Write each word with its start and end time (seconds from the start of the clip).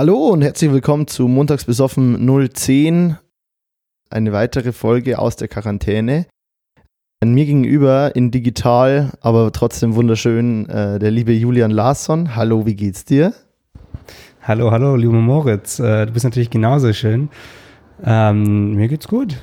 Hallo 0.00 0.28
und 0.28 0.40
herzlich 0.40 0.72
willkommen 0.72 1.06
zu 1.08 1.28
Montags 1.28 1.66
besoffen 1.66 2.26
010. 2.54 3.18
Eine 4.08 4.32
weitere 4.32 4.72
Folge 4.72 5.18
aus 5.18 5.36
der 5.36 5.46
Quarantäne. 5.46 6.24
An 7.20 7.34
mir 7.34 7.44
gegenüber 7.44 8.16
in 8.16 8.30
digital, 8.30 9.12
aber 9.20 9.52
trotzdem 9.52 9.94
wunderschön, 9.94 10.66
äh, 10.70 10.98
der 10.98 11.10
liebe 11.10 11.32
Julian 11.32 11.70
Larsson. 11.70 12.34
Hallo, 12.34 12.64
wie 12.64 12.76
geht's 12.76 13.04
dir? 13.04 13.34
Hallo, 14.40 14.70
hallo, 14.70 14.96
lieber 14.96 15.12
Moritz. 15.12 15.78
Äh, 15.78 16.06
du 16.06 16.12
bist 16.12 16.24
natürlich 16.24 16.48
genauso 16.48 16.94
schön. 16.94 17.28
Ähm, 18.02 18.76
mir 18.76 18.88
geht's 18.88 19.06
gut. 19.06 19.36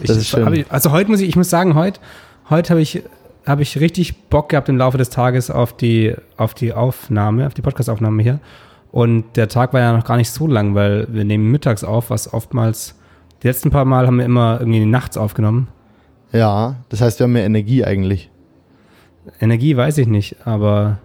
Ich, 0.00 0.06
Das 0.06 0.16
ist 0.16 0.28
schön. 0.28 0.54
Ich, 0.54 0.72
also 0.72 0.90
heute 0.90 1.10
muss 1.10 1.20
ich, 1.20 1.28
ich 1.28 1.36
muss 1.36 1.50
sagen, 1.50 1.74
heute, 1.74 2.00
heute 2.48 2.70
habe 2.70 2.80
ich, 2.80 3.02
habe 3.44 3.60
ich 3.60 3.78
richtig 3.78 4.30
Bock 4.30 4.48
gehabt 4.48 4.70
im 4.70 4.78
Laufe 4.78 4.96
des 4.96 5.10
Tages 5.10 5.50
auf 5.50 5.76
die, 5.76 6.14
auf 6.38 6.54
die 6.54 6.72
Aufnahme, 6.72 7.46
auf 7.46 7.52
die 7.52 7.60
Podcastaufnahme 7.60 8.22
hier. 8.22 8.40
Und 8.96 9.36
der 9.36 9.48
Tag 9.48 9.74
war 9.74 9.80
ja 9.80 9.94
noch 9.94 10.06
gar 10.06 10.16
nicht 10.16 10.30
so 10.30 10.46
lang, 10.46 10.74
weil 10.74 11.06
wir 11.10 11.26
nehmen 11.26 11.50
mittags 11.50 11.84
auf, 11.84 12.08
was 12.08 12.32
oftmals, 12.32 12.94
die 13.42 13.46
letzten 13.46 13.70
paar 13.70 13.84
Mal 13.84 14.06
haben 14.06 14.16
wir 14.16 14.24
immer 14.24 14.56
irgendwie 14.58 14.86
nachts 14.86 15.18
aufgenommen. 15.18 15.68
Ja, 16.32 16.76
das 16.88 17.02
heißt, 17.02 17.18
wir 17.20 17.24
haben 17.24 17.34
mehr 17.34 17.44
Energie 17.44 17.84
eigentlich. 17.84 18.30
Energie 19.38 19.76
weiß 19.76 19.98
ich 19.98 20.06
nicht, 20.06 20.46
aber 20.46 20.96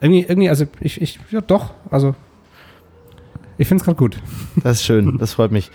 irgendwie, 0.00 0.22
irgendwie, 0.22 0.48
also 0.48 0.64
ich, 0.80 1.00
ich, 1.00 1.20
ja 1.30 1.40
doch, 1.40 1.70
also 1.88 2.16
ich 3.58 3.68
finde 3.68 3.82
es 3.82 3.84
gerade 3.84 3.98
gut. 3.98 4.20
Das 4.64 4.78
ist 4.78 4.86
schön, 4.86 5.18
das 5.18 5.34
freut 5.34 5.52
mich. 5.52 5.70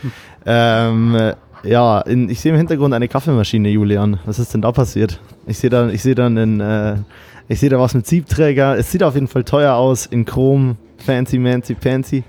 Ähm, 0.45 1.15
äh, 1.15 1.35
ja, 1.63 2.01
in, 2.01 2.27
ich 2.27 2.41
sehe 2.41 2.51
im 2.51 2.57
Hintergrund 2.57 2.93
eine 2.93 3.07
Kaffeemaschine, 3.07 3.69
Julian. 3.69 4.19
Was 4.25 4.39
ist 4.39 4.53
denn 4.53 4.61
da 4.61 4.73
passiert? 4.73 5.21
Ich 5.47 5.57
sehe 5.57 5.69
da, 5.69 5.87
ich 5.87 6.03
sehe 6.03 6.15
da 6.15 6.25
einen, 6.25 6.59
äh, 6.59 6.97
ich 7.51 7.59
sehe 7.59 7.69
da 7.69 7.79
was 7.79 7.93
mit 7.93 8.07
Siebträger. 8.07 8.77
Es 8.77 8.91
sieht 8.91 9.03
auf 9.03 9.13
jeden 9.15 9.27
Fall 9.27 9.43
teuer 9.43 9.73
aus, 9.75 10.05
in 10.05 10.25
Chrom, 10.25 10.77
fancy, 10.97 11.37
mancy, 11.37 11.75
fancy. 11.79 12.23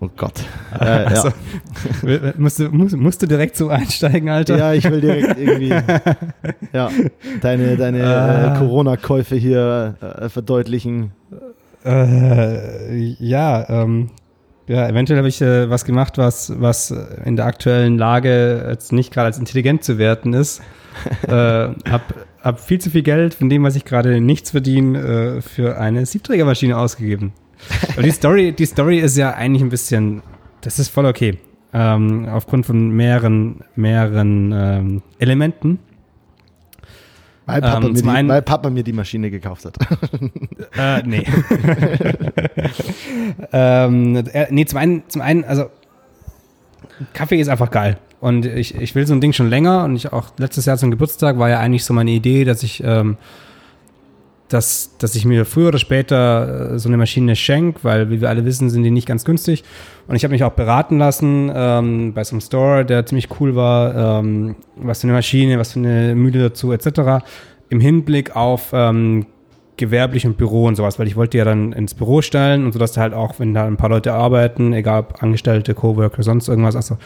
Oh 0.00 0.08
Gott. 0.16 0.40
Äh, 0.78 0.84
Also, 0.84 1.28
ja. 2.06 2.32
musst, 2.36 2.58
du, 2.58 2.68
musst, 2.70 2.96
musst 2.96 3.22
du 3.22 3.26
direkt 3.26 3.56
so 3.56 3.68
einsteigen, 3.68 4.28
Alter? 4.28 4.58
ja, 4.58 4.72
ich 4.72 4.84
will 4.90 5.00
direkt 5.00 5.38
irgendwie 5.38 5.68
ja, 6.72 6.90
deine, 7.40 7.76
deine 7.76 8.04
Ah. 8.04 8.54
äh, 8.54 8.58
Corona-Käufe 8.58 9.36
hier 9.36 9.94
äh, 10.00 10.28
verdeutlichen. 10.28 11.12
Äh, 11.84 13.14
ja, 13.18 13.68
ähm, 13.68 14.10
ja, 14.66 14.88
eventuell 14.88 15.18
habe 15.18 15.28
ich 15.28 15.40
äh, 15.42 15.68
was 15.68 15.84
gemacht, 15.84 16.16
was, 16.18 16.52
was 16.58 16.94
in 17.24 17.36
der 17.36 17.44
aktuellen 17.46 17.98
Lage 17.98 18.66
jetzt 18.70 18.92
nicht 18.92 19.12
gerade 19.12 19.26
als 19.26 19.38
intelligent 19.38 19.84
zu 19.84 19.98
werten 19.98 20.32
ist. 20.32 20.62
äh, 21.26 21.30
hab, 21.30 22.02
hab 22.44 22.60
viel 22.60 22.80
zu 22.80 22.90
viel 22.90 23.02
Geld 23.02 23.34
von 23.34 23.48
dem, 23.48 23.62
was 23.64 23.74
ich 23.74 23.84
gerade 23.84 24.20
nichts 24.20 24.50
verdiene, 24.50 24.98
äh, 25.38 25.40
für 25.40 25.78
eine 25.78 26.06
Siebträgermaschine 26.06 26.76
ausgegeben. 26.78 27.32
Aber 27.94 28.02
die 28.02 28.10
Story, 28.10 28.52
die 28.52 28.66
Story 28.66 28.98
ist 28.98 29.16
ja 29.16 29.32
eigentlich 29.32 29.62
ein 29.62 29.70
bisschen, 29.70 30.22
das 30.60 30.78
ist 30.78 30.88
voll 30.90 31.06
okay. 31.06 31.38
Ähm, 31.72 32.28
aufgrund 32.28 32.66
von 32.66 32.90
mehreren, 32.90 33.62
mehreren 33.74 34.52
ähm, 34.54 35.02
Elementen. 35.18 35.78
Weil 37.46 37.60
Papa, 37.60 37.86
Ähm, 37.86 37.94
die, 37.94 38.08
einen- 38.08 38.28
weil 38.28 38.42
Papa 38.42 38.70
mir 38.70 38.84
die 38.84 38.92
Maschine 38.92 39.30
gekauft 39.30 39.64
hat. 39.64 39.76
Äh, 40.76 41.02
nee. 41.04 41.24
ähm, 43.52 44.16
äh, 44.32 44.46
nee, 44.50 44.64
zum 44.64 44.78
einen, 44.78 45.02
zum 45.08 45.22
einen, 45.22 45.44
also 45.44 45.66
Kaffee 47.12 47.40
ist 47.40 47.48
einfach 47.48 47.70
geil. 47.70 47.98
Und 48.24 48.46
ich, 48.46 48.74
ich 48.76 48.94
will 48.94 49.06
so 49.06 49.12
ein 49.12 49.20
Ding 49.20 49.34
schon 49.34 49.50
länger 49.50 49.84
und 49.84 49.96
ich 49.96 50.10
auch 50.10 50.28
letztes 50.38 50.64
Jahr 50.64 50.78
zum 50.78 50.90
Geburtstag 50.90 51.38
war 51.38 51.50
ja 51.50 51.58
eigentlich 51.60 51.84
so 51.84 51.92
meine 51.92 52.10
Idee, 52.10 52.44
dass 52.44 52.62
ich, 52.62 52.82
ähm, 52.82 53.18
dass, 54.48 54.96
dass 54.96 55.14
ich 55.14 55.26
mir 55.26 55.44
früher 55.44 55.68
oder 55.68 55.78
später 55.78 56.72
äh, 56.72 56.78
so 56.78 56.88
eine 56.88 56.96
Maschine 56.96 57.36
schenke, 57.36 57.80
weil 57.82 58.08
wie 58.08 58.22
wir 58.22 58.30
alle 58.30 58.46
wissen, 58.46 58.70
sind 58.70 58.82
die 58.82 58.90
nicht 58.90 59.06
ganz 59.06 59.26
günstig. 59.26 59.62
Und 60.08 60.16
ich 60.16 60.24
habe 60.24 60.32
mich 60.32 60.42
auch 60.42 60.52
beraten 60.52 60.96
lassen 60.96 61.52
ähm, 61.54 62.14
bei 62.14 62.24
so 62.24 62.32
einem 62.32 62.40
Store, 62.40 62.86
der 62.86 63.04
ziemlich 63.04 63.28
cool 63.40 63.56
war, 63.56 64.20
ähm, 64.20 64.56
was 64.76 65.02
für 65.02 65.06
eine 65.06 65.12
Maschine, 65.12 65.58
was 65.58 65.74
für 65.74 65.80
eine 65.80 66.14
Mühle 66.14 66.38
dazu 66.44 66.72
etc. 66.72 67.22
Im 67.68 67.80
Hinblick 67.80 68.34
auf 68.34 68.70
ähm, 68.72 69.26
gewerblich 69.76 70.26
und 70.26 70.38
Büro 70.38 70.64
und 70.64 70.76
sowas, 70.76 70.98
weil 70.98 71.08
ich 71.08 71.16
wollte 71.16 71.36
ja 71.36 71.44
dann 71.44 71.72
ins 71.72 71.92
Büro 71.92 72.22
stellen 72.22 72.64
und 72.64 72.72
so, 72.72 72.78
dass 72.78 72.92
da 72.92 73.02
halt 73.02 73.12
auch, 73.12 73.38
wenn 73.38 73.52
da 73.52 73.66
ein 73.66 73.76
paar 73.76 73.90
Leute 73.90 74.14
arbeiten, 74.14 74.72
egal 74.72 75.00
ob 75.00 75.22
Angestellte, 75.22 75.74
Coworker, 75.74 76.22
sonst 76.22 76.48
irgendwas, 76.48 76.74
also 76.74 76.96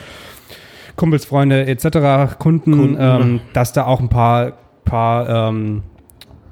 Kumpels, 0.98 1.24
Freunde 1.24 1.66
etc., 1.66 2.36
Kunden, 2.38 2.72
Kunden. 2.72 2.96
Ähm, 3.00 3.40
dass 3.54 3.72
da 3.72 3.86
auch 3.86 4.00
ein 4.00 4.10
paar, 4.10 4.52
paar, 4.84 5.48
ähm, 5.48 5.82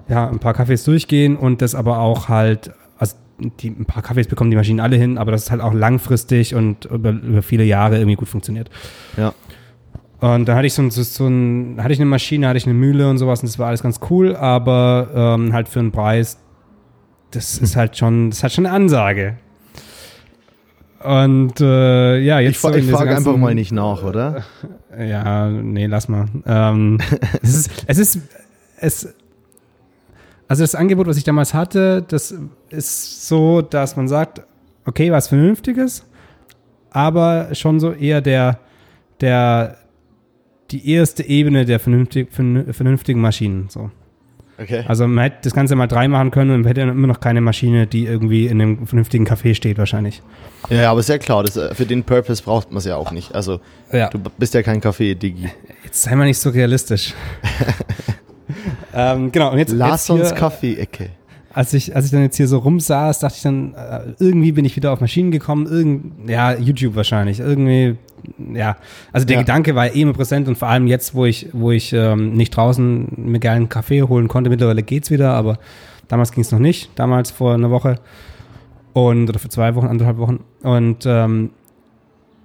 ja, 0.08 0.26
ein 0.28 0.38
paar 0.38 0.54
Kaffees 0.54 0.84
durchgehen 0.84 1.36
und 1.36 1.60
das 1.60 1.74
aber 1.74 1.98
auch 1.98 2.28
halt, 2.30 2.70
also 2.98 3.16
die, 3.60 3.68
ein 3.68 3.84
paar 3.84 4.02
Kaffees 4.02 4.28
bekommen 4.28 4.50
die 4.50 4.56
Maschinen 4.56 4.80
alle 4.80 4.96
hin, 4.96 5.18
aber 5.18 5.32
das 5.32 5.42
ist 5.42 5.50
halt 5.50 5.60
auch 5.60 5.74
langfristig 5.74 6.54
und 6.54 6.86
über, 6.86 7.10
über 7.10 7.42
viele 7.42 7.64
Jahre 7.64 7.96
irgendwie 7.98 8.16
gut 8.16 8.28
funktioniert. 8.28 8.70
Ja. 9.18 9.34
Und 10.20 10.46
dann 10.48 10.56
hatte 10.56 10.66
ich 10.66 10.72
so, 10.72 10.80
ein- 10.80 10.90
so 10.90 11.26
ein, 11.26 11.76
hatte 11.82 11.92
ich 11.92 11.98
eine 11.98 12.08
Maschine, 12.08 12.48
hatte 12.48 12.56
ich 12.56 12.64
eine 12.64 12.72
Mühle 12.74 13.10
und 13.10 13.18
sowas 13.18 13.40
und 13.42 13.48
das 13.50 13.58
war 13.58 13.66
alles 13.68 13.82
ganz 13.82 14.00
cool, 14.08 14.34
aber 14.34 15.08
ähm, 15.14 15.52
halt 15.52 15.68
für 15.68 15.80
einen 15.80 15.92
Preis, 15.92 16.38
das 17.32 17.58
ist 17.58 17.76
halt 17.76 17.98
schon, 17.98 18.30
das 18.30 18.42
hat 18.42 18.52
schon 18.52 18.64
eine 18.64 18.74
Ansage. 18.74 19.36
Und 21.06 21.61
äh, 21.61 22.19
ja, 22.19 22.41
jetzt 22.41 22.56
Ich, 22.56 22.61
so 22.61 22.75
ich 22.75 22.91
frage 22.91 23.15
einfach 23.17 23.37
mal 23.37 23.55
nicht 23.55 23.72
nach, 23.72 24.03
oder? 24.03 24.43
Ja, 24.99 25.50
nee, 25.50 25.87
lass 25.87 26.09
mal. 26.09 26.27
Ähm, 26.47 26.99
es 27.43 27.55
ist, 27.55 27.84
es 27.87 27.99
ist, 27.99 28.19
es, 28.81 29.15
also 30.49 30.62
das 30.62 30.75
Angebot, 30.75 31.06
was 31.06 31.19
ich 31.19 31.25
damals 31.25 31.53
hatte, 31.53 32.03
das 32.09 32.34
ist 32.71 33.28
so, 33.28 33.61
dass 33.61 33.97
man 33.97 34.09
sagt, 34.09 34.43
okay, 34.87 35.12
was 35.12 35.28
Vernünftiges, 35.28 36.05
aber 36.91 37.55
schon 37.55 37.78
so 37.78 37.93
eher 37.93 38.23
der, 38.23 38.59
der, 39.21 39.77
die 40.71 40.91
erste 40.91 41.23
Ebene 41.28 41.67
der 41.67 41.78
vernünftig, 41.78 42.31
vernün- 42.33 42.73
vernünftigen 42.73 43.21
Maschinen, 43.21 43.67
so. 43.69 43.91
Okay. 44.59 44.84
Also 44.89 45.06
man 45.06 45.22
hätte 45.25 45.37
das 45.43 45.53
Ganze 45.55 45.77
mal 45.77 45.87
drei 45.87 46.09
machen 46.09 46.31
können 46.31 46.50
und 46.50 46.61
man 46.62 46.69
hätte 46.69 46.81
immer 46.81 47.06
noch 47.06 47.21
keine 47.21 47.41
Maschine, 47.43 47.87
die 47.87 48.06
irgendwie 48.06 48.47
in 48.47 48.61
einem 48.62 48.87
vernünftigen 48.87 49.27
Café 49.27 49.55
steht, 49.55 49.77
wahrscheinlich. 49.77 50.22
Ja, 50.71 50.91
aber 50.91 51.00
ist 51.00 51.09
ja 51.11 51.19
klar, 51.19 51.43
das, 51.43 51.56
äh, 51.59 51.75
für 51.75 51.84
den 51.84 52.05
Purpose 52.05 52.43
braucht 52.43 52.71
man 52.71 52.78
es 52.78 52.87
ja 52.87 52.97
auch 52.97 53.12
nicht. 53.12 53.34
Also, 53.34 53.61
Ja. 53.93 54.09
du 54.09 54.19
bist 54.39 54.55
ja 54.55 54.62
kein 54.62 54.81
Kaffee-Digi. 54.81 55.50
Jetzt 55.84 56.03
sei 56.03 56.15
mal 56.17 56.25
nicht 56.25 56.39
so 56.39 56.49
realistisch. 56.50 57.12
ähm, 58.94 59.31
genau, 59.33 59.53
und 59.53 59.59
jetzt, 59.59 59.72
Larsons 59.72 60.21
jetzt 60.21 60.31
hier, 60.31 60.39
Kaffee-Ecke. 60.39 61.11
als 61.53 61.73
ich, 61.75 61.94
als 61.94 62.06
ich 62.06 62.11
dann 62.12 62.23
jetzt 62.23 62.37
hier 62.37 62.49
so 62.49 62.59
rumsaß, 62.59 63.19
dachte 63.21 63.34
ich 63.37 63.43
dann, 63.43 63.75
äh, 63.75 64.00
irgendwie 64.19 64.53
bin 64.53 64.65
ich 64.65 64.75
wieder 64.77 64.93
auf 64.93 65.00
Maschinen 65.00 65.31
gekommen, 65.31 65.67
irgend, 65.67 66.28
ja, 66.31 66.55
YouTube 66.56 66.97
wahrscheinlich, 66.97 67.41
irgendwie, 67.41 67.97
ja. 68.54 68.76
Also 69.12 69.26
der 69.26 69.37
Ja. 69.37 69.42
Gedanke 69.42 69.75
war 69.75 69.87
eh 69.94 70.00
immer 70.00 70.12
präsent 70.12 70.48
und 70.48 70.56
vor 70.56 70.69
allem 70.69 70.87
jetzt, 70.87 71.14
wo 71.14 71.25
ich, 71.25 71.48
wo 71.53 71.70
ich 71.70 71.92
ähm, 71.92 72.32
nicht 72.32 72.56
draußen 72.56 73.09
mir 73.16 73.38
geilen 73.41 73.69
Kaffee 73.69 74.03
holen 74.03 74.28
konnte, 74.28 74.50
mittlerweile 74.50 74.82
geht's 74.82 75.10
wieder, 75.10 75.32
aber 75.34 75.59
damals 76.09 76.32
ging 76.32 76.42
es 76.42 76.53
noch 76.53 76.59
nicht, 76.59 76.91
damals 76.94 77.31
vor 77.31 77.54
einer 77.54 77.70
Woche 77.70 77.97
und, 78.92 79.28
oder 79.28 79.38
für 79.38 79.48
zwei 79.48 79.75
Wochen, 79.75 79.87
anderthalb 79.87 80.19
Wochen 80.19 80.41
und, 80.62 81.04
ähm, 81.06 81.50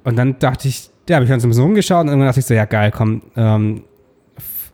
und 0.04 0.16
dann 0.16 0.40
dachte 0.40 0.68
ich, 0.68 0.90
ja, 1.10 1.16
habe 1.16 1.26
ich 1.26 1.30
dann 1.32 1.40
so 1.40 1.48
ein 1.48 1.50
bisschen 1.52 1.64
rumgeschaut 1.64 2.02
und 2.02 2.08
irgendwann 2.08 2.28
dachte 2.30 2.40
ich 2.40 2.46
so, 2.46 2.54
ja 2.54 2.66
geil, 2.66 2.92
komm, 2.96 3.22
ähm, 3.36 3.84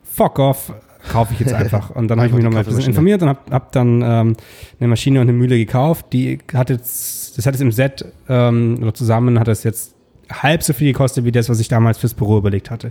fuck 0.04 0.38
off, 0.38 0.72
kaufe 1.10 1.32
ich 1.34 1.40
jetzt 1.40 1.52
einfach. 1.54 1.90
Und 1.90 2.08
dann 2.08 2.18
habe 2.18 2.28
ich 2.28 2.34
mich 2.34 2.44
nochmal 2.44 2.62
ein 2.62 2.66
bisschen 2.66 2.86
informiert 2.86 3.22
und 3.22 3.28
habe 3.28 3.40
hab 3.50 3.72
dann 3.72 4.02
ähm, 4.02 4.36
eine 4.78 4.88
Maschine 4.88 5.20
und 5.20 5.28
eine 5.28 5.36
Mühle 5.36 5.56
gekauft. 5.56 6.06
Die 6.12 6.38
hat 6.52 6.70
jetzt, 6.70 7.36
das 7.36 7.46
hat 7.46 7.54
jetzt 7.54 7.62
im 7.62 7.72
Set 7.72 8.04
ähm, 8.28 8.78
oder 8.80 8.94
zusammen 8.94 9.38
hat 9.38 9.48
das 9.48 9.64
jetzt 9.64 9.94
halb 10.30 10.62
so 10.62 10.72
viel 10.72 10.92
gekostet 10.92 11.24
wie 11.24 11.32
das, 11.32 11.48
was 11.48 11.60
ich 11.60 11.68
damals 11.68 11.98
fürs 11.98 12.14
Büro 12.14 12.38
überlegt 12.38 12.70
hatte. 12.70 12.90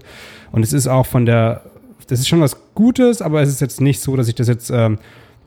Und 0.51 0.63
es 0.63 0.73
ist 0.73 0.87
auch 0.87 1.05
von 1.05 1.25
der, 1.25 1.61
das 2.07 2.19
ist 2.19 2.27
schon 2.27 2.41
was 2.41 2.57
Gutes, 2.75 3.21
aber 3.21 3.41
es 3.41 3.49
ist 3.49 3.61
jetzt 3.61 3.81
nicht 3.81 3.99
so, 3.99 4.15
dass 4.15 4.27
ich 4.27 4.35
das 4.35 4.47
jetzt 4.47 4.69
ähm, 4.69 4.97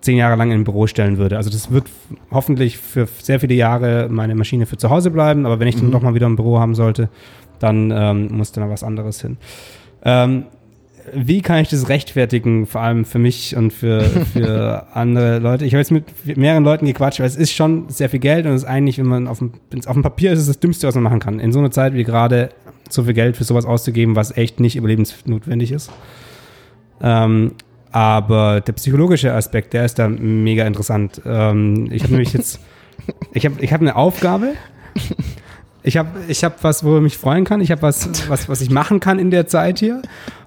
zehn 0.01 0.17
Jahre 0.17 0.37
lang 0.37 0.51
im 0.51 0.65
Büro 0.65 0.87
stellen 0.87 1.19
würde. 1.19 1.37
Also 1.37 1.51
das 1.51 1.71
wird 1.71 1.85
hoffentlich 2.31 2.79
für 2.79 3.07
sehr 3.21 3.41
viele 3.41 3.55
Jahre 3.55 4.09
meine 4.11 4.35
Maschine 4.35 4.67
für 4.67 4.77
zu 4.79 4.89
Hause 4.91 5.11
bleiben, 5.11 5.47
aber 5.47 5.61
wenn 5.61 5.69
ich 5.69 5.77
dann 5.77 5.87
Mhm. 5.89 5.93
doch 5.93 6.03
mal 6.03 6.15
wieder 6.15 6.27
ein 6.29 6.37
Büro 6.37 6.59
haben 6.59 6.75
sollte, 6.75 7.09
dann 7.59 7.91
ähm, 7.95 8.29
muss 8.37 8.53
da 8.53 8.63
noch 8.63 8.71
was 8.71 8.83
anderes 8.83 9.21
hin. 9.21 9.37
Ähm, 10.05 10.45
wie 11.13 11.43
kann 11.43 11.59
ich 11.59 11.69
das 11.69 11.89
rechtfertigen, 11.89 12.67
vor 12.67 12.81
allem 12.81 13.05
für 13.05 13.19
mich 13.19 13.57
und 13.57 13.73
für, 13.73 14.03
für 14.33 14.87
andere 14.95 15.39
Leute? 15.39 15.65
Ich 15.65 15.73
habe 15.73 15.81
jetzt 15.81 15.91
mit 15.91 16.37
mehreren 16.37 16.65
Leuten 16.65 16.87
gequatscht, 16.87 17.21
weil 17.21 17.27
es 17.27 17.37
ist 17.37 17.53
schon 17.53 17.89
sehr 17.89 18.09
viel 18.09 18.21
Geld 18.21 18.47
und 18.47 18.53
es 18.53 18.63
ist 18.63 18.69
eigentlich, 18.69 18.99
wenn 18.99 19.07
man 19.07 19.29
auf 19.29 19.39
dem, 19.39 19.53
auf 19.87 19.95
dem 19.95 20.03
Papier 20.03 20.33
ist, 20.33 20.39
ist 20.39 20.43
es 20.43 20.55
das 20.55 20.61
Dümmste, 20.61 20.87
was 20.87 20.95
man 20.95 21.05
machen 21.05 21.21
kann. 21.21 21.41
In 21.41 21.53
so 21.53 21.59
einer 21.59 21.71
Zeit 21.71 21.95
wie 21.95 22.05
gerade 22.05 22.51
so 22.89 23.05
viel 23.05 23.15
Geld 23.15 23.37
für 23.37 23.45
sowas 23.45 23.65
auszugeben, 23.65 24.17
was 24.17 24.37
echt 24.37 24.61
nicht 24.61 24.77
überlebensnotwendig 24.77 25.73
ist. 25.73 25.91
Ähm, 27.03 27.53
aber 27.93 28.61
der 28.61 28.73
psychologische 28.75 29.35
Aspekt, 29.35 29.73
der 29.73 29.85
ist 29.85 29.99
da 29.99 30.09
mega 30.09 30.67
interessant. 30.67 31.21
Ähm, 31.25 31.89
ich 31.91 32.03
habe 32.03 32.13
nämlich 32.13 32.33
jetzt, 32.33 32.61
ich 33.33 33.45
habe 33.47 33.57
ich 33.61 33.73
hab 33.73 33.81
eine 33.81 33.97
Aufgabe. 33.97 34.53
Ich 35.83 35.97
habe 35.97 36.09
ich 36.29 36.45
hab 36.45 36.63
was, 36.63 36.85
wo 36.85 36.97
ich 36.97 37.03
mich 37.03 37.17
freuen 37.17 37.45
kann. 37.45 37.61
Ich 37.61 37.71
habe 37.71 37.83
was, 37.83 38.29
was, 38.29 38.49
was 38.49 38.61
ich 38.61 38.71
machen 38.71 39.01
kann 39.01 39.19
in 39.19 39.31
der 39.31 39.47
Zeit 39.47 39.79
hier. 39.79 40.03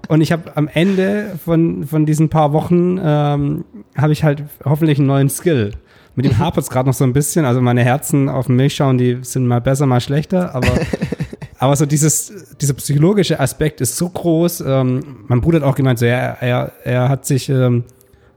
Und 0.08 0.20
ich 0.20 0.32
habe 0.32 0.56
am 0.56 0.68
Ende 0.68 1.38
von, 1.44 1.86
von 1.86 2.06
diesen 2.06 2.28
paar 2.28 2.52
Wochen, 2.52 3.00
ähm, 3.02 3.64
habe 3.96 4.12
ich 4.12 4.22
halt 4.22 4.44
hoffentlich 4.64 4.98
einen 4.98 5.06
neuen 5.06 5.30
Skill. 5.30 5.72
Mit 6.14 6.26
dem 6.26 6.38
hapert 6.38 6.64
es 6.64 6.70
gerade 6.70 6.88
noch 6.88 6.94
so 6.94 7.04
ein 7.04 7.12
bisschen. 7.12 7.44
Also 7.44 7.60
meine 7.60 7.82
Herzen 7.82 8.28
auf 8.28 8.46
dem 8.46 8.56
Milch 8.56 8.76
schauen, 8.76 8.98
die 8.98 9.18
sind 9.22 9.46
mal 9.46 9.60
besser, 9.60 9.86
mal 9.86 10.00
schlechter. 10.00 10.54
Aber, 10.54 10.68
aber 11.58 11.74
so 11.74 11.86
dieses, 11.86 12.54
dieser 12.60 12.74
psychologische 12.74 13.40
Aspekt 13.40 13.80
ist 13.80 13.96
so 13.96 14.08
groß. 14.08 14.62
Ähm, 14.66 15.00
mein 15.26 15.40
Bruder 15.40 15.60
hat 15.60 15.66
auch 15.66 15.74
gemeint, 15.74 15.98
so, 15.98 16.06
ja, 16.06 16.36
er, 16.40 16.72
er 16.84 17.08
hat 17.08 17.26
sich, 17.26 17.48
ähm, 17.48 17.84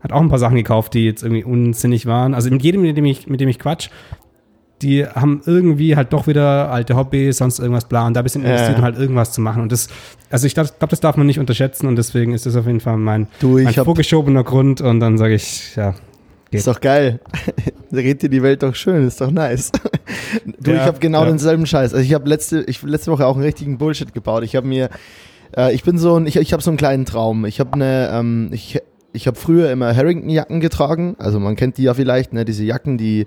hat 0.02 0.12
auch 0.12 0.22
ein 0.22 0.30
paar 0.30 0.40
Sachen 0.40 0.56
gekauft, 0.56 0.96
die 0.96 1.06
jetzt 1.06 1.22
irgendwie 1.22 1.44
unsinnig 1.44 2.08
waren. 2.08 2.34
Also 2.34 2.50
mit 2.50 2.64
jedem, 2.64 2.82
mit 2.82 2.98
dem 2.98 3.06
ich, 3.06 3.28
mit 3.28 3.40
dem 3.40 3.50
ich 3.50 3.60
quatsch, 3.60 3.90
die 4.82 5.06
haben 5.08 5.42
irgendwie 5.46 5.96
halt 5.96 6.14
doch 6.14 6.28
wieder 6.28 6.72
alte 6.72 6.96
Hobbys, 6.96 7.38
sonst 7.38 7.60
irgendwas 7.60 7.86
bla 7.86 8.06
und 8.06 8.14
da 8.16 8.22
ein 8.22 8.24
bisschen 8.24 8.44
investiert, 8.44 8.74
Ja. 8.74 8.78
um 8.78 8.84
halt 8.84 8.98
irgendwas 9.00 9.32
zu 9.32 9.42
machen. 9.42 9.62
Und 9.64 9.72
das, 9.72 9.88
also 10.30 10.46
ich 10.46 10.54
glaube, 10.54 10.70
das 10.90 11.00
darf 11.00 11.18
man 11.18 11.26
nicht 11.26 11.40
unterschätzen 11.40 11.88
und 11.88 11.96
deswegen 11.96 12.34
ist 12.34 12.46
das 12.46 12.56
auf 12.56 12.68
jeden 12.68 12.80
Fall 12.80 12.98
mein, 12.98 13.28
Du, 13.40 13.58
ich 13.58 13.66
mein 13.66 13.74
vorgeschobener 13.86 14.44
Grund 14.44 14.82
und 14.82 15.00
dann 15.00 15.18
sage 15.18 15.34
ich, 15.34 15.76
ja, 15.76 15.96
geht. 16.52 16.60
Ist 16.60 16.68
doch 16.68 16.80
geil. 16.82 17.20
Da 17.90 18.00
redet 18.00 18.22
dir 18.24 18.30
die 18.30 18.44
Welt 18.44 18.64
doch 18.64 18.76
schön, 18.76 19.08
ist 19.08 19.22
doch 19.22 19.32
nice. 19.32 19.72
Du, 20.60 20.72
Ja, 20.72 20.78
ich 20.78 20.84
habe 20.84 21.00
genau 21.00 21.22
ja. 21.24 21.30
denselben 21.30 21.66
Scheiß. 21.66 21.94
Also 21.94 22.04
ich 22.06 22.14
habe 22.14 22.28
letzte, 22.28 22.62
ich 22.68 22.82
letzte 22.84 23.12
Woche 23.12 23.26
auch 23.26 23.36
einen 23.36 23.46
richtigen 23.46 23.78
Bullshit 23.78 24.14
gebaut. 24.14 24.44
Ich 24.44 24.58
habe 24.58 24.68
mir, 24.68 24.90
äh, 25.56 25.74
ich 25.74 25.84
bin 25.84 25.98
so 25.98 26.18
ein, 26.20 26.28
ich, 26.28 26.36
ich 26.36 26.52
habe 26.52 26.62
so 26.62 26.70
einen 26.70 26.78
kleinen 26.78 27.06
Traum. 27.06 27.46
Ich 27.46 27.62
habe 27.62 27.72
eine, 27.74 28.10
ähm, 28.12 28.50
ich, 28.52 28.80
ich 29.14 29.26
habe 29.26 29.38
früher 29.38 29.72
immer 29.72 29.96
Harrington-Jacken 29.96 30.60
getragen. 30.60 31.16
Also 31.18 31.40
man 31.40 31.56
kennt 31.56 31.78
die 31.78 31.84
ja 31.84 31.94
vielleicht, 31.94 32.34
ne? 32.34 32.44
Diese 32.44 32.66
Jacken, 32.66 32.98
die 32.98 33.26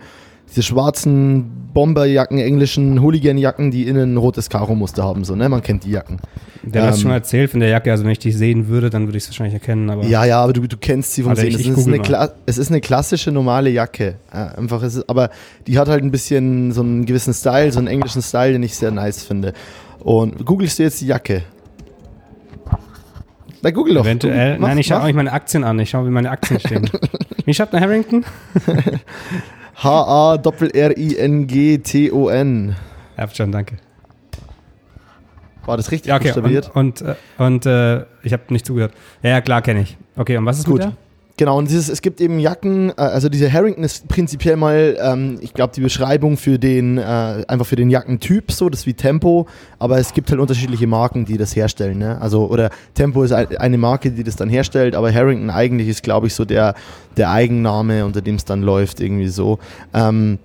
diese 0.51 0.63
schwarzen 0.63 1.51
Bomberjacken, 1.73 2.39
englischen 2.39 3.01
Hooligan-Jacken, 3.01 3.71
die 3.71 3.87
innen 3.87 4.15
ein 4.15 4.17
rotes 4.17 4.51
Karo-Muster 4.51 5.05
haben, 5.05 5.25
so, 5.25 5.37
ne? 5.37 5.49
Man 5.49 5.63
kennt 5.63 5.85
die 5.85 5.91
Jacken. 5.93 6.19
Der 6.65 6.83
hat 6.83 6.95
Ähm, 6.95 7.01
schon 7.01 7.11
erzählt 7.13 7.51
von 7.53 7.61
der 7.61 7.69
Jacke, 7.69 7.91
also 7.93 8.03
wenn 8.05 8.11
ich 8.11 8.19
die 8.19 8.33
sehen 8.33 8.67
würde, 8.69 8.91
dann 8.91 9.07
würde 9.07 9.17
ich 9.19 9.25
es 9.25 9.31
wahrscheinlich 9.31 9.55
erkennen, 9.55 9.89
aber 9.89 10.05
Ja, 10.05 10.25
ja, 10.25 10.43
aber 10.43 10.53
du, 10.53 10.67
du 10.67 10.77
kennst 10.77 11.15
sie 11.15 11.23
vom 11.23 11.31
Warte, 11.31 11.43
Sehen. 11.43 11.51
ich- 11.51 11.55
Es 11.55 11.61
ich 11.63 11.69
ist, 11.69 11.75
google 11.77 11.95
eine 12.17 12.33
es 12.47 12.59
ist 12.59 12.71
eine 12.71 12.81
klassische 12.81 13.31
normale 13.31 13.71
Jacke. 13.71 14.17
Äh, 14.33 14.59
einfach, 14.59 14.83
es 14.83 14.97
ist, 14.97 15.09
aber 15.09 15.31
die 15.69 15.79
hat 15.79 15.89
halt 15.89 16.03
ein 16.03 16.11
bisschen 16.11 16.73
so 16.73 16.81
einen 16.83 17.07
gewissen 17.07 17.33
Style, 17.33 17.71
so 17.73 17.79
einen 17.79 17.89
englischen 17.89 18.21
Style, 18.21 18.53
den 18.53 18.63
ich 18.65 18.75
sehr 18.77 18.91
nice 18.91 19.23
finde. 19.23 19.53
Und 20.01 20.45
googelst 20.45 20.79
du 20.79 20.83
jetzt 20.83 21.01
die 21.01 21.07
Jacke? 21.07 21.43
Na, 23.63 23.71
google 23.71 23.95
doch. 23.95 24.05
eventuell, 24.05 24.53
Google, 24.53 24.59
mach, 24.61 24.69
nein, 24.69 24.79
ich 24.79 24.87
schaue 24.87 25.03
auch 25.03 25.07
nicht 25.07 25.15
meine 25.17 25.33
Aktien 25.33 25.65
an, 25.65 25.79
ich 25.79 25.91
schaue, 25.91 26.07
wie 26.07 26.11
meine 26.11 26.31
Aktien 26.31 26.59
stehen. 26.61 26.91
wie 27.45 27.55
schreibt 27.55 27.73
der 27.75 27.81
Harrington? 27.81 28.25
H-A-R-I-N-G-T-O-N. 29.83 30.77
Ja, 33.17 33.29
schon, 33.29 33.51
danke. 33.53 33.77
War 35.65 35.77
das 35.77 35.91
richtig 35.91 36.09
Ja, 36.11 36.17
okay, 36.17 36.33
und, 36.33 36.75
und, 36.75 37.05
und 37.39 37.67
äh, 37.67 38.05
ich 38.23 38.33
habe 38.33 38.43
nicht 38.49 38.67
zugehört. 38.67 38.93
Ja, 39.23 39.31
ja, 39.31 39.41
klar, 39.41 39.63
kenne 39.63 39.81
ich. 39.81 39.97
Okay, 40.17 40.37
und 40.37 40.45
was 40.45 40.59
ist 40.59 40.67
Gut. 40.67 40.81
mit 40.81 40.85
der? 40.85 40.97
Genau, 41.41 41.57
und 41.57 41.71
dieses, 41.71 41.89
es 41.89 42.03
gibt 42.03 42.21
eben 42.21 42.39
Jacken, 42.39 42.91
äh, 42.91 43.01
also 43.01 43.31
diese 43.31 43.51
Harrington 43.51 43.83
ist 43.83 44.07
prinzipiell 44.09 44.57
mal, 44.57 44.99
ähm, 45.01 45.39
ich 45.41 45.55
glaube, 45.55 45.73
die 45.75 45.81
Beschreibung 45.81 46.37
für 46.37 46.59
den, 46.59 46.99
äh, 46.99 47.03
einfach 47.49 47.65
für 47.65 47.77
den 47.77 47.89
Jackentyp 47.89 48.53
so, 48.53 48.69
das 48.69 48.81
ist 48.81 48.87
wie 48.87 48.93
Tempo, 48.93 49.47
aber 49.79 49.97
es 49.97 50.13
gibt 50.13 50.31
halt 50.31 50.39
unterschiedliche 50.39 50.87
Marken, 50.87 51.25
die 51.25 51.39
das 51.39 51.57
herstellen, 51.57 51.97
ne? 51.97 52.21
Also, 52.21 52.47
oder 52.47 52.69
Tempo 52.93 53.23
ist 53.23 53.33
ein, 53.33 53.57
eine 53.57 53.79
Marke, 53.79 54.11
die 54.11 54.23
das 54.23 54.37
dann 54.37 54.51
herstellt, 54.51 54.95
aber 54.95 55.15
Harrington 55.15 55.49
eigentlich 55.49 55.89
ist, 55.89 56.03
glaube 56.03 56.27
ich, 56.27 56.35
so 56.35 56.45
der, 56.45 56.75
der 57.17 57.31
Eigenname, 57.31 58.05
unter 58.05 58.21
dem 58.21 58.35
es 58.35 58.45
dann 58.45 58.61
läuft, 58.61 59.01
irgendwie 59.01 59.29
so. 59.29 59.61
Ähm, 59.95 60.41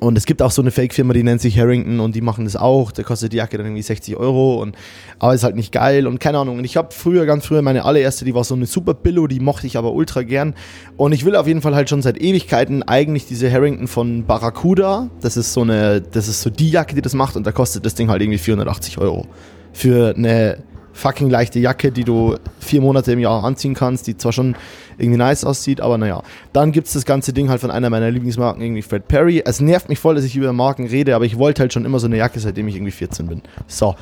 und 0.00 0.18
es 0.18 0.26
gibt 0.26 0.42
auch 0.42 0.50
so 0.50 0.60
eine 0.62 0.70
Fake-Firma, 0.70 1.12
die 1.14 1.22
nennt 1.22 1.40
sich 1.40 1.58
Harrington 1.58 2.00
und 2.00 2.14
die 2.14 2.20
machen 2.20 2.44
das 2.44 2.56
auch. 2.56 2.92
Da 2.92 3.02
kostet 3.02 3.32
die 3.32 3.38
Jacke 3.38 3.56
dann 3.56 3.66
irgendwie 3.66 3.82
60 3.82 4.16
Euro 4.16 4.60
und 4.60 4.76
aber 5.18 5.34
ist 5.34 5.44
halt 5.44 5.56
nicht 5.56 5.72
geil 5.72 6.06
und 6.06 6.20
keine 6.20 6.38
Ahnung. 6.38 6.58
Und 6.58 6.64
ich 6.64 6.76
habe 6.76 6.88
früher, 6.92 7.24
ganz 7.24 7.46
früher, 7.46 7.62
meine 7.62 7.84
allererste, 7.84 8.24
die 8.24 8.34
war 8.34 8.44
so 8.44 8.54
eine 8.54 8.66
super 8.66 8.94
Billo, 8.94 9.26
die 9.26 9.40
mochte 9.40 9.66
ich 9.66 9.76
aber 9.76 9.92
ultra 9.92 10.22
gern. 10.22 10.54
Und 10.96 11.12
ich 11.12 11.24
will 11.24 11.34
auf 11.36 11.46
jeden 11.46 11.62
Fall 11.62 11.74
halt 11.74 11.88
schon 11.88 12.02
seit 12.02 12.20
Ewigkeiten 12.20 12.82
eigentlich 12.82 13.26
diese 13.26 13.50
Harrington 13.50 13.88
von 13.88 14.24
Barracuda. 14.26 15.08
Das 15.20 15.36
ist 15.36 15.52
so 15.52 15.62
eine, 15.62 16.02
das 16.02 16.28
ist 16.28 16.42
so 16.42 16.50
die 16.50 16.70
Jacke, 16.70 16.94
die 16.94 17.02
das 17.02 17.14
macht 17.14 17.36
und 17.36 17.46
da 17.46 17.52
kostet 17.52 17.86
das 17.86 17.94
Ding 17.94 18.10
halt 18.10 18.20
irgendwie 18.20 18.38
480 18.38 18.98
Euro. 18.98 19.26
Für 19.72 20.14
eine 20.14 20.58
fucking 20.96 21.30
leichte 21.30 21.58
Jacke, 21.58 21.92
die 21.92 22.04
du 22.04 22.36
vier 22.58 22.80
Monate 22.80 23.12
im 23.12 23.18
Jahr 23.18 23.44
anziehen 23.44 23.74
kannst, 23.74 24.06
die 24.06 24.16
zwar 24.16 24.32
schon 24.32 24.56
irgendwie 24.98 25.18
nice 25.18 25.44
aussieht, 25.44 25.80
aber 25.80 25.98
naja. 25.98 26.22
Dann 26.52 26.72
gibt 26.72 26.86
es 26.86 26.94
das 26.94 27.04
ganze 27.04 27.32
Ding 27.32 27.48
halt 27.50 27.60
von 27.60 27.70
einer 27.70 27.90
meiner 27.90 28.10
Lieblingsmarken, 28.10 28.62
irgendwie 28.62 28.82
Fred 28.82 29.06
Perry. 29.06 29.42
Es 29.44 29.60
nervt 29.60 29.88
mich 29.88 29.98
voll, 29.98 30.14
dass 30.14 30.24
ich 30.24 30.36
über 30.36 30.52
Marken 30.52 30.86
rede, 30.86 31.14
aber 31.14 31.24
ich 31.24 31.38
wollte 31.38 31.60
halt 31.60 31.72
schon 31.72 31.84
immer 31.84 31.98
so 31.98 32.06
eine 32.06 32.16
Jacke, 32.16 32.40
seitdem 32.40 32.66
ich 32.68 32.76
irgendwie 32.76 32.92
14 32.92 33.26
bin. 33.26 33.42
So, 33.66 33.94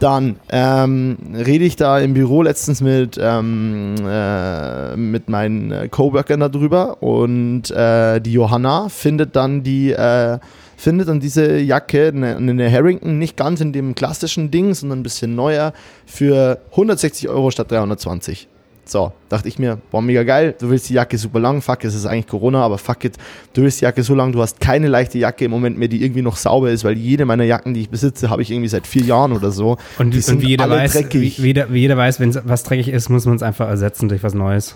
dann 0.00 0.36
ähm, 0.50 1.18
rede 1.34 1.64
ich 1.64 1.76
da 1.76 2.00
im 2.00 2.14
Büro 2.14 2.42
letztens 2.42 2.80
mit, 2.80 3.18
ähm, 3.22 3.94
äh, 4.04 4.96
mit 4.96 5.28
meinen 5.28 5.70
äh, 5.70 5.88
Coworkern 5.88 6.40
darüber 6.40 7.02
und 7.02 7.70
äh, 7.70 8.20
die 8.20 8.32
Johanna 8.32 8.88
findet 8.88 9.36
dann 9.36 9.62
die 9.62 9.92
äh, 9.92 10.38
findet 10.80 11.08
dann 11.08 11.20
diese 11.20 11.58
Jacke, 11.58 12.08
eine, 12.08 12.36
eine 12.36 12.72
Harrington, 12.72 13.18
nicht 13.18 13.36
ganz 13.36 13.60
in 13.60 13.72
dem 13.72 13.94
klassischen 13.94 14.50
Ding, 14.50 14.72
sondern 14.74 15.00
ein 15.00 15.02
bisschen 15.02 15.34
neuer, 15.34 15.72
für 16.06 16.58
160 16.70 17.28
Euro 17.28 17.50
statt 17.50 17.70
320. 17.70 18.48
So, 18.86 19.12
dachte 19.28 19.46
ich 19.46 19.58
mir, 19.58 19.78
boah, 19.90 20.02
mega 20.02 20.24
geil, 20.24 20.54
du 20.58 20.70
willst 20.70 20.88
die 20.88 20.94
Jacke 20.94 21.16
super 21.16 21.38
lang, 21.38 21.60
fuck, 21.60 21.84
es 21.84 21.94
ist 21.94 22.06
eigentlich 22.06 22.26
Corona, 22.26 22.64
aber 22.64 22.78
fuck 22.78 23.04
it, 23.04 23.18
du 23.52 23.62
willst 23.62 23.80
die 23.80 23.84
Jacke 23.84 24.02
so 24.02 24.14
lang, 24.14 24.32
du 24.32 24.40
hast 24.40 24.58
keine 24.58 24.88
leichte 24.88 25.18
Jacke 25.18 25.44
im 25.44 25.50
Moment 25.52 25.78
mehr, 25.78 25.86
die 25.86 26.02
irgendwie 26.02 26.22
noch 26.22 26.36
sauber 26.36 26.70
ist, 26.70 26.82
weil 26.82 26.96
jede 26.96 27.24
meiner 27.26 27.44
Jacken, 27.44 27.74
die 27.74 27.82
ich 27.82 27.90
besitze, 27.90 28.30
habe 28.30 28.42
ich 28.42 28.50
irgendwie 28.50 28.68
seit 28.68 28.86
vier 28.86 29.02
Jahren 29.02 29.32
oder 29.32 29.52
so. 29.52 29.76
Und, 29.98 30.12
die 30.12 30.16
und 30.16 30.24
sind 30.24 30.42
wie 30.42 30.48
jeder 30.48 30.64
alle 30.64 30.76
weiß, 30.76 30.94
wie, 30.94 30.98
dreckig. 31.02 31.42
wie, 31.42 31.46
jeder, 31.46 31.72
wie 31.72 31.80
jeder 31.80 31.96
weiß, 31.96 32.18
wenn 32.18 32.34
was 32.44 32.64
dreckig 32.64 32.88
ist, 32.88 33.10
muss 33.10 33.26
man 33.26 33.36
es 33.36 33.42
einfach 33.42 33.68
ersetzen 33.68 34.08
durch 34.08 34.22
was 34.22 34.34
Neues. 34.34 34.74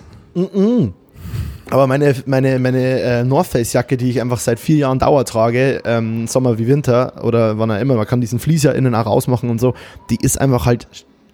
Aber 1.74 1.88
meine, 1.88 2.14
meine, 2.26 2.60
meine 2.60 3.00
äh, 3.00 3.24
North 3.24 3.48
Face 3.48 3.72
Jacke, 3.72 3.96
die 3.96 4.08
ich 4.08 4.20
einfach 4.20 4.38
seit 4.38 4.60
vier 4.60 4.76
Jahren 4.76 5.00
Dauer 5.00 5.24
trage, 5.24 5.82
ähm, 5.84 6.28
Sommer 6.28 6.56
wie 6.56 6.68
Winter 6.68 7.24
oder 7.24 7.58
wann 7.58 7.68
auch 7.72 7.80
immer, 7.80 7.96
man 7.96 8.06
kann 8.06 8.20
diesen 8.20 8.38
Fließer 8.38 8.72
innen 8.76 8.94
auch 8.94 9.06
rausmachen 9.06 9.50
und 9.50 9.60
so, 9.60 9.74
die 10.08 10.18
ist 10.22 10.40
einfach 10.40 10.66
halt, 10.66 10.86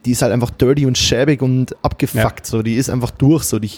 die 0.06 0.12
ist 0.12 0.22
halt 0.22 0.32
einfach 0.32 0.48
dirty 0.48 0.86
und 0.86 0.96
schäbig 0.96 1.42
und 1.42 1.76
abgefuckt, 1.84 2.46
so, 2.46 2.62
die 2.62 2.76
ist 2.76 2.88
einfach 2.88 3.10
durch, 3.10 3.42
so, 3.42 3.58
die, 3.58 3.72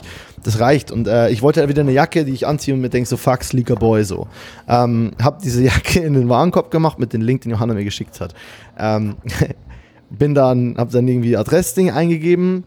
das 0.44 0.61
reicht. 0.61 0.93
Und 0.93 1.09
äh, 1.09 1.31
ich 1.31 1.43
wollte 1.43 1.59
halt 1.59 1.69
wieder 1.69 1.82
eine 1.82 1.91
Jacke, 1.91 2.25
die 2.25 2.32
ich 2.32 2.47
anziehe 2.47 2.75
und 2.75 2.81
mir 2.81 2.91
denke 2.91 3.09
so, 3.09 3.17
fuck, 3.17 3.43
sleeker 3.43 3.75
boy, 3.75 4.05
so. 4.05 4.29
Ähm, 4.69 5.14
hab 5.20 5.43
diese 5.43 5.64
Jacke 5.64 5.99
in 5.99 6.14
den 6.14 6.29
Warenkorb 6.29 6.70
gemacht 6.70 6.97
mit 6.97 7.12
dem 7.12 7.23
Link, 7.23 7.41
den 7.41 7.50
Johanna 7.50 7.75
mir 7.75 7.82
geschickt 7.82 8.20
hat. 8.20 8.37
Ähm, 8.79 9.17
bin 10.11 10.37
dann, 10.37 10.76
hab 10.79 10.93
dann 10.93 11.09
irgendwie 11.09 11.37
Adressding 11.37 11.91
eingegeben, 11.91 12.62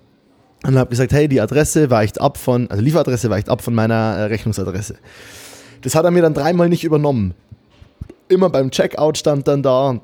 und 0.65 0.77
habe 0.77 0.89
gesagt, 0.89 1.13
hey, 1.13 1.27
die 1.27 1.41
Adresse 1.41 1.89
weicht 1.89 2.19
ab 2.19 2.37
von, 2.37 2.69
also 2.69 2.81
Lieferadresse 2.81 3.29
weicht 3.29 3.49
ab 3.49 3.61
von 3.61 3.75
meiner 3.75 4.15
äh, 4.17 4.23
Rechnungsadresse. 4.23 4.95
Das 5.81 5.95
hat 5.95 6.05
er 6.05 6.11
mir 6.11 6.21
dann 6.21 6.33
dreimal 6.33 6.69
nicht 6.69 6.83
übernommen. 6.83 7.33
Immer 8.27 8.49
beim 8.49 8.71
Checkout 8.71 9.17
stand 9.17 9.47
dann 9.47 9.61
da, 9.61 10.01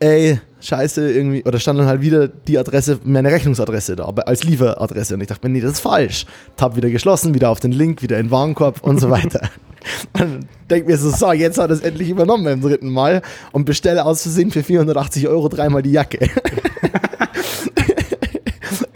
ey, 0.00 0.40
scheiße, 0.60 1.12
irgendwie, 1.12 1.44
oder 1.44 1.60
stand 1.60 1.78
dann 1.78 1.86
halt 1.86 2.00
wieder 2.00 2.26
die 2.26 2.58
Adresse, 2.58 2.98
meine 3.04 3.30
Rechnungsadresse 3.30 3.94
da, 3.94 4.04
als 4.04 4.42
Lieferadresse. 4.42 5.14
Und 5.14 5.20
ich 5.20 5.28
dachte 5.28 5.46
mir, 5.46 5.52
nee, 5.52 5.60
das 5.60 5.72
ist 5.72 5.80
falsch. 5.80 6.26
Tab 6.56 6.74
wieder 6.74 6.90
geschlossen, 6.90 7.34
wieder 7.34 7.50
auf 7.50 7.60
den 7.60 7.72
Link, 7.72 8.02
wieder 8.02 8.18
in 8.18 8.26
den 8.26 8.32
Warenkorb 8.32 8.82
und 8.82 9.00
so 9.00 9.10
weiter. 9.10 9.48
Und 10.18 10.48
denk 10.68 10.88
mir 10.88 10.96
so, 10.98 11.10
so, 11.10 11.30
jetzt 11.30 11.58
hat 11.58 11.70
er 11.70 11.74
es 11.74 11.80
endlich 11.80 12.08
übernommen 12.08 12.42
beim 12.42 12.60
dritten 12.60 12.88
Mal 12.88 13.22
und 13.52 13.66
bestelle 13.66 14.04
aus 14.04 14.22
Versehen 14.22 14.50
für 14.50 14.64
480 14.64 15.28
Euro 15.28 15.48
dreimal 15.48 15.80
die 15.80 15.92
Jacke. 15.92 16.28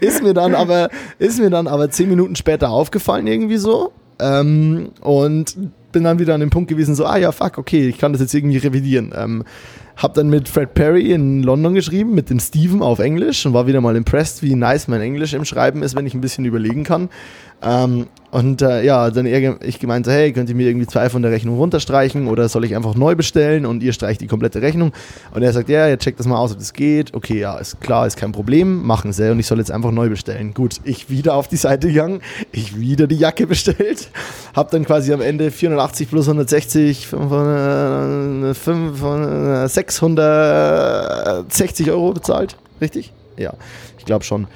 ist 0.01 0.21
mir 0.21 0.33
dann 0.33 0.55
aber 0.55 0.89
ist 1.19 1.39
mir 1.39 1.49
dann 1.49 1.67
aber 1.67 1.89
zehn 1.89 2.09
Minuten 2.09 2.35
später 2.35 2.69
aufgefallen 2.69 3.27
irgendwie 3.27 3.57
so. 3.57 3.93
Ähm, 4.19 4.89
und 5.01 5.55
bin 5.91 6.03
dann 6.03 6.19
wieder 6.19 6.33
an 6.33 6.41
dem 6.41 6.49
Punkt 6.49 6.69
gewesen 6.69 6.95
so 6.95 7.05
ah 7.05 7.17
ja 7.17 7.31
fuck 7.31 7.57
okay 7.57 7.89
ich 7.89 7.97
kann 7.97 8.11
das 8.11 8.21
jetzt 8.21 8.33
irgendwie 8.33 8.57
revidieren. 8.57 9.13
Ähm, 9.15 9.43
hab 9.97 10.13
dann 10.13 10.29
mit 10.29 10.49
Fred 10.49 10.73
Perry 10.73 11.11
in 11.11 11.43
London 11.43 11.73
geschrieben 11.73 12.13
mit 12.15 12.29
dem 12.29 12.39
Steven 12.39 12.81
auf 12.81 12.99
Englisch 12.99 13.45
und 13.45 13.53
war 13.53 13.67
wieder 13.67 13.81
mal 13.81 13.95
impressed 13.95 14.41
wie 14.41 14.55
nice 14.55 14.87
mein 14.87 15.01
Englisch 15.01 15.33
im 15.33 15.45
Schreiben 15.45 15.83
ist 15.83 15.95
wenn 15.95 16.05
ich 16.05 16.13
ein 16.13 16.21
bisschen 16.21 16.45
überlegen 16.45 16.83
kann 16.83 17.09
ähm, 17.61 18.07
und 18.31 18.61
äh, 18.61 18.83
ja, 18.83 19.09
dann 19.11 19.25
er, 19.25 19.61
ich 19.61 19.79
gemeint 19.79 20.05
so, 20.05 20.11
hey, 20.11 20.31
könnt 20.31 20.49
ihr 20.49 20.55
mir 20.55 20.67
irgendwie 20.67 20.87
zwei 20.87 21.09
von 21.09 21.21
der 21.21 21.31
Rechnung 21.31 21.57
runterstreichen 21.57 22.29
oder 22.29 22.47
soll 22.47 22.63
ich 22.63 22.77
einfach 22.77 22.95
neu 22.95 23.13
bestellen 23.13 23.65
und 23.65 23.83
ihr 23.83 23.91
streicht 23.91 24.21
die 24.21 24.27
komplette 24.27 24.61
Rechnung? 24.61 24.93
Und 25.33 25.43
er 25.43 25.51
sagt, 25.51 25.67
ja, 25.67 25.85
jetzt 25.87 26.03
checkt 26.03 26.17
das 26.17 26.27
mal 26.27 26.37
aus, 26.37 26.53
ob 26.53 26.59
das 26.59 26.71
geht. 26.71 27.13
Okay, 27.13 27.39
ja, 27.39 27.57
ist 27.57 27.81
klar, 27.81 28.07
ist 28.07 28.15
kein 28.15 28.31
Problem, 28.31 28.83
machen 28.83 29.11
sie 29.11 29.29
und 29.29 29.39
ich 29.39 29.47
soll 29.47 29.57
jetzt 29.57 29.69
einfach 29.69 29.91
neu 29.91 30.07
bestellen. 30.07 30.53
Gut, 30.53 30.77
ich 30.85 31.09
wieder 31.09 31.35
auf 31.35 31.49
die 31.49 31.57
Seite 31.57 31.89
gegangen, 31.89 32.21
ich 32.53 32.79
wieder 32.79 33.05
die 33.05 33.17
Jacke 33.17 33.47
bestellt, 33.47 34.09
hab 34.55 34.71
dann 34.71 34.85
quasi 34.85 35.11
am 35.11 35.19
Ende 35.19 35.51
480 35.51 36.09
plus 36.09 36.29
160, 36.29 37.07
500, 37.07 38.55
500, 38.55 39.69
660 39.69 41.91
Euro 41.91 42.13
bezahlt, 42.13 42.55
richtig? 42.79 43.11
Ja, 43.35 43.55
ich 43.97 44.05
glaube 44.05 44.23
schon. 44.23 44.47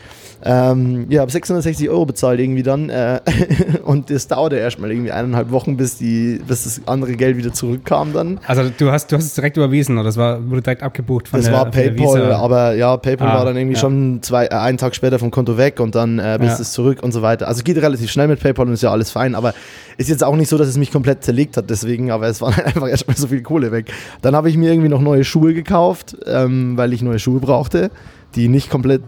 Ähm, 0.47 1.07
ja, 1.09 1.21
habe 1.21 1.31
660 1.31 1.89
Euro 1.89 2.05
bezahlt 2.05 2.39
irgendwie 2.39 2.61
dann 2.61 2.91
äh, 2.91 3.19
und 3.83 4.11
das 4.11 4.27
dauerte 4.27 4.57
erstmal 4.57 4.91
irgendwie 4.91 5.11
eineinhalb 5.11 5.49
Wochen, 5.49 5.75
bis, 5.75 5.97
die, 5.97 6.39
bis 6.47 6.65
das 6.65 6.81
andere 6.85 7.13
Geld 7.13 7.37
wieder 7.37 7.51
zurückkam 7.51 8.13
dann. 8.13 8.39
Also 8.45 8.69
du 8.69 8.91
hast, 8.91 9.11
du 9.11 9.15
hast 9.17 9.25
es 9.25 9.33
direkt 9.33 9.57
überwiesen 9.57 9.97
oder 9.97 10.05
das 10.05 10.17
war, 10.17 10.47
wurde 10.47 10.61
direkt 10.61 10.83
abgebucht 10.83 11.29
von 11.29 11.39
das 11.39 11.49
der, 11.49 11.55
war 11.55 11.71
PayPal, 11.71 12.31
aber 12.31 12.75
ja, 12.75 12.95
PayPal 12.95 13.27
ah, 13.27 13.37
war 13.39 13.45
dann 13.45 13.57
irgendwie 13.57 13.73
ja. 13.73 13.79
schon 13.79 14.19
zwei, 14.21 14.45
äh, 14.45 14.49
einen 14.49 14.77
Tag 14.77 14.93
später 14.93 15.17
vom 15.17 15.31
Konto 15.31 15.57
weg 15.57 15.79
und 15.79 15.95
dann 15.95 16.19
äh, 16.19 16.37
bis 16.39 16.49
ja. 16.49 16.59
es 16.59 16.73
zurück 16.73 17.01
und 17.01 17.11
so 17.11 17.23
weiter. 17.23 17.47
Also 17.47 17.63
geht 17.63 17.77
relativ 17.77 18.11
schnell 18.11 18.27
mit 18.27 18.39
PayPal 18.39 18.67
und 18.67 18.73
ist 18.73 18.83
ja 18.83 18.91
alles 18.91 19.09
fein, 19.09 19.33
aber 19.33 19.55
ist 19.97 20.09
jetzt 20.09 20.23
auch 20.23 20.35
nicht 20.35 20.49
so, 20.49 20.59
dass 20.59 20.67
es 20.67 20.77
mich 20.77 20.91
komplett 20.91 21.23
zerlegt 21.23 21.57
hat 21.57 21.71
deswegen, 21.71 22.11
aber 22.11 22.27
es 22.27 22.39
war 22.41 22.55
einfach 22.55 22.87
erstmal 22.87 23.17
so 23.17 23.25
viel 23.25 23.41
Kohle 23.41 23.71
weg. 23.71 23.91
Dann 24.21 24.35
habe 24.35 24.51
ich 24.51 24.57
mir 24.57 24.71
irgendwie 24.71 24.89
noch 24.89 25.01
neue 25.01 25.23
Schuhe 25.23 25.55
gekauft, 25.55 26.15
ähm, 26.27 26.77
weil 26.77 26.93
ich 26.93 27.01
neue 27.01 27.17
Schuhe 27.17 27.39
brauchte 27.39 27.89
die 28.35 28.47
nicht 28.47 28.69
komplett 28.69 29.03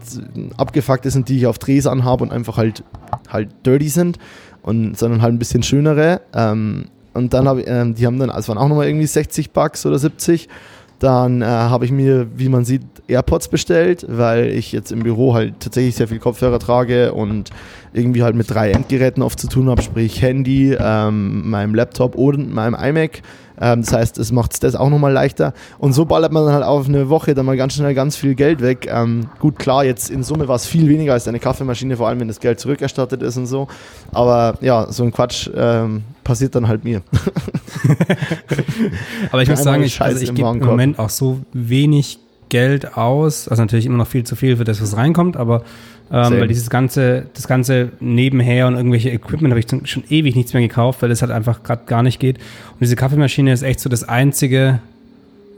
abgefuckt 0.56 1.06
ist 1.06 1.16
und 1.16 1.28
die 1.28 1.38
ich 1.38 1.46
auf 1.46 1.58
Drehs 1.58 1.86
anhabe 1.86 2.24
und 2.24 2.32
einfach 2.32 2.56
halt, 2.56 2.84
halt 3.28 3.50
dirty 3.64 3.88
sind, 3.88 4.18
und, 4.62 4.98
sondern 4.98 5.22
halt 5.22 5.34
ein 5.34 5.38
bisschen 5.38 5.62
schönere. 5.62 6.20
Ähm, 6.34 6.86
und 7.14 7.32
dann 7.34 7.48
habe 7.48 7.62
ähm, 7.62 7.94
die 7.94 8.06
haben 8.06 8.18
dann, 8.18 8.30
also 8.30 8.48
waren 8.48 8.58
auch 8.58 8.68
nochmal 8.68 8.86
irgendwie 8.86 9.06
60 9.06 9.50
Bucks 9.50 9.86
oder 9.86 9.98
70. 9.98 10.48
Dann 10.98 11.42
äh, 11.42 11.44
habe 11.44 11.84
ich 11.84 11.92
mir, 11.92 12.26
wie 12.34 12.48
man 12.48 12.64
sieht, 12.64 12.82
AirPods 13.06 13.48
bestellt, 13.48 14.04
weil 14.08 14.48
ich 14.48 14.72
jetzt 14.72 14.90
im 14.90 15.00
Büro 15.00 15.34
halt 15.34 15.60
tatsächlich 15.60 15.94
sehr 15.94 16.08
viel 16.08 16.18
Kopfhörer 16.18 16.58
trage 16.58 17.12
und 17.12 17.50
irgendwie 17.92 18.22
halt 18.22 18.34
mit 18.34 18.50
drei 18.50 18.72
Endgeräten 18.72 19.22
oft 19.22 19.38
zu 19.38 19.48
tun 19.48 19.70
habe, 19.70 19.80
sprich 19.80 20.20
Handy, 20.20 20.76
ähm, 20.78 21.48
meinem 21.48 21.74
Laptop 21.74 22.16
und 22.16 22.52
meinem 22.52 22.74
iMac. 22.74 23.22
Ähm, 23.60 23.82
das 23.82 23.92
heißt, 23.92 24.18
es 24.18 24.32
macht 24.32 24.52
es 24.52 24.60
das 24.60 24.74
auch 24.74 24.90
nochmal 24.90 25.12
leichter. 25.12 25.52
Und 25.78 25.92
so 25.92 26.04
ballert 26.04 26.32
man 26.32 26.44
dann 26.44 26.54
halt 26.54 26.64
auf 26.64 26.88
eine 26.88 27.08
Woche 27.08 27.34
dann 27.34 27.46
mal 27.46 27.56
ganz 27.56 27.74
schnell 27.74 27.94
ganz 27.94 28.16
viel 28.16 28.34
Geld 28.34 28.60
weg. 28.60 28.88
Ähm, 28.90 29.28
gut, 29.40 29.58
klar, 29.58 29.84
jetzt 29.84 30.10
in 30.10 30.22
Summe 30.22 30.48
war 30.48 30.56
es 30.56 30.66
viel 30.66 30.88
weniger 30.88 31.12
als 31.12 31.28
eine 31.28 31.38
Kaffeemaschine, 31.38 31.96
vor 31.96 32.08
allem 32.08 32.20
wenn 32.20 32.28
das 32.28 32.40
Geld 32.40 32.60
zurückerstattet 32.60 33.22
ist 33.22 33.36
und 33.36 33.46
so. 33.46 33.68
Aber 34.12 34.58
ja, 34.60 34.90
so 34.90 35.04
ein 35.04 35.12
Quatsch 35.12 35.48
ähm, 35.54 36.04
passiert 36.28 36.54
dann 36.54 36.68
halt 36.68 36.84
mir. 36.84 37.00
Aber 39.32 39.42
ich 39.42 39.48
muss 39.48 39.62
sagen, 39.62 39.82
ich, 39.82 39.98
also 40.00 40.22
ich 40.22 40.34
gebe 40.34 40.48
im 40.50 40.58
Moment 40.58 40.98
auch 40.98 41.08
so 41.08 41.40
wenig 41.54 42.18
Geld 42.50 42.98
aus. 42.98 43.48
Also 43.48 43.62
natürlich 43.62 43.86
immer 43.86 43.96
noch 43.96 44.06
viel 44.06 44.24
zu 44.24 44.36
viel 44.36 44.58
für 44.58 44.64
das, 44.64 44.82
was 44.82 44.96
reinkommt, 44.96 45.36
aber 45.38 45.64
ähm, 46.10 46.40
weil 46.40 46.48
dieses 46.48 46.70
ganze, 46.70 47.26
das 47.34 47.48
ganze 47.48 47.92
nebenher 48.00 48.66
und 48.66 48.76
irgendwelche 48.76 49.10
Equipment 49.10 49.52
habe 49.52 49.60
ich 49.60 49.90
schon 49.90 50.04
ewig 50.08 50.36
nichts 50.36 50.52
mehr 50.52 50.62
gekauft, 50.62 51.02
weil 51.02 51.08
das 51.08 51.20
halt 51.22 51.30
einfach 51.30 51.62
gerade 51.62 51.82
gar 51.86 52.02
nicht 52.02 52.20
geht. 52.20 52.36
Und 52.38 52.80
diese 52.80 52.96
Kaffeemaschine 52.96 53.52
ist 53.52 53.62
echt 53.62 53.80
so 53.80 53.88
das 53.88 54.04
einzige 54.04 54.80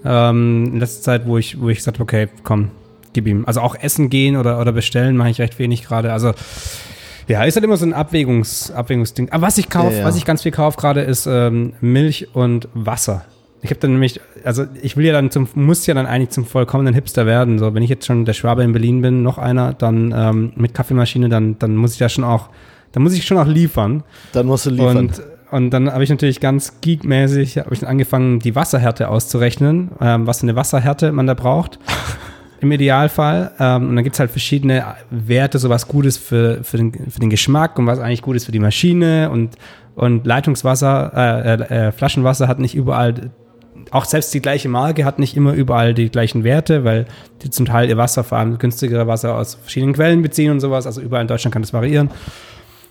ähm, 0.04 0.70
in 0.72 0.80
letzter 0.80 1.02
Zeit, 1.02 1.26
wo 1.26 1.36
ich, 1.36 1.60
wo 1.60 1.68
ich 1.68 1.78
gesagt 1.78 1.98
habe, 1.98 2.04
okay, 2.04 2.28
komm, 2.42 2.70
gib 3.12 3.26
ihm. 3.26 3.44
Also 3.44 3.60
auch 3.60 3.76
essen 3.76 4.08
gehen 4.08 4.36
oder, 4.36 4.60
oder 4.60 4.72
bestellen 4.72 5.16
mache 5.16 5.30
ich 5.30 5.40
recht 5.40 5.58
wenig 5.58 5.84
gerade. 5.84 6.12
Also 6.12 6.32
ja, 7.28 7.44
ist 7.44 7.56
halt 7.56 7.64
immer 7.64 7.76
so 7.76 7.86
ein 7.86 7.92
Abwägungs, 7.92 8.70
Abwägungsding. 8.70 9.30
Aber 9.30 9.46
was 9.46 9.58
ich 9.58 9.68
kaufe, 9.68 9.94
ja, 9.94 10.00
ja. 10.00 10.04
was 10.04 10.16
ich 10.16 10.24
ganz 10.24 10.42
viel 10.42 10.52
kaufe 10.52 10.78
gerade, 10.78 11.02
ist 11.02 11.26
ähm, 11.26 11.74
Milch 11.80 12.28
und 12.34 12.68
Wasser. 12.74 13.24
Ich 13.62 13.70
habe 13.70 13.80
dann 13.80 13.92
nämlich, 13.92 14.20
also 14.42 14.64
ich 14.80 14.96
will 14.96 15.04
ja 15.04 15.12
dann 15.12 15.30
zum, 15.30 15.48
muss 15.54 15.86
ja 15.86 15.94
dann 15.94 16.06
eigentlich 16.06 16.30
zum 16.30 16.46
vollkommenen 16.46 16.94
Hipster 16.94 17.26
werden. 17.26 17.58
So, 17.58 17.74
wenn 17.74 17.82
ich 17.82 17.90
jetzt 17.90 18.06
schon 18.06 18.24
der 18.24 18.32
Schwabe 18.32 18.62
in 18.62 18.72
Berlin 18.72 19.02
bin, 19.02 19.22
noch 19.22 19.38
einer, 19.38 19.74
dann 19.74 20.14
ähm, 20.16 20.52
mit 20.56 20.72
Kaffeemaschine, 20.72 21.28
dann, 21.28 21.58
dann 21.58 21.76
muss 21.76 21.94
ich 21.94 22.00
ja 22.00 22.08
schon 22.08 22.24
auch, 22.24 22.48
dann 22.92 23.02
muss 23.02 23.12
ich 23.12 23.26
schon 23.26 23.36
auch 23.36 23.46
liefern. 23.46 24.02
Dann 24.32 24.46
musst 24.46 24.66
du 24.66 24.70
liefern. 24.70 24.96
Und, 24.96 25.22
und 25.50 25.70
dann 25.70 25.92
habe 25.92 26.04
ich 26.04 26.10
natürlich 26.10 26.40
ganz 26.40 26.80
geekmäßig 26.80 27.58
habe 27.58 27.74
ich 27.74 27.80
dann 27.80 27.90
angefangen, 27.90 28.38
die 28.38 28.54
Wasserhärte 28.54 29.08
auszurechnen, 29.08 29.90
ähm, 30.00 30.26
was 30.26 30.40
für 30.40 30.44
eine 30.44 30.56
Wasserhärte 30.56 31.12
man 31.12 31.26
da 31.26 31.34
braucht. 31.34 31.78
Im 32.60 32.72
Idealfall. 32.72 33.52
Ähm, 33.58 33.88
und 33.88 33.96
dann 33.96 34.04
gibt 34.04 34.14
es 34.14 34.20
halt 34.20 34.30
verschiedene 34.30 34.84
Werte, 35.10 35.58
so 35.58 35.68
was 35.70 35.88
Gutes 35.88 36.16
für, 36.16 36.62
für, 36.62 36.76
den, 36.76 36.92
für 37.10 37.20
den 37.20 37.30
Geschmack 37.30 37.78
und 37.78 37.86
was 37.86 37.98
eigentlich 37.98 38.22
Gutes 38.22 38.44
für 38.44 38.52
die 38.52 38.58
Maschine 38.58 39.30
und 39.30 39.56
und 39.96 40.24
Leitungswasser, 40.24 41.12
äh, 41.14 41.54
äh, 41.54 41.88
äh 41.88 41.92
Flaschenwasser 41.92 42.48
hat 42.48 42.58
nicht 42.58 42.74
überall 42.74 43.32
auch 43.90 44.04
selbst 44.04 44.32
die 44.34 44.40
gleiche 44.40 44.68
Marke 44.68 45.04
hat 45.04 45.18
nicht 45.18 45.36
immer 45.36 45.52
überall 45.52 45.94
die 45.94 46.10
gleichen 46.10 46.44
Werte, 46.44 46.84
weil 46.84 47.06
die 47.42 47.50
zum 47.50 47.66
Teil 47.66 47.88
ihr 47.88 47.96
Wasser, 47.96 48.24
vor 48.24 48.38
allem 48.38 48.58
günstigere 48.58 49.06
Wasser 49.06 49.34
aus 49.34 49.54
verschiedenen 49.54 49.94
Quellen 49.94 50.22
beziehen 50.22 50.52
und 50.52 50.60
sowas. 50.60 50.86
Also 50.86 51.00
überall 51.00 51.22
in 51.22 51.28
Deutschland 51.28 51.52
kann 51.52 51.62
das 51.62 51.72
variieren. 51.72 52.10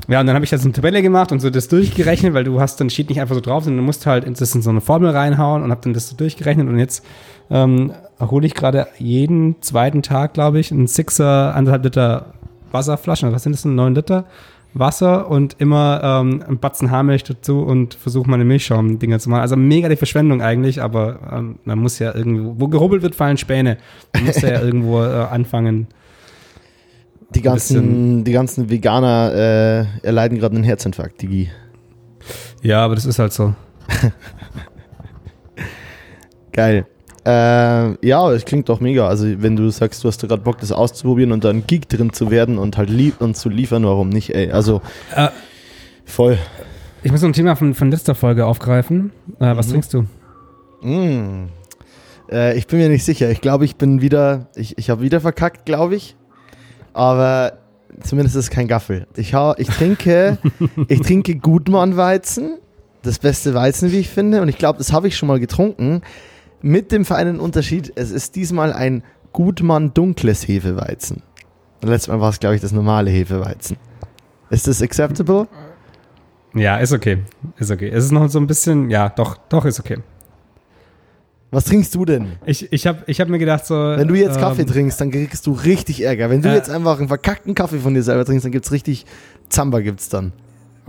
Ja, 0.07 0.21
und 0.21 0.27
dann 0.27 0.35
habe 0.35 0.45
ich 0.45 0.49
das 0.49 0.63
eine 0.63 0.73
Tabelle 0.73 1.01
gemacht 1.01 1.31
und 1.31 1.39
so 1.39 1.49
das 1.49 1.67
durchgerechnet, 1.67 2.33
weil 2.33 2.43
du 2.43 2.59
hast 2.59 2.79
dann 2.79 2.89
steht 2.89 3.09
nicht 3.09 3.21
einfach 3.21 3.35
so 3.35 3.41
drauf, 3.41 3.63
sondern 3.63 3.83
du 3.83 3.85
musst 3.85 4.05
halt 4.05 4.25
das 4.39 4.55
in 4.55 4.61
so 4.61 4.69
eine 4.69 4.81
Formel 4.81 5.11
reinhauen 5.11 5.61
und 5.61 5.71
habe 5.71 5.81
dann 5.83 5.93
das 5.93 6.09
so 6.09 6.15
durchgerechnet 6.15 6.67
und 6.67 6.79
jetzt 6.79 7.05
ähm, 7.51 7.91
hole 8.19 8.45
ich 8.45 8.55
gerade 8.55 8.87
jeden 8.97 9.61
zweiten 9.61 10.01
Tag, 10.01 10.33
glaube 10.33 10.59
ich, 10.59 10.71
einen 10.71 10.87
Sixer 10.87 11.55
anderthalb 11.55 11.83
Liter 11.83 12.33
Wasserflaschen. 12.71 13.31
Was 13.31 13.43
sind 13.43 13.53
das 13.53 13.63
denn? 13.63 13.75
Neun 13.75 13.95
Liter? 13.95 14.25
Wasser 14.73 15.29
und 15.29 15.55
immer 15.57 16.01
ähm, 16.03 16.43
ein 16.47 16.59
Batzen 16.59 16.91
Haarmilch 16.91 17.23
dazu 17.23 17.61
und 17.61 17.95
versuche 17.95 18.29
meine 18.29 18.45
Milchschaum-Dinger 18.45 19.17
zu 19.17 19.29
machen. 19.29 19.41
Also 19.41 19.55
mega 19.55 19.89
die 19.89 19.95
Verschwendung 19.95 20.41
eigentlich, 20.43 20.81
aber 20.81 21.19
ähm, 21.31 21.59
man 21.65 21.79
muss 21.79 21.97
ja 21.97 22.13
irgendwo, 22.13 22.55
wo 22.59 22.67
gerubbelt 22.67 23.01
wird, 23.01 23.15
fallen 23.15 23.37
Späne. 23.37 23.77
Man 24.13 24.25
muss 24.25 24.41
ja 24.41 24.61
irgendwo 24.61 25.01
äh, 25.01 25.25
anfangen. 25.31 25.87
Die 27.35 27.41
ganzen, 27.41 28.23
die 28.23 28.31
ganzen 28.31 28.69
Veganer 28.69 29.33
äh, 29.33 30.05
erleiden 30.05 30.39
gerade 30.39 30.55
einen 30.55 30.63
Herzinfarkt, 30.63 31.21
Digi. 31.21 31.49
Ja, 32.61 32.83
aber 32.83 32.95
das 32.95 33.05
ist 33.05 33.19
halt 33.19 33.33
so. 33.33 33.53
Geil. 36.51 36.85
Äh, 37.25 38.07
ja, 38.07 38.31
es 38.31 38.45
klingt 38.45 38.69
doch 38.69 38.79
mega. 38.79 39.07
Also, 39.07 39.27
wenn 39.41 39.55
du 39.55 39.69
sagst, 39.69 40.03
du 40.03 40.07
hast 40.07 40.21
gerade 40.21 40.41
Bock, 40.41 40.59
das 40.59 40.71
auszuprobieren 40.71 41.31
und 41.31 41.43
dann 41.43 41.67
Geek 41.67 41.87
drin 41.87 42.11
zu 42.13 42.31
werden 42.31 42.57
und 42.57 42.77
halt 42.77 42.89
lieb 42.89 43.21
und 43.21 43.35
zu 43.37 43.49
liefern, 43.49 43.83
warum 43.83 44.09
nicht, 44.09 44.33
ey? 44.33 44.51
Also, 44.51 44.81
äh, 45.15 45.29
voll. 46.05 46.37
Ich 47.03 47.11
muss 47.11 47.21
noch 47.21 47.29
ein 47.29 47.33
Thema 47.33 47.55
von, 47.55 47.75
von 47.75 47.91
letzter 47.91 48.15
Folge 48.15 48.45
aufgreifen. 48.45 49.11
Äh, 49.39 49.55
was 49.55 49.67
mhm. 49.67 49.71
trinkst 49.71 49.93
du? 49.93 50.01
Mm. 50.81 51.49
Äh, 52.31 52.57
ich 52.57 52.67
bin 52.67 52.79
mir 52.79 52.89
nicht 52.89 53.05
sicher. 53.05 53.29
Ich 53.29 53.41
glaube, 53.41 53.65
ich 53.65 53.75
bin 53.75 54.01
wieder, 54.01 54.47
ich, 54.55 54.77
ich 54.77 54.89
habe 54.89 55.01
wieder 55.01 55.21
verkackt, 55.21 55.65
glaube 55.65 55.95
ich. 55.95 56.15
Aber 56.93 57.59
zumindest 58.01 58.35
ist 58.35 58.45
es 58.45 58.49
kein 58.49 58.67
Gaffel. 58.67 59.07
Ich, 59.15 59.33
ha, 59.33 59.55
ich 59.57 59.67
trinke, 59.67 60.37
ich 60.87 61.01
trinke 61.01 61.35
Gutmann-Weizen. 61.35 62.57
Das 63.01 63.19
beste 63.19 63.53
Weizen, 63.53 63.91
wie 63.91 63.99
ich 63.99 64.09
finde. 64.09 64.41
Und 64.41 64.49
ich 64.49 64.57
glaube, 64.57 64.77
das 64.77 64.91
habe 64.91 65.07
ich 65.07 65.17
schon 65.17 65.27
mal 65.27 65.39
getrunken. 65.39 66.01
Mit 66.61 66.91
dem 66.91 67.05
feinen 67.05 67.39
Unterschied, 67.39 67.93
es 67.95 68.11
ist 68.11 68.35
diesmal 68.35 68.73
ein 68.73 69.03
Gutmann 69.31 69.93
dunkles 69.93 70.47
Hefeweizen. 70.47 71.23
Letztes 71.81 72.09
Mal 72.09 72.19
war 72.19 72.29
es, 72.29 72.39
glaube 72.39 72.55
ich, 72.55 72.61
das 72.61 72.73
normale 72.73 73.09
Hefeweizen. 73.09 73.77
Ist 74.49 74.67
das 74.67 74.81
acceptable? 74.81 75.47
Ja, 76.53 76.77
ist 76.77 76.91
okay. 76.91 77.19
Ist 77.57 77.71
okay. 77.71 77.89
Es 77.89 78.05
ist 78.05 78.11
noch 78.11 78.27
so 78.29 78.39
ein 78.39 78.47
bisschen, 78.47 78.89
ja, 78.89 79.09
doch, 79.09 79.37
doch, 79.49 79.65
ist 79.65 79.79
okay. 79.79 79.99
Was 81.51 81.65
trinkst 81.65 81.95
du 81.95 82.05
denn? 82.05 82.33
Ich, 82.45 82.71
ich 82.71 82.85
habe 82.85 83.03
ich 83.07 83.19
hab 83.19 83.27
mir 83.27 83.39
gedacht, 83.39 83.65
so. 83.65 83.73
Wenn 83.73 84.07
du 84.07 84.13
jetzt 84.13 84.39
Kaffee 84.39 84.61
ähm, 84.61 84.67
trinkst, 84.67 85.01
dann 85.01 85.09
kriegst 85.09 85.47
du 85.47 85.51
richtig 85.53 86.01
Ärger. 86.01 86.29
Wenn 86.29 86.43
du 86.43 86.49
äh, 86.49 86.55
jetzt 86.55 86.69
einfach 86.69 86.99
einen 86.99 87.07
verkackten 87.07 87.55
Kaffee 87.55 87.79
von 87.79 87.93
dir 87.93 88.03
selber 88.03 88.23
trinkst, 88.23 88.45
dann 88.45 88.51
gibt 88.51 88.65
es 88.65 88.71
richtig 88.71 89.05
Zamba 89.49 89.79
gibt's 89.79 90.09
dann. 90.09 90.31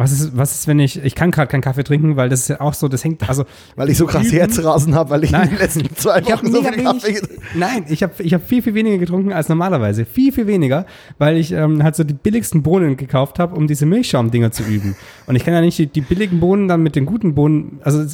Was 0.01 0.13
ist, 0.13 0.37
was 0.37 0.53
ist, 0.53 0.67
wenn 0.67 0.79
ich, 0.79 1.05
ich 1.05 1.15
kann 1.15 1.31
gerade 1.31 1.49
keinen 1.49 1.61
Kaffee 1.61 1.85
trinken, 1.85 2.17
weil 2.17 2.31
das 2.31 2.41
ist 2.41 2.49
ja 2.49 2.61
auch 2.61 2.73
so, 2.73 2.89
das 2.89 3.05
hängt, 3.05 3.29
also. 3.29 3.45
Weil 3.77 3.91
ich 3.91 3.99
so 3.99 4.07
krass 4.07 4.33
Herzrasen 4.33 4.95
habe, 4.95 5.11
weil 5.11 5.25
ich 5.25 5.31
nein, 5.31 5.45
in 5.45 5.51
den 5.51 5.59
letzten 5.59 5.95
zwei 5.95 6.25
Wochen 6.25 6.51
so 6.51 6.63
viel 6.63 6.73
wenig, 6.73 6.85
Kaffee 6.85 7.13
getrunken 7.13 7.43
Nein, 7.55 7.85
ich 7.89 8.03
habe 8.03 8.13
ich 8.19 8.35
hab 8.35 8.47
viel, 8.47 8.63
viel 8.63 8.75
weniger 8.75 8.99
getrunken 8.99 9.33
als 9.33 9.49
normalerweise. 9.49 10.05
Viel, 10.05 10.33
viel 10.33 10.47
weniger, 10.47 10.87
weil 11.19 11.37
ich 11.37 11.53
ähm, 11.53 11.83
halt 11.83 11.97
so 11.97 12.05
die 12.05 12.15
billigsten 12.15 12.63
Bohnen 12.63 12.97
gekauft 12.97 13.39
habe, 13.39 13.55
um 13.57 13.67
diese 13.67 13.87
Milchschaumdinger 13.87 14.53
zu 14.53 14.63
üben. 14.63 14.97
Und 15.27 15.37
ich 15.37 15.45
kann 15.45 15.55
ja 15.55 15.61
nicht 15.61 15.79
die, 15.79 15.87
die, 15.87 16.01
billigen 16.01 16.41
Bohnen 16.41 16.69
dann 16.69 16.83
mit 16.83 16.97
den 16.97 17.07
guten 17.07 17.35
Bohnen, 17.35 17.81
also 17.83 18.05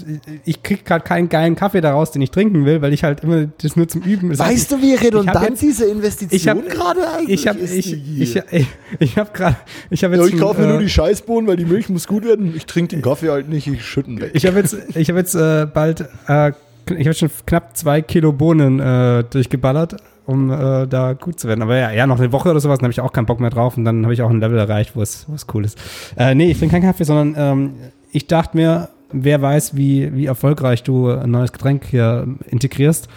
ich 0.44 0.62
kriege 0.62 0.82
gerade 0.82 1.04
keinen 1.04 1.28
geilen 1.28 1.56
Kaffee 1.56 1.80
daraus, 1.80 2.10
den 2.10 2.22
ich 2.22 2.30
trinken 2.30 2.64
will, 2.64 2.82
weil 2.82 2.92
ich 2.92 3.04
halt 3.04 3.20
immer 3.20 3.46
das 3.62 3.76
nur 3.76 3.88
zum 3.88 4.02
Üben. 4.02 4.30
Weißt 4.30 4.40
heißt, 4.40 4.72
du, 4.72 4.82
wie 4.82 4.94
redundant 4.94 5.48
jetzt, 5.48 5.62
diese 5.62 5.86
Investition 5.86 6.64
gerade 6.68 7.08
eigentlich 7.08 7.40
ich 7.40 7.48
hab, 7.48 7.56
ist? 7.58 7.72
Ich, 7.72 7.92
ich, 7.92 8.36
ich, 8.50 8.66
ich 8.98 9.18
habe 9.18 9.30
gerade, 9.32 9.56
ich 9.90 10.04
habe 10.04 10.16
jetzt. 10.16 10.28
Ja, 10.28 10.34
ich 10.34 10.40
kaufe 10.40 10.60
mir 10.60 10.66
äh, 10.66 10.70
nur 10.70 10.80
die 10.80 10.88
Scheißbohnen, 10.88 11.48
weil 11.48 11.56
die 11.56 11.64
Milch 11.64 11.75
muss 11.88 12.06
gut 12.06 12.25
werden 12.25 12.54
ich 12.56 12.66
trinke 12.66 12.97
den 12.97 13.02
Kaffee 13.02 13.30
halt 13.30 13.49
nicht, 13.49 13.66
ich 13.66 13.85
schütten 13.85 14.21
weg. 14.21 14.30
Ich 14.35 14.47
habe 14.47 14.59
jetzt, 14.59 14.76
ich 14.95 15.09
hab 15.09 15.16
jetzt 15.16 15.35
äh, 15.35 15.66
bald, 15.73 16.00
äh, 16.28 16.52
ich 16.97 17.06
habe 17.06 17.14
schon 17.14 17.30
knapp 17.47 17.76
zwei 17.76 18.02
Kilo 18.02 18.33
Bohnen 18.33 18.80
äh, 18.80 19.25
durchgeballert, 19.25 19.97
um 20.25 20.50
äh, 20.50 20.87
da 20.87 21.12
gut 21.14 21.40
zu 21.40 21.49
werden. 21.49 21.62
Aber 21.62 21.76
ja, 21.76 21.90
ja, 21.90 22.06
noch 22.06 22.18
eine 22.18 22.33
Woche 22.33 22.50
oder 22.50 22.61
sowas, 22.61 22.78
dann 22.78 22.85
habe 22.85 22.92
ich 22.92 23.00
auch 23.00 23.12
keinen 23.12 23.26
Bock 23.26 23.40
mehr 23.40 23.50
drauf 23.50 23.76
und 23.76 23.85
dann 23.85 24.04
habe 24.04 24.14
ich 24.14 24.23
auch 24.23 24.30
ein 24.30 24.40
Level 24.40 24.59
erreicht, 24.59 24.95
wo 24.95 25.02
es, 25.02 25.28
wo 25.28 25.35
es 25.35 25.47
cool 25.54 25.64
ist. 25.64 25.78
Äh, 26.16 26.35
nee, 26.35 26.50
ich 26.50 26.59
trinke 26.59 26.75
keinen 26.75 26.85
Kaffee, 26.85 27.04
sondern 27.04 27.35
ähm, 27.37 27.75
ich 28.12 28.26
dachte 28.26 28.56
mir, 28.56 28.88
wer 29.12 29.42
weiß, 29.42 29.76
wie, 29.76 30.14
wie 30.14 30.26
erfolgreich 30.26 30.83
du 30.83 31.11
ein 31.11 31.30
neues 31.30 31.52
Getränk 31.52 31.85
hier 31.85 32.26
integrierst. 32.49 33.09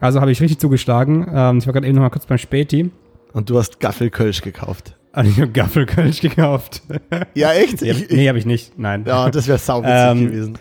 Also 0.00 0.20
habe 0.20 0.32
ich 0.32 0.40
richtig 0.40 0.58
zugeschlagen. 0.58 1.26
Ähm, 1.32 1.58
ich 1.58 1.66
war 1.66 1.72
gerade 1.72 1.86
eben 1.86 1.96
noch 1.96 2.02
mal 2.02 2.10
kurz 2.10 2.26
beim 2.26 2.38
Späti. 2.38 2.90
Und 3.32 3.48
du 3.48 3.58
hast 3.58 3.80
Gaffelkölsch 3.80 4.42
gekauft. 4.42 4.96
Also 5.12 5.30
ich 5.30 5.40
habe 5.40 5.50
Gaffelkölsch 5.50 6.20
gekauft. 6.20 6.82
Ja, 7.34 7.52
echt? 7.52 7.82
Nee, 7.82 8.06
nee 8.10 8.28
habe 8.28 8.38
ich 8.38 8.46
nicht. 8.46 8.78
Nein. 8.78 9.04
Ja, 9.06 9.28
das 9.30 9.48
wäre 9.48 9.58
sauwitzig 9.58 9.94
ähm, 9.96 10.26
gewesen. 10.30 10.58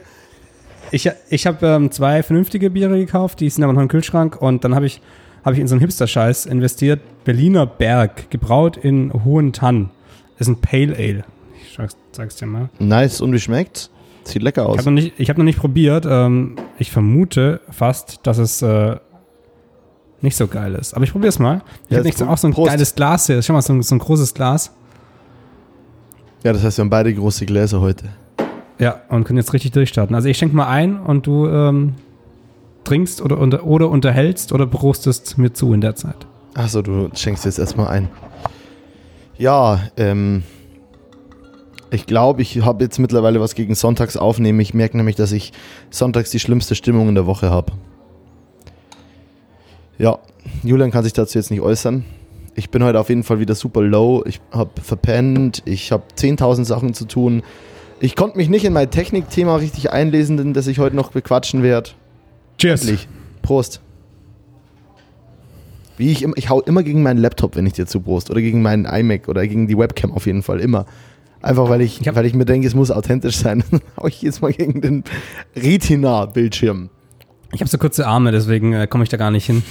Ich, 0.92 1.10
ich 1.30 1.46
habe 1.46 1.68
ähm, 1.68 1.92
zwei 1.92 2.24
vernünftige 2.24 2.70
Biere 2.72 2.98
gekauft, 2.98 3.42
die 3.42 3.50
sind 3.50 3.64
aber 3.64 3.74
noch 3.74 3.82
im 3.82 3.88
Kühlschrank 3.90 4.42
und 4.42 4.64
dann 4.64 4.74
habe 4.74 4.88
ich 4.88 5.02
habe 5.46 5.56
ich 5.56 5.62
in 5.62 5.68
so 5.68 5.76
einen 5.76 5.82
Hipster-Scheiß 5.82 6.48
investiert. 6.48 7.00
Berliner 7.24 7.66
Berg, 7.66 8.30
gebraut 8.30 8.76
in 8.76 9.14
Hohentann. 9.24 9.90
Ist 10.38 10.48
ein 10.50 10.60
Pale 10.60 10.96
Ale. 10.98 11.24
Ich 11.64 11.76
sag's, 11.76 11.96
sag's 12.12 12.36
dir 12.36 12.46
mal. 12.46 12.70
Nice. 12.80 13.22
Und 13.22 13.32
wie 13.34 13.40
schmeckt's? 13.40 13.90
Sieht 14.26 14.42
lecker 14.44 14.64
Ich 14.64 14.68
aus. 14.68 14.78
habe 14.80 14.92
noch, 14.92 15.02
nicht- 15.02 15.14
ich 15.18 15.30
hab 15.30 15.38
noch 15.38 15.46
nicht 15.46 15.60
probiert. 15.60 16.06
Ähm, 16.10 16.56
ich 16.78 16.92
vermute 16.92 17.62
fast, 17.72 18.20
dass 18.24 18.38
es 18.38 18.62
äh, 18.62 18.98
nicht 20.22 20.36
so 20.36 20.48
geil 20.48 20.76
ist. 20.76 20.94
Aber 20.94 21.04
ich 21.04 21.12
probiere 21.12 21.30
es 21.30 21.40
mal. 21.40 21.62
Ich 21.88 21.92
Ja, 21.92 22.04
habe 22.04 22.12
so, 22.12 22.26
auch 22.28 22.38
so 22.38 22.48
ein 22.48 22.54
Prost. 22.54 22.72
geiles 22.72 22.96
Glas 22.96 23.28
hier. 23.28 23.42
Schau 23.42 23.54
mal, 23.54 23.62
so 23.62 23.74
ein, 23.74 23.82
so 23.82 23.96
ein 23.96 24.00
großes 24.00 24.34
Glas. 24.34 24.72
Ja, 26.44 26.54
das 26.54 26.64
heißt, 26.64 26.78
wir 26.78 26.84
haben 26.84 26.90
beide 26.90 27.14
große 27.14 27.46
Gläser 27.46 27.82
heute. 27.82 28.06
Ja, 28.80 29.02
und 29.10 29.26
können 29.26 29.38
jetzt 29.38 29.54
richtig 29.54 29.72
durchstarten. 29.72 30.16
Also 30.16 30.30
ich 30.30 30.38
schenke 30.38 30.56
mal 30.56 30.68
ein 30.68 30.98
und 31.00 31.28
du 31.28 31.48
ähm, 31.48 31.96
trinkst 32.86 33.22
oder, 33.22 33.38
unter, 33.38 33.66
oder 33.66 33.90
unterhältst 33.90 34.54
oder 34.54 34.66
prostest 34.66 35.38
mir 35.38 35.52
zu 35.54 35.74
in 35.74 35.82
der 35.82 35.96
Zeit. 35.96 36.28
Achso, 36.54 36.82
du 36.82 37.10
schenkst 37.14 37.46
jetzt 37.46 37.60
erstmal 37.60 37.88
ein. 37.88 38.10
Ja, 39.38 39.80
ähm. 39.98 40.44
Ich 41.92 42.06
glaube, 42.06 42.44
ich 42.44 42.64
habe 42.64 42.84
jetzt 42.84 43.00
mittlerweile 43.00 43.42
was 43.42 43.56
gegen 43.56 43.74
Sonntags 43.74 44.16
aufnehmen. 44.16 44.60
Ich 44.60 44.76
merke 44.76 44.96
nämlich, 44.96 45.16
dass 45.16 45.32
ich 45.32 45.54
sonntags 45.90 46.30
die 46.30 46.40
schlimmste 46.40 46.76
Stimmung 46.76 47.10
in 47.10 47.16
der 47.16 47.26
Woche 47.26 47.50
habe. 47.50 47.72
Ja, 50.00 50.18
Julian 50.64 50.92
kann 50.92 51.04
sich 51.04 51.14
dazu 51.14 51.38
jetzt 51.38 51.52
nicht 51.52 51.62
äußern. 51.62 52.06
Ich 52.56 52.70
bin 52.70 52.84
heute 52.84 53.00
auf 53.00 53.10
jeden 53.10 53.24
Fall 53.24 53.40
wieder 53.40 53.54
super 53.54 53.82
low. 53.82 54.24
Ich 54.26 54.40
habe 54.52 54.82
verpennt. 54.82 55.62
Ich 55.66 55.92
habe 55.92 56.04
10.000 56.18 56.64
Sachen 56.64 56.94
zu 56.94 57.06
tun. 57.06 57.44
Ich 58.00 58.16
konnte 58.16 58.38
mich 58.38 58.50
nicht 58.50 58.64
in 58.64 58.72
mein 58.74 58.90
Technikthema 58.90 59.58
richtig 59.58 59.92
einlesen, 59.92 60.38
denn 60.38 60.54
das 60.54 60.68
ich 60.68 60.80
heute 60.80 60.96
noch 60.96 61.12
bequatschen 61.12 61.64
werde. 61.64 61.92
Cheers. 62.58 62.82
Endlich. 62.82 63.08
Prost. 63.42 63.82
Wie 65.98 66.12
ich, 66.12 66.26
ich 66.36 66.50
hau 66.50 66.62
immer 66.62 66.82
gegen 66.82 67.04
meinen 67.04 67.18
Laptop, 67.18 67.58
wenn 67.58 67.66
ich 67.66 67.74
dir 67.74 67.86
zu 67.86 68.00
Prost. 68.00 68.30
Oder 68.32 68.40
gegen 68.40 68.62
meinen 68.62 68.86
iMac 68.86 69.28
oder 69.28 69.46
gegen 69.46 69.68
die 69.68 69.78
Webcam 69.78 70.14
auf 70.14 70.26
jeden 70.26 70.44
Fall. 70.44 70.62
Immer. 70.62 70.86
Einfach 71.42 71.70
weil 71.70 71.82
ich, 71.82 72.00
Ich 72.00 72.16
weil 72.16 72.26
ich 72.26 72.34
mir 72.34 72.46
denke, 72.46 72.68
es 72.68 72.74
muss 72.74 72.90
authentisch 72.90 73.36
sein. 73.36 73.66
Dann 73.72 73.82
hau 73.98 74.08
ich 74.08 74.22
jetzt 74.22 74.42
mal 74.42 74.54
gegen 74.54 74.80
den 74.80 75.04
Retina-Bildschirm. 75.58 76.90
Ich 77.52 77.62
habe 77.62 77.70
so 77.70 77.78
kurze 77.78 78.06
Arme, 78.08 78.32
deswegen 78.32 78.74
äh, 78.74 78.88
komme 78.88 79.04
ich 79.04 79.10
da 79.10 79.18
gar 79.18 79.32
nicht 79.32 79.46
hin. 79.46 79.64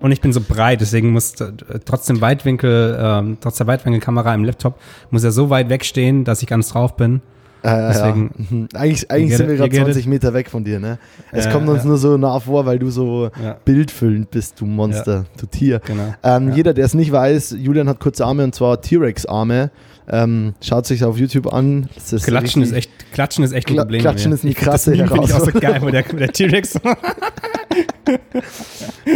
Und 0.00 0.12
ich 0.12 0.22
bin 0.22 0.32
so 0.32 0.40
breit, 0.40 0.80
deswegen 0.80 1.10
muss 1.10 1.34
äh, 1.40 1.52
trotzdem 1.84 2.20
Weitwinkel, 2.22 2.98
ähm, 3.00 3.36
trotz 3.40 3.58
der 3.58 3.66
Weitwinkelkamera 3.66 4.34
im 4.34 4.44
Laptop, 4.44 4.78
muss 5.10 5.24
er 5.24 5.30
so 5.32 5.50
weit 5.50 5.68
wegstehen, 5.68 6.24
dass 6.24 6.40
ich 6.40 6.48
ganz 6.48 6.70
drauf 6.70 6.96
bin. 6.96 7.20
Äh, 7.62 7.88
Deswegen- 7.92 8.30
ja. 8.38 8.44
mhm. 8.56 8.68
Eigentlich, 8.72 9.10
eigentlich 9.10 9.36
sind 9.36 9.48
wir 9.48 9.56
gerade 9.56 9.68
you 9.76 9.84
get 9.84 9.92
20 9.92 10.06
Meter 10.06 10.32
weg 10.32 10.48
von 10.48 10.64
dir, 10.64 10.80
ne? 10.80 10.98
Es 11.30 11.50
kommt 11.50 11.68
uns 11.68 11.84
nur 11.84 11.98
so 11.98 12.16
nah 12.16 12.40
vor, 12.40 12.64
weil 12.64 12.78
du 12.78 12.88
so 12.88 13.28
Ja. 13.42 13.58
bildfüllend 13.66 14.30
bist, 14.30 14.58
du 14.58 14.64
Monster, 14.64 15.26
du 15.38 15.44
Tier. 15.44 15.80
Genau. 15.84 16.14
Ähm. 16.22 16.54
Jeder, 16.54 16.72
der 16.72 16.86
es 16.86 16.94
nicht 16.94 17.12
weiß, 17.12 17.56
Julian 17.58 17.86
hat 17.90 18.00
kurze 18.00 18.24
Arme 18.24 18.44
und 18.44 18.54
zwar 18.54 18.80
T-Rex-Arme. 18.80 19.70
Ähm, 20.12 20.54
schaut 20.60 20.86
sich 20.86 21.04
auf 21.04 21.18
YouTube 21.18 21.52
an. 21.52 21.88
Das 21.94 22.12
ist 22.12 22.26
Klatschen 22.26 22.62
ist 22.62 22.72
echt, 22.72 22.90
Klatschen 23.12 23.44
ist 23.44 23.52
echt 23.52 23.68
ein 23.68 23.74
Kla- 23.76 23.80
Problem. 23.82 24.00
Klatschen 24.00 24.32
ist 24.32 24.44
eine 24.44 24.54
krasse 24.54 24.90
das 24.90 24.98
Meme 24.98 25.08
finde 25.08 25.26
ich 25.26 25.32
auch 25.34 25.38
so 25.40 25.46
Herausforderung. 25.46 25.80
geil, 25.80 25.82
wo 25.82 25.90
der, 25.90 26.02
der 26.02 26.32
T-Rex. 26.32 26.80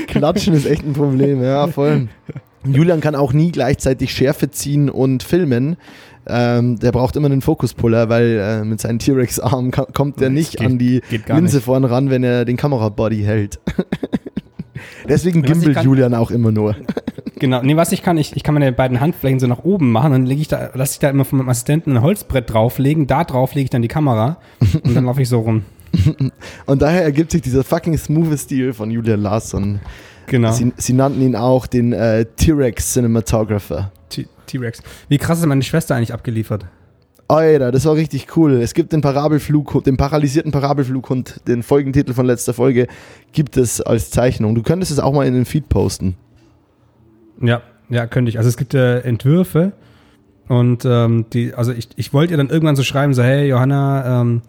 Klatschen 0.06 0.54
ist 0.54 0.66
echt 0.66 0.84
ein 0.84 0.92
Problem, 0.92 1.42
ja, 1.42 1.66
voll. 1.66 2.08
Julian 2.64 3.00
kann 3.00 3.14
auch 3.14 3.32
nie 3.32 3.52
gleichzeitig 3.52 4.12
Schärfe 4.12 4.50
ziehen 4.50 4.88
und 4.88 5.22
filmen. 5.22 5.76
Ähm, 6.26 6.78
der 6.78 6.90
braucht 6.92 7.16
immer 7.16 7.26
einen 7.26 7.42
Fokuspuller, 7.42 8.08
weil 8.08 8.38
äh, 8.40 8.64
mit 8.64 8.80
seinen 8.80 8.98
T-Rex-Armen 8.98 9.72
kommt 9.72 10.16
er 10.22 10.28
Das 10.28 10.32
nicht 10.32 10.56
geht- 10.56 10.66
an 10.66 10.78
die 10.78 11.02
Linse 11.28 11.56
nicht. 11.56 11.64
vorn 11.64 11.84
ran, 11.84 12.08
wenn 12.08 12.24
er 12.24 12.46
den 12.46 12.56
Kamerabody 12.56 13.22
hält. 13.24 13.60
Deswegen 15.08 15.42
gimbelt 15.42 15.82
Julian 15.82 16.14
auch 16.14 16.30
immer 16.30 16.50
nur. 16.50 16.76
Genau, 17.36 17.62
nee, 17.62 17.76
was 17.76 17.92
ich 17.92 18.02
kann, 18.02 18.16
ich, 18.16 18.36
ich 18.36 18.42
kann 18.42 18.54
meine 18.54 18.72
beiden 18.72 19.00
Handflächen 19.00 19.40
so 19.40 19.46
nach 19.46 19.64
oben 19.64 19.90
machen, 19.90 20.12
dann 20.12 20.26
lege 20.26 20.40
ich 20.40 20.48
da, 20.48 20.70
lasse 20.74 20.94
ich 20.94 20.98
da 21.00 21.10
immer 21.10 21.24
von 21.24 21.38
meinem 21.38 21.48
Assistenten 21.48 21.96
ein 21.96 22.02
Holzbrett 22.02 22.52
drauflegen, 22.52 23.06
da 23.06 23.24
drauf 23.24 23.54
lege 23.54 23.64
ich 23.64 23.70
dann 23.70 23.82
die 23.82 23.88
Kamera 23.88 24.38
und 24.82 24.94
dann 24.94 25.04
laufe 25.04 25.22
ich 25.22 25.28
so 25.28 25.40
rum. 25.40 25.64
Und 26.66 26.82
daher 26.82 27.04
ergibt 27.04 27.30
sich 27.30 27.42
dieser 27.42 27.62
fucking 27.62 27.96
smooth 27.96 28.36
Stil 28.36 28.72
von 28.72 28.90
Julian 28.90 29.22
Larsson. 29.22 29.78
Genau. 30.26 30.50
Sie, 30.50 30.72
sie 30.76 30.92
nannten 30.92 31.22
ihn 31.22 31.36
auch 31.36 31.68
den 31.68 31.92
äh, 31.92 32.24
T-Rex 32.24 32.94
Cinematographer. 32.94 33.92
T-Rex. 34.46 34.82
Wie 35.08 35.18
krass 35.18 35.38
ist 35.38 35.46
meine 35.46 35.62
Schwester 35.62 35.94
eigentlich 35.94 36.12
abgeliefert? 36.12 36.66
Alter, 37.28 37.72
das 37.72 37.86
war 37.86 37.94
richtig 37.94 38.36
cool. 38.36 38.60
Es 38.60 38.74
gibt 38.74 38.92
den 38.92 39.00
Parabelflughund, 39.00 39.86
den 39.86 39.96
paralysierten 39.96 40.52
Parabelflughund, 40.52 41.40
den 41.46 41.62
Folgentitel 41.62 42.12
von 42.12 42.26
letzter 42.26 42.52
Folge, 42.52 42.86
gibt 43.32 43.56
es 43.56 43.80
als 43.80 44.10
Zeichnung. 44.10 44.54
Du 44.54 44.62
könntest 44.62 44.92
es 44.92 44.98
auch 44.98 45.12
mal 45.12 45.26
in 45.26 45.34
den 45.34 45.46
Feed 45.46 45.68
posten. 45.68 46.16
Ja, 47.40 47.62
ja, 47.88 48.06
könnte 48.06 48.28
ich. 48.28 48.38
Also 48.38 48.48
es 48.48 48.56
gibt 48.56 48.74
äh, 48.74 49.00
Entwürfe 49.00 49.72
und 50.48 50.84
ähm, 50.84 51.26
die, 51.32 51.54
also 51.54 51.72
ich, 51.72 51.88
ich 51.96 52.12
wollte 52.12 52.32
ihr 52.32 52.36
dann 52.36 52.50
irgendwann 52.50 52.76
so 52.76 52.82
schreiben, 52.82 53.14
so, 53.14 53.22
hey 53.22 53.48
Johanna, 53.48 54.20
ähm, 54.20 54.42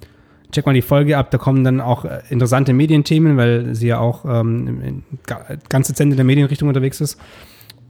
check 0.51 0.65
mal 0.65 0.73
die 0.73 0.81
Folge 0.81 1.17
ab, 1.17 1.31
da 1.31 1.37
kommen 1.37 1.63
dann 1.63 1.81
auch 1.81 2.05
äh, 2.05 2.21
interessante 2.29 2.73
Medienthemen, 2.73 3.37
weil 3.37 3.75
sie 3.75 3.87
ja 3.87 3.99
auch 3.99 4.25
ähm, 4.25 5.03
ganz 5.69 5.87
dezent 5.87 6.11
in 6.11 6.17
der 6.17 6.25
Medienrichtung 6.25 6.67
unterwegs 6.67 7.01
ist. 7.01 7.19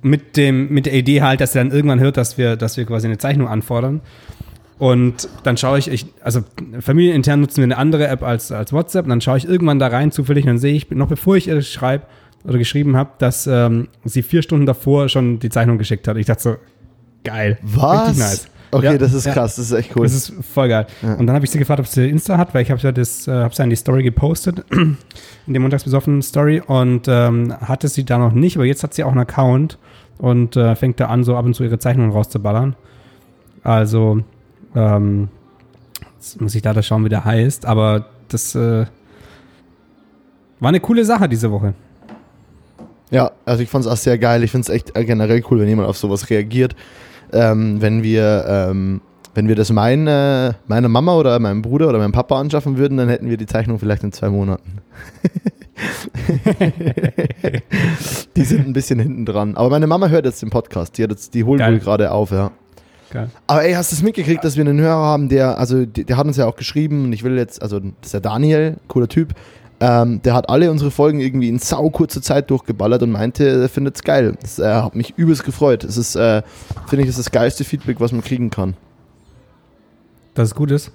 Mit, 0.02 0.38
dem, 0.38 0.70
mit 0.70 0.86
der 0.86 0.94
Idee 0.94 1.24
halt, 1.24 1.42
dass 1.42 1.54
sie 1.54 1.60
dann 1.60 1.72
irgendwann 1.72 2.00
hört, 2.00 2.18
dass 2.18 2.38
wir, 2.38 2.58
dass 2.58 2.78
wir 2.78 2.86
quasi 2.86 3.08
eine 3.08 3.18
Zeichnung 3.18 3.48
anfordern. 3.48 4.02
Und 4.78 5.30
dann 5.44 5.58
schaue 5.58 5.80
ich, 5.80 5.88
ich, 5.88 6.06
also 6.22 6.42
familienintern 6.80 7.40
nutzen 7.40 7.58
wir 7.58 7.64
eine 7.64 7.78
andere 7.78 8.08
App 8.08 8.22
als, 8.22 8.52
als 8.52 8.74
WhatsApp, 8.74 9.06
und 9.06 9.10
dann 9.10 9.22
schaue 9.22 9.38
ich 9.38 9.48
irgendwann 9.48 9.80
da 9.80 9.88
rein 9.88 10.12
zufällig 10.12 10.44
und 10.44 10.50
dann 10.50 10.58
sehe 10.58 10.76
ich, 10.76 10.92
noch 10.92 11.08
bevor 11.08 11.38
ich 11.38 11.48
ihr 11.48 11.62
schreibe 11.62 12.06
oder 12.46 12.58
geschrieben 12.58 12.96
habe, 12.96 13.12
dass 13.18 13.48
ähm, 13.48 13.88
sie 14.04 14.22
vier 14.22 14.42
Stunden 14.42 14.66
davor 14.66 15.10
schon 15.10 15.40
die 15.40 15.50
Zeichnung 15.50 15.78
geschickt 15.78 16.08
hat. 16.08 16.18
Ich 16.18 16.26
dachte 16.26 16.42
so, 16.42 16.56
geil. 17.24 17.58
Was? 17.62 18.10
Richtig 18.10 18.20
nice. 18.20 18.48
Okay, 18.72 18.86
Ja, 18.86 18.98
das 18.98 19.14
ist 19.14 19.26
ja. 19.26 19.34
krass, 19.34 19.56
das 19.56 19.66
ist 19.66 19.72
echt 19.72 19.96
cool. 19.96 20.04
Das 20.04 20.14
ist 20.14 20.34
voll 20.54 20.68
geil. 20.68 20.86
Ja. 21.02 21.14
Und 21.14 21.28
dann 21.28 21.36
habe 21.36 21.46
ich 21.46 21.52
sie 21.52 21.60
gefragt, 21.60 21.80
ob 21.80 21.88
sie 21.88 22.10
Insta 22.10 22.38
hat, 22.38 22.54
weil 22.54 22.62
ich 22.62 22.72
habe 22.72 22.82
ja 22.82 22.92
das, 22.92 23.28
äh, 23.28 23.32
habe 23.32 23.56
sie 23.56 23.64
in 23.64 23.70
die 23.70 23.76
Story 23.76 24.04
gepostet, 24.04 24.66
in 24.72 24.98
der 25.48 25.62
montagsbesoffenen 25.62 26.22
Story 26.22 26.62
und 26.66 27.08
ähm, 27.08 27.54
hatte 27.62 27.88
sie 27.88 28.04
da 28.04 28.18
noch 28.18 28.34
nicht, 28.34 28.58
aber 28.58 28.66
jetzt 28.66 28.84
hat 28.84 28.94
sie 28.94 29.04
auch 29.04 29.12
einen 29.12 29.22
Account 29.22 29.78
und 30.18 30.56
äh, 30.58 30.76
fängt 30.76 31.00
da 31.00 31.08
an, 31.08 31.24
so 31.24 31.36
ab 31.36 31.46
und 31.46 31.54
zu 31.54 31.64
ihre 31.64 31.80
Zeichnungen 31.80 32.12
rauszuballern. 32.12 32.76
Also, 33.64 34.22
ähm, 34.76 35.30
jetzt 36.16 36.42
muss 36.42 36.54
ich 36.56 36.62
da 36.62 36.82
schauen, 36.82 37.06
wie 37.06 37.10
der 37.10 37.24
heißt, 37.24 37.66
aber 37.66 38.08
das 38.28 38.56
äh, 38.56 38.86
war 40.60 40.70
eine 40.70 40.80
coole 40.80 41.06
Sache 41.06 41.30
diese 41.30 41.52
Woche. 41.52 41.74
Ja, 43.12 43.32
also 43.46 43.62
ich 43.62 43.70
fand 43.70 43.86
es 43.86 43.92
auch 43.92 43.98
sehr 43.98 44.18
geil. 44.18 44.44
Ich 44.44 44.52
finde 44.52 44.64
es 44.64 44.70
echt 44.70 44.98
äh, 44.98 45.06
generell 45.06 45.44
cool, 45.50 45.60
wenn 45.60 45.68
jemand 45.68 45.88
auf 45.88 45.98
sowas 45.98 46.30
reagiert. 46.30 46.76
Ähm, 47.32 47.82
wenn 47.82 48.04
wir, 48.04 48.46
ähm, 48.48 49.02
wenn 49.34 49.48
wir 49.48 49.56
das 49.56 49.72
meine, 49.72 50.56
meiner 50.68 50.90
Mama 50.90 51.16
oder 51.16 51.38
meinem 51.40 51.62
Bruder 51.62 51.90
oder 51.90 52.00
meinem 52.00 52.12
Papa 52.12 52.40
anschaffen 52.40 52.78
würden, 52.78 52.98
dann 52.98 53.10
hätten 53.10 53.30
wir 53.30 53.38
die 53.38 53.46
Zeichnung 53.46 53.80
vielleicht 53.80 54.04
in 54.04 54.12
zwei 54.12 54.30
Monaten. 54.30 54.80
die 58.36 58.44
sind 58.44 58.68
ein 58.68 58.74
bisschen 58.74 59.00
hinten 59.00 59.26
dran. 59.26 59.56
Aber 59.56 59.70
meine 59.70 59.88
Mama 59.88 60.08
hört 60.08 60.26
jetzt 60.26 60.42
den 60.42 60.50
Podcast. 60.50 60.98
Die, 60.98 61.04
hat 61.04 61.12
jetzt, 61.12 61.34
die 61.34 61.44
holt 61.44 61.60
Geil. 61.60 61.74
wohl 61.74 61.80
gerade 61.80 62.12
auf, 62.12 62.32
ja. 62.32 62.52
Geil. 63.12 63.30
Aber 63.48 63.64
ey, 63.64 63.74
hast 63.74 63.92
du 63.92 63.96
es 63.96 64.02
mitgekriegt, 64.02 64.44
dass 64.44 64.58
wir 64.58 64.66
einen 64.66 64.80
Hörer 64.80 64.96
haben, 64.96 65.30
der, 65.30 65.58
also 65.58 65.86
der, 65.86 66.06
der 66.06 66.18
hat 66.18 66.26
uns 66.26 66.38
ja 66.38 66.48
auch 66.48 66.56
geschrieben 66.56 67.06
und 67.06 67.14
ich 67.14 67.24
will 67.24 67.38
jetzt, 67.38 67.62
also 67.62 67.80
das 67.80 67.92
ist 68.04 68.14
der 68.14 68.22
Daniel, 68.22 68.78
cooler 68.88 69.08
Typ, 69.08 69.34
ähm, 69.88 70.22
der 70.24 70.34
hat 70.34 70.50
alle 70.50 70.72
unsere 70.72 70.90
Folgen 70.90 71.20
irgendwie 71.20 71.50
in 71.50 71.60
sau 71.60 71.90
kurzer 71.90 72.22
Zeit 72.22 72.50
durchgeballert 72.50 73.04
und 73.04 73.12
meinte, 73.12 73.48
er 73.48 73.70
findet 73.70 73.96
es 73.98 74.04
geil. 74.04 74.36
Das 74.42 74.58
äh, 74.58 74.66
hat 74.66 74.96
mich 74.96 75.14
übelst 75.18 75.44
gefreut. 75.44 75.84
Das 75.84 75.98
ist, 75.98 76.16
äh, 76.16 76.42
finde 76.88 77.04
ich, 77.04 77.10
das 77.10 77.18
ist 77.20 77.28
das 77.28 77.32
geilste 77.32 77.64
Feedback, 77.64 78.00
was 78.00 78.12
man 78.12 78.24
kriegen 78.24 78.50
kann. 78.50 78.76
Dass 80.34 80.50
es 80.50 80.56
gut 80.56 80.72
ist. 80.72 80.92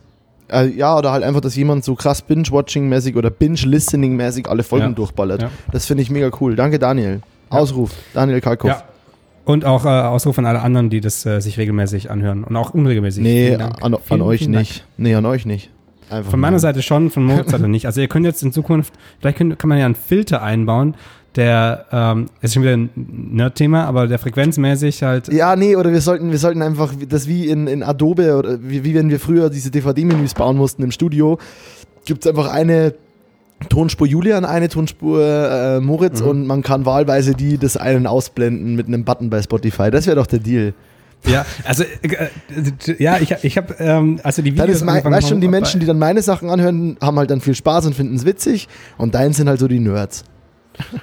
Äh, 0.53 0.67
ja, 0.71 0.97
oder 0.99 1.13
halt 1.13 1.23
einfach, 1.23 1.41
dass 1.41 1.55
jemand 1.55 1.85
so 1.85 1.95
krass 1.95 2.23
Binge-Watching-mäßig 2.23 3.17
oder 3.17 3.31
Binge-Listening-mäßig 3.31 4.49
alle 4.49 4.63
Folgen 4.65 4.87
Ja. 4.89 4.93
durchballert. 4.93 5.43
Ja. 5.43 5.51
Das 5.73 5.87
finde 5.87 6.03
ich 6.03 6.11
mega 6.11 6.31
cool. 6.41 6.57
Danke, 6.57 6.79
Daniel. 6.79 7.21
Ja. 7.53 7.59
Ausruf. 7.59 7.93
Daniel 8.15 8.41
Kalkow. 8.41 8.71
Ja. 8.71 8.83
Und 9.45 9.65
auch 9.65 9.85
äh, 9.85 9.89
Ausruf 9.89 10.39
an 10.39 10.47
alle 10.47 10.61
anderen, 10.61 10.91
die 10.91 11.01
das 11.01 11.25
äh, 11.27 11.41
sich 11.41 11.59
regelmäßig 11.59 12.11
anhören 12.11 12.45
und 12.45 12.57
auch 12.57 12.75
unregelmäßig. 12.75 13.23
Nee, 13.23 13.55
an, 13.55 13.73
an 13.81 13.97
Vielen, 14.05 14.23
euch 14.23 14.39
vielen 14.41 14.53
Dank. 14.53 14.67
nicht. 14.67 14.85
Nee, 14.97 15.15
an 15.15 15.27
euch 15.27 15.47
nicht. 15.47 15.71
Einfach 16.11 16.31
Von 16.31 16.41
meiner 16.41 16.53
nein. 16.53 16.61
Seite 16.61 16.83
schon, 16.83 17.11
von 17.11 17.25
Moritz 17.25 17.51
Seite 17.53 17.69
nicht. 17.69 17.87
Also 17.87 18.01
ihr 18.01 18.09
könnt 18.09 18.27
jetzt 18.27 18.43
in 18.43 18.53
Zukunft, 18.53 18.93
vielleicht 19.21 19.39
könnt, 19.39 19.59
kann 19.59 19.69
man 19.69 19.79
ja 19.79 19.87
einen 19.87 19.95
Filter 19.95 20.43
einbauen, 20.43 20.95
der, 21.37 21.87
ähm, 21.93 22.27
ist 22.43 22.55
schon 22.55 22.63
wieder 22.65 22.77
ein 22.77 22.91
Nerd-Thema, 22.97 23.85
aber 23.85 24.09
der 24.09 24.19
frequenzmäßig 24.19 25.03
halt, 25.05 25.33
Ja, 25.33 25.55
nee, 25.55 25.77
oder 25.77 25.93
wir 25.93 26.01
sollten, 26.01 26.33
wir 26.33 26.39
sollten 26.39 26.61
einfach 26.61 26.93
das 27.09 27.29
wie 27.29 27.49
in, 27.49 27.69
in 27.69 27.83
Adobe 27.85 28.37
oder 28.37 28.59
wie, 28.63 28.83
wie 28.83 28.95
wenn 28.95 29.11
wir 29.11 29.21
früher 29.21 29.49
diese 29.49 29.71
DVD-Menüs 29.71 30.35
bauen 30.35 30.57
mussten 30.57 30.83
im 30.83 30.91
Studio, 30.91 31.39
gibt 32.05 32.25
es 32.25 32.31
einfach 32.31 32.51
eine 32.51 32.95
Tonspur 33.69 34.07
Julian, 34.09 34.45
eine 34.45 34.69
Tonspur 34.69 35.23
äh, 35.23 35.81
Moritz 35.81 36.21
Mhm. 36.21 36.29
und 36.29 36.47
man 36.47 36.63
kann 36.63 36.85
wahlweise 36.87 37.35
die 37.35 37.59
des 37.59 37.77
einen 37.77 38.07
ausblenden 38.09 38.75
mit 38.75 38.89
einem 38.89 39.05
Button 39.05 39.31
bei 39.31 39.41
Spotify. 39.43 39.91
Das 39.91 40.07
wäre 40.07 40.17
doch 40.17 40.27
der 40.27 40.39
Deal. 40.41 40.75
Ja, 41.27 41.45
also, 41.65 41.85
äh, 41.85 42.29
äh, 42.89 43.03
ja, 43.03 43.19
ich, 43.19 43.31
ich 43.43 43.57
habe, 43.57 43.75
ähm, 43.79 44.21
also 44.23 44.43
die 44.43 44.55
Dann 44.55 44.67
Videos 44.69 44.79
ist 44.81 44.85
mein, 44.87 45.05
weißt 45.05 45.29
schon, 45.29 45.41
die 45.41 45.49
Menschen, 45.49 45.81
die 45.81 45.87
dann 45.87 45.99
meine 45.99 46.23
Sachen 46.23 46.49
anhören, 46.51 46.97
haben 47.01 47.19
halt 47.19 47.31
dann 47.31 47.41
viel 47.41 47.55
Spaß 47.55 47.87
und 47.87 47.95
finden 47.95 48.17
es 48.17 48.25
witzig. 48.25 48.69
Und 48.97 49.15
deins 49.15 49.37
sind 49.37 49.49
halt 49.49 49.61
so 49.61 49.69
die 49.69 49.81
Nerds. 49.81 50.25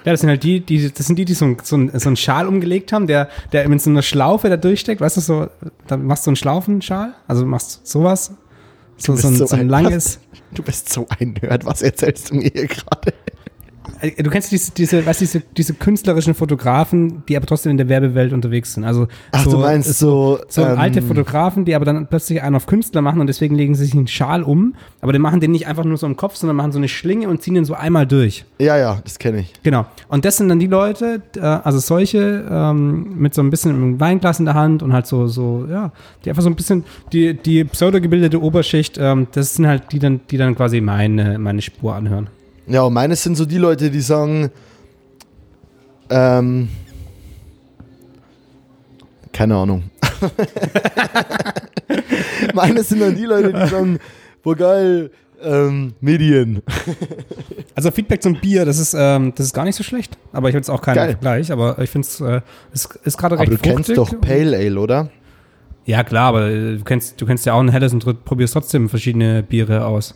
Ja, 0.05 0.11
das 0.11 0.21
sind 0.21 0.29
halt 0.29 0.41
die, 0.43 0.59
die 0.61 0.91
das 0.91 1.05
sind 1.05 1.17
die, 1.19 1.25
die 1.25 1.33
so, 1.35 1.45
ein- 1.45 1.57
so, 1.61 1.75
ein- 1.77 1.91
so 1.99 2.09
einen 2.09 2.15
Schal 2.15 2.47
umgelegt 2.47 2.91
haben, 2.93 3.05
der, 3.05 3.29
der 3.51 3.67
mit 3.69 3.81
so 3.81 3.89
einer 3.91 4.01
Schlaufe 4.01 4.49
da 4.49 4.57
durchsteckt, 4.57 5.01
weißt 5.01 5.17
du, 5.17 5.21
so, 5.21 5.47
da 5.85 5.97
machst 5.97 6.25
du 6.25 6.31
einen 6.31 6.35
Schlaufenschal, 6.35 7.13
also 7.27 7.45
machst 7.45 7.85
sowas, 7.85 8.31
so, 8.97 9.15
so, 9.15 9.27
ein, 9.27 9.35
so 9.35 9.45
ein 9.53 9.59
ein- 9.61 9.69
langes, 9.69 10.19
Du 10.53 10.63
bist 10.63 10.91
so 10.91 11.05
ein 11.19 11.35
Nerd, 11.41 11.65
was 11.65 11.81
erzählst 11.81 12.31
du 12.31 12.35
mir 12.35 12.49
hier 12.51 12.67
gerade? 12.67 13.13
Äh, 14.01 14.23
Du 14.23 14.29
kennst 14.29 14.51
diese, 14.51 14.71
diese, 14.71 15.05
weißt, 15.05 15.21
diese, 15.21 15.41
diese 15.55 15.73
künstlerischen 15.73 16.33
Fotografen, 16.33 17.23
die 17.27 17.37
aber 17.37 17.45
trotzdem 17.45 17.71
in 17.71 17.77
der 17.77 17.89
Werbewelt 17.89 18.33
unterwegs 18.33 18.73
sind. 18.73 18.83
Also 18.83 19.07
Ach, 19.31 19.43
so, 19.43 19.51
du 19.51 19.57
meinst 19.57 19.97
so. 19.97 20.39
so 20.47 20.63
ähm, 20.63 20.77
alte 20.77 21.01
Fotografen, 21.01 21.65
die 21.65 21.75
aber 21.75 21.85
dann 21.85 22.07
plötzlich 22.07 22.41
einen 22.41 22.55
auf 22.55 22.65
Künstler 22.65 23.01
machen 23.01 23.21
und 23.21 23.27
deswegen 23.27 23.55
legen 23.55 23.75
sie 23.75 23.85
sich 23.85 23.93
einen 23.93 24.07
Schal 24.07 24.43
um, 24.43 24.75
aber 25.01 25.13
die 25.13 25.19
machen 25.19 25.39
den 25.39 25.51
nicht 25.51 25.67
einfach 25.67 25.83
nur 25.83 25.97
so 25.97 26.05
im 26.05 26.17
Kopf, 26.17 26.35
sondern 26.35 26.55
machen 26.55 26.71
so 26.71 26.77
eine 26.77 26.87
Schlinge 26.87 27.29
und 27.29 27.41
ziehen 27.41 27.53
den 27.53 27.65
so 27.65 27.73
einmal 27.73 28.05
durch. 28.05 28.45
Ja, 28.59 28.77
ja, 28.77 28.99
das 29.03 29.19
kenne 29.19 29.39
ich. 29.39 29.53
Genau. 29.63 29.85
Und 30.09 30.25
das 30.25 30.37
sind 30.37 30.49
dann 30.49 30.59
die 30.59 30.67
Leute, 30.67 31.21
äh, 31.35 31.39
also 31.39 31.79
solche 31.79 32.45
ähm, 32.49 33.15
mit 33.17 33.33
so 33.33 33.41
ein 33.41 33.49
bisschen 33.49 33.71
einem 33.71 33.99
Weinglas 33.99 34.39
in 34.39 34.45
der 34.45 34.53
Hand 34.55 34.83
und 34.83 34.93
halt 34.93 35.07
so, 35.07 35.27
so, 35.27 35.65
ja, 35.69 35.91
die 36.23 36.29
einfach 36.29 36.43
so 36.43 36.49
ein 36.49 36.55
bisschen, 36.55 36.83
die, 37.13 37.33
die 37.33 37.63
pseudogebildete 37.63 38.41
Oberschicht, 38.41 38.97
ähm, 38.97 39.27
das 39.31 39.55
sind 39.55 39.67
halt 39.67 39.91
die 39.91 39.99
dann, 39.99 40.21
die 40.29 40.37
dann 40.37 40.55
quasi 40.55 40.81
meine, 40.81 41.37
meine 41.39 41.61
Spur 41.61 41.95
anhören. 41.95 42.29
Ja, 42.67 42.83
und 42.83 42.93
meines 42.93 43.23
sind 43.23 43.35
so 43.35 43.45
die 43.45 43.57
Leute, 43.57 43.89
die 43.89 44.01
sagen, 44.01 44.51
ähm, 46.09 46.69
keine 49.31 49.55
Ahnung. 49.55 49.83
meines 52.53 52.89
sind 52.89 53.01
dann 53.01 53.15
die 53.15 53.25
Leute, 53.25 53.53
die 53.53 53.67
sagen, 53.67 53.99
boah 54.43 54.55
geil, 54.55 55.11
ähm, 55.41 55.93
Medien. 56.01 56.61
Also 57.75 57.91
Feedback 57.91 58.23
zum 58.23 58.33
Bier, 58.41 58.65
das 58.65 58.79
ist, 58.79 58.95
ähm, 58.97 59.33
das 59.35 59.45
ist 59.45 59.53
gar 59.53 59.63
nicht 59.63 59.75
so 59.75 59.83
schlecht. 59.83 60.17
Aber 60.33 60.49
ich 60.49 60.53
habe 60.55 60.61
jetzt 60.61 60.69
auch 60.71 60.81
keinen 60.81 60.95
Geil. 60.95 61.11
Vergleich, 61.11 61.51
aber 61.51 61.77
ich 61.77 61.91
finde 61.91 62.07
es 62.07 62.19
äh, 62.19 62.41
ist, 62.73 62.95
ist 63.03 63.17
gerade 63.19 63.35
Aber 63.35 63.43
recht 63.43 63.53
du 63.53 63.57
kennst 63.59 63.93
fruchtig. 63.93 64.19
doch 64.19 64.21
Pale 64.27 64.57
Ale, 64.57 64.79
oder? 64.79 65.11
Ja, 65.85 66.03
klar, 66.03 66.29
aber 66.29 66.49
äh, 66.49 66.77
du 66.77 66.83
kennst, 66.83 67.21
du 67.21 67.27
kennst 67.27 67.45
ja 67.45 67.53
auch 67.53 67.59
ein 67.59 67.69
helles 67.69 67.93
und 67.93 68.25
probierst 68.25 68.53
trotzdem 68.53 68.89
verschiedene 68.89 69.43
Biere 69.43 69.85
aus. 69.85 70.15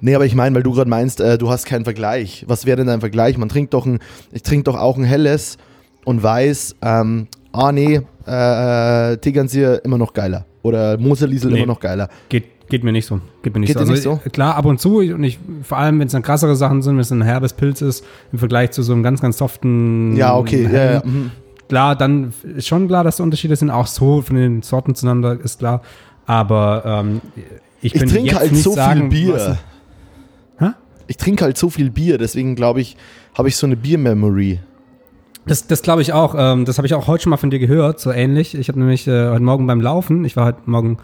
Nee, 0.00 0.14
aber 0.14 0.24
ich 0.26 0.34
meine, 0.34 0.54
weil 0.56 0.62
du 0.62 0.72
gerade 0.72 0.88
meinst, 0.90 1.20
äh, 1.20 1.36
du 1.38 1.50
hast 1.50 1.66
keinen 1.66 1.84
Vergleich. 1.84 2.44
Was 2.48 2.66
wäre 2.66 2.76
denn 2.78 2.86
dein 2.86 3.00
Vergleich? 3.00 3.36
Man 3.38 3.48
trinkt 3.48 3.74
doch 3.74 3.86
ein, 3.86 3.98
ich 4.32 4.42
trinke 4.42 4.64
doch 4.64 4.78
auch 4.78 4.96
ein 4.96 5.04
helles 5.04 5.58
und 6.04 6.22
weiß, 6.22 6.76
ähm, 6.82 7.26
ah 7.52 7.72
nee, 7.72 8.00
äh, 8.26 9.16
Tegernseer 9.18 9.84
immer 9.84 9.98
noch 9.98 10.12
geiler. 10.12 10.46
Oder 10.62 10.98
Moserliesel 10.98 11.50
Nee. 11.50 11.58
immer 11.58 11.66
noch 11.66 11.80
geiler. 11.80 12.08
Geht, 12.28 12.68
geht 12.68 12.84
mir 12.84 12.92
nicht 12.92 13.06
so. 13.06 13.20
Geht 13.42 13.54
mir 13.54 13.60
nicht 13.60 13.68
Geht 13.68 13.78
so. 13.78 13.84
dir 13.84 13.90
nicht 13.92 14.02
so? 14.02 14.20
äh, 14.24 14.30
Klar, 14.30 14.56
ab 14.56 14.64
und 14.66 14.78
zu, 14.80 14.98
und 14.98 15.24
ich, 15.24 15.38
vor 15.62 15.78
allem, 15.78 15.98
wenn 16.00 16.06
es 16.06 16.12
dann 16.12 16.22
krassere 16.22 16.54
Sachen 16.56 16.82
sind, 16.82 16.94
wenn 16.94 17.00
es 17.00 17.10
ein 17.10 17.22
herbes 17.22 17.52
Pilz 17.54 17.80
ist, 17.82 18.04
im 18.32 18.38
Vergleich 18.38 18.70
zu 18.72 18.82
so 18.82 18.92
einem 18.92 19.02
ganz, 19.02 19.20
ganz 19.20 19.38
soften. 19.38 20.16
Ja, 20.16 20.36
okay, 20.36 20.62
ja, 20.64 20.68
hellen, 20.68 20.92
ja. 20.94 21.02
mhm. 21.10 21.30
Klar, 21.68 21.94
dann 21.96 22.32
ist 22.56 22.66
schon 22.66 22.88
klar, 22.88 23.04
dass 23.04 23.16
da 23.18 23.22
Unterschiede 23.24 23.54
sind, 23.56 23.70
auch 23.70 23.86
so 23.86 24.22
von 24.22 24.36
den 24.36 24.62
Sorten 24.62 24.94
zueinander, 24.94 25.38
ist 25.40 25.60
klar. 25.60 25.82
Aber 26.26 26.82
ähm, 26.84 27.20
ich, 27.80 27.94
Ich 27.94 28.04
trinke 28.04 28.36
halt 28.36 28.52
nicht 28.52 28.62
so 28.62 28.72
sagen, 28.72 29.10
viel 29.10 29.26
Bier. 29.32 29.58
Ich 31.10 31.16
trinke 31.16 31.42
halt 31.42 31.58
so 31.58 31.70
viel 31.70 31.90
Bier, 31.90 32.18
deswegen 32.18 32.54
glaube 32.54 32.80
ich, 32.80 32.96
habe 33.36 33.48
ich 33.48 33.56
so 33.56 33.66
eine 33.66 33.74
Bier-Memory. 33.74 34.60
Das, 35.44 35.66
das 35.66 35.82
glaube 35.82 36.02
ich 36.02 36.12
auch. 36.12 36.36
Ähm, 36.38 36.64
das 36.64 36.78
habe 36.78 36.86
ich 36.86 36.94
auch 36.94 37.08
heute 37.08 37.24
schon 37.24 37.30
mal 37.30 37.36
von 37.36 37.50
dir 37.50 37.58
gehört, 37.58 37.98
so 37.98 38.12
ähnlich. 38.12 38.54
Ich 38.54 38.68
habe 38.68 38.78
nämlich 38.78 39.08
äh, 39.08 39.28
heute 39.28 39.42
Morgen 39.42 39.66
beim 39.66 39.80
Laufen, 39.80 40.24
ich 40.24 40.36
war 40.36 40.44
heute 40.44 40.60
Morgen, 40.66 40.98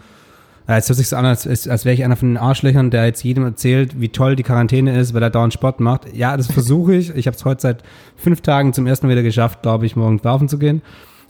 ja, 0.65 0.77
jetzt 0.77 0.87
hört 0.87 0.95
sich 0.95 1.09
so 1.09 1.17
an, 1.17 1.25
als, 1.25 1.45
als 1.45 1.83
wäre 1.83 1.93
ich 1.93 2.05
einer 2.05 2.15
von 2.15 2.29
den 2.29 2.37
Arschlöchern, 2.37 2.89
der 2.89 3.05
jetzt 3.05 3.21
jedem 3.21 3.43
erzählt, 3.43 3.99
wie 3.99 4.07
toll 4.07 4.37
die 4.37 4.43
Quarantäne 4.43 4.97
ist, 4.97 5.13
weil 5.13 5.21
er 5.23 5.29
dauernd 5.29 5.53
Sport 5.53 5.81
macht. 5.81 6.15
Ja, 6.15 6.37
das 6.37 6.49
versuche 6.53 6.95
ich. 6.95 7.13
Ich 7.13 7.27
habe 7.27 7.35
es 7.35 7.43
heute 7.43 7.61
seit 7.61 7.83
fünf 8.15 8.39
Tagen 8.39 8.71
zum 8.71 8.87
ersten 8.87 9.07
Mal 9.07 9.11
wieder 9.11 9.23
geschafft, 9.23 9.61
glaube 9.61 9.85
ich, 9.85 9.97
morgens 9.97 10.23
laufen 10.23 10.47
zu 10.47 10.57
gehen. 10.57 10.83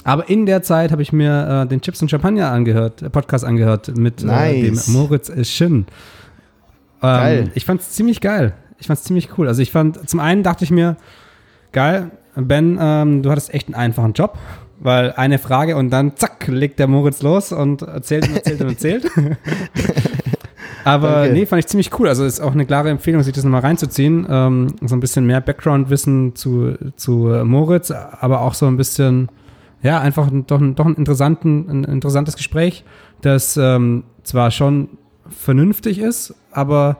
Aber 0.03 0.29
in 0.29 0.45
der 0.45 0.61
Zeit 0.61 0.91
habe 0.91 1.01
ich 1.01 1.11
mir 1.11 1.63
äh, 1.63 1.67
den 1.67 1.81
Chips 1.81 1.99
und 2.03 2.11
Champagner 2.11 2.51
angehört, 2.51 3.01
äh, 3.01 3.09
Podcast 3.09 3.43
angehört 3.43 3.97
mit 3.97 4.23
äh, 4.23 4.61
dem 4.61 4.73
Nice. 4.75 4.87
Moritz 4.89 5.29
äh, 5.29 5.43
Schinn. 5.43 5.87
Ähm, 7.01 7.01
Geil. 7.01 7.51
Ich 7.55 7.65
fand 7.65 7.81
es 7.81 7.91
ziemlich 7.91 8.21
geil. 8.21 8.53
Ich 8.79 8.87
fand 8.87 8.99
es 8.99 9.05
ziemlich 9.05 9.37
cool. 9.37 9.47
Also 9.47 9.61
ich 9.61 9.71
fand, 9.71 10.09
zum 10.09 10.19
einen 10.19 10.43
dachte 10.43 10.63
ich 10.63 10.71
mir, 10.71 10.97
geil, 11.71 12.11
Ben, 12.35 12.77
ähm, 12.79 13.23
du 13.23 13.31
hattest 13.31 13.53
echt 13.53 13.67
einen 13.67 13.75
einfachen 13.75 14.13
Job, 14.13 14.37
weil 14.79 15.13
eine 15.13 15.39
Frage 15.39 15.75
und 15.75 15.89
dann 15.89 16.15
zack, 16.15 16.47
legt 16.47 16.77
der 16.79 16.87
Moritz 16.87 17.21
los 17.21 17.51
und 17.51 17.81
erzählt 17.81 18.27
und 18.27 18.35
erzählt 18.35 18.61
und 18.61 18.69
erzählt. 18.69 19.11
Aber 20.83 21.23
Danke. 21.23 21.33
nee, 21.33 21.45
fand 21.45 21.59
ich 21.59 21.67
ziemlich 21.67 21.99
cool. 21.99 22.07
Also 22.07 22.23
ist 22.23 22.39
auch 22.39 22.53
eine 22.53 22.65
klare 22.65 22.89
Empfehlung, 22.89 23.21
sich 23.21 23.33
das 23.33 23.43
nochmal 23.43 23.61
reinzuziehen. 23.61 24.25
Ähm, 24.29 24.67
so 24.81 24.95
ein 24.95 24.99
bisschen 24.99 25.25
mehr 25.25 25.41
Background-Wissen 25.41 26.35
zu, 26.35 26.75
zu 26.95 27.41
Moritz, 27.43 27.91
aber 27.91 28.41
auch 28.41 28.53
so 28.53 28.67
ein 28.67 28.77
bisschen, 28.77 29.29
ja, 29.81 29.99
einfach 29.99 30.27
ein, 30.31 30.47
doch, 30.47 30.61
ein, 30.61 30.75
doch 30.75 30.85
ein, 30.85 30.93
interessanten, 30.93 31.69
ein 31.69 31.83
interessantes 31.83 32.37
Gespräch, 32.37 32.85
das 33.21 33.57
ähm, 33.57 34.03
zwar 34.23 34.51
schon 34.51 34.89
vernünftig 35.29 35.99
ist, 35.99 36.35
aber 36.51 36.99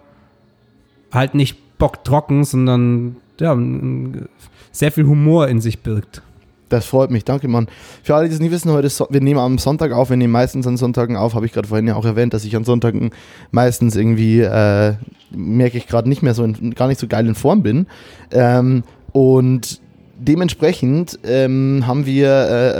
halt 1.13 1.33
nicht 1.33 1.57
bocktrocken, 1.77 2.43
sondern 2.43 3.17
ja, 3.39 3.57
sehr 4.71 4.91
viel 4.91 5.05
Humor 5.05 5.47
in 5.47 5.61
sich 5.61 5.79
birgt. 5.79 6.21
Das 6.69 6.85
freut 6.85 7.11
mich, 7.11 7.23
danke 7.23 7.47
Mann. 7.47 7.67
Für 8.03 8.15
alle, 8.15 8.27
die 8.27 8.33
es 8.33 8.41
nicht 8.41 8.51
wissen, 8.51 8.71
heute 8.71 8.89
so- 8.89 9.07
wir 9.09 9.21
nehmen 9.21 9.39
am 9.39 9.57
Sonntag 9.57 9.93
auf, 9.93 10.09
wir 10.09 10.17
nehmen 10.17 10.33
meistens 10.33 10.67
an 10.67 10.75
Sonntagen 10.75 11.15
auf, 11.15 11.33
habe 11.33 11.45
ich 11.45 11.53
gerade 11.53 11.67
vorhin 11.67 11.87
ja 11.87 11.95
auch 11.95 12.03
erwähnt, 12.03 12.33
dass 12.33 12.43
ich 12.43 12.55
an 12.57 12.65
Sonntagen 12.65 13.11
meistens 13.51 13.95
irgendwie, 13.95 14.41
äh, 14.41 14.95
merke 15.31 15.77
ich 15.77 15.87
gerade 15.87 16.09
nicht 16.09 16.23
mehr 16.23 16.33
so, 16.33 16.43
in, 16.43 16.73
gar 16.75 16.87
nicht 16.89 16.99
so 16.99 17.07
geil 17.07 17.25
in 17.25 17.35
Form 17.35 17.63
bin. 17.63 17.87
Ähm, 18.31 18.83
und 19.13 19.79
dementsprechend 20.19 21.17
ähm, 21.23 21.83
haben 21.87 22.05
wir, 22.05 22.29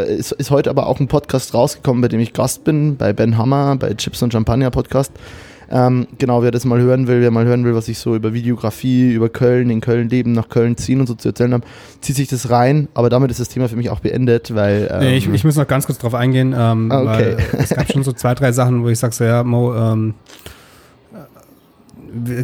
äh, 0.08 0.16
ist, 0.18 0.34
ist 0.34 0.52
heute 0.52 0.70
aber 0.70 0.88
auch 0.88 1.00
ein 1.00 1.08
Podcast 1.08 1.54
rausgekommen, 1.54 2.02
bei 2.02 2.10
dem 2.10 2.20
ich 2.20 2.34
Gast 2.34 2.66
bin, 2.66 2.98
bei 2.98 3.14
Ben 3.14 3.38
Hammer, 3.38 3.78
bei 3.78 3.94
Chips 3.94 4.22
und 4.22 4.34
Champagner 4.34 4.70
Podcast. 4.70 5.14
Ähm, 5.70 6.08
genau, 6.18 6.44
wer 6.44 6.52
das 6.52 6.64
mal 6.66 6.80
hören 6.80 7.08
will, 7.08 7.22
wer 7.22 7.32
mal 7.32 7.46
hören 7.46 7.66
will, 7.66 7.76
was 7.76 7.88
ich 7.90 7.98
so 8.00 8.16
über 8.16 8.34
Videografie, 8.34 9.12
über 9.12 9.28
Köln, 9.30 9.70
in 9.70 9.82
Köln 9.82 10.08
leben, 10.10 10.32
nach 10.32 10.48
Köln 10.50 10.78
ziehen 10.78 11.00
und 11.02 11.08
so 11.08 11.14
zu 11.16 11.28
erzählen 11.30 11.54
habe, 11.54 11.66
zieht 12.02 12.16
sich 12.16 12.28
das 12.30 12.50
rein. 12.50 12.88
Aber 12.94 13.10
damit 13.10 13.32
ist 13.32 13.40
das 13.40 13.50
Thema 13.50 13.68
für 13.68 13.76
mich 13.76 13.90
auch 13.90 14.00
beendet, 14.00 14.56
weil. 14.56 14.88
Ähm, 14.92 15.00
Nee, 15.00 15.18
ich, 15.18 15.28
ich 15.30 15.44
muss 15.44 15.56
noch 15.58 15.68
ganz 15.68 15.86
kurz 15.86 15.98
drauf 16.00 16.14
eingehen, 16.16 16.56
ähm, 16.58 16.92
Ah, 16.92 17.02
okay. 17.02 17.36
weil 17.52 17.62
es 17.62 17.70
gab 17.70 17.92
schon 17.92 18.04
so 18.04 18.14
zwei, 18.14 18.34
drei 18.34 18.52
Sachen, 18.52 18.84
wo 18.84 18.90
ich 18.90 18.98
sage, 19.00 19.14
so, 19.14 19.24
ja, 19.24 19.44
Mo, 19.44 19.76
ähm, 19.76 20.14
äh, 22.28 22.44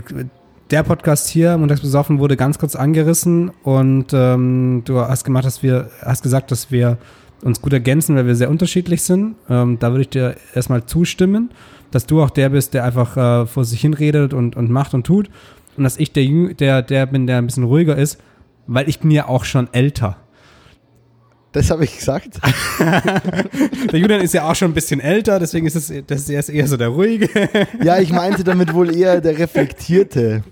der 0.72 0.84
Podcast 0.84 1.28
hier, 1.30 1.58
Montags 1.58 1.82
besoffen, 1.82 2.20
wurde 2.20 2.36
ganz 2.36 2.58
kurz 2.58 2.76
angerissen 2.76 3.52
und 3.64 4.08
ähm, 4.14 4.82
du 4.86 5.00
hast 5.00 5.24
gemacht, 5.24 5.46
dass 5.46 5.62
wir, 5.62 5.90
hast 6.02 6.24
gesagt, 6.24 6.52
dass 6.52 6.72
wir 6.72 6.98
uns 7.44 7.62
gut 7.62 7.74
ergänzen, 7.74 8.16
weil 8.16 8.26
wir 8.26 8.36
sehr 8.36 8.50
unterschiedlich 8.50 9.04
sind. 9.04 9.36
Ähm, 9.50 9.78
da 9.80 9.92
würde 9.92 10.02
ich 10.02 10.10
dir 10.10 10.36
erstmal 10.56 10.86
zustimmen, 10.86 11.52
dass 11.93 12.06
du 12.06 12.21
auch 12.21 12.29
der 12.29 12.49
bist, 12.49 12.73
der 12.73 12.84
einfach 12.84 13.17
äh, 13.17 13.45
vor 13.45 13.65
sich 13.65 13.82
hinredet 13.82 14.34
und, 14.34 14.56
und 14.56 14.69
macht 14.69 14.93
und 14.93 15.06
tut. 15.06 15.29
Und 15.77 15.84
dass 15.84 15.97
ich 15.97 16.12
der, 16.12 16.53
der, 16.53 16.82
der 16.82 17.06
bin, 17.06 17.27
der 17.27 17.38
ein 17.38 17.45
bisschen 17.45 17.63
ruhiger 17.63 17.95
ist, 17.95 18.19
weil 18.67 18.88
ich 18.89 18.99
bin 18.99 19.12
ja 19.12 19.27
auch 19.27 19.43
schon 19.43 19.67
älter. 19.73 20.17
Das 21.54 21.70
habe 21.72 21.86
ich 21.86 21.98
gesagt. 21.98 22.39
Der 22.80 24.00
Julian 24.00 24.22
ist 24.22 24.34
ja 24.34 24.50
auch 24.50 24.56
schon 24.56 24.72
ein 24.72 24.74
bisschen 24.74 25.00
älter, 25.00 25.39
deswegen 25.39 25.66
ist 25.66 25.76
es 25.76 25.94
das 26.08 26.28
ist 26.30 26.50
eher 26.50 26.68
so 26.68 26.78
der 26.78 26.89
ruhige. 26.89 27.30
ja, 27.84 28.00
ich 28.00 28.12
meinte 28.12 28.44
damit 28.44 28.74
wohl 28.74 28.96
eher 28.96 29.22
der 29.22 29.38
Reflektierte. 29.38 30.44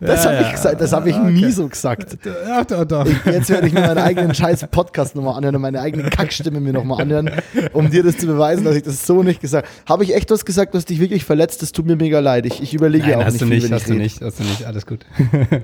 Das 0.00 0.24
Ja, 0.24 0.30
habe 0.30 0.40
ich 0.40 0.46
ja. 0.46 0.52
gesagt, 0.52 0.80
das 0.80 0.92
habe 0.92 1.10
ich 1.10 1.18
nie 1.18 1.50
so 1.50 1.66
gesagt. 1.66 2.18
Ach, 2.50 2.64
doch, 2.64 2.84
doch. 2.84 3.06
Jetzt 3.24 3.48
werde 3.50 3.66
ich 3.66 3.72
mir 3.72 3.80
meinen 3.80 3.98
eigenen 3.98 4.34
scheiß 4.34 4.66
Podcast 4.70 5.14
nochmal 5.16 5.36
anhören 5.36 5.56
und 5.56 5.62
meine 5.62 5.80
eigene 5.80 6.08
Kackstimme 6.10 6.60
mir 6.60 6.72
nochmal 6.72 7.00
anhören, 7.00 7.30
um 7.72 7.90
dir 7.90 8.02
das 8.02 8.18
zu 8.18 8.26
beweisen, 8.26 8.64
dass 8.64 8.76
ich 8.76 8.82
das 8.82 9.06
so 9.06 9.22
nicht 9.22 9.40
gesagt 9.40 9.66
habe. 9.66 9.92
Habe 9.92 10.04
ich 10.04 10.14
echt 10.14 10.30
was 10.30 10.44
gesagt, 10.44 10.74
was 10.74 10.84
dich 10.84 11.00
wirklich 11.00 11.24
verletzt? 11.24 11.62
Das 11.62 11.72
tut 11.72 11.86
mir 11.86 11.96
mega 11.96 12.20
leid. 12.20 12.46
Ich, 12.46 12.62
ich 12.62 12.74
überlege 12.74 13.06
Nein, 13.06 13.14
auch 13.16 13.24
hast 13.24 13.32
nicht 13.34 13.42
du 13.42 13.46
viel, 13.46 13.54
nicht, 13.56 13.64
wenn 13.64 13.74
hast 13.74 13.82
ich 13.82 13.88
du 13.88 13.94
nicht, 13.94 14.20
hast 14.20 14.38
du 14.40 14.44
nicht, 14.44 14.66
alles 14.66 14.86
gut. 14.86 15.06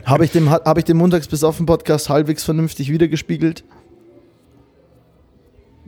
Habe 0.05 0.25
ich 0.25 0.31
dem, 0.33 0.51
hab 0.51 0.79
ich 0.79 0.85
dem 0.85 0.97
Montags 0.97 1.29
bis 1.29 1.45
offen 1.45 1.67
Podcast 1.67 2.09
halbwegs 2.09 2.45
vernünftig 2.45 2.78
wiedergespiegelt? 2.91 3.65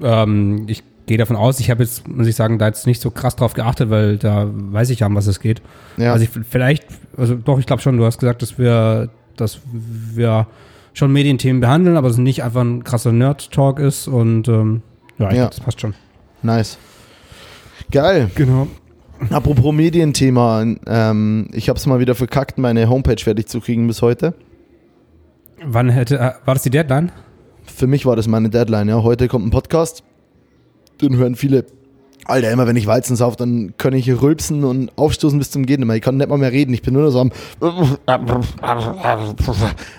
ähm, 0.02 0.64
ich 0.66 0.82
gehe 1.06 1.18
davon 1.18 1.36
aus, 1.36 1.60
ich 1.60 1.70
habe 1.70 1.82
jetzt, 1.82 2.06
muss 2.08 2.26
ich 2.26 2.36
sagen, 2.36 2.58
da 2.58 2.66
jetzt 2.68 2.86
nicht 2.86 3.00
so 3.00 3.10
krass 3.10 3.36
drauf 3.36 3.54
geachtet, 3.54 3.90
weil 3.90 4.16
da 4.16 4.48
weiß 4.52 4.90
ich 4.90 5.00
ja, 5.00 5.06
um 5.06 5.14
was 5.14 5.26
es 5.26 5.40
geht. 5.40 5.60
Ja. 5.96 6.12
Also 6.12 6.24
ich 6.24 6.30
vielleicht, 6.48 6.86
also 7.16 7.34
doch, 7.34 7.58
ich 7.58 7.66
glaube 7.66 7.82
schon, 7.82 7.96
du 7.96 8.04
hast 8.04 8.18
gesagt, 8.18 8.42
dass 8.42 8.58
wir, 8.58 9.10
dass 9.36 9.60
wir 9.72 10.46
schon 10.92 11.12
Medienthemen 11.12 11.60
behandeln, 11.60 11.96
aber 11.96 12.08
es 12.08 12.16
nicht 12.18 12.42
einfach 12.42 12.62
ein 12.62 12.84
krasser 12.84 13.12
Nerd-Talk 13.12 13.78
ist 13.78 14.08
und 14.08 14.48
ähm, 14.48 14.82
ja, 15.18 15.32
Ja. 15.32 15.46
das 15.48 15.60
passt 15.60 15.80
schon. 15.80 15.94
nice. 16.42 16.78
Geil. 17.90 18.30
Genau. 18.36 18.68
Apropos 19.30 19.74
Medienthema, 19.74 20.64
ähm, 20.86 21.48
ich 21.52 21.68
habe 21.68 21.76
es 21.76 21.84
mal 21.86 21.98
wieder 21.98 22.14
verkackt, 22.14 22.56
meine 22.56 22.88
Homepage 22.88 23.20
fertig 23.22 23.48
zu 23.48 23.60
kriegen 23.60 23.86
bis 23.88 24.00
heute. 24.00 24.32
Wann 25.62 25.90
hätte, 25.90 26.18
äh, 26.18 26.32
war 26.44 26.54
das 26.54 26.62
die 26.62 26.70
Deadline? 26.70 27.12
Für 27.64 27.86
mich 27.86 28.06
war 28.06 28.16
das 28.16 28.26
meine 28.26 28.48
Deadline. 28.48 28.88
Ja. 28.88 29.02
Heute 29.02 29.28
kommt 29.28 29.46
ein 29.46 29.50
Podcast, 29.50 30.02
den 31.02 31.16
hören 31.16 31.36
viele 31.36 31.66
Alter, 32.26 32.50
immer 32.50 32.66
wenn 32.66 32.76
ich 32.76 32.86
Weizen 32.86 33.16
sauf, 33.16 33.34
dann 33.34 33.74
kann 33.76 33.92
ich 33.92 34.22
rülpsen 34.22 34.64
und 34.64 34.92
aufstoßen 34.96 35.38
bis 35.38 35.50
zum 35.50 35.66
Gehen. 35.66 35.88
Ich 35.90 36.02
kann 36.02 36.16
nicht 36.16 36.28
mal 36.28 36.38
mehr 36.38 36.52
reden. 36.52 36.72
Ich 36.72 36.82
bin 36.82 36.94
nur 36.94 37.02
noch 37.02 37.10
so 37.10 37.20
am. 37.20 37.32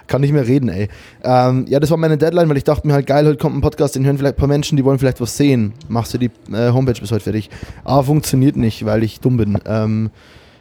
kann 0.08 0.22
nicht 0.22 0.32
mehr 0.32 0.48
reden, 0.48 0.70
ey. 0.70 0.88
Ähm, 1.24 1.66
ja, 1.68 1.80
das 1.80 1.92
war 1.92 1.98
meine 1.98 2.18
Deadline, 2.18 2.48
weil 2.48 2.58
ich 2.58 2.64
dachte 2.64 2.88
mir 2.88 2.94
halt, 2.94 3.08
geil, 3.08 3.26
heute 3.26 3.38
kommt 3.38 3.56
ein 3.56 3.62
Podcast, 3.62 3.96
den 3.96 4.06
hören 4.06 4.18
vielleicht 4.18 4.36
ein 4.36 4.40
paar 4.40 4.48
Menschen, 4.48 4.78
die 4.78 4.86
wollen 4.86 5.00
vielleicht 5.00 5.20
was 5.20 5.36
sehen. 5.36 5.74
Machst 5.90 6.14
du 6.14 6.20
die 6.20 6.32
äh, 6.54 6.72
Homepage 6.72 7.00
bis 7.00 7.12
heute 7.12 7.24
fertig. 7.24 7.50
Aber 7.84 8.04
funktioniert 8.04 8.56
nicht, 8.56 8.86
weil 8.86 9.04
ich 9.04 9.20
dumm 9.20 9.38
bin. 9.38 9.58
Ähm, 9.66 10.12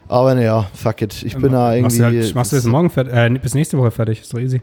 aber 0.07 0.35
naja, 0.35 0.67
fuck 0.73 1.01
it. 1.01 1.23
Ich 1.23 1.37
bin 1.37 1.53
da 1.53 1.73
irgendwie. 1.73 1.83
Machst 1.83 1.99
du, 1.99 2.03
halt, 2.03 2.35
machst 2.35 2.51
du 2.51 2.55
jetzt 2.57 2.65
morgen 2.65 2.89
fertig, 2.89 3.13
äh, 3.13 3.29
bis 3.41 3.53
nächste 3.53 3.77
Woche 3.77 3.91
fertig, 3.91 4.21
ist 4.21 4.33
doch 4.33 4.39
easy. 4.39 4.61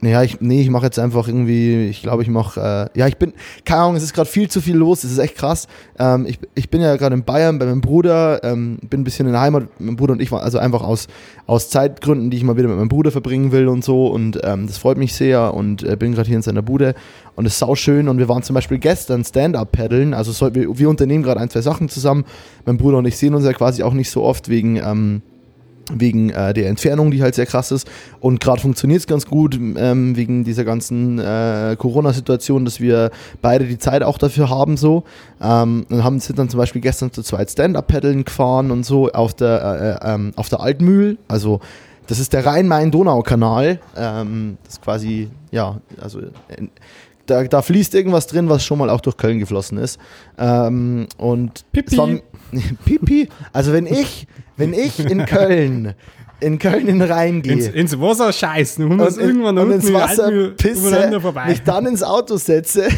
Naja, 0.00 0.22
ich, 0.22 0.40
nee, 0.40 0.60
ich 0.60 0.70
mache 0.70 0.84
jetzt 0.84 0.98
einfach 1.00 1.26
irgendwie, 1.26 1.88
ich 1.88 2.02
glaube, 2.02 2.22
ich 2.22 2.28
mache, 2.28 2.88
äh, 2.94 2.98
ja, 2.98 3.08
ich 3.08 3.16
bin, 3.16 3.32
keine 3.64 3.82
Ahnung, 3.82 3.96
es 3.96 4.04
ist 4.04 4.14
gerade 4.14 4.30
viel 4.30 4.48
zu 4.48 4.60
viel 4.60 4.76
los, 4.76 5.02
es 5.02 5.10
ist 5.10 5.18
echt 5.18 5.34
krass. 5.34 5.66
Ähm, 5.98 6.24
ich, 6.28 6.38
ich 6.54 6.70
bin 6.70 6.80
ja 6.80 6.94
gerade 6.96 7.16
in 7.16 7.24
Bayern 7.24 7.58
bei 7.58 7.66
meinem 7.66 7.80
Bruder, 7.80 8.44
ähm, 8.44 8.78
bin 8.88 9.00
ein 9.00 9.04
bisschen 9.04 9.26
in 9.26 9.32
der 9.32 9.40
Heimat, 9.40 9.64
mein 9.80 9.96
Bruder 9.96 10.12
und 10.12 10.22
ich 10.22 10.30
waren 10.30 10.42
also 10.42 10.58
einfach 10.58 10.82
aus, 10.82 11.08
aus 11.48 11.68
Zeitgründen, 11.68 12.30
die 12.30 12.36
ich 12.36 12.44
mal 12.44 12.56
wieder 12.56 12.68
mit 12.68 12.76
meinem 12.76 12.88
Bruder 12.88 13.10
verbringen 13.10 13.50
will 13.50 13.66
und 13.66 13.82
so. 13.82 14.06
Und 14.06 14.38
ähm, 14.44 14.68
das 14.68 14.78
freut 14.78 14.98
mich 14.98 15.14
sehr 15.14 15.52
und 15.52 15.82
äh, 15.82 15.96
bin 15.96 16.12
gerade 16.14 16.28
hier 16.28 16.36
in 16.36 16.42
seiner 16.42 16.62
Bude. 16.62 16.94
Und 17.34 17.46
es 17.46 17.54
ist 17.54 17.58
sau 17.58 17.74
schön. 17.74 18.08
Und 18.08 18.18
wir 18.18 18.28
waren 18.28 18.44
zum 18.44 18.54
Beispiel 18.54 18.78
gestern 18.78 19.24
Stand-Up 19.24 19.72
paddeln, 19.72 20.14
also 20.14 20.30
soll, 20.30 20.54
wir, 20.54 20.78
wir 20.78 20.88
unternehmen 20.88 21.24
gerade 21.24 21.40
ein, 21.40 21.50
zwei 21.50 21.62
Sachen 21.62 21.88
zusammen, 21.88 22.24
mein 22.66 22.76
Bruder 22.76 22.98
und 22.98 23.06
ich 23.06 23.16
sehen 23.16 23.34
uns 23.34 23.44
ja 23.44 23.52
quasi 23.52 23.82
auch 23.82 23.94
nicht 23.94 24.10
so 24.10 24.22
oft 24.22 24.48
wegen, 24.48 24.76
ähm, 24.76 25.22
wegen 25.92 26.30
äh, 26.30 26.52
der 26.54 26.68
Entfernung, 26.68 27.10
die 27.10 27.22
halt 27.22 27.34
sehr 27.34 27.46
krass 27.46 27.70
ist. 27.70 27.88
Und 28.20 28.40
gerade 28.40 28.60
funktioniert 28.60 29.00
es 29.00 29.06
ganz 29.06 29.26
gut 29.26 29.54
ähm, 29.56 30.16
wegen 30.16 30.44
dieser 30.44 30.64
ganzen 30.64 31.18
äh, 31.18 31.76
Corona-Situation, 31.78 32.64
dass 32.64 32.80
wir 32.80 33.10
beide 33.42 33.64
die 33.64 33.78
Zeit 33.78 34.02
auch 34.02 34.18
dafür 34.18 34.50
haben 34.50 34.76
so. 34.76 35.04
Ähm, 35.40 35.86
und 35.88 36.04
haben 36.04 36.20
sind 36.20 36.38
dann 36.38 36.48
zum 36.48 36.58
Beispiel 36.58 36.80
gestern 36.80 37.12
zu 37.12 37.22
zweit 37.22 37.50
Stand-Up-Paddeln 37.50 38.24
gefahren 38.24 38.70
und 38.70 38.84
so 38.84 39.10
auf 39.10 39.34
der, 39.34 40.00
äh, 40.02 40.14
ähm, 40.14 40.32
auf 40.36 40.48
der 40.48 40.60
Altmühl. 40.60 41.18
Also 41.28 41.60
das 42.06 42.18
ist 42.18 42.32
der 42.32 42.44
Rhein-Main-Donau-Kanal. 42.44 43.80
Ähm, 43.96 44.58
das 44.64 44.74
ist 44.74 44.82
quasi, 44.82 45.28
ja, 45.50 45.80
also 46.00 46.20
da, 47.26 47.44
da, 47.44 47.62
fließt 47.62 47.94
irgendwas 47.94 48.26
drin, 48.26 48.48
was 48.48 48.64
schon 48.64 48.78
mal 48.78 48.88
auch 48.90 49.02
durch 49.02 49.16
Köln 49.16 49.38
geflossen 49.38 49.78
ist. 49.78 50.00
Ähm, 50.38 51.06
und 51.18 51.70
Pipi. 51.72 51.96
War, 51.98 52.08
Pipi. 52.84 53.28
Also 53.52 53.72
wenn 53.72 53.86
ich, 53.86 54.26
wenn 54.56 54.72
ich 54.72 54.98
in 55.00 55.24
Köln 55.26 55.94
in 56.40 56.58
Köln 56.58 56.86
in 56.86 57.00
den 57.00 57.02
Rhein 57.02 57.42
gehe. 57.42 57.52
Ins, 57.52 57.68
ins 57.68 58.00
Wasser 58.00 58.32
scheißen 58.32 58.84
und, 58.84 59.00
und, 59.00 59.18
irgendwann 59.18 59.58
und 59.58 59.72
ins 59.72 59.92
Wasser 59.92 60.50
pisse, 60.56 61.20
mich 61.46 61.62
dann 61.62 61.86
ins 61.86 62.02
Auto 62.02 62.36
setze 62.36 62.88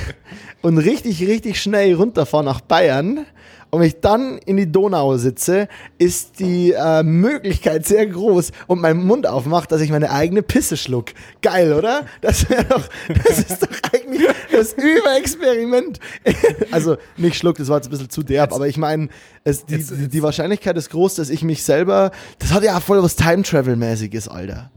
und 0.63 0.79
richtig, 0.79 1.27
richtig 1.27 1.61
schnell 1.61 1.95
runterfahre 1.95 2.45
nach 2.45 2.61
Bayern 2.61 3.25
und 3.71 3.81
mich 3.81 4.01
dann 4.01 4.39
in 4.39 4.57
die 4.57 4.71
Donau 4.71 5.17
sitze, 5.17 5.69
ist 5.99 6.39
die 6.41 6.73
äh, 6.73 7.03
Möglichkeit 7.03 7.87
sehr 7.87 8.07
groß 8.07 8.53
und 8.67 8.81
meinen 8.81 9.07
Mund 9.07 9.27
aufmacht, 9.27 9.73
dass 9.73 9.81
ich 9.81 9.91
meine 9.91 10.11
eigene 10.11 10.43
Pisse 10.43 10.77
schluck. 10.77 11.07
Geil, 11.41 11.73
oder? 11.73 12.07
Das 12.21 12.49
wäre 12.51 12.65
doch, 12.65 12.89
das 13.25 13.39
ist 13.39 13.63
doch 13.63 13.69
eigentlich 13.93 14.29
das 14.51 14.73
Überexperiment. 14.73 16.01
also 16.71 16.97
nicht 17.17 17.37
schluck, 17.37 17.59
das 17.59 17.69
war 17.69 17.77
jetzt 17.77 17.87
ein 17.87 17.91
bisschen 17.91 18.11
zu 18.11 18.23
derb, 18.23 18.53
aber 18.53 18.69
ich 18.69 18.77
meine, 18.77 19.09
die, 19.47 19.79
die, 19.79 20.09
die 20.09 20.23
Wahrscheinlichkeit 20.23 20.77
ist 20.77 20.91
groß, 20.91 21.15
dass 21.15 21.31
ich 21.31 21.43
mich 21.43 21.63
selber, 21.63 22.11
das 22.39 22.53
hat 22.53 22.63
ja 22.65 22.79
voll 22.81 23.03
was 23.03 23.17
Time-Travel-mäßiges, 23.17 24.29
Alter. 24.29 24.71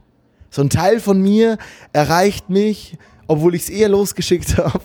So 0.49 0.61
ein 0.61 0.69
Teil 0.69 0.99
von 0.99 1.19
mir 1.19 1.57
erreicht 1.93 2.49
mich, 2.49 2.97
obwohl 3.27 3.55
ich 3.55 3.63
es 3.63 3.69
eher 3.69 3.89
losgeschickt 3.89 4.57
habe. 4.57 4.83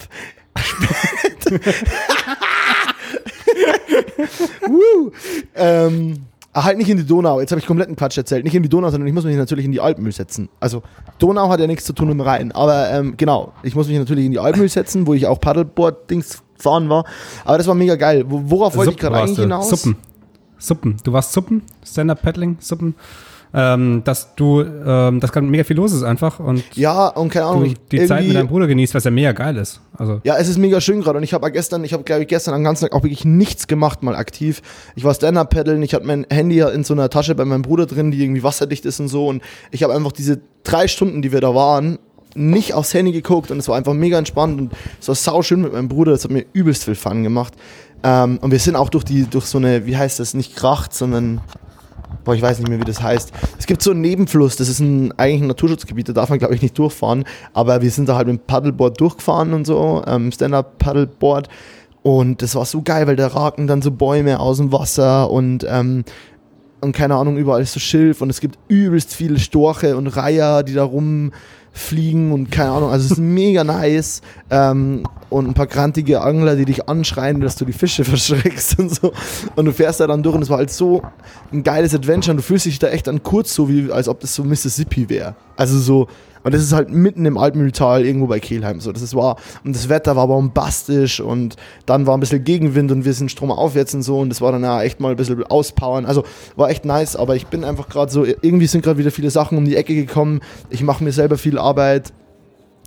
Woo. 4.67 5.13
ähm, 5.55 6.17
halt 6.55 6.79
nicht 6.79 6.91
in 6.91 6.97
die 6.97 7.07
Donau. 7.07 7.41
Jetzt 7.41 7.51
habe 7.53 7.61
ich 7.61 7.67
kompletten 7.67 7.97
Quatsch 7.97 8.19
erzählt. 8.19 8.45
Nicht 8.45 8.55
in 8.55 8.63
die 8.63 8.69
Donau, 8.69 8.91
sondern 8.91 9.07
ich 9.07 9.15
muss 9.15 9.25
mich 9.25 9.37
natürlich 9.37 9.65
in 9.65 9.73
die 9.73 9.81
Alpmühl 9.81 10.13
setzen. 10.13 10.49
Also 10.61 10.83
Donau 11.19 11.49
hat 11.49 11.61
ja 11.61 11.67
nichts 11.67 11.85
zu 11.85 11.93
tun 11.93 12.09
mit 12.09 12.15
dem 12.15 12.21
Rhein. 12.21 12.53
Aber 12.53 12.91
ähm, 12.91 13.15
genau, 13.17 13.53
ich 13.63 13.75
muss 13.75 13.89
mich 13.89 13.99
natürlich 13.99 14.27
in 14.27 14.33
die 14.33 14.39
Alpmühl 14.39 14.69
setzen, 14.69 15.07
wo 15.07 15.15
ich 15.15 15.27
auch 15.27 15.41
Paddleboard-Dings 15.41 16.43
fahren 16.57 16.89
war. 16.89 17.05
Aber 17.45 17.59
das 17.59 17.67
war 17.67 17.75
mega 17.75 17.97
geil. 17.97 18.25
Worauf 18.27 18.77
wollte 18.77 18.93
ich 18.93 18.99
gerade 18.99 19.17
eigentlich 19.17 19.39
hinaus? 19.39 19.69
Suppen. 19.71 19.97
Suppen. 20.59 20.97
Du 21.05 21.13
warst 21.13 21.33
Suppen? 21.33 21.63
Stand-Up-Paddling? 21.85 22.57
Suppen? 22.61 22.95
Ähm, 23.55 24.03
dass 24.05 24.35
du, 24.35 24.61
ähm, 24.63 25.21
das 25.21 25.33
kann 25.33 25.49
mega 25.49 25.65
viel 25.65 25.77
los 25.77 25.93
ist 25.93 26.03
einfach 26.03 26.41
und 26.41 26.63
ja 26.75 27.09
und 27.09 27.31
keine 27.31 27.47
Ahnung, 27.47 27.75
du 27.75 27.75
die 27.91 28.07
Zeit 28.07 28.27
mit 28.27 28.37
deinem 28.37 28.49
Bruder 28.49 28.67
genießt, 28.67 28.95
was 28.95 29.05
ja 29.05 29.11
mega 29.11 29.33
geil 29.33 29.57
ist. 29.57 29.81
Also 29.97 30.21
ja, 30.25 30.37
es 30.37 30.49
ist 30.49 30.59
mega 30.59 30.81
schön 30.81 31.01
gerade 31.01 31.19
und 31.19 31.25
ich 31.25 31.35
habe 31.35 31.51
gestern, 31.51 31.85
ich 31.85 31.93
habe 31.93 32.03
glaube 32.05 32.23
ich 32.23 32.29
gestern 32.29 32.55
am 32.55 32.65
ganzen 32.65 32.85
Tag 32.85 32.93
auch 32.95 33.03
wirklich 33.03 33.25
nichts 33.25 33.67
gemacht 33.67 34.03
mal 34.03 34.17
aktiv. 34.17 34.63
Ich 34.97 35.05
war 35.05 35.15
Stand-up 35.15 35.51
paddeln, 35.51 35.83
ich 35.83 35.95
hatte 35.95 36.07
mein 36.07 36.27
Handy 36.31 36.61
in 36.61 36.85
so 36.85 36.95
einer 36.95 37.09
Tasche 37.11 37.35
bei 37.35 37.45
meinem 37.45 37.63
Bruder 37.63 37.87
drin, 37.87 38.11
die 38.11 38.23
irgendwie 38.23 38.43
wasserdicht 38.43 38.85
ist 38.85 39.01
und 39.01 39.09
so 39.09 39.29
und 39.29 39.43
ich 39.71 39.83
habe 39.83 39.95
einfach 39.95 40.13
diese 40.13 40.41
drei 40.65 40.89
Stunden, 40.89 41.23
die 41.23 41.33
wir 41.33 41.41
da 41.41 41.55
waren, 41.55 41.99
nicht 42.35 42.75
aufs 42.75 42.95
Handy 42.95 43.13
geguckt 43.13 43.51
und 43.51 43.59
es 43.59 43.69
war 43.69 43.77
einfach 43.77 43.95
mega 43.95 44.19
entspannt 44.19 44.61
und 44.61 44.73
es 45.01 45.09
war 45.09 45.15
sau 45.15 45.43
schön 45.43 45.63
mit 45.63 45.73
meinem 45.73 45.89
Bruder. 45.89 46.13
Das 46.13 46.25
hat 46.25 46.31
mir 46.31 46.45
übelst 46.53 46.85
viel 46.85 46.95
Fun 46.95 47.23
gemacht. 47.23 47.55
Ähm, 48.03 48.39
und 48.41 48.51
wir 48.51 48.59
sind 48.59 48.77
auch 48.77 48.91
durch 48.91 49.05
die, 49.05 49.25
durch 49.25 49.47
so 49.47 49.59
eine, 49.59 49.87
wie 49.87 49.97
heißt 49.97 50.21
das, 50.21 50.35
nicht 50.35 50.55
Kracht, 50.55 50.95
sondern 50.95 51.41
boah, 52.29 52.35
ich 52.35 52.43
weiß 52.43 52.59
nicht 52.59 52.69
mehr, 52.69 52.79
wie 52.79 52.85
das 52.85 53.03
heißt. 53.03 53.33
Es 53.59 53.65
gibt 53.65 53.81
so 53.81 53.91
einen 53.91 54.03
Nebenfluss, 54.03 54.57
das 54.57 54.69
ist 54.69 54.81
ein, 54.81 55.19
eigentlich 55.19 55.41
ein 55.41 55.47
Naturschutzgebiet, 55.47 56.11
da 56.11 56.13
darf 56.13 56.29
man, 56.29 56.39
glaube 56.39 56.55
ich, 56.55 56.61
nicht 56.61 56.77
durchfahren. 56.77 57.25
Aber 57.55 57.81
wir 57.81 57.91
sind 57.91 58.07
da 58.07 58.17
halt 58.17 58.27
mit 58.27 58.37
dem 58.37 58.47
Paddleboard 58.47 59.01
durchgefahren 59.01 59.55
und 59.55 59.67
so, 59.67 60.05
ähm, 60.07 60.31
Stand-Up-Paddleboard. 60.31 61.49
Und 62.03 62.43
das 62.43 62.55
war 62.55 62.67
so 62.67 62.83
geil, 62.83 63.07
weil 63.07 63.17
da 63.17 63.29
raken 63.29 63.67
dann 63.67 63.81
so 63.81 63.91
Bäume 63.91 64.41
aus 64.41 64.59
dem 64.59 64.73
Wasser 64.73 65.31
und, 65.31 65.67
ähm, 65.67 66.05
und 66.83 66.93
keine 66.93 67.15
Ahnung, 67.15 67.39
überall 67.39 67.63
ist 67.63 67.73
so 67.73 67.81
Schilf 67.81 68.21
und 68.21 68.29
es 68.29 68.41
gibt 68.41 68.59
übelst 68.69 69.15
viele 69.15 69.39
Storche 69.39 69.97
und 69.97 70.09
Reiher, 70.09 70.63
die 70.65 70.75
da 70.75 70.85
rum 70.85 71.33
fliegen 71.73 72.33
und 72.33 72.51
keine 72.51 72.71
Ahnung. 72.71 72.91
Also 72.91 73.07
es 73.07 73.13
ist 73.13 73.19
mega 73.19 73.65
nice. 73.65 74.23
Ähm, 74.51 75.05
und 75.31 75.47
ein 75.47 75.55
paar 75.55 75.67
grantige 75.67 76.23
Angler, 76.23 76.57
die 76.57 76.65
dich 76.65 76.89
anschreien, 76.89 77.41
dass 77.41 77.57
du 77.57 77.65
die 77.65 77.73
Fische 77.73 78.05
verschreckst 78.05 78.79
und 78.79 78.95
so. 78.95 79.13
Und 79.57 79.65
du 79.67 79.73
fährst 79.73 80.01
da 80.01 80.07
dann 80.07 80.23
durch 80.23 80.35
und 80.35 80.43
es 80.43 80.51
war 80.51 80.59
halt 80.59 80.71
so 80.71 81.03
ein 81.53 81.63
geiles 81.63 81.95
Adventure 81.95 82.33
und 82.33 82.39
du 82.39 82.43
fühlst 82.43 82.67
dich 82.67 82.79
da 82.79 82.89
echt 82.89 83.07
dann 83.07 83.23
kurz 83.23 83.55
so, 83.55 83.69
wie 83.69 83.93
als 83.93 84.09
ob 84.09 84.21
das 84.21 84.35
so 84.35 84.45
Mississippi 84.45 85.09
wäre. 85.09 85.35
Also 85.57 85.79
so, 85.79 86.09
und 86.43 86.55
das 86.55 86.63
ist 86.63 86.73
halt 86.73 86.91
mitten 86.91 87.27
im 87.27 87.39
Altmühltal 87.39 88.05
irgendwo 88.05 88.27
bei 88.27 88.41
Kelheim. 88.41 88.81
So, 88.81 88.93
das 88.93 89.03
ist 89.03 89.15
war, 89.15 89.37
und 89.65 89.75
das 89.75 89.89
Wetter 89.89 90.17
war 90.17 90.27
bombastisch 90.29 91.21
und 91.21 91.57
dann 91.87 92.07
war 92.07 92.17
ein 92.17 92.21
bisschen 92.21 92.45
Gegenwind 92.45 92.91
und 92.93 93.05
wir 93.05 93.13
sind 93.13 93.31
stromaufwärts 93.31 93.95
und 93.95 94.03
so 94.03 94.19
und 94.19 94.29
das 94.31 94.41
war 94.41 94.53
dann 94.53 94.63
ja 94.63 94.83
echt 94.83 95.01
mal 95.01 95.11
ein 95.11 95.17
bisschen 95.17 95.43
auspowern. 95.45 96.07
Also 96.07 96.25
war 96.57 96.71
echt 96.71 96.85
nice, 96.85 97.17
aber 97.17 97.37
ich 97.37 97.47
bin 97.47 97.65
einfach 97.65 97.89
gerade 97.89 98.11
so, 98.11 98.25
irgendwie 98.25 98.67
sind 98.67 98.83
gerade 98.83 98.99
wieder 98.99 99.11
viele 99.11 99.31
Sachen 99.31 99.59
um 99.59 99.65
die 99.65 99.77
Ecke 99.77 99.95
gekommen. 99.95 100.41
Ich 100.71 100.83
mache 100.83 101.05
mir 101.05 101.13
selber 101.13 101.39
viel 101.39 101.59
Arbeit 101.59 102.13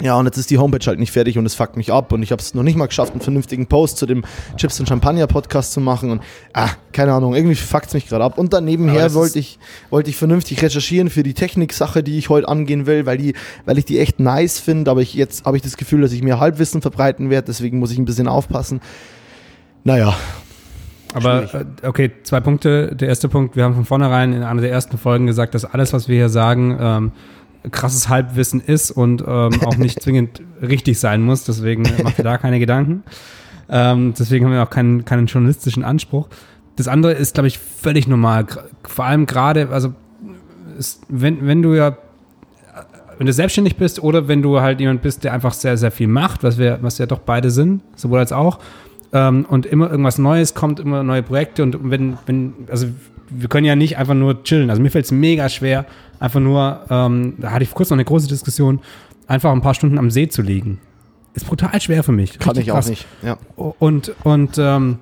ja, 0.01 0.15
und 0.15 0.25
jetzt 0.25 0.37
ist 0.37 0.49
die 0.49 0.57
Homepage 0.57 0.85
halt 0.85 0.99
nicht 0.99 1.11
fertig 1.11 1.37
und 1.37 1.45
es 1.45 1.53
fuckt 1.53 1.77
mich 1.77 1.91
ab 1.91 2.11
und 2.11 2.23
ich 2.23 2.31
habe 2.31 2.41
es 2.41 2.55
noch 2.55 2.63
nicht 2.63 2.75
mal 2.75 2.87
geschafft, 2.87 3.11
einen 3.11 3.21
vernünftigen 3.21 3.67
Post 3.67 3.97
zu 3.97 4.05
dem 4.05 4.23
Chips 4.57 4.79
und 4.79 4.89
Champagner 4.89 5.27
Podcast 5.27 5.73
zu 5.73 5.81
machen 5.81 6.09
und 6.09 6.21
ah, 6.53 6.69
keine 6.91 7.13
Ahnung, 7.13 7.35
irgendwie 7.35 7.55
fuckt 7.55 7.87
es 7.87 7.93
mich 7.93 8.07
gerade 8.07 8.23
ab. 8.23 8.37
Und 8.37 8.53
dann 8.53 8.65
nebenher 8.65 9.13
wollte 9.13 9.37
ich, 9.37 9.59
wollte 9.91 10.09
ich 10.09 10.15
vernünftig 10.15 10.61
recherchieren 10.63 11.09
für 11.09 11.23
die 11.23 11.35
Techniksache, 11.35 12.01
die 12.01 12.17
ich 12.17 12.29
heute 12.29 12.47
angehen 12.47 12.87
will, 12.87 13.05
weil 13.05 13.17
die, 13.17 13.35
weil 13.65 13.77
ich 13.77 13.85
die 13.85 13.99
echt 13.99 14.19
nice 14.19 14.59
finde, 14.59 14.89
aber 14.89 15.01
ich, 15.01 15.13
jetzt 15.13 15.45
habe 15.45 15.57
ich 15.57 15.63
das 15.63 15.77
Gefühl, 15.77 16.01
dass 16.01 16.13
ich 16.13 16.23
mir 16.23 16.39
Halbwissen 16.39 16.81
verbreiten 16.81 17.29
werde, 17.29 17.45
deswegen 17.47 17.77
muss 17.77 17.91
ich 17.91 17.99
ein 17.99 18.05
bisschen 18.05 18.27
aufpassen. 18.27 18.81
Naja, 19.83 20.15
aber. 21.13 21.53
Äh, 21.53 21.87
okay, 21.87 22.11
zwei 22.23 22.39
Punkte. 22.39 22.95
Der 22.95 23.09
erste 23.09 23.29
Punkt, 23.29 23.55
wir 23.55 23.63
haben 23.63 23.75
von 23.75 23.85
vornherein 23.85 24.33
in 24.33 24.43
einer 24.43 24.61
der 24.61 24.71
ersten 24.71 24.97
Folgen 24.97 25.27
gesagt, 25.27 25.53
dass 25.55 25.65
alles, 25.65 25.93
was 25.93 26.07
wir 26.07 26.15
hier 26.15 26.29
sagen, 26.29 26.77
ähm, 26.79 27.11
krasses 27.69 28.09
Halbwissen 28.09 28.61
ist 28.61 28.91
und 28.91 29.21
ähm, 29.21 29.61
auch 29.65 29.77
nicht 29.77 30.01
zwingend 30.01 30.41
richtig 30.61 30.99
sein 30.99 31.21
muss. 31.21 31.43
Deswegen 31.43 31.83
macht 32.03 32.17
ihr 32.17 32.23
da 32.23 32.37
keine 32.37 32.59
Gedanken. 32.59 33.03
Ähm, 33.69 34.13
deswegen 34.17 34.45
haben 34.45 34.53
wir 34.53 34.63
auch 34.63 34.69
keinen, 34.69 35.05
keinen 35.05 35.27
journalistischen 35.27 35.83
Anspruch. 35.83 36.27
Das 36.75 36.87
andere 36.87 37.13
ist, 37.13 37.35
glaube 37.35 37.47
ich, 37.47 37.59
völlig 37.59 38.07
normal. 38.07 38.47
Vor 38.83 39.05
allem 39.05 39.25
gerade, 39.25 39.69
also 39.69 39.93
ist, 40.77 41.01
wenn, 41.09 41.45
wenn 41.45 41.61
du 41.61 41.73
ja, 41.73 41.97
wenn 43.17 43.27
du 43.27 43.33
selbstständig 43.33 43.75
bist 43.75 44.01
oder 44.01 44.27
wenn 44.27 44.41
du 44.41 44.61
halt 44.61 44.79
jemand 44.79 45.03
bist, 45.03 45.23
der 45.23 45.33
einfach 45.33 45.53
sehr, 45.53 45.77
sehr 45.77 45.91
viel 45.91 46.07
macht, 46.07 46.43
was 46.43 46.57
wir, 46.57 46.79
was 46.81 46.97
ja 46.97 47.05
doch 47.05 47.19
beide 47.19 47.51
sind, 47.51 47.83
sowohl 47.95 48.19
als 48.19 48.31
auch, 48.31 48.57
ähm, 49.13 49.45
und 49.47 49.65
immer 49.65 49.89
irgendwas 49.89 50.17
Neues 50.17 50.53
kommt, 50.53 50.79
immer 50.79 51.03
neue 51.03 51.23
Projekte 51.23 51.63
und 51.63 51.89
wenn, 51.89 52.17
wenn, 52.25 52.53
also 52.69 52.87
wir 53.29 53.47
können 53.49 53.65
ja 53.65 53.75
nicht 53.75 53.97
einfach 53.97 54.13
nur 54.13 54.43
chillen. 54.43 54.69
Also 54.69 54.81
mir 54.81 54.91
fällt 54.91 55.05
es 55.05 55.11
mega 55.11 55.49
schwer, 55.49 55.85
einfach 56.19 56.39
nur, 56.39 56.81
ähm, 56.89 57.35
da 57.37 57.51
hatte 57.51 57.63
ich 57.63 57.69
vor 57.69 57.77
kurzem 57.77 57.95
noch 57.95 57.99
eine 57.99 58.05
große 58.05 58.27
Diskussion, 58.27 58.81
einfach 59.27 59.51
ein 59.51 59.61
paar 59.61 59.73
Stunden 59.73 59.97
am 59.97 60.11
See 60.11 60.27
zu 60.27 60.41
liegen. 60.41 60.79
Ist 61.33 61.47
brutal 61.47 61.79
schwer 61.81 62.03
für 62.03 62.11
mich. 62.11 62.39
Kann 62.39 62.57
ich 62.57 62.67
krass. 62.67 62.85
auch 62.85 62.89
nicht, 62.89 63.05
ja. 63.23 63.37
Und, 63.55 64.13
und 64.23 64.57
ähm, 64.57 64.99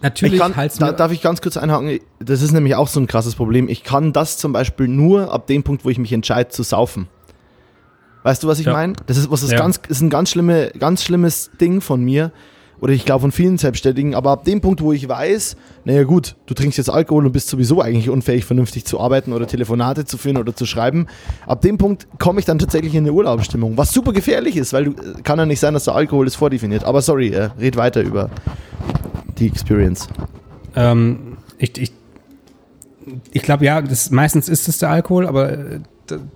natürlich 0.00 0.40
kann, 0.40 0.54
da, 0.78 0.92
Darf 0.92 1.12
ich 1.12 1.20
ganz 1.20 1.42
kurz 1.42 1.58
einhaken? 1.58 1.98
Das 2.20 2.40
ist 2.40 2.52
nämlich 2.52 2.74
auch 2.74 2.88
so 2.88 3.00
ein 3.00 3.06
krasses 3.06 3.34
Problem. 3.34 3.68
Ich 3.68 3.84
kann 3.84 4.14
das 4.14 4.38
zum 4.38 4.54
Beispiel 4.54 4.88
nur 4.88 5.30
ab 5.30 5.46
dem 5.46 5.62
Punkt, 5.62 5.84
wo 5.84 5.90
ich 5.90 5.98
mich 5.98 6.12
entscheide 6.12 6.48
zu 6.48 6.62
saufen. 6.62 7.08
Weißt 8.22 8.42
du, 8.42 8.48
was 8.48 8.58
ich 8.58 8.66
ja. 8.66 8.72
meine? 8.72 8.94
Das 9.06 9.18
ist 9.18 9.30
was 9.30 9.42
ist 9.42 9.52
ja. 9.52 9.58
ganz 9.58 9.78
ist 9.88 10.00
ein 10.00 10.08
ganz 10.08 10.30
schlimme, 10.30 10.72
ganz 10.78 11.04
schlimmes 11.04 11.50
Ding 11.60 11.82
von 11.82 12.02
mir, 12.02 12.32
Oder 12.84 12.92
ich 12.92 13.06
glaube 13.06 13.22
von 13.22 13.32
vielen 13.32 13.56
Selbstständigen, 13.56 14.14
aber 14.14 14.30
ab 14.30 14.44
dem 14.44 14.60
Punkt, 14.60 14.82
wo 14.82 14.92
ich 14.92 15.08
weiß, 15.08 15.56
naja 15.86 16.02
gut, 16.02 16.36
du 16.44 16.52
trinkst 16.52 16.76
jetzt 16.76 16.90
Alkohol 16.90 17.24
und 17.24 17.32
bist 17.32 17.48
sowieso 17.48 17.80
eigentlich 17.80 18.10
unfähig, 18.10 18.44
vernünftig 18.44 18.84
zu 18.84 19.00
arbeiten 19.00 19.32
oder 19.32 19.46
Telefonate 19.46 20.04
zu 20.04 20.18
führen 20.18 20.36
oder 20.36 20.54
zu 20.54 20.66
schreiben, 20.66 21.06
ab 21.46 21.62
dem 21.62 21.78
Punkt 21.78 22.06
komme 22.18 22.40
ich 22.40 22.44
dann 22.44 22.58
tatsächlich 22.58 22.94
in 22.94 23.04
eine 23.04 23.14
Urlaubsstimmung, 23.14 23.78
was 23.78 23.90
super 23.90 24.12
gefährlich 24.12 24.58
ist, 24.58 24.74
weil 24.74 24.84
du, 24.84 24.94
kann 25.22 25.38
ja 25.38 25.46
nicht 25.46 25.60
sein, 25.60 25.72
dass 25.72 25.84
der 25.84 25.94
Alkohol 25.94 26.26
ist 26.26 26.36
vordefiniert. 26.36 26.84
Aber 26.84 27.00
sorry, 27.00 27.28
äh, 27.28 27.48
red 27.58 27.78
weiter 27.78 28.02
über 28.02 28.28
die 29.38 29.46
Experience. 29.46 30.06
Ähm, 30.76 31.38
ich 31.56 31.78
ich, 31.78 31.92
ich 33.32 33.40
glaube, 33.40 33.64
ja, 33.64 33.80
das, 33.80 34.10
meistens 34.10 34.50
ist 34.50 34.68
es 34.68 34.76
der 34.76 34.90
Alkohol, 34.90 35.26
aber 35.26 35.52
äh, 35.52 35.80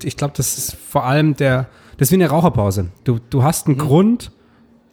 ich 0.03 0.17
glaube, 0.17 0.33
das 0.35 0.57
ist 0.57 0.77
vor 0.77 1.05
allem 1.05 1.37
der, 1.37 1.69
das 1.99 2.09
ist 2.09 2.13
wie 2.13 2.23
eine 2.23 2.31
Raucherpause. 2.31 2.87
Du, 3.05 3.19
du 3.29 3.43
hast 3.43 3.67
einen 3.67 3.77
mhm. 3.77 3.81
Grund, 3.81 4.33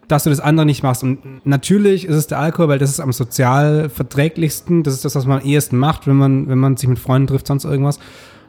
dass 0.08 0.24
du 0.24 0.30
das 0.30 0.40
andere 0.40 0.66
nicht 0.66 0.82
machst. 0.82 1.02
Und 1.02 1.44
natürlich 1.44 2.06
ist 2.06 2.14
es 2.14 2.26
der 2.26 2.38
Alkohol, 2.38 2.68
weil 2.68 2.78
das 2.78 2.90
ist 2.90 3.00
am 3.00 3.12
sozial 3.12 3.88
verträglichsten. 3.88 4.82
Das 4.82 4.94
ist 4.94 5.04
das, 5.04 5.14
was 5.14 5.26
man 5.26 5.40
am 5.40 5.46
ehesten 5.46 5.76
macht, 5.76 6.06
wenn 6.06 6.16
man, 6.16 6.48
wenn 6.48 6.58
man 6.58 6.76
sich 6.76 6.88
mit 6.88 6.98
Freunden 6.98 7.26
trifft, 7.26 7.46
sonst 7.46 7.64
irgendwas. 7.64 7.98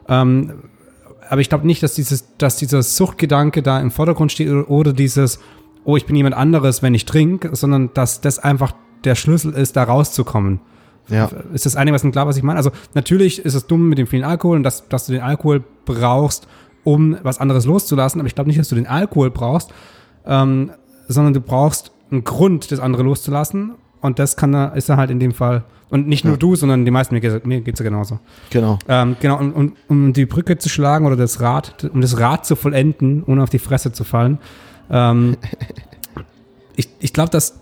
Ähm, 0.08 0.62
aber 1.28 1.40
ich 1.40 1.48
glaube 1.48 1.66
nicht, 1.66 1.82
dass, 1.82 1.94
dieses, 1.94 2.36
dass 2.38 2.56
dieser 2.56 2.82
Suchtgedanke 2.82 3.62
da 3.62 3.80
im 3.80 3.90
Vordergrund 3.90 4.32
steht 4.32 4.50
oder, 4.50 4.92
dieses, 4.92 5.40
oh, 5.84 5.96
ich 5.96 6.06
bin 6.06 6.16
jemand 6.16 6.36
anderes, 6.36 6.82
wenn 6.82 6.94
ich 6.94 7.04
trinke, 7.04 7.54
sondern 7.54 7.90
dass 7.92 8.20
das 8.20 8.38
einfach 8.38 8.72
der 9.04 9.14
Schlüssel 9.14 9.52
ist, 9.52 9.76
da 9.76 9.84
rauszukommen. 9.84 10.60
Ja. 11.08 11.30
Ist 11.52 11.66
das 11.66 11.76
einigermaßen 11.76 12.12
klar, 12.12 12.26
was 12.26 12.36
ich 12.36 12.42
meine? 12.42 12.58
Also 12.58 12.70
natürlich 12.94 13.44
ist 13.44 13.54
es 13.54 13.66
dumm 13.66 13.88
mit 13.88 13.98
dem 13.98 14.06
vielen 14.06 14.24
Alkohol 14.24 14.56
und 14.56 14.62
dass, 14.62 14.88
dass 14.88 15.06
du 15.06 15.12
den 15.12 15.22
Alkohol 15.22 15.62
brauchst, 15.84 16.46
um 16.84 17.16
was 17.22 17.38
anderes 17.38 17.64
loszulassen, 17.64 18.20
aber 18.20 18.26
ich 18.26 18.34
glaube 18.34 18.48
nicht, 18.48 18.60
dass 18.60 18.68
du 18.68 18.74
den 18.74 18.86
Alkohol 18.86 19.30
brauchst, 19.30 19.70
ähm, 20.26 20.70
sondern 21.08 21.34
du 21.34 21.40
brauchst 21.40 21.90
einen 22.10 22.24
Grund, 22.24 22.70
das 22.70 22.80
andere 22.80 23.02
loszulassen. 23.02 23.72
Und 24.00 24.18
das 24.18 24.36
kann 24.36 24.54
er, 24.54 24.76
ist 24.76 24.88
er 24.88 24.96
halt 24.96 25.10
in 25.10 25.18
dem 25.18 25.34
Fall. 25.34 25.64
Und 25.90 26.06
nicht 26.06 26.24
nur 26.24 26.34
ja. 26.34 26.38
du, 26.38 26.54
sondern 26.54 26.84
die 26.84 26.90
meisten, 26.90 27.14
mir 27.14 27.20
geht 27.60 27.74
es 27.74 27.80
ja 27.80 27.84
genauso. 27.84 28.20
Genau. 28.50 28.78
Ähm, 28.88 29.16
genau, 29.20 29.38
und, 29.38 29.52
und, 29.52 29.72
um 29.88 30.12
die 30.12 30.26
Brücke 30.26 30.58
zu 30.58 30.68
schlagen 30.68 31.06
oder 31.06 31.16
das 31.16 31.40
Rad, 31.40 31.88
um 31.92 32.00
das 32.00 32.18
Rad 32.20 32.44
zu 32.44 32.56
vollenden, 32.56 33.24
ohne 33.24 33.42
auf 33.42 33.50
die 33.50 33.58
Fresse 33.58 33.92
zu 33.92 34.04
fallen. 34.04 34.38
Ähm, 34.90 35.36
ich 36.76 36.88
ich 37.00 37.12
glaube, 37.12 37.30
dass, 37.30 37.58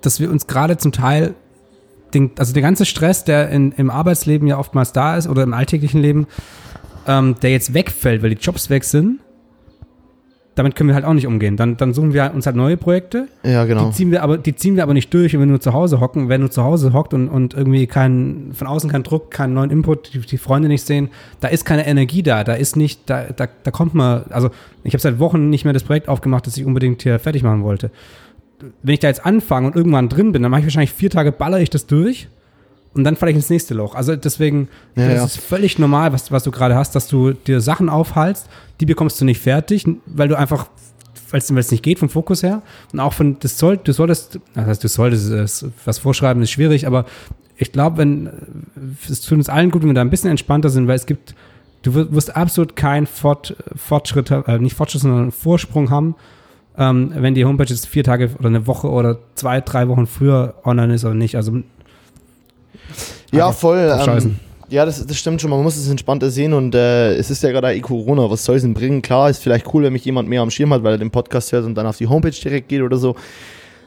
dass 0.00 0.18
wir 0.18 0.30
uns 0.30 0.46
gerade 0.46 0.78
zum 0.78 0.92
Teil, 0.92 1.34
den, 2.14 2.30
also 2.38 2.54
der 2.54 2.62
ganze 2.62 2.86
Stress, 2.86 3.24
der 3.24 3.50
in, 3.50 3.72
im 3.72 3.90
Arbeitsleben 3.90 4.48
ja 4.48 4.58
oftmals 4.58 4.92
da 4.92 5.16
ist 5.16 5.28
oder 5.28 5.42
im 5.42 5.52
alltäglichen 5.52 6.00
Leben, 6.00 6.26
ähm, 7.06 7.36
der 7.42 7.50
jetzt 7.50 7.74
wegfällt, 7.74 8.22
weil 8.22 8.30
die 8.30 8.42
Jobs 8.42 8.70
weg 8.70 8.84
sind, 8.84 9.20
damit 10.58 10.74
können 10.74 10.88
wir 10.88 10.94
halt 10.94 11.04
auch 11.04 11.14
nicht 11.14 11.26
umgehen. 11.26 11.56
Dann, 11.56 11.76
dann 11.76 11.94
suchen 11.94 12.12
wir 12.12 12.32
uns 12.34 12.46
halt 12.46 12.56
neue 12.56 12.76
Projekte. 12.76 13.28
Ja, 13.44 13.64
genau. 13.64 13.86
Die 13.86 13.92
ziehen 13.92 14.10
wir 14.10 14.22
aber, 14.22 14.38
die 14.38 14.54
ziehen 14.56 14.76
wir 14.76 14.82
aber 14.82 14.92
nicht 14.92 15.14
durch, 15.14 15.32
wenn 15.32 15.40
wir 15.40 15.46
nur 15.46 15.60
zu 15.60 15.72
Hause 15.72 16.00
hocken. 16.00 16.28
Wenn 16.28 16.40
du 16.40 16.50
zu 16.50 16.64
Hause 16.64 16.92
hockt 16.92 17.14
und, 17.14 17.28
und 17.28 17.54
irgendwie 17.54 17.86
kein, 17.86 18.50
von 18.52 18.66
außen 18.66 18.90
kein 18.90 19.04
Druck, 19.04 19.30
keinen 19.30 19.54
neuen 19.54 19.70
Input, 19.70 20.12
die, 20.12 20.18
die 20.18 20.38
Freunde 20.38 20.68
nicht 20.68 20.84
sehen, 20.84 21.10
da 21.40 21.48
ist 21.48 21.64
keine 21.64 21.86
Energie 21.86 22.22
da. 22.22 22.42
Da 22.42 22.54
ist 22.54 22.76
nicht, 22.76 23.08
da, 23.08 23.26
da, 23.34 23.46
da 23.62 23.70
kommt 23.70 23.94
man, 23.94 24.24
also 24.30 24.50
ich 24.82 24.94
habe 24.94 25.00
seit 25.00 25.18
Wochen 25.18 25.48
nicht 25.48 25.64
mehr 25.64 25.72
das 25.72 25.84
Projekt 25.84 26.08
aufgemacht, 26.08 26.46
das 26.46 26.56
ich 26.56 26.64
unbedingt 26.64 27.02
hier 27.02 27.18
fertig 27.18 27.42
machen 27.42 27.62
wollte. 27.62 27.90
Wenn 28.82 28.94
ich 28.94 29.00
da 29.00 29.06
jetzt 29.06 29.24
anfange 29.24 29.68
und 29.68 29.76
irgendwann 29.76 30.08
drin 30.08 30.32
bin, 30.32 30.42
dann 30.42 30.50
mache 30.50 30.60
ich 30.60 30.66
wahrscheinlich 30.66 30.92
vier 30.92 31.10
Tage, 31.10 31.30
baller 31.30 31.60
ich 31.60 31.70
das 31.70 31.86
durch 31.86 32.28
und 32.94 33.04
dann 33.04 33.16
falle 33.16 33.30
ich 33.30 33.36
ins 33.36 33.50
nächste 33.50 33.74
Loch. 33.74 33.94
Also 33.94 34.16
deswegen, 34.16 34.68
ja, 34.96 35.08
das 35.08 35.16
ja. 35.16 35.24
ist 35.24 35.38
völlig 35.38 35.78
normal, 35.78 36.12
was, 36.12 36.32
was 36.32 36.42
du 36.44 36.50
gerade 36.50 36.74
hast, 36.74 36.94
dass 36.94 37.08
du 37.08 37.32
dir 37.32 37.60
Sachen 37.60 37.88
aufhalst, 37.88 38.48
die 38.80 38.86
bekommst 38.86 39.20
du 39.20 39.24
nicht 39.24 39.40
fertig, 39.40 39.86
weil 40.06 40.28
du 40.28 40.36
einfach, 40.36 40.68
weil 41.30 41.40
es 41.40 41.70
nicht 41.70 41.82
geht 41.82 41.98
vom 41.98 42.08
Fokus 42.08 42.42
her 42.42 42.62
und 42.92 43.00
auch 43.00 43.12
von, 43.12 43.38
das 43.40 43.58
soll, 43.58 43.76
du 43.76 43.92
solltest, 43.92 44.40
das 44.54 44.66
heißt, 44.66 44.84
du 44.84 44.88
solltest 44.88 45.66
was 45.84 45.98
vorschreiben, 45.98 46.42
ist 46.42 46.50
schwierig, 46.50 46.86
aber 46.86 47.04
ich 47.56 47.72
glaube, 47.72 47.98
wenn, 47.98 48.30
es 49.08 49.20
tut 49.20 49.36
uns 49.36 49.48
allen 49.48 49.70
gut, 49.70 49.82
wenn 49.82 49.90
wir 49.90 49.94
da 49.94 50.00
ein 50.00 50.10
bisschen 50.10 50.30
entspannter 50.30 50.70
sind, 50.70 50.86
weil 50.86 50.96
es 50.96 51.06
gibt, 51.06 51.34
du 51.82 51.94
wirst 51.94 52.36
absolut 52.36 52.76
keinen 52.76 53.06
Fort, 53.06 53.56
Fortschritt, 53.74 54.30
äh, 54.30 54.58
nicht 54.58 54.76
Fortschritt, 54.76 55.02
sondern 55.02 55.32
Vorsprung 55.32 55.90
haben, 55.90 56.14
ähm, 56.78 57.12
wenn 57.14 57.34
die 57.34 57.44
Homepage 57.44 57.68
jetzt 57.68 57.86
vier 57.86 58.04
Tage 58.04 58.30
oder 58.38 58.48
eine 58.48 58.66
Woche 58.68 58.88
oder 58.88 59.18
zwei, 59.34 59.60
drei 59.60 59.88
Wochen 59.88 60.06
früher 60.06 60.54
online 60.64 60.94
ist 60.94 61.04
oder 61.04 61.14
nicht. 61.14 61.34
Also 61.34 61.62
ja, 63.32 63.52
voll. 63.52 63.94
Ähm, 64.06 64.36
ja, 64.70 64.84
das, 64.84 65.04
das 65.06 65.16
stimmt 65.16 65.40
schon. 65.40 65.50
Man 65.50 65.62
muss 65.62 65.76
es 65.76 65.88
entspannter 65.88 66.30
sehen 66.30 66.52
und 66.52 66.74
äh, 66.74 67.14
es 67.14 67.30
ist 67.30 67.42
ja 67.42 67.50
gerade 67.50 67.74
eh 67.74 67.80
Corona. 67.80 68.30
Was 68.30 68.44
soll 68.44 68.56
es 68.56 68.62
denn 68.62 68.74
bringen? 68.74 69.02
Klar, 69.02 69.30
ist 69.30 69.42
vielleicht 69.42 69.72
cool, 69.72 69.84
wenn 69.84 69.92
mich 69.92 70.04
jemand 70.04 70.28
mehr 70.28 70.42
am 70.42 70.50
Schirm 70.50 70.72
hat, 70.74 70.82
weil 70.82 70.92
er 70.92 70.98
den 70.98 71.10
Podcast 71.10 71.52
hört 71.52 71.64
und 71.64 71.74
dann 71.74 71.86
auf 71.86 71.96
die 71.96 72.06
Homepage 72.06 72.30
direkt 72.30 72.68
geht 72.68 72.82
oder 72.82 72.96
so. 72.96 73.16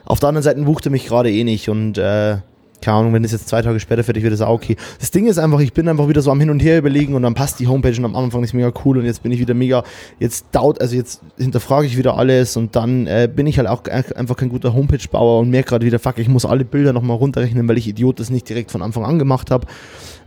Auf 0.06 0.20
der 0.20 0.30
anderen 0.30 0.44
Seite 0.44 0.66
wucht 0.66 0.86
er 0.86 0.92
mich 0.92 1.06
gerade 1.06 1.32
eh 1.32 1.44
nicht 1.44 1.70
und 1.70 1.98
äh, 1.98 2.38
keine 2.82 2.98
Ahnung, 2.98 3.14
wenn 3.14 3.24
das 3.24 3.32
jetzt 3.32 3.48
zwei 3.48 3.62
Tage 3.62 3.80
später 3.80 4.04
fertig 4.04 4.24
wird, 4.24 4.34
ist 4.34 4.42
auch 4.42 4.54
okay. 4.54 4.76
Das 5.00 5.12
Ding 5.12 5.28
ist 5.28 5.38
einfach, 5.38 5.60
ich 5.60 5.74
bin 5.74 5.88
einfach 5.88 6.08
wieder 6.08 6.22
so 6.22 6.32
am 6.32 6.40
Hin 6.40 6.50
und 6.50 6.62
Her 6.62 6.80
überlegen 6.80 7.14
und 7.14 7.22
dann 7.24 7.34
passt 7.34 7.60
die 7.60 7.68
Homepage 7.68 7.96
und 7.98 8.06
am 8.06 8.16
Anfang 8.16 8.44
ist 8.44 8.54
mega 8.54 8.72
cool 8.84 8.98
und 8.98 9.06
jetzt 9.06 9.24
bin 9.24 9.32
ich 9.32 9.40
wieder 9.40 9.54
mega, 9.54 9.84
jetzt 10.20 10.46
dauert, 10.52 10.82
also 10.82 10.96
jetzt 10.96 11.22
hinterfrage 11.38 11.88
ich 11.88 11.98
wieder 11.98 12.18
alles 12.18 12.58
und 12.58 12.76
dann 12.76 13.08
äh, 13.08 13.30
bin 13.34 13.48
ich 13.48 13.58
halt 13.58 13.68
auch 13.68 13.84
einfach 13.86 14.36
kein 14.36 14.50
guter 14.50 14.74
Homepage-Bauer 14.74 15.42
und 15.42 15.50
merke 15.50 15.70
gerade 15.70 15.86
wieder, 15.86 16.00
fuck, 16.00 16.18
ich 16.18 16.28
muss 16.28 16.46
alle 16.46 16.66
Bilder 16.66 16.94
nochmal 16.94 17.18
runterrechnen, 17.18 17.68
weil 17.68 17.78
ich 17.78 17.88
Idiot 17.88 18.20
das 18.20 18.30
nicht 18.30 18.50
direkt 18.50 18.72
von 18.72 18.82
Anfang 18.82 19.06
an 19.06 19.20
gemacht 19.20 19.52
habe. 19.52 19.68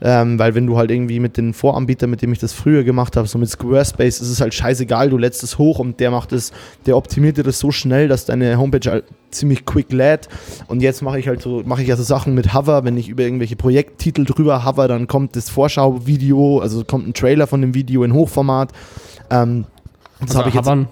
Ähm, 0.02 0.38
weil 0.38 0.54
wenn 0.54 0.66
du 0.66 0.76
halt 0.76 0.90
irgendwie 0.90 1.20
mit 1.20 1.36
den 1.36 1.54
Voranbietern, 1.54 2.10
mit 2.10 2.22
dem 2.22 2.32
ich 2.32 2.38
das 2.38 2.52
früher 2.52 2.84
gemacht 2.84 3.16
habe, 3.16 3.26
so 3.26 3.38
mit 3.38 3.48
Squarespace, 3.48 4.20
ist 4.20 4.30
es 4.30 4.40
halt 4.40 4.54
scheißegal, 4.54 5.10
du 5.10 5.18
lädst 5.18 5.42
es 5.42 5.58
hoch 5.58 5.78
und 5.78 6.00
der 6.00 6.10
macht 6.10 6.32
es, 6.32 6.52
der 6.86 6.96
optimiert 6.96 7.36
dir 7.36 7.42
das 7.42 7.58
so 7.58 7.70
schnell, 7.70 8.08
dass 8.08 8.24
deine 8.24 8.58
Homepage 8.58 8.90
halt 8.90 9.04
ziemlich 9.30 9.64
quick 9.64 9.92
lädt. 9.92 10.28
Und 10.66 10.82
jetzt 10.82 11.02
mache 11.02 11.18
ich 11.18 11.28
halt 11.28 11.42
so, 11.42 11.62
mache 11.64 11.82
ich 11.82 11.90
also 11.90 12.02
Sachen 12.02 12.34
mit 12.34 12.54
Hover, 12.54 12.84
wenn 12.84 12.96
ich 12.96 13.08
über 13.08 13.22
irgendwelche 13.22 13.56
Projekttitel 13.56 14.24
drüber 14.24 14.64
hover, 14.64 14.88
dann 14.88 15.06
kommt 15.06 15.36
das 15.36 15.48
Vorschauvideo, 15.48 16.60
also 16.60 16.84
kommt 16.84 17.08
ein 17.08 17.14
Trailer 17.14 17.46
von 17.46 17.60
dem 17.60 17.74
Video 17.74 18.04
in 18.04 18.12
Hochformat. 18.12 18.72
Ähm, 19.30 19.66
das 20.20 20.30
also 20.30 20.38
habe 20.40 20.48
ich 20.48 20.54
jetzt. 20.54 20.66
Hovern 20.66 20.88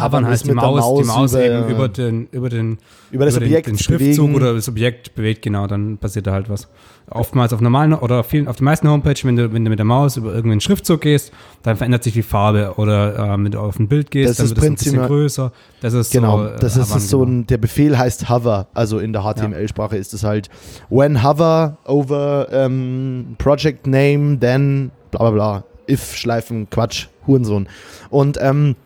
heißt 0.00 0.46
die 0.46 0.52
Maus, 0.52 0.80
Maus, 0.80 1.00
die 1.00 1.06
Maus 1.06 1.32
über, 1.32 1.44
eben 1.44 1.68
über 1.68 1.88
den, 1.88 2.26
über 2.32 2.48
den, 2.48 2.78
über 3.10 3.24
das 3.24 3.36
über 3.36 3.46
Objekt 3.46 3.66
den, 3.66 3.74
den 3.74 3.82
Schriftzug 3.82 4.26
bewegen. 4.26 4.34
oder 4.34 4.54
das 4.54 4.68
Objekt 4.68 5.14
bewegt, 5.14 5.42
genau, 5.42 5.66
dann 5.66 5.98
passiert 5.98 6.26
da 6.26 6.32
halt 6.32 6.48
was. 6.48 6.68
Oftmals 7.10 7.52
auf 7.52 7.60
normalen 7.60 7.92
oder 7.94 8.20
auf 8.20 8.26
vielen, 8.26 8.48
auf 8.48 8.56
den 8.56 8.64
meisten 8.64 8.88
Homepages, 8.88 9.24
wenn 9.24 9.36
du, 9.36 9.52
wenn 9.52 9.64
du 9.64 9.70
mit 9.70 9.78
der 9.78 9.84
Maus 9.84 10.16
über 10.16 10.34
irgendeinen 10.34 10.60
Schriftzug 10.60 11.00
gehst, 11.00 11.32
dann 11.62 11.76
verändert 11.76 12.04
sich 12.04 12.14
die 12.14 12.22
Farbe 12.22 12.74
oder 12.76 13.36
äh, 13.36 13.50
du 13.50 13.58
auf 13.58 13.78
ein 13.78 13.88
Bild 13.88 14.10
gehst, 14.10 14.30
das 14.30 14.36
dann 14.36 14.48
wird 14.50 14.58
es 14.58 14.64
ein 14.64 14.74
bisschen 14.74 15.06
größer. 15.06 15.52
Das 15.80 15.94
ist 15.94 16.12
genau, 16.12 16.38
so, 16.38 16.46
äh, 16.46 16.56
das 16.58 16.76
ist 16.76 16.90
Hovern, 16.90 17.00
so 17.00 17.22
ein, 17.22 17.30
genau. 17.30 17.46
der 17.46 17.58
Befehl 17.58 17.98
heißt 17.98 18.28
Hover, 18.28 18.68
also 18.74 18.98
in 18.98 19.12
der 19.12 19.22
HTML-Sprache 19.22 19.96
ja. 19.96 20.00
ist 20.00 20.14
es 20.14 20.24
halt 20.24 20.48
when 20.88 21.22
hover 21.22 21.76
over 21.84 22.48
um, 22.50 22.56
ähm, 22.56 23.36
project 23.38 23.86
name, 23.86 24.38
then 24.38 24.90
bla 25.10 25.20
bla 25.20 25.30
bla, 25.30 25.64
if 25.88 26.16
Schleifen, 26.16 26.68
Quatsch, 26.70 27.08
Hurensohn. 27.26 27.68
Und 28.10 28.38
ähm, 28.40 28.76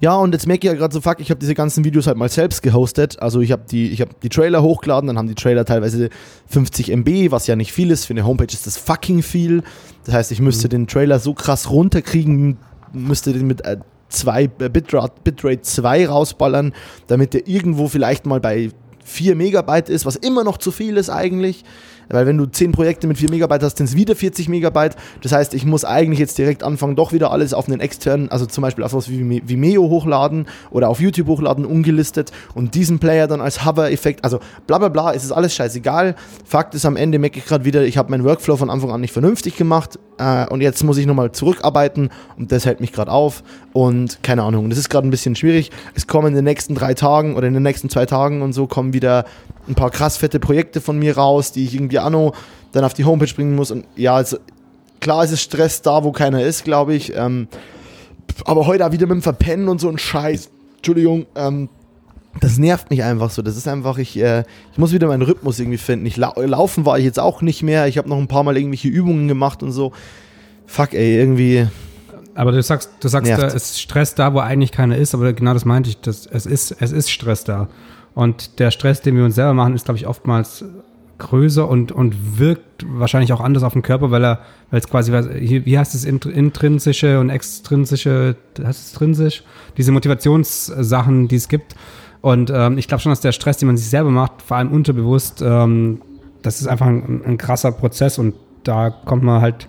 ja, 0.00 0.14
und 0.14 0.32
jetzt 0.32 0.46
merke 0.46 0.66
ich 0.66 0.72
ja 0.72 0.78
gerade 0.78 0.94
so, 0.94 1.00
fuck, 1.00 1.18
ich 1.18 1.30
habe 1.30 1.40
diese 1.40 1.54
ganzen 1.54 1.84
Videos 1.84 2.06
halt 2.06 2.16
mal 2.16 2.28
selbst 2.28 2.62
gehostet. 2.62 3.20
Also 3.20 3.40
ich 3.40 3.50
habe 3.50 3.62
die, 3.68 3.94
hab 3.96 4.20
die 4.20 4.28
Trailer 4.28 4.62
hochgeladen, 4.62 5.08
dann 5.08 5.18
haben 5.18 5.26
die 5.26 5.34
Trailer 5.34 5.64
teilweise 5.64 6.10
50 6.46 6.90
MB, 6.90 7.30
was 7.30 7.46
ja 7.48 7.56
nicht 7.56 7.72
viel 7.72 7.90
ist. 7.90 8.04
Für 8.04 8.12
eine 8.12 8.24
Homepage 8.24 8.52
ist 8.52 8.66
das 8.66 8.76
fucking 8.76 9.22
viel. 9.22 9.62
Das 10.04 10.14
heißt, 10.14 10.32
ich 10.32 10.40
müsste 10.40 10.68
mhm. 10.68 10.70
den 10.70 10.86
Trailer 10.86 11.18
so 11.18 11.34
krass 11.34 11.70
runterkriegen, 11.70 12.58
müsste 12.92 13.32
den 13.32 13.48
mit 13.48 13.64
äh, 13.64 13.78
zwei, 14.08 14.44
äh, 14.44 14.68
Bitrate, 14.68 15.14
Bitrate 15.24 15.62
2 15.62 16.08
rausballern, 16.08 16.72
damit 17.08 17.34
der 17.34 17.48
irgendwo 17.48 17.88
vielleicht 17.88 18.24
mal 18.24 18.40
bei 18.40 18.70
4 19.04 19.34
Megabyte 19.34 19.88
ist, 19.88 20.06
was 20.06 20.14
immer 20.14 20.44
noch 20.44 20.58
zu 20.58 20.70
viel 20.70 20.96
ist 20.96 21.10
eigentlich. 21.10 21.64
Weil 22.08 22.26
wenn 22.26 22.38
du 22.38 22.46
10 22.46 22.72
Projekte 22.72 23.06
mit 23.06 23.18
4 23.18 23.30
Megabyte 23.30 23.62
hast, 23.62 23.78
sind 23.78 23.86
es 23.86 23.96
wieder 23.96 24.16
40 24.16 24.48
Megabyte. 24.48 24.96
Das 25.22 25.32
heißt, 25.32 25.54
ich 25.54 25.64
muss 25.64 25.84
eigentlich 25.84 26.18
jetzt 26.18 26.38
direkt 26.38 26.62
anfangen, 26.62 26.96
doch 26.96 27.12
wieder 27.12 27.30
alles 27.30 27.54
auf 27.54 27.68
einen 27.68 27.80
externen, 27.80 28.30
also 28.30 28.46
zum 28.46 28.62
Beispiel 28.62 28.84
auf 28.84 28.94
was 28.94 29.08
wie 29.08 29.42
Vimeo 29.46 29.82
hochladen 29.88 30.46
oder 30.70 30.88
auf 30.88 31.00
YouTube 31.00 31.28
hochladen, 31.28 31.64
ungelistet 31.64 32.32
und 32.54 32.74
diesen 32.74 32.98
Player 32.98 33.26
dann 33.26 33.40
als 33.40 33.64
Hover-Effekt, 33.64 34.24
also 34.24 34.40
bla 34.66 34.78
bla 34.78 34.88
bla, 34.88 35.10
ist 35.10 35.24
es 35.24 35.32
alles 35.32 35.54
scheißegal. 35.54 36.14
Fakt 36.44 36.74
ist, 36.74 36.86
am 36.86 36.96
Ende 36.96 37.18
merke 37.18 37.38
ich 37.38 37.44
gerade 37.44 37.64
wieder, 37.64 37.84
ich 37.84 37.98
habe 37.98 38.10
meinen 38.10 38.24
Workflow 38.24 38.56
von 38.56 38.70
Anfang 38.70 38.90
an 38.90 39.00
nicht 39.00 39.12
vernünftig 39.12 39.56
gemacht 39.56 39.98
äh, 40.18 40.46
und 40.48 40.60
jetzt 40.60 40.82
muss 40.84 40.98
ich 40.98 41.06
nochmal 41.06 41.32
zurückarbeiten 41.32 42.10
und 42.36 42.52
das 42.52 42.66
hält 42.66 42.80
mich 42.80 42.92
gerade 42.92 43.10
auf 43.10 43.42
und 43.78 44.24
keine 44.24 44.42
Ahnung, 44.42 44.70
das 44.70 44.78
ist 44.80 44.88
gerade 44.88 45.06
ein 45.06 45.10
bisschen 45.10 45.36
schwierig. 45.36 45.70
Es 45.94 46.08
kommen 46.08 46.26
in 46.26 46.34
den 46.34 46.42
nächsten 46.42 46.74
drei 46.74 46.94
Tagen 46.94 47.36
oder 47.36 47.46
in 47.46 47.54
den 47.54 47.62
nächsten 47.62 47.88
zwei 47.88 48.06
Tagen 48.06 48.42
und 48.42 48.52
so 48.52 48.66
kommen 48.66 48.92
wieder 48.92 49.24
ein 49.68 49.76
paar 49.76 49.90
krass 49.90 50.16
fette 50.16 50.40
Projekte 50.40 50.80
von 50.80 50.98
mir 50.98 51.16
raus, 51.16 51.52
die 51.52 51.62
ich 51.62 51.76
irgendwie 51.76 52.00
anno 52.00 52.34
dann 52.72 52.82
auf 52.82 52.92
die 52.92 53.04
Homepage 53.04 53.32
bringen 53.32 53.54
muss. 53.54 53.70
Und 53.70 53.84
ja, 53.94 54.16
also 54.16 54.38
klar 54.98 55.22
ist 55.22 55.30
es 55.30 55.42
Stress 55.42 55.80
da, 55.80 56.02
wo 56.02 56.10
keiner 56.10 56.42
ist, 56.42 56.64
glaube 56.64 56.92
ich. 56.92 57.14
Ähm, 57.14 57.46
aber 58.46 58.66
heute 58.66 58.84
auch 58.84 58.90
wieder 58.90 59.06
mit 59.06 59.14
dem 59.14 59.22
Verpennen 59.22 59.68
und 59.68 59.80
so 59.80 59.88
ein 59.88 59.98
Scheiß. 59.98 60.50
Entschuldigung, 60.78 61.26
ähm, 61.36 61.68
das 62.40 62.58
nervt 62.58 62.90
mich 62.90 63.04
einfach 63.04 63.30
so. 63.30 63.42
Das 63.42 63.56
ist 63.56 63.68
einfach, 63.68 63.98
ich, 63.98 64.18
äh, 64.18 64.42
ich 64.72 64.78
muss 64.78 64.92
wieder 64.92 65.06
meinen 65.06 65.22
Rhythmus 65.22 65.60
irgendwie 65.60 65.78
finden. 65.78 66.04
Ich 66.06 66.16
lau 66.16 66.32
laufen 66.34 66.84
war 66.84 66.98
ich 66.98 67.04
jetzt 67.04 67.20
auch 67.20 67.42
nicht 67.42 67.62
mehr. 67.62 67.86
Ich 67.86 67.96
habe 67.96 68.08
noch 68.08 68.18
ein 68.18 68.26
paar 68.26 68.42
Mal 68.42 68.56
irgendwelche 68.56 68.88
Übungen 68.88 69.28
gemacht 69.28 69.62
und 69.62 69.70
so. 69.70 69.92
Fuck, 70.66 70.94
ey, 70.94 71.16
irgendwie 71.16 71.68
Aber 72.38 72.52
du 72.52 72.62
sagst, 72.62 72.90
du 73.00 73.08
sagst, 73.08 73.28
Nervt. 73.28 73.42
da 73.42 73.48
ist 73.48 73.80
Stress 73.80 74.14
da, 74.14 74.32
wo 74.32 74.38
eigentlich 74.38 74.70
keiner 74.70 74.96
ist, 74.96 75.12
aber 75.12 75.32
genau 75.32 75.54
das 75.54 75.64
meinte 75.64 75.90
ich. 75.90 76.00
Das, 76.00 76.24
es, 76.24 76.46
ist, 76.46 76.70
es 76.80 76.92
ist 76.92 77.10
Stress 77.10 77.42
da. 77.42 77.68
Und 78.14 78.60
der 78.60 78.70
Stress, 78.70 79.02
den 79.02 79.16
wir 79.16 79.24
uns 79.24 79.34
selber 79.34 79.54
machen, 79.54 79.74
ist, 79.74 79.86
glaube 79.86 79.98
ich, 79.98 80.06
oftmals 80.06 80.64
größer 81.18 81.68
und, 81.68 81.90
und 81.90 82.38
wirkt 82.38 82.86
wahrscheinlich 82.86 83.32
auch 83.32 83.40
anders 83.40 83.64
auf 83.64 83.72
den 83.72 83.82
Körper, 83.82 84.12
weil 84.12 84.24
er, 84.24 84.38
weil 84.70 84.78
es 84.78 84.88
quasi, 84.88 85.12
wie 85.12 85.78
heißt 85.78 85.96
es, 85.96 86.04
int- 86.04 86.26
intrinsische 86.26 87.18
und 87.18 87.28
extrinsische, 87.28 88.36
heißt 88.62 88.86
es 88.86 88.92
intrinsisch? 88.92 89.42
Diese 89.76 89.90
Motivationssachen, 89.90 91.26
die 91.26 91.36
es 91.36 91.48
gibt. 91.48 91.74
Und 92.20 92.50
ähm, 92.54 92.78
ich 92.78 92.86
glaube 92.86 93.02
schon, 93.02 93.10
dass 93.10 93.20
der 93.20 93.32
Stress, 93.32 93.56
den 93.56 93.66
man 93.66 93.76
sich 93.76 93.90
selber 93.90 94.10
macht, 94.10 94.42
vor 94.42 94.58
allem 94.58 94.70
unterbewusst, 94.70 95.42
ähm, 95.42 96.02
das 96.42 96.60
ist 96.60 96.68
einfach 96.68 96.86
ein, 96.86 97.22
ein 97.24 97.36
krasser 97.36 97.72
Prozess 97.72 98.16
und 98.18 98.34
da 98.62 98.90
kommt 98.90 99.24
man 99.24 99.40
halt 99.42 99.66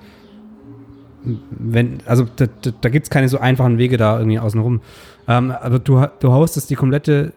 wenn, 1.49 1.99
also 2.05 2.25
da, 2.35 2.45
da, 2.61 2.71
da 2.81 2.89
gibt 2.89 3.05
es 3.05 3.09
keine 3.09 3.29
so 3.29 3.37
einfachen 3.39 3.77
Wege 3.77 3.97
da 3.97 4.17
irgendwie 4.17 4.39
außen 4.39 4.59
rum. 4.59 4.81
Ähm, 5.27 5.51
aber 5.51 5.79
du, 5.79 6.05
du 6.19 6.31
hostest 6.33 6.69
die 6.69 6.75
komplette, 6.75 7.33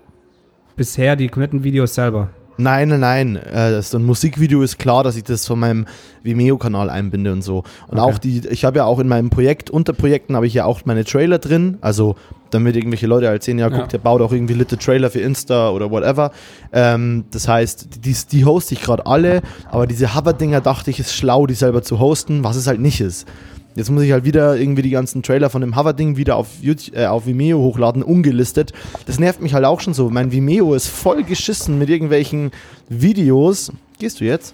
bisher 0.76 1.16
die 1.16 1.28
kompletten 1.28 1.64
Videos 1.64 1.94
selber. 1.94 2.30
Nein, 2.58 2.88
nein, 2.90 3.00
nein. 3.00 3.36
Äh, 3.36 3.80
so 3.82 3.96
ein 3.98 4.04
Musikvideo 4.04 4.60
ist 4.62 4.78
klar, 4.78 5.02
dass 5.02 5.16
ich 5.16 5.24
das 5.24 5.46
von 5.46 5.58
meinem 5.58 5.86
Vimeo-Kanal 6.22 6.90
einbinde 6.90 7.32
und 7.32 7.42
so. 7.42 7.64
Und 7.88 7.98
Okay. 7.98 8.00
auch 8.00 8.18
die, 8.18 8.46
ich 8.48 8.64
habe 8.66 8.76
ja 8.78 8.84
auch 8.84 8.98
in 8.98 9.08
meinem 9.08 9.30
Projekt, 9.30 9.70
unter 9.70 9.94
Projekten 9.94 10.36
habe 10.36 10.46
ich 10.46 10.54
ja 10.54 10.66
auch 10.66 10.82
meine 10.84 11.04
Trailer 11.04 11.38
drin. 11.38 11.78
Also, 11.80 12.14
damit 12.50 12.76
irgendwelche 12.76 13.06
Leute 13.06 13.28
halt 13.28 13.42
sehen, 13.42 13.58
ja, 13.58 13.70
Ja. 13.70 13.78
guck, 13.78 13.88
der 13.88 13.98
baut 13.98 14.20
auch 14.20 14.32
irgendwie 14.32 14.52
litte 14.52 14.76
Trailer 14.76 15.08
für 15.10 15.20
Insta 15.20 15.70
oder 15.70 15.90
whatever. 15.90 16.30
Ähm, 16.72 17.24
das 17.30 17.48
heißt, 17.48 18.04
die, 18.04 18.14
die 18.30 18.44
hoste 18.44 18.74
ich 18.74 18.82
gerade 18.82 19.06
alle, 19.06 19.40
aber 19.70 19.86
diese 19.86 20.14
Hover-Dinger 20.14 20.60
dachte 20.60 20.90
ich, 20.90 21.00
ist 21.00 21.14
schlau, 21.14 21.46
die 21.46 21.54
selber 21.54 21.82
zu 21.82 21.98
hosten, 21.98 22.44
was 22.44 22.56
es 22.56 22.66
halt 22.66 22.80
nicht 22.80 23.00
ist. 23.00 23.26
Jetzt 23.74 23.90
muss 23.90 24.02
ich 24.02 24.12
halt 24.12 24.24
wieder 24.24 24.56
irgendwie 24.56 24.82
die 24.82 24.90
ganzen 24.90 25.22
Trailer 25.22 25.48
von 25.48 25.62
dem 25.62 25.76
Hover-Ding 25.76 26.16
wieder 26.16 26.36
auf, 26.36 26.48
YouTube, 26.60 26.94
äh, 26.96 27.06
auf 27.06 27.26
Vimeo 27.26 27.58
hochladen, 27.58 28.02
ungelistet. 28.02 28.72
Das 29.06 29.18
nervt 29.18 29.40
mich 29.40 29.54
halt 29.54 29.64
auch 29.64 29.80
schon 29.80 29.94
so. 29.94 30.10
Mein 30.10 30.30
Vimeo 30.30 30.74
ist 30.74 30.88
voll 30.88 31.24
geschissen 31.24 31.78
mit 31.78 31.88
irgendwelchen 31.88 32.50
Videos. 32.88 33.72
Gehst 33.98 34.20
du 34.20 34.24
jetzt? 34.24 34.52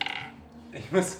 Ich 0.73 0.93
muss, 0.93 1.16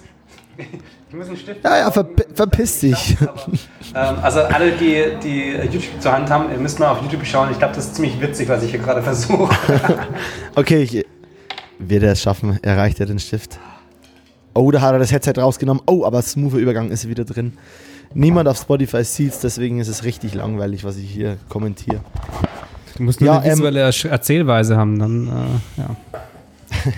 ich 1.09 1.15
muss 1.15 1.27
einen 1.27 1.37
Stift. 1.37 1.63
Ja, 1.63 1.77
ja, 1.79 1.91
verp 1.91 2.25
verpiss 2.33 2.79
dich. 2.79 3.17
ähm, 3.19 4.15
also 4.21 4.41
alle, 4.41 4.71
die, 4.71 5.03
die 5.21 5.51
YouTube 5.71 5.99
zur 6.01 6.13
Hand 6.13 6.29
haben, 6.29 6.51
ihr 6.51 6.57
müsst 6.57 6.79
mal 6.79 6.91
auf 6.91 7.01
YouTube 7.01 7.25
schauen. 7.25 7.49
Ich 7.51 7.57
glaube, 7.57 7.75
das 7.75 7.87
ist 7.87 7.95
ziemlich 7.95 8.21
witzig, 8.21 8.47
was 8.47 8.63
ich 8.63 8.71
hier 8.71 8.79
gerade 8.79 9.01
versuche. 9.01 9.53
Okay, 10.55 10.83
ich, 10.83 11.05
wird 11.79 12.03
er 12.03 12.13
es 12.13 12.21
schaffen? 12.21 12.59
Erreicht 12.61 12.99
er 12.99 13.05
den 13.05 13.19
Stift? 13.19 13.59
Oh, 14.53 14.71
da 14.71 14.81
hat 14.81 14.93
er 14.93 14.99
das 14.99 15.11
Headset 15.11 15.33
rausgenommen. 15.37 15.83
Oh, 15.85 16.05
aber 16.05 16.21
smoother 16.21 16.57
Übergang 16.57 16.89
ist 16.91 17.07
wieder 17.07 17.25
drin. 17.25 17.53
Niemand 18.13 18.47
auf 18.47 18.57
Spotify 18.57 19.03
sieht's, 19.03 19.39
deswegen 19.39 19.79
ist 19.79 19.87
es 19.87 20.03
richtig 20.03 20.33
langweilig, 20.33 20.83
was 20.83 20.97
ich 20.97 21.09
hier 21.11 21.37
kommentiere. 21.47 21.99
Du 22.97 23.03
musst 23.03 23.21
nur 23.21 23.27
Ja, 23.27 23.39
eine 23.39 23.47
ähm, 23.51 23.57
visuelle 23.59 23.87
Ersch- 23.87 24.07
Erzählweise 24.09 24.75
haben, 24.77 24.97
dann, 24.99 25.27
äh, 25.27 25.81
ja. 25.81 25.95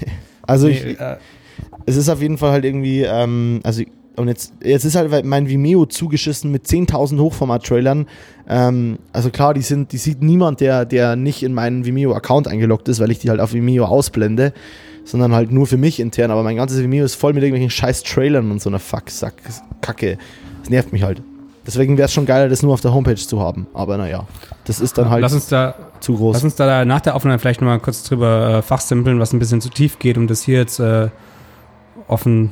Also 0.48 0.68
Nee, 0.68 0.74
ich, 0.94 1.00
äh, 1.00 1.18
es 1.86 1.96
ist 1.98 2.10
auf 2.10 2.22
jeden 2.22 2.38
Fall 2.38 2.52
halt 2.52 2.66
irgendwie, 2.66 3.02
ähm, 3.04 3.60
also 3.64 3.84
und 4.18 4.28
jetzt, 4.28 4.54
jetzt 4.64 4.84
ist 4.84 4.96
halt 4.96 5.26
mein 5.26 5.48
Vimeo 5.48 5.86
zugeschissen 5.86 6.52
mit 6.52 6.66
10.000 6.66 7.18
Hochformat-Trailern. 7.20 8.08
Ähm, 8.48 9.00
also 9.14 9.30
klar, 9.30 9.54
die 9.54 9.62
sind, 9.62 9.94
die 9.94 9.98
sieht 9.98 10.22
niemand, 10.22 10.60
der, 10.60 10.86
der 10.86 11.16
nicht 11.16 11.44
in 11.44 11.54
meinen 11.54 11.86
Vimeo-Account 11.86 12.48
eingeloggt 12.48 12.90
ist, 12.90 13.00
weil 13.00 13.10
ich 13.12 13.20
die 13.20 13.30
halt 13.30 13.40
auf 13.40 13.54
Vimeo 13.54 13.86
ausblende, 13.86 14.54
sondern 15.12 15.34
halt 15.34 15.52
nur 15.52 15.68
für 15.68 15.78
mich 15.78 16.00
intern. 16.00 16.32
Aber 16.32 16.42
mein 16.44 16.56
ganzes 16.56 16.82
Vimeo 16.82 17.04
ist 17.06 17.16
voll 17.16 17.34
mit 17.34 17.44
irgendwelchen 17.44 17.70
scheiß 17.70 18.04
Trailern 18.04 18.50
und 18.50 18.62
so 18.62 18.70
einer 18.70 18.80
Fuck-Sack-Kacke. 18.80 20.18
Das 20.62 20.70
nervt 20.70 20.94
mich 20.94 21.04
halt. 21.04 21.22
Deswegen 21.68 21.98
wäre 21.98 22.06
es 22.08 22.14
schon 22.14 22.26
geiler, 22.26 22.50
das 22.50 22.64
nur 22.64 22.74
auf 22.74 22.82
der 22.82 22.94
Homepage 22.94 23.16
zu 23.16 23.40
haben. 23.40 23.68
Aber 23.74 23.98
naja, 23.98 24.26
das 24.66 24.80
ist 24.80 24.98
dann 24.98 25.10
halt 25.12 25.22
lass 25.22 25.34
uns 25.34 25.48
da, 25.48 25.76
zu 26.00 26.16
groß. 26.16 26.34
lass 26.36 26.44
uns 26.44 26.56
da 26.56 26.86
nach 26.86 27.02
der 27.02 27.16
Aufnahme 27.16 27.38
vielleicht 27.38 27.62
nochmal 27.62 27.80
kurz 27.80 28.02
drüber 28.04 28.58
äh, 28.58 28.62
fachsimpeln, 28.64 29.20
was 29.20 29.32
ein 29.32 29.38
bisschen 29.40 29.62
zu 29.62 29.70
tief 29.70 30.00
geht, 30.00 30.18
um 30.18 30.26
das 30.26 30.42
hier 30.42 30.58
jetzt 30.58 30.80
äh, 30.80 31.10
offen, 32.08 32.50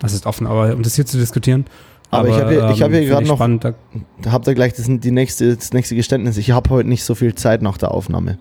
das 0.00 0.12
ist 0.14 0.26
offen, 0.26 0.46
aber 0.48 0.74
um 0.74 0.82
das 0.82 0.96
hier 0.96 1.06
zu 1.06 1.16
diskutieren. 1.16 1.66
Aber 2.10 2.28
ich 2.28 2.34
hab 2.34 2.48
hier- 2.48 2.70
ich 2.70 2.82
hab 2.82 2.90
hier 2.90 3.02
ich 3.20 3.28
noch- 3.28 3.36
spannend, 3.36 3.64
da, 3.64 3.74
Da 4.22 4.32
habt 4.32 4.46
ihr 4.48 4.54
gleich 4.54 4.72
das, 4.74 4.86
die 4.88 5.10
nächste, 5.12 5.56
das 5.56 5.72
nächste 5.72 5.94
Geständnis. 5.96 6.36
Ich 6.36 6.50
habe 6.50 6.70
heute 6.70 6.88
nicht 6.88 7.04
so 7.04 7.14
viel 7.14 7.34
Zeit 7.36 7.62
nach 7.62 7.76
der 7.78 7.92
Aufnahme. 7.92 8.38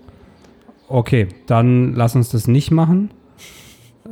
Okay, 0.89 1.27
dann 1.47 1.93
lass 1.93 2.15
uns 2.15 2.29
das 2.29 2.47
nicht 2.47 2.71
machen. 2.71 3.09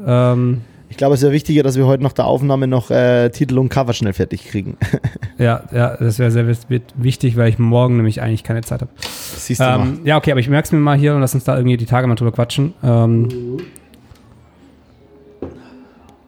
Ähm, 0.06 0.62
Ich 0.90 0.98
glaube, 0.98 1.16
es 1.16 1.22
wäre 1.22 1.32
wichtiger, 1.32 1.64
dass 1.64 1.78
wir 1.78 1.86
heute 1.86 2.04
nach 2.04 2.12
der 2.14 2.26
Aufnahme 2.26 2.68
noch 2.68 2.92
äh, 2.92 3.30
Titel 3.30 3.58
und 3.60 3.70
Cover 3.70 3.94
schnell 3.94 4.12
fertig 4.14 4.46
kriegen. 4.46 4.76
ja, 5.38 5.64
ja, 5.72 5.96
das 5.98 6.20
wäre 6.20 6.32
sehr 6.32 6.48
wi- 6.48 6.82
wichtig, 6.96 7.38
weil 7.38 7.48
ich 7.50 7.58
morgen 7.60 7.96
nämlich 7.96 8.22
eigentlich 8.22 8.44
keine 8.44 8.62
Zeit 8.62 8.82
habe. 8.82 8.92
Siehst 9.38 9.62
du 9.62 9.64
mal. 9.64 9.80
Ähm, 9.80 10.00
ja, 10.04 10.18
okay, 10.18 10.32
aber 10.32 10.42
ich 10.42 10.50
merke 10.50 10.66
es 10.66 10.72
mir 10.74 10.80
mal 10.80 10.98
hier 10.98 11.16
und 11.16 11.22
lass 11.22 11.34
uns 11.34 11.46
da 11.46 11.56
irgendwie 11.56 11.78
die 11.78 11.86
Tage 11.86 12.08
mal 12.08 12.16
drüber 12.16 12.32
quatschen. 12.34 12.74
Ähm, 12.84 13.60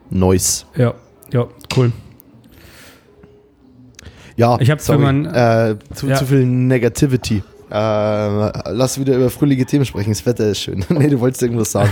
Noise. 0.09 0.65
ja, 0.75 0.93
ja, 1.31 1.47
cool. 1.75 1.91
Ja, 4.35 4.57
Ich 4.59 4.69
hab 4.71 4.79
für 4.79 4.85
sorry. 4.85 4.99
mein- 4.99 5.25
äh, 5.25 5.75
zu, 5.93 6.07
Ja. 6.07 6.15
zu 6.15 6.25
viel 6.25 6.45
Negativity. 6.45 7.43
Äh, 7.69 7.73
lass 8.71 8.99
wieder 8.99 9.15
über 9.15 9.29
fröhliche 9.29 9.65
Themen 9.65 9.85
sprechen. 9.85 10.11
Das 10.11 10.25
Wetter 10.25 10.47
ist 10.49 10.59
schön. 10.61 10.85
nee, 10.89 11.07
du 11.07 11.19
wolltest 11.19 11.41
irgendwas 11.43 11.71
sagen. 11.71 11.89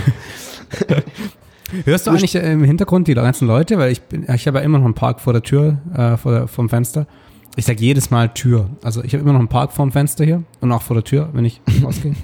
Hörst 1.86 2.08
du 2.08 2.12
eigentlich 2.12 2.36
äh, 2.36 2.52
im 2.52 2.64
Hintergrund 2.64 3.08
die 3.08 3.14
ganzen 3.14 3.48
Leute? 3.48 3.78
Weil 3.78 3.92
ich 3.92 4.02
bin, 4.02 4.26
ich 4.34 4.48
habe 4.48 4.60
ja 4.60 4.64
immer 4.64 4.78
noch 4.80 4.86
einen 4.86 4.94
Park 4.94 5.20
vor 5.20 5.34
der 5.34 5.42
Tür, 5.44 5.78
äh, 5.96 6.18
vor 6.18 6.32
der, 6.32 6.48
vom 6.48 6.70
Fenster. 6.70 7.08
Ich 7.56 7.66
sage 7.66 7.82
jedes 7.82 8.12
Mal 8.12 8.30
Tür. 8.30 8.70
Also 8.82 9.04
ich 9.04 9.14
habe 9.14 9.24
immer 9.24 9.34
noch 9.34 9.40
einen 9.40 9.50
Park 9.50 9.74
vorm 9.74 9.92
Fenster 9.92 10.24
hier 10.24 10.44
und 10.62 10.72
auch 10.72 10.82
vor 10.82 10.96
der 10.96 11.04
Tür, 11.04 11.30
wenn 11.34 11.46
ich 11.46 11.62
rausgehe. 11.84 12.16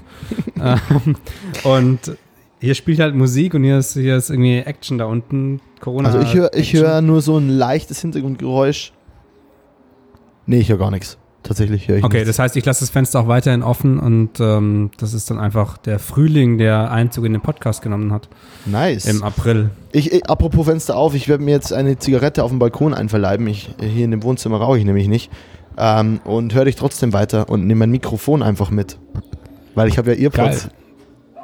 ähm, 0.60 1.16
und 1.64 2.16
hier 2.60 2.74
spielt 2.74 2.98
halt 3.00 3.14
Musik 3.14 3.54
und 3.54 3.62
hier 3.62 3.78
ist, 3.78 3.92
hier 3.92 4.16
ist 4.16 4.30
irgendwie 4.30 4.58
Action 4.58 4.98
da 4.98 5.04
unten. 5.04 5.60
Corona. 5.80 6.08
Also 6.08 6.20
ich 6.20 6.34
höre 6.34 6.54
ich 6.54 6.72
hör 6.72 7.02
nur 7.02 7.20
so 7.20 7.36
ein 7.36 7.48
leichtes 7.48 8.00
Hintergrundgeräusch. 8.00 8.92
Nee, 10.46 10.60
ich 10.60 10.70
höre 10.70 10.78
gar 10.78 10.90
nichts. 10.90 11.17
Tatsächlich 11.44 11.88
höre 11.88 11.98
ich 11.98 12.04
Okay, 12.04 12.18
nichts. 12.18 12.28
das 12.30 12.38
heißt, 12.40 12.56
ich 12.56 12.64
lasse 12.64 12.80
das 12.80 12.90
Fenster 12.90 13.20
auch 13.20 13.28
weiterhin 13.28 13.62
offen 13.62 13.98
und 14.00 14.40
ähm, 14.40 14.90
das 14.98 15.14
ist 15.14 15.30
dann 15.30 15.38
einfach 15.38 15.78
der 15.78 15.98
Frühling, 15.98 16.58
der 16.58 16.90
Einzug 16.90 17.24
in 17.24 17.32
den 17.32 17.40
Podcast 17.40 17.80
genommen 17.80 18.12
hat 18.12 18.28
Nice. 18.66 19.06
im 19.06 19.22
April. 19.22 19.70
Ich, 19.92 20.12
ich, 20.12 20.28
apropos 20.28 20.66
Fenster 20.66 20.96
auf, 20.96 21.14
ich 21.14 21.28
werde 21.28 21.44
mir 21.44 21.52
jetzt 21.52 21.72
eine 21.72 21.98
Zigarette 21.98 22.42
auf 22.44 22.50
dem 22.50 22.58
Balkon 22.58 22.92
einverleiben. 22.92 23.46
Ich, 23.46 23.70
hier 23.80 24.04
in 24.04 24.10
dem 24.10 24.22
Wohnzimmer 24.24 24.58
rauche 24.58 24.78
ich 24.78 24.84
nämlich 24.84 25.08
nicht. 25.08 25.30
Ähm, 25.78 26.20
und 26.24 26.54
höre 26.54 26.64
dich 26.64 26.74
trotzdem 26.76 27.12
weiter 27.12 27.48
und 27.48 27.66
nehme 27.66 27.78
mein 27.80 27.90
Mikrofon 27.92 28.42
einfach 28.42 28.70
mit. 28.70 28.98
Weil 29.76 29.86
ich 29.88 29.96
habe 29.96 30.12
ja 30.14 30.20
Earpods. 30.20 30.68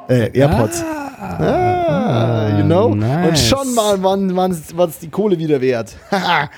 Äh, 0.07 0.37
AirPods. 0.37 0.83
Ah, 1.19 2.57
you 2.57 2.63
know? 2.65 2.87
Und 2.87 2.99
nice. 2.99 3.47
schon 3.47 3.73
mal, 3.73 4.01
wann 4.03 4.35
was 4.35 4.99
die 4.99 5.09
Kohle 5.09 5.37
wieder 5.39 5.61
wert. 5.61 5.95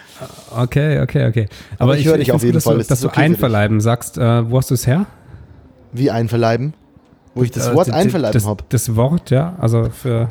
Okay, 0.55 0.99
okay, 1.01 1.27
okay. 1.27 1.47
Aber 1.77 1.95
ich 1.95 2.05
höre 2.05 2.17
dich 2.17 2.31
auf 2.31 2.41
jeden 2.41 2.55
dass 2.55 2.63
Fall. 2.63 2.73
Du, 2.73 2.79
dass 2.79 2.87
das 2.87 3.01
du 3.01 3.07
okay 3.09 3.21
einverleiben 3.21 3.79
sagst. 3.81 4.17
Äh, 4.17 4.49
wo 4.49 4.57
hast 4.57 4.71
du 4.71 4.73
es 4.73 4.87
her? 4.87 5.05
Wie 5.91 6.09
einverleiben? 6.09 6.73
Wo 7.35 7.43
ich 7.43 7.51
das 7.51 7.67
Äh, 7.67 7.75
Wort 7.75 7.91
einverleiben 7.91 8.43
habe. 8.45 8.63
Das 8.69 8.95
Wort, 8.95 9.29
ja. 9.29 9.55
Also 9.59 9.89
für. 9.91 10.29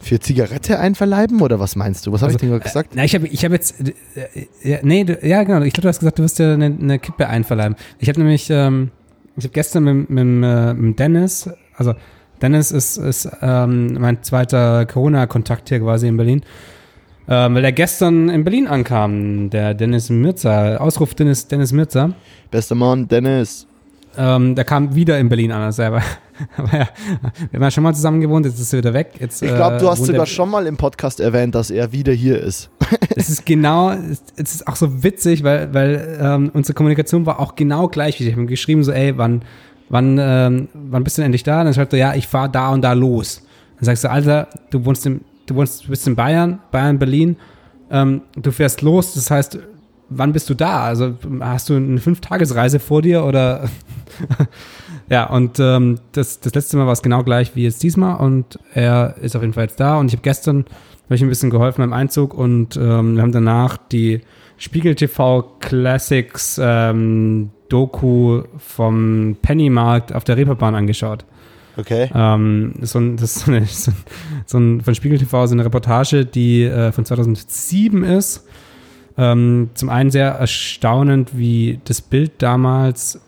Für 0.00 0.20
Zigarette 0.20 0.78
einverleiben 0.78 1.40
oder 1.40 1.58
was 1.58 1.74
meinst 1.76 2.06
du? 2.06 2.12
Was 2.12 2.20
habe 2.20 2.32
Also, 2.34 2.44
ich 2.44 2.50
denn 2.50 2.60
gesagt? 2.60 2.90
Na, 2.94 3.04
ich 3.04 3.14
habe 3.14 3.26
ich 3.26 3.44
hab 3.44 3.52
jetzt. 3.52 3.80
Äh, 3.80 3.94
äh, 4.34 4.46
ja, 4.62 4.78
nee, 4.82 5.04
du, 5.04 5.18
ja, 5.26 5.42
genau. 5.42 5.62
Ich 5.62 5.72
glaube, 5.72 5.82
du 5.82 5.88
hast 5.88 6.00
gesagt, 6.00 6.18
du 6.18 6.22
wirst 6.22 6.38
dir 6.38 6.52
eine, 6.52 6.66
eine 6.66 6.98
Kippe 6.98 7.26
einverleiben. 7.26 7.76
Ich 7.98 8.08
habe 8.10 8.20
nämlich. 8.20 8.48
Ähm, 8.50 8.90
ich 9.36 9.44
habe 9.44 9.52
gestern 9.52 9.84
mit, 9.84 10.10
mit, 10.10 10.78
mit 10.78 10.98
Dennis. 10.98 11.50
Also, 11.76 11.94
Dennis 12.40 12.70
ist, 12.70 12.96
ist 12.98 13.28
ähm, 13.40 13.94
mein 13.98 14.22
zweiter 14.22 14.86
Corona-Kontakt 14.86 15.68
hier 15.68 15.80
quasi 15.80 16.08
in 16.08 16.16
Berlin. 16.16 16.42
Ähm, 17.28 17.54
weil 17.54 17.64
er 17.64 17.72
gestern 17.72 18.28
in 18.28 18.44
Berlin 18.44 18.68
ankam, 18.68 19.50
der 19.50 19.74
Dennis 19.74 20.10
Mirza, 20.10 20.76
Ausruf 20.76 21.14
Dennis, 21.14 21.48
Dennis 21.48 21.72
Mirza. 21.72 22.12
Bester 22.50 22.74
Mann, 22.74 23.08
Dennis. 23.08 23.66
Ähm, 24.18 24.54
der 24.54 24.64
kam 24.64 24.94
wieder 24.94 25.18
in 25.18 25.28
Berlin 25.28 25.52
an, 25.52 25.62
also 25.62 25.82
er 25.82 25.92
war, 25.92 26.02
aber 26.56 26.68
ja, 26.78 26.88
wir 27.50 27.58
haben 27.58 27.62
ja 27.62 27.70
schon 27.70 27.84
mal 27.84 27.94
zusammen 27.94 28.20
gewohnt, 28.20 28.46
jetzt 28.46 28.58
ist 28.58 28.72
er 28.72 28.78
wieder 28.78 28.94
weg. 28.94 29.12
Jetzt, 29.20 29.42
Ich 29.42 29.54
glaube, 29.54 29.76
du 29.78 29.86
äh, 29.86 29.88
hast 29.90 30.04
sogar 30.06 30.22
er- 30.22 30.26
schon 30.26 30.50
mal 30.50 30.66
im 30.66 30.76
Podcast 30.76 31.20
erwähnt, 31.20 31.54
dass 31.54 31.70
er 31.70 31.92
wieder 31.92 32.12
hier 32.12 32.40
ist. 32.40 32.70
Es 33.14 33.28
ist 33.30 33.44
genau, 33.46 33.90
es 33.90 34.22
es 34.36 34.54
ist 34.56 34.66
auch 34.68 34.76
so 34.76 35.02
witzig, 35.02 35.42
weil, 35.44 35.72
weil 35.74 36.18
ähm, 36.20 36.50
unsere 36.54 36.74
Kommunikation 36.74 37.26
war 37.26 37.40
auch 37.40 37.56
genau 37.56 37.88
gleich. 37.88 38.20
Ich 38.20 38.30
habe 38.32 38.40
ihm 38.42 38.46
geschrieben, 38.46 38.84
so, 38.84 38.92
ey, 38.92 39.16
wann, 39.18 39.42
wann, 39.88 40.18
ähm, 40.20 40.68
wann 40.74 41.02
bist 41.04 41.16
du 41.18 41.20
denn 41.22 41.26
endlich 41.26 41.42
da? 41.42 41.60
Und 41.60 41.66
dann 41.66 41.74
schreibt 41.74 41.92
er, 41.92 41.98
ja, 41.98 42.14
ich 42.14 42.26
fahre 42.26 42.48
da 42.50 42.70
und 42.70 42.82
da 42.82 42.92
los. 42.92 43.42
Dann 43.76 43.84
sagst 43.86 44.04
du, 44.04 44.10
Alter, 44.10 44.48
du 44.70 44.84
wohnst 44.84 45.04
im, 45.06 45.22
du 45.46 45.54
wohnst, 45.56 45.84
du 45.84 45.88
bist 45.88 46.06
in 46.06 46.14
Bayern, 46.16 46.58
Bayern, 46.70 46.98
Berlin, 46.98 47.36
ähm, 47.90 48.22
du 48.36 48.50
fährst 48.50 48.82
los, 48.82 49.14
das 49.14 49.30
heißt, 49.30 49.58
wann 50.08 50.32
bist 50.32 50.48
du 50.50 50.54
da? 50.54 50.84
Also 50.84 51.14
hast 51.40 51.68
du 51.68 51.76
eine 51.76 51.98
Fünf-Tagesreise 51.98 52.78
vor 52.78 53.02
dir 53.02 53.24
oder 53.24 53.68
ja, 55.10 55.24
und 55.28 55.58
ähm, 55.60 55.98
das, 56.12 56.40
das 56.40 56.54
letzte 56.54 56.76
Mal 56.76 56.86
war 56.86 56.92
es 56.92 57.02
genau 57.02 57.22
gleich 57.24 57.56
wie 57.56 57.64
jetzt 57.64 57.82
diesmal 57.82 58.16
und 58.16 58.58
er 58.72 59.16
ist 59.20 59.36
auf 59.36 59.42
jeden 59.42 59.54
Fall 59.54 59.64
jetzt 59.64 59.80
da 59.80 59.98
und 59.98 60.06
ich 60.06 60.12
habe 60.12 60.22
gestern 60.22 60.64
habe 61.04 61.14
ich 61.14 61.22
ein 61.22 61.28
bisschen 61.28 61.50
geholfen 61.50 61.82
beim 61.82 61.92
Einzug 61.92 62.34
und 62.34 62.76
ähm, 62.76 63.14
wir 63.14 63.22
haben 63.22 63.32
danach 63.32 63.76
die 63.76 64.22
Spiegel 64.58 64.94
TV 64.94 65.42
Classics 65.60 66.60
ähm, 66.62 67.50
Doku 67.68 68.42
vom 68.58 69.36
Pennymarkt 69.40 70.14
auf 70.14 70.24
der 70.24 70.36
Reeperbahn 70.36 70.74
angeschaut. 70.74 71.24
Okay. 71.76 72.10
Ähm, 72.14 72.74
so 72.80 72.98
ein, 72.98 73.16
das 73.16 73.36
ist 73.36 73.44
so, 73.44 73.52
eine, 73.52 73.66
so, 73.66 73.90
ein, 73.90 73.96
so 74.46 74.58
ein, 74.58 74.80
von 74.80 74.94
Spiegel 74.94 75.18
TV 75.18 75.46
so 75.46 75.54
eine 75.54 75.64
Reportage, 75.64 76.24
die 76.24 76.64
äh, 76.64 76.90
von 76.92 77.04
2007 77.04 78.02
ist. 78.04 78.46
Ähm, 79.18 79.70
zum 79.74 79.88
einen 79.88 80.10
sehr 80.10 80.28
erstaunend, 80.32 81.36
wie 81.38 81.80
das 81.84 82.00
Bild 82.00 82.32
damals 82.42 83.20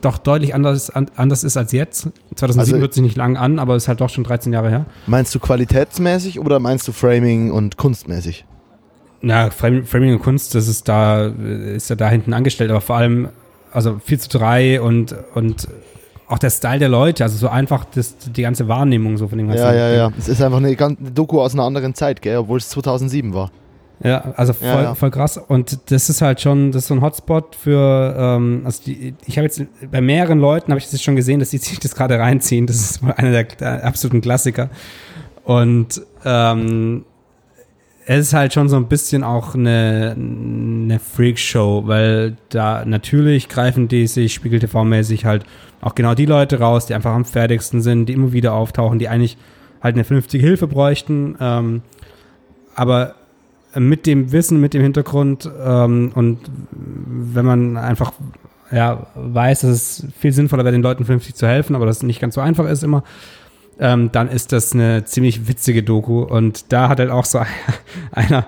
doch 0.00 0.18
deutlich 0.18 0.54
anders, 0.54 0.88
an, 0.90 1.10
anders 1.16 1.42
ist 1.44 1.56
als 1.56 1.72
jetzt. 1.72 2.08
2007 2.36 2.58
Also- 2.58 2.78
hört 2.80 2.94
sich 2.94 3.02
nicht 3.02 3.16
lang 3.16 3.36
an, 3.36 3.58
aber 3.58 3.76
ist 3.76 3.88
halt 3.88 4.00
doch 4.00 4.08
schon 4.10 4.24
13 4.24 4.52
Jahre 4.52 4.70
her. 4.70 4.86
Meinst 5.06 5.34
du 5.34 5.38
qualitätsmäßig 5.40 6.38
oder 6.40 6.58
meinst 6.60 6.86
du 6.88 6.92
Framing 6.92 7.50
und 7.50 7.76
kunstmäßig? 7.76 8.44
Frame- 9.50 9.84
Framing 9.84 10.12
und 10.14 10.22
Kunst, 10.22 10.54
das 10.54 10.68
ist 10.68 10.88
da, 10.88 11.26
ist 11.26 11.90
ja 11.90 11.96
da 11.96 12.08
hinten 12.08 12.32
angestellt, 12.32 12.70
aber 12.70 12.80
vor 12.80 12.96
allem, 12.96 13.28
also 13.72 13.98
4 14.04 14.18
zu 14.20 14.28
3 14.38 14.80
und, 14.80 15.14
und 15.34 15.66
auch 16.28 16.38
der 16.38 16.50
Style 16.50 16.78
der 16.78 16.88
Leute, 16.88 17.24
also 17.24 17.36
so 17.36 17.48
einfach 17.48 17.84
das, 17.86 18.16
die 18.18 18.42
ganze 18.42 18.68
Wahrnehmung 18.68 19.16
so 19.16 19.28
von 19.28 19.38
dem 19.38 19.48
ganzen. 19.48 19.64
Ja, 19.64 19.74
ja, 19.74 19.90
ja. 19.94 20.12
Es 20.18 20.28
ist 20.28 20.40
einfach 20.42 20.58
eine 20.58 20.76
Doku 21.14 21.40
aus 21.40 21.54
einer 21.54 21.64
anderen 21.64 21.94
Zeit, 21.94 22.22
gell? 22.22 22.36
Obwohl 22.38 22.58
es 22.58 22.68
2007 22.68 23.32
war. 23.34 23.50
Ja, 24.02 24.34
also 24.36 24.52
voll, 24.52 24.68
Ja, 24.68 24.82
ja. 24.82 24.94
voll 24.94 25.10
krass. 25.10 25.38
Und 25.38 25.90
das 25.90 26.10
ist 26.10 26.20
halt 26.20 26.40
schon, 26.40 26.70
das 26.70 26.82
ist 26.82 26.88
so 26.88 26.94
ein 26.94 27.00
Hotspot 27.00 27.54
für, 27.54 28.14
ähm, 28.18 28.62
also 28.64 28.82
die, 28.84 29.14
ich 29.26 29.38
habe 29.38 29.46
jetzt 29.46 29.62
bei 29.90 30.00
mehreren 30.00 30.38
Leuten 30.38 30.70
habe 30.70 30.78
ich 30.78 30.84
das 30.84 30.92
jetzt 30.92 31.04
schon 31.04 31.16
gesehen, 31.16 31.40
dass 31.40 31.50
die 31.50 31.58
sich 31.58 31.78
das 31.78 31.94
gerade 31.94 32.18
reinziehen. 32.18 32.66
Das 32.66 32.76
ist 32.76 33.02
wohl 33.02 33.12
einer 33.12 33.30
der, 33.30 33.44
der 33.44 33.84
absoluten 33.84 34.20
Klassiker. 34.20 34.68
Und 35.44 36.02
ähm, 36.24 37.04
es 38.04 38.28
ist 38.28 38.34
halt 38.34 38.52
schon 38.52 38.68
so 38.68 38.76
ein 38.76 38.86
bisschen 38.86 39.24
auch 39.24 39.54
eine, 39.54 40.14
eine 40.16 41.00
Freakshow, 41.00 41.82
weil 41.86 42.36
da 42.50 42.84
natürlich 42.84 43.48
greifen 43.48 43.88
die 43.88 44.06
sich 44.06 44.34
Spiegel 44.34 44.60
TV-mäßig 44.60 45.24
halt 45.24 45.44
auch 45.80 45.94
genau 45.94 46.14
die 46.14 46.26
Leute 46.26 46.60
raus, 46.60 46.86
die 46.86 46.94
einfach 46.94 47.14
am 47.14 47.24
fertigsten 47.24 47.82
sind, 47.82 48.06
die 48.06 48.12
immer 48.12 48.32
wieder 48.32 48.54
auftauchen, 48.54 48.98
die 48.98 49.08
eigentlich 49.08 49.36
halt 49.82 49.94
eine 49.96 50.04
vernünftige 50.04 50.44
Hilfe 50.44 50.66
bräuchten. 50.68 51.36
Ähm, 51.40 51.82
aber 52.74 53.14
mit 53.74 54.06
dem 54.06 54.32
Wissen, 54.32 54.60
mit 54.60 54.74
dem 54.74 54.82
Hintergrund 54.82 55.50
ähm, 55.64 56.12
und 56.14 56.38
wenn 56.72 57.44
man 57.44 57.76
einfach 57.76 58.12
ja, 58.70 59.06
weiß, 59.14 59.60
dass 59.60 59.70
es 59.70 60.06
viel 60.18 60.32
sinnvoller 60.32 60.64
wäre, 60.64 60.72
den 60.72 60.82
Leuten 60.82 61.04
vernünftig 61.04 61.34
zu 61.34 61.46
helfen, 61.46 61.76
aber 61.76 61.86
das 61.86 62.02
nicht 62.02 62.20
ganz 62.20 62.34
so 62.34 62.40
einfach 62.40 62.68
ist 62.68 62.82
immer, 62.82 63.04
ähm, 63.78 64.10
dann 64.12 64.28
ist 64.28 64.52
das 64.52 64.72
eine 64.72 65.04
ziemlich 65.04 65.48
witzige 65.48 65.82
Doku. 65.82 66.22
Und 66.22 66.72
da 66.72 66.88
hat 66.88 66.98
halt 66.98 67.10
auch 67.10 67.24
so 67.24 67.40
einer, 68.12 68.46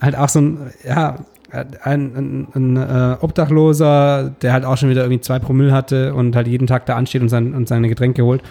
halt 0.00 0.16
auch 0.16 0.28
so 0.28 0.40
ein, 0.40 0.72
ja, 0.86 1.16
ein, 1.50 2.16
ein, 2.16 2.48
ein 2.54 2.76
äh, 2.76 3.16
Obdachloser, 3.20 4.34
der 4.42 4.52
halt 4.52 4.64
auch 4.64 4.76
schon 4.76 4.88
wieder 4.88 5.02
irgendwie 5.02 5.20
zwei 5.20 5.38
Promille 5.38 5.72
hatte 5.72 6.14
und 6.14 6.36
halt 6.36 6.46
jeden 6.46 6.66
Tag 6.66 6.86
da 6.86 6.96
ansteht 6.96 7.22
und, 7.22 7.28
sein, 7.28 7.54
und 7.54 7.68
seine 7.68 7.88
Getränke 7.88 8.24
holt, 8.24 8.42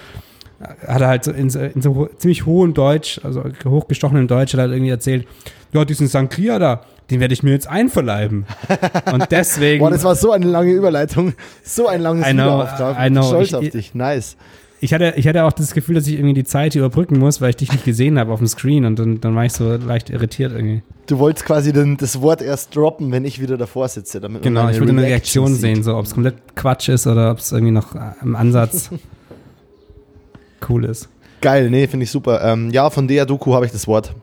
hat 0.88 1.02
er 1.02 1.08
halt 1.08 1.24
so 1.24 1.32
in, 1.32 1.50
so- 1.50 1.60
in 1.60 1.82
so 1.82 2.10
ziemlich 2.18 2.46
hohem 2.46 2.74
Deutsch, 2.74 3.20
also 3.24 3.44
hochgestochenem 3.66 4.28
Deutsch, 4.28 4.54
hat 4.54 4.60
er 4.60 4.64
halt 4.64 4.74
irgendwie 4.74 4.92
erzählt, 4.92 5.28
ja, 5.74 5.86
diesen 5.86 6.08
Sangria 6.08 6.60
da, 6.60 6.82
den 7.12 7.20
werde 7.20 7.34
ich 7.34 7.44
mir 7.44 7.52
jetzt 7.52 7.68
einverleiben. 7.68 8.46
Und 9.14 9.28
deswegen. 9.32 9.80
Boah, 9.84 9.90
das 9.92 10.04
war 10.04 10.16
so 10.16 10.32
eine 10.32 10.46
lange 10.46 10.72
Überleitung. 10.72 11.34
So 11.64 11.88
ein 11.88 12.02
langes 12.02 12.28
I 12.28 12.34
know. 12.34 12.64
I 13.00 13.10
know. 13.10 13.24
Stolz 13.24 13.48
Ich- 13.50 13.56
auf 13.56 13.70
dich. 13.70 13.96
Nice. 13.96 14.36
Ich 14.82 14.94
hatte, 14.94 15.14
ich 15.18 15.28
hatte 15.28 15.44
auch 15.44 15.52
das 15.52 15.74
Gefühl, 15.74 15.96
dass 15.96 16.08
ich 16.08 16.14
irgendwie 16.14 16.34
die 16.34 16.46
Zeit 16.46 16.74
überbrücken 16.74 17.20
muss, 17.20 17.42
weil 17.42 17.50
ich 17.50 17.58
dich 17.58 17.70
nicht 17.70 17.84
gesehen 17.84 18.18
habe 18.18 18.32
auf 18.32 18.40
dem 18.40 18.48
Screen 18.48 18.86
und 18.86 18.98
dann, 18.98 19.20
dann 19.20 19.36
war 19.36 19.44
ich 19.44 19.52
so 19.52 19.76
leicht 19.76 20.10
irritiert 20.10 20.54
irgendwie. 20.54 20.84
Du 21.08 21.20
wolltest 21.20 21.46
quasi 21.46 21.74
den, 21.74 21.98
das 21.98 22.22
Wort 22.22 22.42
erst 22.42 22.78
droppen, 22.78 23.12
wenn 23.12 23.26
ich 23.26 23.42
wieder 23.42 23.58
davor 23.58 23.90
sitze. 23.90 24.22
Damit 24.22 24.42
Genau, 24.42 24.70
ich 24.70 24.80
wollte 24.80 24.94
eine 24.94 25.02
Reaktion 25.04 25.52
sieht. 25.52 25.60
sehen, 25.62 25.84
so 25.84 25.98
ob 25.98 26.06
es 26.06 26.14
komplett 26.14 26.36
Quatsch 26.56 26.88
ist 26.88 27.08
oder 27.08 27.32
ob 27.32 27.40
es 27.40 27.52
irgendwie 27.52 27.74
noch 27.74 27.94
äh, 27.94 28.00
im 28.22 28.38
Ansatz 28.38 28.90
cool 30.70 30.86
ist. 30.86 31.10
Geil, 31.42 31.70
nee, 31.70 31.88
finde 31.88 32.04
ich 32.04 32.12
super. 32.12 32.42
Ähm, 32.44 32.70
ja, 32.72 32.90
von 32.90 33.08
der 33.08 33.26
Doku 33.26 33.54
habe 33.54 33.66
ich 33.66 33.72
das 33.72 33.88
Wort. 33.88 34.14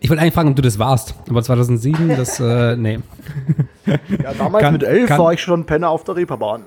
Ich 0.00 0.10
wollte 0.10 0.20
eigentlich 0.20 0.34
fragen, 0.34 0.50
ob 0.50 0.56
du 0.56 0.62
das 0.62 0.78
warst, 0.78 1.14
aber 1.30 1.42
2007, 1.42 2.08
das, 2.10 2.38
äh, 2.38 2.76
nee. 2.76 2.98
Ja, 3.86 4.34
damals 4.36 4.62
Kann- 4.62 4.78
kann- 5.06 5.32
ich 5.32 5.40
schon 5.40 5.64
Penner 5.64 5.88
auf 5.88 6.04
der 6.04 6.16
Reeperbahn. 6.16 6.64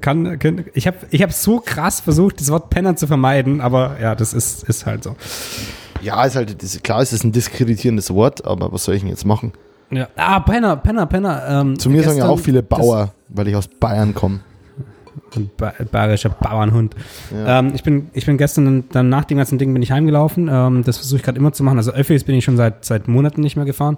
Kann, 0.00 0.36
kann, 0.40 0.64
ich 0.74 0.88
habe 0.88 0.96
ich 1.10 1.22
hab 1.22 1.32
so 1.32 1.60
krass 1.60 2.00
versucht, 2.00 2.40
das 2.40 2.50
Wort 2.50 2.70
Penner 2.70 2.96
zu 2.96 3.06
vermeiden, 3.06 3.60
aber 3.60 3.98
ja, 4.00 4.16
das 4.16 4.34
ist, 4.34 4.64
ist 4.64 4.84
halt 4.84 5.04
so. 5.04 5.14
Ja, 6.02 6.24
ist 6.24 6.34
halt, 6.34 6.60
das, 6.60 6.82
klar 6.82 7.02
ist 7.02 7.12
es 7.12 7.22
ein 7.22 7.30
diskreditierendes 7.30 8.12
Wort, 8.12 8.44
aber 8.44 8.72
was 8.72 8.82
soll 8.84 8.96
ich 8.96 9.02
denn 9.02 9.10
jetzt 9.10 9.24
machen? 9.24 9.52
Ja. 9.90 10.08
Ah, 10.16 10.40
Penner, 10.40 10.76
Penner, 10.76 11.06
Penner. 11.06 11.44
Ähm, 11.48 11.78
Zu 11.78 11.88
mir 11.88 12.02
sagen 12.02 12.18
ja 12.18 12.26
auch 12.26 12.40
viele 12.40 12.64
Bauer, 12.64 13.12
weil 13.28 13.46
ich 13.46 13.54
aus 13.54 13.68
Bayern 13.68 14.12
komme. 14.12 14.40
Ein 15.36 15.50
ba 15.56 15.72
bayerischer 15.90 16.30
Bauernhund. 16.30 16.94
Ja. 17.32 17.58
Ähm, 17.60 17.72
ich, 17.74 17.82
bin, 17.82 18.08
ich 18.12 18.26
bin 18.26 18.36
gestern, 18.38 18.84
dann 18.92 19.08
nach 19.08 19.24
dem 19.24 19.38
ganzen 19.38 19.58
Ding 19.58 19.72
bin 19.72 19.82
ich 19.82 19.92
heimgelaufen. 19.92 20.48
Ähm, 20.50 20.82
das 20.84 20.98
versuche 20.98 21.18
ich 21.18 21.22
gerade 21.22 21.38
immer 21.38 21.52
zu 21.52 21.62
machen. 21.64 21.78
Also 21.78 21.92
Öffis 21.92 22.24
bin 22.24 22.34
ich 22.34 22.44
schon 22.44 22.56
seit, 22.56 22.84
seit 22.84 23.08
Monaten 23.08 23.40
nicht 23.40 23.56
mehr 23.56 23.64
gefahren. 23.66 23.96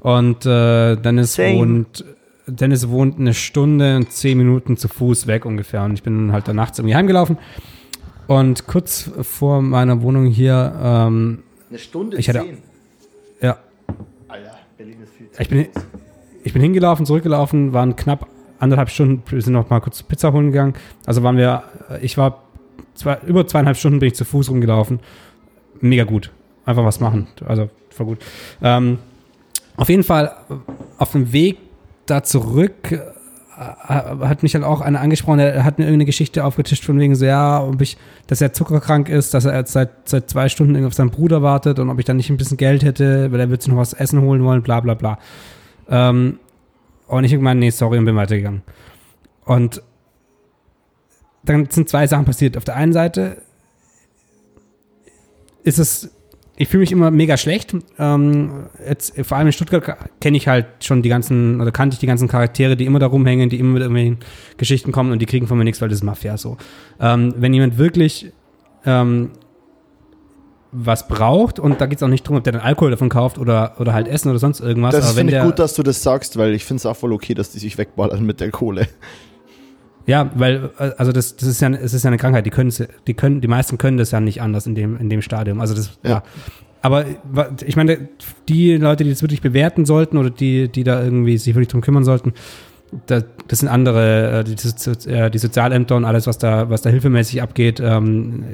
Und 0.00 0.44
äh, 0.46 0.96
Dennis 0.96 1.34
Same. 1.34 1.58
wohnt 1.58 2.04
Dennis 2.48 2.88
wohnt 2.88 3.20
eine 3.20 3.34
Stunde 3.34 3.96
und 3.96 4.10
zehn 4.10 4.36
Minuten 4.36 4.76
zu 4.76 4.88
Fuß 4.88 5.28
weg 5.28 5.44
ungefähr. 5.44 5.84
Und 5.84 5.94
ich 5.94 6.02
bin 6.02 6.32
halt 6.32 6.48
dann 6.48 6.56
nachts 6.56 6.78
irgendwie 6.78 6.96
heimgelaufen. 6.96 7.38
Und 8.26 8.66
kurz 8.66 9.10
vor 9.22 9.62
meiner 9.62 10.02
Wohnung 10.02 10.26
hier, 10.26 10.74
ähm, 10.82 11.42
Eine 11.70 11.78
Stunde 11.78 12.16
Ich 12.16 12.28
hatte- 12.28 12.44
ja, 13.40 13.58
Alter, 14.28 14.50
Berlin 14.76 14.96
ist 15.02 15.12
viel 15.12 15.26
Ich 15.38 15.48
bin, 15.48 15.66
ich 16.44 16.52
bin 16.52 16.62
hingelaufen, 16.62 17.06
zurückgelaufen, 17.06 17.72
waren 17.72 17.94
knapp 17.94 18.26
anderthalb 18.62 18.90
Stunden, 18.90 19.22
wir 19.28 19.42
sind 19.42 19.52
noch 19.52 19.68
mal 19.68 19.80
kurz 19.80 20.02
Pizza 20.02 20.32
holen 20.32 20.52
gegangen. 20.52 20.74
Also 21.04 21.22
waren 21.22 21.36
wir, 21.36 21.64
ich 22.00 22.16
war 22.16 22.42
zwei, 22.94 23.18
über 23.26 23.46
zweieinhalb 23.46 23.76
Stunden 23.76 23.98
bin 23.98 24.08
ich 24.08 24.14
zu 24.14 24.24
Fuß 24.24 24.50
rumgelaufen. 24.50 25.00
Mega 25.80 26.04
gut. 26.04 26.30
Einfach 26.64 26.84
was 26.84 27.00
machen. 27.00 27.26
Also 27.44 27.70
voll 27.90 28.06
gut. 28.06 28.18
Ähm, 28.62 28.98
auf 29.76 29.88
jeden 29.88 30.04
Fall 30.04 30.32
auf 30.98 31.12
dem 31.12 31.32
Weg 31.32 31.58
da 32.06 32.22
zurück 32.22 32.92
äh, 32.92 32.98
hat 33.58 34.42
mich 34.42 34.54
halt 34.54 34.64
auch 34.64 34.80
einer 34.80 35.00
angesprochen, 35.00 35.38
der 35.38 35.64
hat 35.64 35.78
mir 35.78 35.84
irgendeine 35.84 36.06
Geschichte 36.06 36.44
aufgetischt 36.44 36.84
von 36.84 36.98
wegen 37.00 37.14
so, 37.16 37.24
ja, 37.24 37.62
ob 37.62 37.80
ich, 37.80 37.96
dass 38.28 38.40
er 38.40 38.52
zuckerkrank 38.52 39.08
ist, 39.08 39.34
dass 39.34 39.44
er 39.44 39.66
seit, 39.66 40.08
seit 40.08 40.30
zwei 40.30 40.48
Stunden 40.48 40.84
auf 40.84 40.94
seinen 40.94 41.10
Bruder 41.10 41.42
wartet 41.42 41.78
und 41.78 41.90
ob 41.90 41.98
ich 41.98 42.04
dann 42.04 42.16
nicht 42.16 42.30
ein 42.30 42.36
bisschen 42.36 42.56
Geld 42.56 42.84
hätte, 42.84 43.32
weil 43.32 43.40
er 43.40 43.50
wird 43.50 43.62
sich 43.62 43.72
noch 43.72 43.78
was 43.78 43.92
essen 43.92 44.20
holen 44.20 44.44
wollen, 44.44 44.62
bla 44.62 44.80
bla 44.80 44.94
bla. 44.94 45.18
Ähm, 45.88 46.38
und 47.18 47.24
ich 47.24 47.32
gemeint, 47.32 47.60
nee, 47.60 47.70
sorry, 47.70 47.98
und 47.98 48.06
bin 48.06 48.16
weitergegangen. 48.16 48.62
Und 49.44 49.82
dann 51.44 51.68
sind 51.68 51.88
zwei 51.88 52.06
Sachen 52.06 52.24
passiert. 52.24 52.56
Auf 52.56 52.64
der 52.64 52.76
einen 52.76 52.92
Seite 52.92 53.42
ist 55.62 55.78
es, 55.78 56.10
ich 56.56 56.68
fühle 56.68 56.80
mich 56.80 56.92
immer 56.92 57.10
mega 57.10 57.36
schlecht. 57.36 57.76
Ähm, 57.98 58.66
jetzt, 58.88 59.14
vor 59.26 59.36
allem 59.36 59.48
in 59.48 59.52
Stuttgart 59.52 59.98
kenne 60.20 60.38
ich 60.38 60.48
halt 60.48 60.66
schon 60.80 61.02
die 61.02 61.10
ganzen, 61.10 61.60
oder 61.60 61.70
kannte 61.70 61.94
ich 61.94 62.00
die 62.00 62.06
ganzen 62.06 62.28
Charaktere, 62.28 62.76
die 62.76 62.86
immer 62.86 62.98
da 62.98 63.08
rumhängen, 63.08 63.50
die 63.50 63.58
immer 63.58 63.74
mit 63.74 63.82
irgendwelchen 63.82 64.18
Geschichten 64.56 64.90
kommen 64.90 65.12
und 65.12 65.18
die 65.18 65.26
kriegen 65.26 65.46
von 65.46 65.58
mir 65.58 65.64
nichts, 65.64 65.82
weil 65.82 65.90
das 65.90 65.98
ist 65.98 66.04
Mafia 66.04 66.38
so. 66.38 66.56
Ähm, 66.98 67.34
wenn 67.36 67.52
jemand 67.52 67.76
wirklich 67.76 68.32
ähm, 68.86 69.32
was 70.72 71.06
braucht, 71.06 71.58
und 71.58 71.80
da 71.80 71.86
geht 71.86 71.98
es 71.98 72.02
auch 72.02 72.08
nicht 72.08 72.24
darum, 72.24 72.38
ob 72.38 72.44
der 72.44 72.54
dann 72.54 72.62
Alkohol 72.62 72.90
davon 72.90 73.10
kauft 73.10 73.38
oder, 73.38 73.74
oder 73.78 73.92
halt 73.92 74.08
Essen 74.08 74.30
oder 74.30 74.38
sonst 74.38 74.60
irgendwas. 74.60 74.94
Das 74.94 75.12
finde 75.12 75.36
ich 75.36 75.42
gut, 75.42 75.58
dass 75.58 75.74
du 75.74 75.82
das 75.82 76.02
sagst, 76.02 76.38
weil 76.38 76.54
ich 76.54 76.64
finde 76.64 76.78
es 76.78 76.86
auch 76.86 76.96
voll 76.96 77.12
okay, 77.12 77.34
dass 77.34 77.50
die 77.50 77.58
sich 77.58 77.76
wegballern 77.76 78.24
mit 78.24 78.40
der 78.40 78.50
Kohle. 78.50 78.88
Ja, 80.06 80.30
weil, 80.34 80.70
äh, 80.78 80.90
also 80.96 81.12
das, 81.12 81.36
das 81.36 81.48
ist 81.48 81.60
ja, 81.60 81.70
es 81.70 81.92
ist 81.94 82.02
ja 82.04 82.08
eine 82.08 82.16
Krankheit, 82.16 82.46
die 82.46 82.50
können, 82.50 82.72
die 83.06 83.14
können, 83.14 83.40
die 83.40 83.48
meisten 83.48 83.78
können 83.78 83.98
das 83.98 84.10
ja 84.10 84.20
nicht 84.20 84.40
anders 84.40 84.66
in 84.66 84.74
dem, 84.74 84.96
in 84.96 85.10
dem 85.10 85.22
Stadium. 85.22 85.60
Also 85.60 85.74
das, 85.74 85.98
ja. 86.02 86.10
Ja. 86.10 86.22
Aber 86.80 87.04
ich 87.64 87.76
meine, 87.76 88.08
die 88.48 88.76
Leute, 88.76 89.04
die 89.04 89.10
das 89.10 89.22
wirklich 89.22 89.40
bewerten 89.40 89.84
sollten 89.84 90.16
oder 90.16 90.30
die, 90.30 90.68
die 90.68 90.82
da 90.82 91.02
irgendwie 91.02 91.38
sich 91.38 91.54
wirklich 91.54 91.68
drum 91.68 91.80
kümmern 91.80 92.02
sollten, 92.02 92.32
das, 93.06 93.24
das 93.46 93.60
sind 93.60 93.68
andere, 93.68 94.40
äh, 94.40 94.44
die, 94.44 94.56
die 94.56 95.38
Sozialämter 95.38 95.96
und 95.96 96.04
alles, 96.04 96.26
was 96.26 96.38
da, 96.38 96.68
was 96.70 96.82
da 96.82 96.90
hilfemäßig 96.90 97.40
abgeht, 97.40 97.78
ähm, 97.80 98.44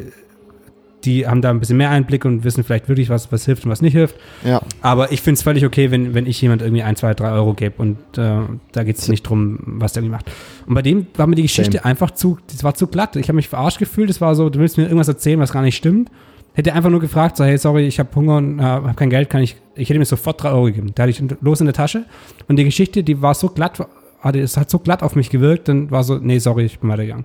die 1.05 1.27
haben 1.27 1.43
da 1.43 1.51
ein 1.51 1.61
bisschen 1.61 1.77
mehr 1.77 1.91
Einblick 1.91 2.25
und 2.25 2.45
wissen 2.45 2.65
vielleicht 2.65 2.89
wirklich, 2.89 3.09
was, 3.09 3.31
was 3.31 3.45
hilft 3.45 3.65
und 3.65 3.71
was 3.71 3.83
nicht 3.83 3.93
hilft. 3.93 4.17
Ja, 4.45 4.61
Aber 4.83 5.13
ich 5.13 5.23
finde 5.23 5.39
es 5.39 5.43
völlig 5.43 5.65
okay, 5.65 5.91
wenn, 5.91 6.15
wenn 6.15 6.27
ich 6.27 6.41
jemand 6.41 6.63
irgendwie 6.63 6.83
ein, 6.83 6.97
zwei, 6.97 7.15
drei 7.15 7.31
Euro 7.31 7.55
gebe 7.55 7.81
und 7.81 7.97
äh, 8.17 8.41
da 8.73 8.85
geht 8.85 8.99
es 8.99 9.09
nicht 9.09 9.23
drum, 9.23 9.59
was 9.65 9.93
der 9.93 10.03
irgendwie 10.03 10.17
macht. 10.17 10.31
Und 10.67 10.75
bei 10.75 10.83
dem 10.83 11.07
war 11.17 11.27
mir 11.27 11.37
die 11.37 11.43
Geschichte 11.43 11.79
Same. 11.79 11.85
einfach 11.85 12.11
zu, 12.11 12.39
das 12.51 12.65
war 12.65 12.75
zu 12.75 12.89
glatt. 12.89 13.17
Ich 13.17 13.29
habe 13.29 13.37
mich 13.37 13.49
verarscht 13.49 13.79
gefühlt, 13.79 14.11
es 14.11 14.21
war 14.21 14.35
so, 14.35 14.51
du 14.51 14.59
willst 14.59 14.77
mir 14.77 14.85
irgendwas 14.85 15.09
erzählen, 15.09 15.39
was 15.39 15.53
gar 15.53 15.63
nicht 15.63 15.77
stimmt. 15.77 16.11
Hätte 16.55 16.75
einfach 16.75 16.91
nur 16.91 17.01
gefragt, 17.01 17.37
so, 17.37 17.45
hey, 17.45 17.57
sorry, 17.59 17.87
ich 17.87 18.01
habe 18.01 18.09
Hunger 18.17 18.39
und 18.39 18.59
äh, 18.59 18.63
habe 18.63 18.95
kein 18.95 19.11
Geld, 19.11 19.31
kann 19.31 19.43
ich, 19.43 19.57
ich 19.77 19.89
hätte 19.89 20.01
mir 20.01 20.05
sofort 20.05 20.43
drei 20.43 20.51
Euro 20.51 20.65
gegeben. 20.65 20.91
Da 20.95 21.05
hatte 21.05 21.11
ich 21.11 21.23
los 21.41 21.61
in 21.61 21.67
der 21.67 21.75
Tasche 21.75 22.05
und 22.49 22.57
die 22.57 22.65
Geschichte, 22.65 23.05
die 23.05 23.23
war 23.23 23.35
so 23.35 23.49
glatt, 23.49 23.79
hatte, 24.21 24.41
es 24.41 24.57
hat 24.57 24.69
so 24.69 24.81
glatt 24.81 25.05
auf 25.05 25.15
mich 25.15 25.31
gewirkt, 25.31 25.69
dann 25.69 25.93
war 25.93 26.03
so, 26.03 26.19
nee, 26.19 26.41
sorry, 26.41 26.65
ich 26.65 26.81
bin 26.81 26.91
weitergegangen. 26.91 27.25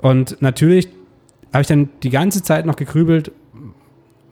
Und 0.00 0.40
natürlich 0.40 0.88
habe 1.52 1.62
ich 1.62 1.68
dann 1.68 1.88
die 2.02 2.10
ganze 2.10 2.42
Zeit 2.42 2.66
noch 2.66 2.76
gegrübelt, 2.76 3.32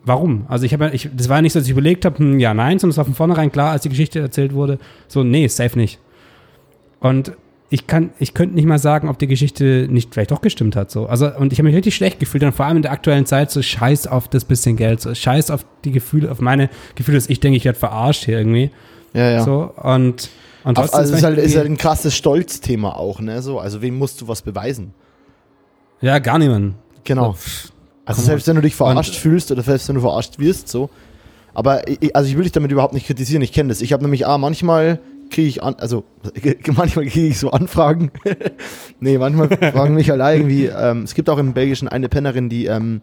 warum? 0.05 0.47
Also 0.49 0.65
ich 0.65 0.73
habe 0.73 0.87
ja, 0.87 0.93
ich, 0.93 1.11
das 1.15 1.29
war 1.29 1.37
ja 1.39 1.43
nicht 1.43 1.53
so, 1.53 1.59
dass 1.59 1.67
ich 1.67 1.73
überlegt 1.73 2.05
habe, 2.05 2.19
hm, 2.19 2.39
ja, 2.39 2.55
nein, 2.55 2.79
sondern 2.79 2.93
es 2.93 2.97
war 2.97 3.05
von 3.05 3.15
vornherein 3.15 3.53
klar, 3.53 3.73
als 3.73 3.83
die 3.83 3.89
Geschichte 3.89 4.21
erzählt 4.21 4.55
wurde, 4.55 4.79
so, 5.09 5.23
nee, 5.23 5.47
safe 5.49 5.79
nicht. 5.79 5.99
Und 7.01 7.33
ich 7.73 7.87
kann, 7.87 8.11
ich 8.19 8.35
könnte 8.35 8.57
nicht 8.57 8.67
mal 8.67 8.79
sagen, 8.79 9.09
ob 9.09 9.19
die 9.19 9.29
Geschichte 9.29 9.87
nicht 9.89 10.13
vielleicht 10.13 10.33
doch 10.33 10.41
gestimmt 10.41 10.75
hat. 10.75 10.91
So. 10.91 11.07
Also, 11.07 11.31
und 11.37 11.53
ich 11.53 11.61
habe 11.61 11.69
mich 11.69 11.77
richtig 11.77 11.95
schlecht 11.95 12.19
gefühlt, 12.19 12.43
und 12.43 12.53
vor 12.53 12.67
allem 12.67 12.79
in 12.79 12.83
der 12.83 12.91
aktuellen 12.91 13.27
Zeit, 13.27 13.51
so 13.51 13.63
scheiß 13.63 14.09
auf 14.09 14.27
das 14.27 14.45
bisschen 14.45 14.77
Geld, 14.77 15.01
so 15.01 15.15
scheiß 15.15 15.51
auf 15.51 15.65
die 15.85 15.93
Gefühle, 15.93 16.31
auf 16.33 16.41
meine 16.41 16.69
Gefühle, 16.97 17.17
dass 17.17 17.29
ich 17.29 17.39
denke, 17.39 17.57
ich 17.57 17.65
werde 17.65 17.79
verarscht 17.79 18.25
hier 18.25 18.39
irgendwie. 18.39 18.71
Ja, 19.15 19.31
ja. 19.31 19.45
So, 19.45 19.73
und, 19.77 20.31
und 20.65 20.79
also 20.79 20.91
trotzdem 20.91 21.01
es 21.01 21.11
ist 21.11 21.23
halt, 21.23 21.39
ist 21.39 21.57
halt 21.57 21.67
ein 21.67 21.77
krasses 21.77 22.17
Stolzthema 22.17 22.91
auch, 22.93 23.21
ne? 23.21 23.41
So, 23.41 23.61
also 23.61 23.83
wem 23.83 23.97
musst 23.97 24.21
du 24.21 24.29
was 24.29 24.43
beweisen? 24.43 24.93
ja, 26.01 26.19
gar 26.19 26.39
niemand. 26.39 26.75
Genau. 27.05 27.33
So, 27.39 27.71
Also 28.05 28.23
selbst 28.23 28.47
wenn 28.47 28.57
du 28.57 28.63
dich 28.63 28.75
verarscht 28.75 29.15
fühlst 29.15 29.51
oder 29.53 29.63
selbst 29.63 29.89
wenn 29.89 29.95
du 29.97 30.01
verarscht 30.01 30.39
wirst, 30.39 30.69
so. 30.69 30.91
Aber 31.55 31.89
ich, 31.89 32.15
also 32.15 32.29
ich 32.29 32.37
will 32.37 32.45
dich 32.45 32.53
damit 32.53 32.71
überhaupt 32.71 32.95
nicht 32.95 33.07
kritisieren, 33.07 33.43
ich 33.43 33.53
kenne 33.53 33.69
das. 33.71 33.81
Ich 33.83 33.93
habe 33.93 34.03
nämlich 34.03 34.27
ah, 34.27 34.39
manchmal 34.39 35.01
kriege 35.31 35.49
ich 35.49 35.63
an, 35.63 35.77
also 35.79 36.05
manchmal 36.75 37.07
kriege 37.07 37.29
ich 37.29 37.39
so 37.39 37.51
Anfragen. 37.51 38.11
nee, 39.01 39.19
manchmal 39.19 39.49
fragen 39.49 39.95
mich 39.95 40.11
halt 40.11 40.21
irgendwie, 40.21 40.67
ähm, 40.67 41.03
es 41.03 41.15
gibt 41.15 41.31
auch 41.31 41.39
im 41.39 41.53
Belgischen 41.55 41.89
eine 41.89 42.09
Pennerin, 42.09 42.49
die, 42.49 42.67
ähm, 42.67 43.01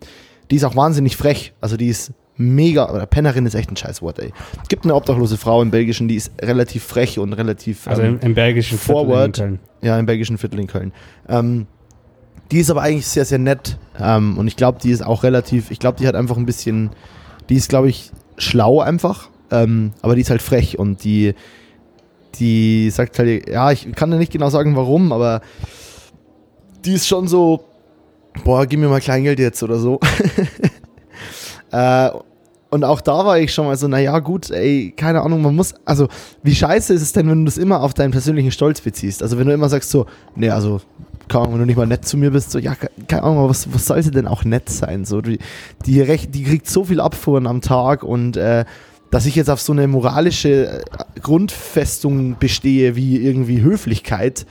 die 0.52 0.58
ist 0.58 0.64
auch 0.64 0.76
wahnsinnig 0.76 1.18
frech. 1.18 1.54
Also 1.62 1.78
die 1.78 1.88
ist 1.88 2.12
mega, 2.36 2.92
oder 2.92 3.06
Pennerin 3.06 3.46
ist 3.46 3.56
echt 3.56 3.72
ein 3.72 3.78
Scheißwort, 3.78 4.20
ey. 4.20 4.32
Es 4.62 4.70
gibt 4.70 4.84
eine 4.84 4.94
obdachlose 4.96 5.38
Frau 5.38 5.62
im 5.62 5.72
Belgischen, 5.72 6.08
die 6.08 6.16
ist 6.16 6.32
relativ 6.42 6.84
frech 6.84 7.18
und 7.18 7.34
relativ 7.34 7.88
Also 7.88 8.02
ähm, 8.04 8.20
im, 8.22 8.28
im 8.28 8.34
belgischen 8.36 8.78
Viertel 8.78 9.02
in 9.02 9.08
Forward. 9.08 9.38
Köln. 9.38 9.60
ja, 9.82 9.98
im 9.98 10.06
belgischen 10.06 10.38
Viertel 10.38 10.60
in 10.60 10.68
Köln. 10.68 10.94
Ähm, 11.28 11.66
die 12.52 12.60
ist 12.60 12.70
aber 12.70 12.82
eigentlich 12.82 13.08
sehr, 13.08 13.26
sehr 13.26 13.40
nett. 13.40 13.78
Ähm, 14.00 14.38
und 14.38 14.48
ich 14.48 14.56
glaube, 14.56 14.80
die 14.82 14.92
ist 14.92 15.06
auch 15.06 15.24
relativ, 15.24 15.72
ich 15.72 15.80
glaube, 15.80 15.98
die 16.00 16.08
hat 16.08 16.16
einfach 16.16 16.38
ein 16.38 16.46
bisschen, 16.46 16.92
die 17.50 17.56
ist, 17.56 17.70
glaube 17.70 17.90
ich, 17.90 18.12
schlau 18.38 18.80
einfach. 18.82 19.30
Ähm, 19.52 19.92
aber 20.02 20.16
die 20.16 20.22
ist 20.22 20.30
halt 20.30 20.42
frech 20.42 20.78
und 20.78 21.04
die, 21.04 21.34
die 22.36 22.90
sagt 22.90 23.18
halt, 23.20 23.50
ja, 23.50 23.72
ich 23.72 23.92
kann 23.96 24.12
dir 24.12 24.18
nicht 24.18 24.32
genau 24.32 24.50
sagen, 24.50 24.76
warum, 24.76 25.12
aber 25.12 25.42
die 26.86 26.94
ist 26.94 27.08
schon 27.08 27.28
so, 27.28 27.66
boah, 28.44 28.66
gib 28.66 28.80
mir 28.80 28.90
mal 28.90 29.02
Kleingeld 29.02 29.40
jetzt 29.40 29.64
oder 29.64 29.78
so. 29.78 30.00
äh, 31.72 32.10
und 32.70 32.84
auch 32.84 33.00
da 33.00 33.26
war 33.26 33.40
ich 33.40 33.54
schon 33.54 33.66
mal 33.66 33.78
so, 33.78 33.88
naja, 33.88 34.20
gut, 34.20 34.52
ey, 34.52 34.94
keine 34.96 35.22
Ahnung, 35.22 35.42
man 35.42 35.56
muss, 35.56 35.74
also, 35.86 36.10
wie 36.44 36.54
scheiße 36.54 36.94
ist 36.94 37.02
es 37.02 37.14
denn, 37.14 37.30
wenn 37.30 37.40
du 37.40 37.46
das 37.46 37.58
immer 37.58 37.82
auf 37.82 37.94
deinen 37.94 38.12
persönlichen 38.12 38.52
Stolz 38.52 38.82
beziehst? 38.82 39.24
Also, 39.24 39.40
wenn 39.40 39.48
du 39.48 39.54
immer 39.54 39.70
sagst 39.70 39.90
so, 39.90 40.06
nee, 40.36 40.50
also, 40.50 40.82
keine 41.28 41.44
Ahnung, 41.44 41.54
wenn 41.56 41.60
du 41.62 41.66
nicht 41.68 41.78
mal 41.78 41.88
nett 41.88 42.06
zu 42.06 42.18
mir 42.18 42.32
bist, 42.32 42.52
so, 42.52 42.60
ja, 42.60 42.76
ke- 42.76 42.90
keine 43.08 43.24
Ahnung, 43.24 43.50
was, 43.50 43.74
was 43.74 43.86
sollte 43.86 44.12
denn 44.12 44.28
auch 44.28 44.44
nett 44.44 44.70
sein? 44.70 45.06
So, 45.06 45.22
die, 45.22 45.40
die, 45.86 46.02
recht, 46.02 46.34
die 46.34 46.44
kriegt 46.44 46.68
so 46.70 46.84
viel 46.84 47.00
Abfuhren 47.00 47.48
am 47.48 47.62
Tag 47.62 48.04
und, 48.04 48.38
äh, 48.38 48.66
dass 49.10 49.26
ich 49.26 49.36
jetzt 49.36 49.50
auf 49.50 49.62
so 49.62 49.72
eine 49.72 49.88
moralische 49.88 50.68
äh, 50.68 50.82
Grundfestung 51.22 52.36
bestehe, 52.40 52.96
wie 52.96 53.18
irgendwie 53.18 53.62
Höflichkeit, 53.62 54.46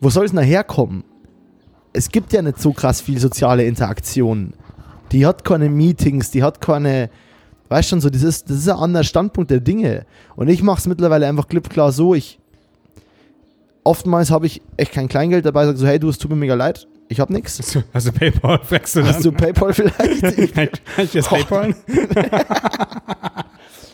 wo 0.00 0.10
soll 0.10 0.26
es 0.26 0.32
denn 0.32 0.44
herkommen? 0.44 1.04
Es 1.92 2.10
gibt 2.10 2.32
ja 2.32 2.42
nicht 2.42 2.60
so 2.60 2.72
krass 2.72 3.00
viel 3.00 3.18
soziale 3.18 3.64
Interaktion. 3.64 4.52
Die 5.12 5.24
hat 5.26 5.44
keine 5.44 5.68
Meetings, 5.68 6.30
die 6.30 6.42
hat 6.42 6.60
keine, 6.60 7.10
weißt 7.68 7.88
schon 7.88 8.00
so, 8.00 8.10
das 8.10 8.22
ist, 8.22 8.50
das 8.50 8.58
ist 8.58 8.68
ein 8.68 8.76
anderer 8.76 9.04
Standpunkt 9.04 9.50
der 9.50 9.60
Dinge. 9.60 10.04
Und 10.36 10.48
ich 10.48 10.62
mache 10.62 10.78
es 10.80 10.86
mittlerweile 10.86 11.26
einfach 11.26 11.48
klipp 11.48 11.70
klar 11.70 11.90
so, 11.92 12.14
ich, 12.14 12.38
oftmals 13.86 14.30
habe 14.30 14.46
ich 14.46 14.60
echt 14.76 14.92
kein 14.92 15.08
Kleingeld 15.08 15.46
dabei, 15.46 15.64
sage 15.66 15.78
so, 15.78 15.86
hey 15.86 15.98
du, 15.98 16.08
es 16.08 16.18
tut 16.18 16.30
mir 16.30 16.36
mega 16.36 16.54
leid, 16.54 16.86
ich 17.08 17.20
habe 17.20 17.32
nichts. 17.32 17.60
Also 17.92 18.12
PayPal 18.12 18.60
fragst 18.62 18.96
du 18.96 19.04
Hast 19.04 19.24
du. 19.24 19.32
Paypal 19.32 19.72
vielleicht? 19.72 20.22
Ich 20.38 20.52
Kann 20.52 20.68
ich 20.98 21.14
jetzt 21.14 21.28
PayPal? 21.28 21.74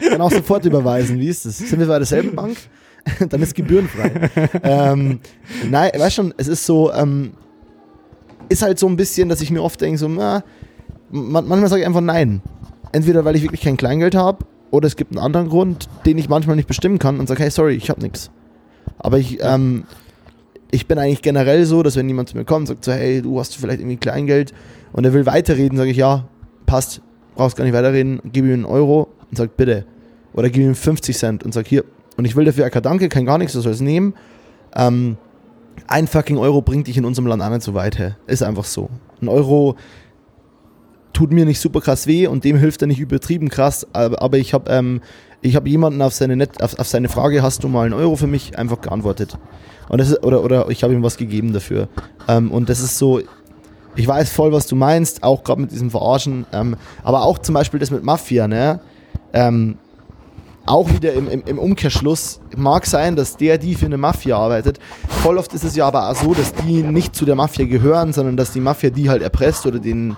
kann 0.08 0.20
auch 0.20 0.30
sofort 0.30 0.64
überweisen, 0.64 1.18
wie 1.18 1.28
ist 1.28 1.44
das? 1.46 1.58
Sind 1.58 1.78
wir 1.78 1.86
bei 1.86 1.98
derselben 1.98 2.34
Bank? 2.34 2.56
Dann 3.28 3.42
ist 3.42 3.54
gebührenfrei. 3.54 4.30
ähm, 4.62 5.20
nein, 5.68 5.90
weißt 5.96 6.16
schon, 6.16 6.34
es 6.36 6.48
ist 6.48 6.64
so, 6.64 6.92
ähm, 6.92 7.32
ist 8.48 8.62
halt 8.62 8.78
so 8.78 8.86
ein 8.86 8.96
bisschen, 8.96 9.28
dass 9.28 9.40
ich 9.40 9.50
mir 9.50 9.62
oft 9.62 9.80
denke, 9.80 9.98
so, 9.98 10.08
na, 10.08 10.42
man, 11.10 11.46
manchmal 11.46 11.68
sage 11.68 11.82
ich 11.82 11.86
einfach 11.86 12.00
nein. 12.00 12.42
Entweder 12.92 13.24
weil 13.24 13.36
ich 13.36 13.42
wirklich 13.42 13.62
kein 13.62 13.76
Kleingeld 13.76 14.14
habe 14.14 14.44
oder 14.70 14.86
es 14.86 14.96
gibt 14.96 15.12
einen 15.12 15.24
anderen 15.24 15.48
Grund, 15.48 15.88
den 16.06 16.18
ich 16.18 16.28
manchmal 16.28 16.56
nicht 16.56 16.68
bestimmen 16.68 16.98
kann 16.98 17.18
und 17.18 17.26
sage, 17.26 17.42
hey, 17.42 17.50
sorry, 17.50 17.74
ich 17.74 17.90
habe 17.90 18.00
nichts. 18.02 18.30
Aber 19.02 19.18
ich, 19.18 19.38
ähm, 19.42 19.84
ich 20.70 20.86
bin 20.86 20.98
eigentlich 20.98 21.22
generell 21.22 21.66
so, 21.66 21.82
dass 21.82 21.96
wenn 21.96 22.08
jemand 22.08 22.30
zu 22.30 22.36
mir 22.36 22.44
kommt 22.44 22.70
und 22.70 22.76
sagt 22.76 22.84
so, 22.84 22.92
hey, 22.92 23.20
du 23.20 23.38
hast 23.38 23.56
vielleicht 23.56 23.80
irgendwie 23.80 23.98
Kleingeld 23.98 24.54
und 24.92 25.04
er 25.04 25.12
will 25.12 25.26
weiterreden, 25.26 25.76
sage 25.76 25.90
ich, 25.90 25.96
ja, 25.96 26.24
passt, 26.64 27.02
brauchst 27.34 27.56
gar 27.56 27.64
nicht 27.64 27.74
weiterreden, 27.74 28.20
gib 28.24 28.44
ihm 28.44 28.52
einen 28.52 28.64
Euro 28.64 29.08
und 29.30 29.36
sag 29.36 29.56
bitte. 29.56 29.84
Oder 30.32 30.48
gib 30.48 30.62
ihm 30.62 30.74
50 30.74 31.16
Cent 31.16 31.44
und 31.44 31.52
sag 31.52 31.66
hier. 31.66 31.84
Und 32.16 32.24
ich 32.24 32.36
will 32.36 32.44
dafür 32.44 32.70
kein 32.70 32.82
Danke, 32.82 33.08
kein 33.08 33.26
gar 33.26 33.38
nichts, 33.38 33.52
du 33.52 33.60
sollst 33.60 33.80
es 33.80 33.84
nehmen. 33.84 34.14
Ähm, 34.74 35.16
ein 35.88 36.06
fucking 36.06 36.38
Euro 36.38 36.62
bringt 36.62 36.86
dich 36.86 36.96
in 36.96 37.04
unserem 37.04 37.26
Land 37.26 37.42
auch 37.42 37.50
nicht 37.50 37.62
so 37.62 37.74
weit. 37.74 37.98
Hey. 37.98 38.12
Ist 38.26 38.42
einfach 38.42 38.64
so. 38.64 38.88
Ein 39.20 39.28
Euro 39.28 39.76
tut 41.12 41.32
mir 41.32 41.44
nicht 41.44 41.60
super 41.60 41.80
krass 41.80 42.06
weh 42.06 42.26
und 42.26 42.44
dem 42.44 42.56
hilft 42.56 42.82
er 42.82 42.88
nicht 42.88 43.00
übertrieben 43.00 43.48
krass. 43.48 43.86
Aber, 43.92 44.38
ich 44.38 44.54
habe 44.54 44.70
ähm, 44.70 45.00
hab 45.44 45.66
jemanden 45.66 46.02
auf 46.02 46.12
seine, 46.12 46.36
Net 46.36 46.62
auf, 46.62 46.78
auf 46.78 46.88
seine 46.88 47.08
Frage, 47.08 47.42
hast 47.42 47.64
du 47.64 47.68
mal 47.68 47.84
einen 47.84 47.94
Euro 47.94 48.16
für 48.16 48.26
mich, 48.26 48.58
einfach 48.58 48.80
geantwortet. 48.80 49.38
Und 49.88 50.00
das 50.00 50.10
ist, 50.10 50.22
oder, 50.22 50.42
oder 50.42 50.68
ich 50.70 50.84
habe 50.84 50.94
ihm 50.94 51.02
was 51.02 51.16
gegeben 51.16 51.52
dafür. 51.52 51.88
Ähm, 52.28 52.50
und 52.50 52.68
das 52.68 52.80
ist 52.80 52.98
so, 52.98 53.20
ich 53.94 54.06
weiß 54.06 54.30
voll, 54.30 54.52
was 54.52 54.66
du 54.66 54.76
meinst, 54.76 55.22
auch 55.22 55.44
gerade 55.44 55.60
mit 55.60 55.72
diesem 55.72 55.90
Verarschen. 55.90 56.46
Ähm, 56.52 56.76
aber 57.02 57.22
auch 57.22 57.38
zum 57.38 57.54
Beispiel 57.54 57.80
das 57.80 57.90
mit 57.90 58.02
Mafia, 58.02 58.48
ne? 58.48 58.80
Ähm, 59.32 59.76
auch 60.64 60.88
wieder 60.90 61.12
im, 61.12 61.28
im, 61.28 61.42
im 61.44 61.58
Umkehrschluss 61.58 62.40
mag 62.56 62.86
sein, 62.86 63.16
dass 63.16 63.36
der, 63.36 63.58
die 63.58 63.74
für 63.74 63.86
eine 63.86 63.98
Mafia 63.98 64.36
arbeitet, 64.38 64.78
voll 65.08 65.36
oft 65.36 65.52
ist 65.54 65.64
es 65.64 65.74
ja 65.74 65.88
aber 65.88 66.08
auch 66.08 66.14
so, 66.14 66.34
dass 66.34 66.54
die 66.54 66.82
nicht 66.82 67.16
zu 67.16 67.24
der 67.24 67.34
Mafia 67.34 67.66
gehören, 67.66 68.12
sondern 68.12 68.36
dass 68.36 68.52
die 68.52 68.60
Mafia 68.60 68.90
die 68.90 69.10
halt 69.10 69.22
erpresst 69.22 69.66
oder 69.66 69.80
den, 69.80 70.16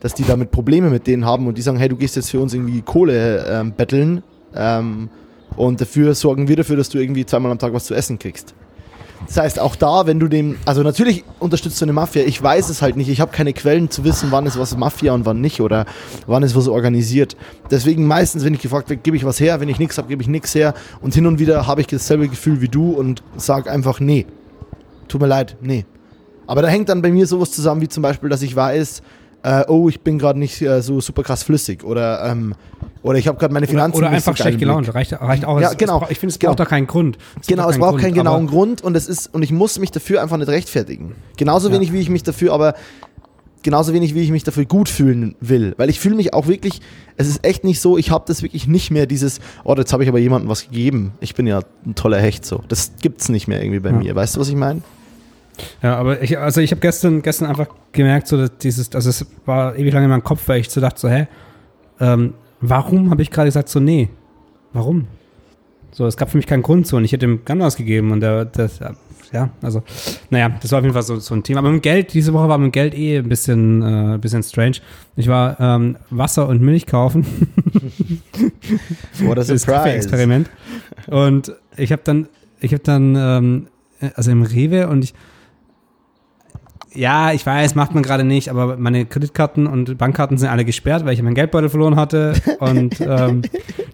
dass 0.00 0.14
die 0.14 0.24
damit 0.24 0.50
Probleme 0.50 0.90
mit 0.90 1.06
denen 1.06 1.24
haben 1.24 1.46
und 1.46 1.56
die 1.56 1.62
sagen, 1.62 1.78
hey, 1.78 1.88
du 1.88 1.96
gehst 1.96 2.16
jetzt 2.16 2.30
für 2.30 2.40
uns 2.40 2.54
irgendwie 2.54 2.82
Kohle 2.82 3.46
ähm, 3.48 3.72
betteln 3.72 4.22
ähm, 4.54 5.08
und 5.56 5.80
dafür 5.80 6.14
sorgen 6.14 6.48
wir 6.48 6.56
dafür, 6.56 6.76
dass 6.76 6.88
du 6.88 6.98
irgendwie 6.98 7.26
zweimal 7.26 7.52
am 7.52 7.58
Tag 7.58 7.72
was 7.72 7.84
zu 7.84 7.94
essen 7.94 8.18
kriegst. 8.18 8.54
Das 9.26 9.36
heißt, 9.36 9.60
auch 9.60 9.76
da, 9.76 10.06
wenn 10.06 10.18
du 10.18 10.28
dem, 10.28 10.56
also 10.64 10.82
natürlich 10.82 11.24
unterstützt 11.38 11.80
du 11.80 11.84
eine 11.84 11.92
Mafia, 11.92 12.22
ich 12.22 12.42
weiß 12.42 12.70
es 12.70 12.80
halt 12.80 12.96
nicht, 12.96 13.08
ich 13.08 13.20
habe 13.20 13.32
keine 13.32 13.52
Quellen 13.52 13.90
zu 13.90 14.02
wissen, 14.02 14.28
wann 14.30 14.46
ist 14.46 14.58
was 14.58 14.76
Mafia 14.76 15.12
und 15.12 15.26
wann 15.26 15.40
nicht 15.40 15.60
oder 15.60 15.84
wann 16.26 16.42
ist 16.42 16.56
was 16.56 16.68
organisiert. 16.68 17.36
Deswegen 17.70 18.06
meistens, 18.06 18.44
wenn 18.44 18.54
ich 18.54 18.62
gefragt 18.62 18.88
werde, 18.88 19.02
gebe 19.02 19.16
ich 19.16 19.24
was 19.24 19.38
her, 19.38 19.60
wenn 19.60 19.68
ich 19.68 19.78
nichts 19.78 19.98
habe, 19.98 20.08
gebe 20.08 20.22
ich 20.22 20.28
nichts 20.28 20.54
her 20.54 20.74
und 21.02 21.14
hin 21.14 21.26
und 21.26 21.38
wieder 21.38 21.66
habe 21.66 21.82
ich 21.82 21.86
dasselbe 21.86 22.28
Gefühl 22.28 22.62
wie 22.62 22.68
du 22.68 22.92
und 22.92 23.22
sage 23.36 23.70
einfach, 23.70 24.00
nee, 24.00 24.26
tut 25.06 25.20
mir 25.20 25.26
leid, 25.26 25.56
nee. 25.60 25.84
Aber 26.46 26.62
da 26.62 26.68
hängt 26.68 26.88
dann 26.88 27.02
bei 27.02 27.12
mir 27.12 27.26
sowas 27.26 27.52
zusammen, 27.52 27.82
wie 27.82 27.88
zum 27.88 28.02
Beispiel, 28.02 28.30
dass 28.30 28.42
ich 28.42 28.56
weiß, 28.56 29.02
äh, 29.42 29.64
oh, 29.68 29.88
ich 29.88 30.00
bin 30.00 30.18
gerade 30.18 30.38
nicht 30.38 30.60
äh, 30.62 30.82
so 30.82 31.00
super 31.00 31.22
krass 31.22 31.42
flüssig 31.42 31.82
oder, 31.84 32.24
ähm, 32.26 32.54
oder 33.02 33.18
ich 33.18 33.26
habe 33.28 33.38
gerade 33.38 33.54
meine 33.54 33.64
Oder, 33.64 33.70
Finanzen 33.70 33.96
oder 33.98 34.10
nicht 34.10 34.16
einfach 34.26 34.36
schlecht 34.36 34.58
gelaunt. 34.58 34.92
Reicht, 34.94 35.12
reicht 35.12 35.44
auch. 35.46 35.58
Ja, 35.60 35.70
Es- 35.70 35.76
genau. 35.78 35.94
Es, 35.94 36.00
braucht- 36.00 36.10
ich 36.12 36.18
finde, 36.18 36.32
es 36.32 36.38
Genau. 36.38 36.50
braucht 36.50 36.60
da 36.60 36.64
keinen 36.66 36.86
Grund. 36.86 37.16
Es 37.40 37.46
Genau, 37.46 37.64
es 37.64 37.70
keinen 37.72 37.80
braucht 37.80 37.98
keinen 37.98 38.12
Grund, 38.12 38.24
genauen 38.26 38.42
aber- 38.44 38.50
Grund 38.52 38.82
und 38.82 38.96
es 38.96 39.08
ist 39.08 39.32
und 39.34 39.42
ich 39.42 39.52
muss 39.52 39.78
mich 39.78 39.90
dafür 39.90 40.22
einfach 40.22 40.36
nicht 40.36 40.48
rechtfertigen. 40.48 41.14
Genauso 41.36 41.68
Ja. 41.68 41.74
wenig 41.74 41.92
wie 41.92 42.00
ich 42.00 42.10
mich 42.10 42.22
dafür 42.22 42.52
aber 42.52 42.74
genauso 43.62 43.92
wenig 43.92 44.14
wie 44.14 44.20
ich 44.22 44.30
mich 44.30 44.42
dafür 44.44 44.64
gut 44.64 44.88
fühlen 44.88 45.34
will, 45.40 45.74
weil 45.76 45.90
ich 45.90 46.00
fühle 46.00 46.16
mich 46.16 46.32
auch 46.32 46.46
wirklich, 46.46 46.80
es 47.18 47.28
ist 47.28 47.44
echt 47.44 47.62
nicht 47.62 47.78
so, 47.80 47.98
ich 47.98 48.10
habe 48.10 48.24
das 48.26 48.42
wirklich 48.42 48.66
nicht 48.66 48.90
mehr 48.90 49.04
dieses 49.06 49.38
oh, 49.64 49.74
jetzt 49.76 49.92
habe 49.92 50.02
ich 50.02 50.08
aber 50.08 50.18
jemandem 50.18 50.48
was 50.48 50.64
gegeben. 50.64 51.12
Ich 51.20 51.34
bin 51.34 51.46
ja 51.46 51.60
ein 51.84 51.94
toller 51.94 52.18
Hecht 52.18 52.46
so. 52.46 52.62
Das 52.68 52.92
gibt's 53.02 53.28
nicht 53.28 53.48
mehr 53.48 53.62
irgendwie 53.62 53.80
bei 53.80 53.90
Ja. 53.90 53.96
mir. 53.96 54.14
Weißt 54.14 54.36
du, 54.36 54.40
was 54.40 54.48
ich 54.48 54.56
meine? 54.56 54.80
Ja, 55.82 55.96
aber 55.96 56.22
ich, 56.22 56.38
also 56.38 56.60
ich 56.60 56.70
habe 56.70 56.80
gestern, 56.80 57.22
gestern 57.22 57.48
einfach 57.48 57.68
gemerkt, 57.92 58.28
so 58.28 58.36
dass 58.36 58.56
dieses, 58.58 58.94
also 58.94 59.10
es 59.10 59.26
war 59.46 59.76
ewig 59.76 59.92
lange 59.92 60.04
in 60.04 60.10
meinem 60.10 60.24
Kopf, 60.24 60.46
weil 60.46 60.60
ich 60.60 60.70
so 60.70 60.80
dachte, 60.80 61.00
so, 61.00 61.08
hä, 61.08 61.26
ähm, 62.00 62.34
warum 62.60 63.10
habe 63.10 63.22
ich 63.22 63.30
gerade 63.30 63.48
gesagt, 63.48 63.68
so, 63.68 63.80
nee, 63.80 64.08
warum? 64.72 65.06
So, 65.92 66.06
es 66.06 66.16
gab 66.16 66.30
für 66.30 66.36
mich 66.36 66.46
keinen 66.46 66.62
Grund 66.62 66.86
so 66.86 66.96
und 66.96 67.04
ich 67.04 67.12
hätte 67.12 67.26
ihm 67.26 67.44
ganz 67.44 67.62
was 67.62 67.76
gegeben 67.76 68.12
und 68.12 68.20
der, 68.20 68.44
das, 68.44 68.80
ja, 69.32 69.50
also, 69.62 69.82
naja, 70.30 70.50
das 70.60 70.72
war 70.72 70.78
auf 70.78 70.84
jeden 70.84 70.94
Fall 70.94 71.02
so, 71.02 71.16
so 71.20 71.34
ein 71.34 71.42
Thema. 71.42 71.60
Aber 71.60 71.70
mit 71.70 71.80
dem 71.80 71.82
Geld, 71.82 72.12
diese 72.14 72.32
Woche 72.32 72.48
war 72.48 72.58
mit 72.58 72.66
dem 72.66 72.72
Geld 72.72 72.94
eh 72.94 73.18
ein 73.18 73.28
bisschen, 73.28 73.82
äh, 73.82 74.14
ein 74.14 74.20
bisschen 74.20 74.42
strange. 74.42 74.78
Ich 75.16 75.28
war 75.28 75.58
ähm, 75.60 75.96
Wasser 76.10 76.48
und 76.48 76.60
Milch 76.60 76.86
kaufen. 76.86 77.24
What 79.20 79.38
a 79.38 79.44
das 79.44 79.48
surprise. 79.48 79.66
Kaffee-Experiment. 79.66 80.50
Und 81.06 81.52
ich 81.76 81.92
habe 81.92 82.02
dann, 82.04 82.28
ich 82.60 82.72
habe 82.72 82.82
dann, 82.82 83.16
ähm, 83.16 83.66
also 84.14 84.30
im 84.32 84.42
Rewe 84.42 84.88
und 84.88 85.04
ich, 85.04 85.14
ja, 86.94 87.32
ich 87.32 87.44
weiß, 87.46 87.74
macht 87.74 87.94
man 87.94 88.02
gerade 88.02 88.24
nicht, 88.24 88.48
aber 88.48 88.76
meine 88.76 89.06
Kreditkarten 89.06 89.66
und 89.66 89.96
Bankkarten 89.98 90.38
sind 90.38 90.48
alle 90.48 90.64
gesperrt, 90.64 91.04
weil 91.04 91.14
ich 91.14 91.22
meinen 91.22 91.34
Geldbeutel 91.34 91.68
verloren 91.68 91.96
hatte. 91.96 92.32
Und 92.58 93.00
ähm, 93.00 93.42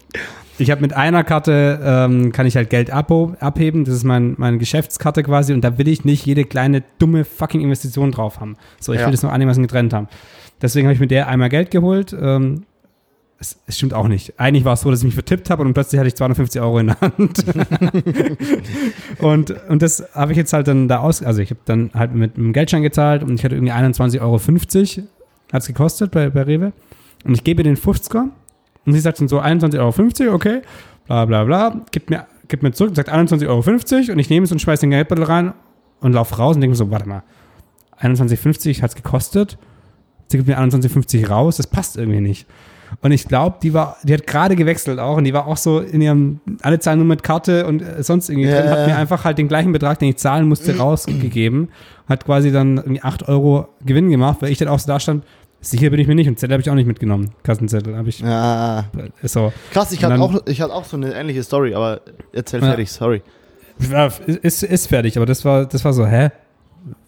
ich 0.59 0.71
habe 0.71 0.81
mit 0.81 0.95
einer 0.95 1.23
Karte, 1.25 1.79
ähm, 1.83 2.33
kann 2.33 2.47
ich 2.47 2.57
halt 2.57 2.71
Geld 2.71 2.91
abheben. 2.91 3.85
Das 3.85 3.95
ist 3.95 4.05
mein, 4.05 4.35
meine 4.39 4.59
Geschäftskarte 4.59 5.23
quasi. 5.23 5.53
Und 5.53 5.63
da 5.63 5.77
will 5.79 5.89
ich 5.89 6.05
nicht 6.05 6.25
jede 6.25 6.45
kleine, 6.45 6.83
dumme 6.99 7.25
fucking 7.25 7.61
Investition 7.61 8.13
drauf 8.13 8.41
haben. 8.41 8.57
So, 8.81 8.93
ich 8.93 9.01
Ja. 9.01 9.07
will 9.07 9.13
das 9.13 9.23
noch 9.23 9.31
einigermaßen 9.33 9.63
getrennt 9.63 9.93
haben. 9.93 10.09
Deswegen 10.63 10.87
habe 10.87 10.95
ich 10.95 11.01
mit 11.01 11.11
der 11.11 11.29
einmal 11.29 11.51
Geld 11.51 11.71
geholt. 11.71 12.17
Ähm, 12.19 12.63
es, 13.39 13.59
es 13.67 13.77
stimmt 13.77 13.93
auch 13.93 14.09
nicht. 14.09 14.39
Eigentlich 14.41 14.65
war 14.65 14.75
es 14.75 14.81
so, 14.81 14.91
dass 14.91 15.01
ich 15.01 15.05
mich 15.05 15.15
vertippt 15.15 15.51
habe 15.51 15.63
und 15.63 15.75
plötzlich 15.75 15.99
hatte 15.99 16.09
ich 16.09 16.15
250 16.15 16.61
Euro 16.61 16.79
in 16.79 16.87
der 16.87 17.01
Hand. 17.01 17.45
und, 19.19 19.55
und 19.69 19.83
das 19.83 20.05
habe 20.15 20.33
ich 20.33 20.39
jetzt 20.39 20.53
halt 20.53 20.69
dann 20.69 20.89
da 20.89 20.99
aus, 20.99 21.23
also 21.23 21.43
ich 21.43 21.51
habe 21.51 21.61
dann 21.67 21.91
halt 21.95 22.15
mit 22.15 22.37
einem 22.37 22.53
Geldschein 22.53 22.83
gezahlt 22.83 23.23
und 23.23 23.35
ich 23.35 23.45
hatte 23.45 23.55
irgendwie 23.55 23.73
21,50 23.73 24.21
Euro 24.21 24.39
hat 25.53 25.63
es 25.63 25.69
gekostet 25.69 26.11
bei, 26.11 26.31
bei 26.31 26.43
Rewe. 26.43 26.73
Und 27.25 27.35
ich 27.35 27.45
gebe 27.45 27.63
den 27.63 27.77
50er 27.77 28.29
und 28.87 28.93
sie 28.93 29.01
sagt 29.01 29.21
dann 29.21 29.29
so 29.29 29.41
21,50 29.41 30.27
Euro, 30.27 30.35
okay, 30.35 30.63
bla 31.07 31.25
bla 31.27 31.45
bla, 31.45 31.81
gibt 31.91 32.09
mir, 32.09 32.27
gibt 32.49 32.63
mir 32.63 32.73
zurück 32.73 32.91
und 32.91 32.97
sagt 32.97 33.13
21,50 33.13 33.49
Euro 33.49 34.13
und 34.13 34.19
ich 34.19 34.31
nehme 34.31 34.45
es 34.45 34.53
und 34.53 34.61
schmeiße 34.61 34.83
den 34.83 34.91
Geldbeutel 34.91 35.25
rein 35.25 35.53
und 36.01 36.13
laufe 36.13 36.37
raus 36.37 36.57
und 36.57 36.63
denke 36.63 36.73
mir 36.73 36.77
so, 36.77 36.91
warte 36.91 37.09
mal, 37.09 37.23
21,50 38.01 38.83
hat 38.83 38.91
es 38.91 38.97
gekostet, 38.97 39.59
sie 40.29 40.39
gibt 40.39 40.49
mir 40.49 40.59
21,50 40.59 41.29
raus, 41.29 41.57
das 41.57 41.67
passt 41.67 41.97
irgendwie 41.97 42.21
nicht. 42.21 42.47
Und 43.03 43.13
ich 43.13 43.27
glaube, 43.29 43.57
die 43.63 43.75
war, 43.75 43.97
die 44.03 44.15
hat 44.15 44.27
gerade 44.27 44.57
gewechselt 44.57 44.99
auch 44.99 45.17
und 45.17 45.25
die 45.25 45.33
war 45.35 45.47
auch 45.47 45.57
so 45.57 45.81
in 45.81 46.01
ihrem, 46.01 46.41
alle 46.63 46.79
zahlen 46.79 46.99
nur 46.99 47.07
mit 47.09 47.23
Karte 47.23 47.67
und 47.67 47.83
äh, 47.83 48.03
sonst 48.03 48.29
irgendwie 48.29 48.49
Ja, 48.49 48.61
drin, 48.61 48.71
hat 48.71 48.87
mir 48.87 48.97
einfach 48.97 49.25
halt 49.25 49.39
den 49.39 49.49
gleichen 49.49 49.73
Betrag, 49.73 49.99
den 49.99 50.09
ich 50.11 50.17
zahlen 50.17 50.49
musste, 50.49 50.77
rausgegeben. 50.77 51.69
Hat 52.09 52.25
quasi 52.25 52.53
dann 52.53 52.77
irgendwie 52.77 53.03
8 53.03 53.29
Euro 53.29 53.69
Gewinn 53.85 54.11
gemacht, 54.11 54.39
weil 54.41 54.51
ich 54.51 54.59
dann 54.59 54.69
auch 54.69 54.79
so 54.79 54.87
da 54.87 55.01
stand, 55.01 55.25
sicher 55.61 55.91
bin 55.91 55.99
ich 56.01 56.07
mir 56.07 56.15
nicht 56.15 56.29
und 56.29 56.39
Zettel 56.39 56.53
habe 56.55 56.63
ich 56.63 56.71
auch 56.71 56.75
nicht 56.75 56.87
mitgenommen. 56.87 57.31
Kassenzettel 57.43 57.97
habe 57.97 58.09
ich, 58.09 58.21
Ja. 58.21 58.85
ist 59.23 59.33
so. 59.33 59.53
Krass, 59.73 59.91
ich 59.93 60.05
hatte, 60.05 60.21
auch, 60.21 60.41
ich 60.47 60.61
hatte 60.61 60.73
auch 60.75 60.85
so 60.85 60.97
eine 60.97 61.13
ähnliche 61.15 61.43
Story, 61.43 61.75
aber 61.75 62.01
erzähl 62.33 62.61
Ja. 62.61 62.67
fertig, 62.69 62.93
sorry. 62.93 63.23
Ja, 63.91 64.09
ist, 64.27 64.63
ist 64.63 64.87
fertig, 64.87 65.17
aber 65.17 65.27
das 65.27 65.45
war, 65.45 65.67
das 65.67 65.85
war 65.85 65.93
so, 65.93 66.07
hä? 66.07 66.31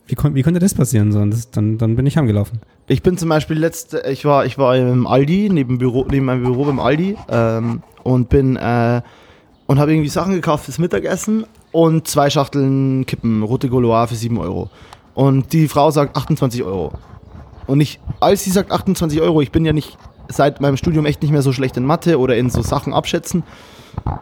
Wie, 0.09 0.15
kon, 0.15 0.35
wie 0.35 0.43
konnte 0.43 0.59
das 0.59 0.75
passieren? 0.75 1.13
So, 1.13 1.25
das, 1.27 1.51
dann, 1.51 1.79
dann 1.79 1.95
bin 1.95 2.07
ich 2.07 2.17
heimgelaufen. 2.17 2.61
Ich 2.87 3.03
bin 3.03 3.19
zum 3.19 3.29
Beispiel 3.29 3.59
letzte, 3.59 4.03
ich 4.11 4.25
war, 4.25 4.47
ich 4.47 4.57
war 4.57 4.75
im 4.77 5.07
Aldi, 5.07 5.51
neben, 5.51 5.79
Büro, 5.79 6.07
neben 6.11 6.25
meinem 6.25 6.43
Büro 6.43 6.65
beim 6.65 6.81
Aldi 6.81 7.17
ähm, 7.29 7.83
und 8.03 8.31
bin 8.31 8.57
äh, 8.57 9.03
und 9.67 9.79
habe 9.79 9.93
irgendwie 9.93 10.09
Sachen 10.09 10.33
gekauft 10.33 10.65
fürs 10.65 10.79
Mittagessen 10.79 11.45
und 11.73 12.09
zwei 12.09 12.31
Schachteln 12.31 13.05
Kippen, 13.05 13.43
rote 13.43 13.69
Gaulois 13.69 14.07
für 14.07 14.15
7 14.15 14.39
Euro. 14.39 14.71
Und 15.15 15.53
die 15.53 15.69
Frau 15.69 15.91
sagt 15.91 16.17
28 16.17 16.65
Euro. 16.65 16.93
Und 17.67 17.83
ich, 17.83 18.01
als 18.19 18.45
sie 18.45 18.51
sagt 18.51 18.73
28 18.73 19.21
Euro, 19.21 19.43
ich 19.43 19.53
bin 19.53 19.67
ja 19.67 19.75
nicht 19.75 19.99
seit 20.29 20.63
meinem 20.63 20.79
Studium 20.79 21.05
echt 21.05 21.21
nicht 21.21 21.33
mehr 21.33 21.43
so 21.43 21.53
schlecht 21.53 21.77
in 21.77 21.85
Mathe 21.85 22.19
oder 22.19 22.37
in 22.37 22.49
so 22.49 22.63
Sachen 22.63 22.95
abschätzen 22.95 23.43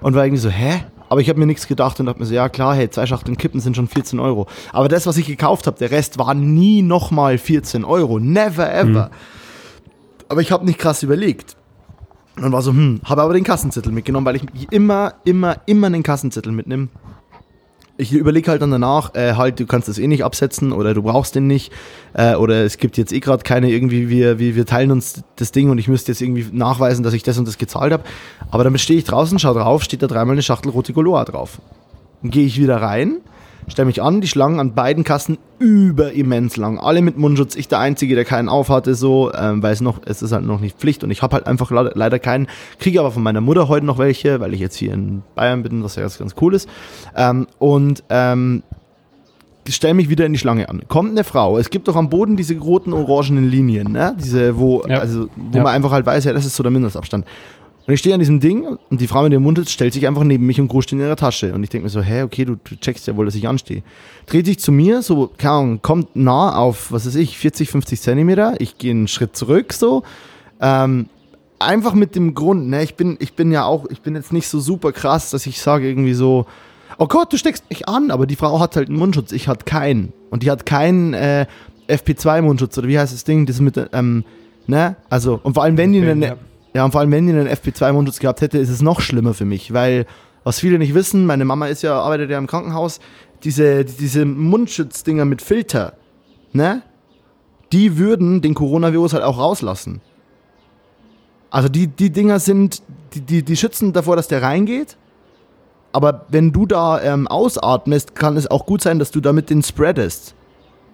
und 0.00 0.14
war 0.14 0.24
irgendwie 0.24 0.42
so, 0.42 0.50
hä? 0.50 0.84
Aber 1.08 1.20
ich 1.20 1.28
habe 1.28 1.38
mir 1.38 1.46
nichts 1.46 1.66
gedacht 1.66 2.00
und 2.00 2.06
dachte 2.06 2.20
mir 2.20 2.26
so, 2.26 2.34
ja 2.34 2.48
klar, 2.48 2.74
hey, 2.74 2.90
zwei 2.90 3.06
Schachteln 3.06 3.36
Kippen 3.36 3.60
sind 3.60 3.76
schon 3.76 3.88
14 3.88 4.18
Euro. 4.18 4.46
Aber 4.72 4.88
das, 4.88 5.06
was 5.06 5.16
ich 5.16 5.26
gekauft 5.26 5.66
habe, 5.66 5.78
der 5.78 5.90
Rest 5.90 6.18
war 6.18 6.34
nie 6.34 6.82
nochmal 6.82 7.38
14 7.38 7.84
Euro. 7.84 8.18
Never 8.18 8.72
ever. 8.72 9.10
Aber 10.28 10.40
ich 10.40 10.50
habe 10.50 10.64
nicht 10.64 10.78
krass 10.78 11.02
überlegt. 11.02 11.56
Und 12.36 12.52
war 12.52 12.62
so, 12.62 12.70
hm, 12.72 13.00
habe 13.04 13.22
aber 13.22 13.32
den 13.32 13.44
Kassenzettel 13.44 13.92
mitgenommen, 13.92 14.26
weil 14.26 14.36
ich 14.36 14.42
immer, 14.70 15.14
immer, 15.24 15.56
immer 15.66 15.86
einen 15.86 16.02
Kassenzettel 16.02 16.52
mitnehme. 16.52 16.88
Ich 17.98 18.12
überlege 18.12 18.50
halt 18.50 18.60
dann 18.60 18.70
danach, 18.70 19.14
äh, 19.14 19.34
halt, 19.34 19.58
du 19.58 19.66
kannst 19.66 19.88
das 19.88 19.98
eh 19.98 20.06
nicht 20.06 20.22
absetzen 20.22 20.72
oder 20.72 20.92
du 20.92 21.02
brauchst 21.02 21.34
den 21.34 21.46
nicht. 21.46 21.72
Äh, 22.12 22.34
oder 22.34 22.64
es 22.64 22.76
gibt 22.76 22.98
jetzt 22.98 23.12
eh 23.12 23.20
gerade 23.20 23.42
keine 23.42 23.70
irgendwie, 23.70 24.10
wir, 24.10 24.38
wir, 24.38 24.54
wir 24.54 24.66
teilen 24.66 24.90
uns 24.90 25.22
das 25.36 25.50
Ding 25.50 25.70
und 25.70 25.78
ich 25.78 25.88
müsste 25.88 26.12
jetzt 26.12 26.20
irgendwie 26.20 26.46
nachweisen, 26.52 27.02
dass 27.02 27.14
ich 27.14 27.22
das 27.22 27.38
und 27.38 27.48
das 27.48 27.56
gezahlt 27.56 27.92
habe. 27.92 28.04
Aber 28.50 28.64
dann 28.64 28.76
stehe 28.76 28.98
ich 28.98 29.04
draußen, 29.04 29.38
schau 29.38 29.54
drauf, 29.54 29.82
steht 29.82 30.02
da 30.02 30.06
dreimal 30.06 30.34
eine 30.34 30.42
Schachtel 30.42 30.70
rote 30.70 30.92
Goloa 30.92 31.24
drauf. 31.24 31.58
Dann 32.22 32.30
gehe 32.30 32.44
ich 32.44 32.60
wieder 32.60 32.82
rein, 32.82 33.18
stelle 33.68 33.86
mich 33.86 34.02
an, 34.02 34.20
die 34.20 34.28
Schlangen 34.28 34.60
an 34.60 34.74
beiden 34.74 35.02
Kassen 35.04 35.38
überimmens 35.58 36.56
lang. 36.56 36.78
Alle 36.78 37.02
mit 37.02 37.18
Mundschutz, 37.18 37.56
ich 37.56 37.68
der 37.68 37.78
Einzige, 37.80 38.14
der 38.14 38.24
keinen 38.24 38.48
auf 38.48 38.68
hatte, 38.68 38.94
so, 38.94 39.32
ähm, 39.32 39.62
weil 39.62 39.72
es 39.72 39.80
noch, 39.80 40.00
es 40.04 40.22
ist 40.22 40.32
halt 40.32 40.44
noch 40.44 40.60
nicht 40.60 40.78
Pflicht 40.78 41.02
und 41.04 41.10
ich 41.10 41.22
habe 41.22 41.34
halt 41.34 41.46
einfach 41.46 41.70
le- 41.70 41.92
leider 41.94 42.18
keinen, 42.18 42.46
kriege 42.78 43.00
aber 43.00 43.10
von 43.10 43.22
meiner 43.22 43.40
Mutter 43.40 43.68
heute 43.68 43.84
noch 43.86 43.98
welche, 43.98 44.40
weil 44.40 44.54
ich 44.54 44.60
jetzt 44.60 44.76
hier 44.76 44.92
in 44.92 45.22
Bayern 45.34 45.62
bin, 45.62 45.82
was 45.82 45.96
ja 45.96 46.02
ganz, 46.02 46.18
ganz 46.18 46.34
cool 46.40 46.54
ist. 46.54 46.68
Ähm, 47.16 47.46
und 47.58 48.04
ähm, 48.10 48.62
stelle 49.68 49.94
mich 49.94 50.08
wieder 50.08 50.26
in 50.26 50.32
die 50.32 50.38
Schlange 50.38 50.68
an. 50.68 50.82
Kommt 50.86 51.10
eine 51.10 51.24
Frau, 51.24 51.58
es 51.58 51.70
gibt 51.70 51.88
doch 51.88 51.96
am 51.96 52.08
Boden 52.08 52.36
diese 52.36 52.56
roten, 52.56 52.92
orangenen 52.92 53.50
Linien, 53.50 53.90
ne? 53.92 54.14
Diese, 54.16 54.56
wo, 54.58 54.84
Ja. 54.86 54.98
also, 55.00 55.28
wo 55.34 55.56
Ja. 55.58 55.64
man 55.64 55.72
einfach 55.74 55.90
halt 55.90 56.06
weiß, 56.06 56.22
ja, 56.24 56.32
das 56.32 56.46
ist 56.46 56.54
so 56.54 56.62
der 56.62 56.70
Mindestabstand. 56.70 57.24
Und 57.86 57.94
ich 57.94 58.00
stehe 58.00 58.14
an 58.14 58.20
diesem 58.20 58.40
Ding 58.40 58.64
und 58.90 59.00
die 59.00 59.06
Frau 59.06 59.22
mit 59.22 59.32
dem 59.32 59.42
Mundschutz 59.42 59.70
stellt 59.70 59.92
sich 59.92 60.08
einfach 60.08 60.24
neben 60.24 60.44
mich 60.44 60.60
und 60.60 60.66
gruscht 60.66 60.90
in 60.92 60.98
ihrer 60.98 61.14
Tasche. 61.14 61.54
Und 61.54 61.62
ich 61.62 61.70
denke 61.70 61.84
mir 61.84 61.90
so, 61.90 62.02
hä, 62.02 62.22
okay, 62.22 62.44
du, 62.44 62.56
du 62.56 62.76
checkst 62.76 63.06
ja 63.06 63.16
wohl, 63.16 63.26
dass 63.26 63.36
ich 63.36 63.46
anstehe. 63.46 63.84
Dreht 64.26 64.46
sich 64.46 64.58
zu 64.58 64.72
mir, 64.72 65.02
so, 65.02 65.30
keine 65.38 65.54
Ahnung, 65.54 65.82
kommt 65.82 66.16
nah 66.16 66.56
auf, 66.56 66.90
was 66.90 67.06
weiß 67.06 67.14
ich, 67.14 67.38
40, 67.38 67.70
50 67.70 68.00
Zentimeter. 68.00 68.54
Ich 68.58 68.78
gehe 68.78 68.90
einen 68.90 69.06
Schritt 69.06 69.36
zurück, 69.36 69.72
so. 69.72 70.02
Ähm, 70.60 71.06
einfach 71.60 71.94
mit 71.94 72.16
dem 72.16 72.34
Grund, 72.34 72.68
ne, 72.68 72.82
ich 72.82 72.96
bin, 72.96 73.16
ich 73.20 73.34
bin 73.34 73.52
ja 73.52 73.64
auch, 73.64 73.86
ich 73.88 74.00
bin 74.00 74.14
jetzt 74.14 74.32
nicht 74.32 74.48
so 74.48 74.58
super 74.58 74.92
krass, 74.92 75.30
dass 75.30 75.46
ich 75.46 75.60
sage 75.60 75.88
irgendwie 75.88 76.14
so, 76.14 76.46
oh 76.98 77.06
Gott, 77.06 77.32
du 77.32 77.36
steckst 77.36 77.70
mich 77.70 77.88
an, 77.88 78.10
aber 78.10 78.26
die 78.26 78.36
Frau 78.36 78.58
hat 78.58 78.74
halt 78.74 78.88
einen 78.88 78.98
Mundschutz, 78.98 79.32
ich 79.32 79.48
hatte 79.48 79.64
keinen. 79.64 80.12
Und 80.30 80.42
die 80.42 80.50
hat 80.50 80.66
keinen 80.66 81.14
äh, 81.14 81.46
FP2-Mundschutz 81.88 82.76
oder 82.78 82.88
wie 82.88 82.98
heißt 82.98 83.12
das 83.12 83.22
Ding, 83.22 83.46
das 83.46 83.60
mit, 83.60 83.80
ähm, 83.92 84.24
ne, 84.66 84.96
also, 85.08 85.38
und 85.42 85.54
vor 85.54 85.62
allem, 85.62 85.76
wenn 85.76 85.92
die 85.92 86.02
einen, 86.02 86.34
Ja. 86.76 86.84
und 86.84 86.92
vor 86.92 87.00
allem, 87.00 87.10
wenn 87.10 87.26
die 87.26 87.32
einen 87.32 87.48
FP2-Mundschutz 87.48 88.20
gehabt 88.20 88.40
hätte, 88.40 88.58
ist 88.58 88.68
es 88.68 88.82
noch 88.82 89.00
schlimmer 89.00 89.34
für 89.34 89.44
mich, 89.44 89.72
weil, 89.72 90.06
was 90.44 90.60
viele 90.60 90.78
nicht 90.78 90.94
wissen, 90.94 91.26
meine 91.26 91.44
Mama 91.44 91.66
ist 91.66 91.82
ja, 91.82 92.00
arbeitet 92.00 92.30
ja 92.30 92.38
im 92.38 92.46
Krankenhaus, 92.46 93.00
diese, 93.44 93.84
diese 93.84 94.24
Mundschutzdinger 94.24 95.24
mit 95.24 95.42
Filter, 95.42 95.94
ne, 96.52 96.82
die 97.72 97.98
würden 97.98 98.42
den 98.42 98.54
Coronavirus 98.54 99.14
halt 99.14 99.24
auch 99.24 99.38
rauslassen. 99.38 100.00
Also 101.50 101.68
die, 101.68 101.86
die 101.86 102.10
Dinger 102.10 102.38
sind, 102.38 102.82
die, 103.14 103.20
die, 103.20 103.42
die 103.42 103.56
schützen 103.56 103.92
davor, 103.92 104.16
dass 104.16 104.28
der 104.28 104.42
reingeht. 104.42 104.96
Aber 105.92 106.26
wenn 106.28 106.52
du 106.52 106.66
da 106.66 107.00
ähm, 107.00 107.26
ausatmest, 107.26 108.14
kann 108.14 108.36
es 108.36 108.46
auch 108.50 108.66
gut 108.66 108.82
sein, 108.82 108.98
dass 108.98 109.10
du 109.10 109.20
damit 109.20 109.48
den 109.48 109.62
spreadest. 109.62 110.34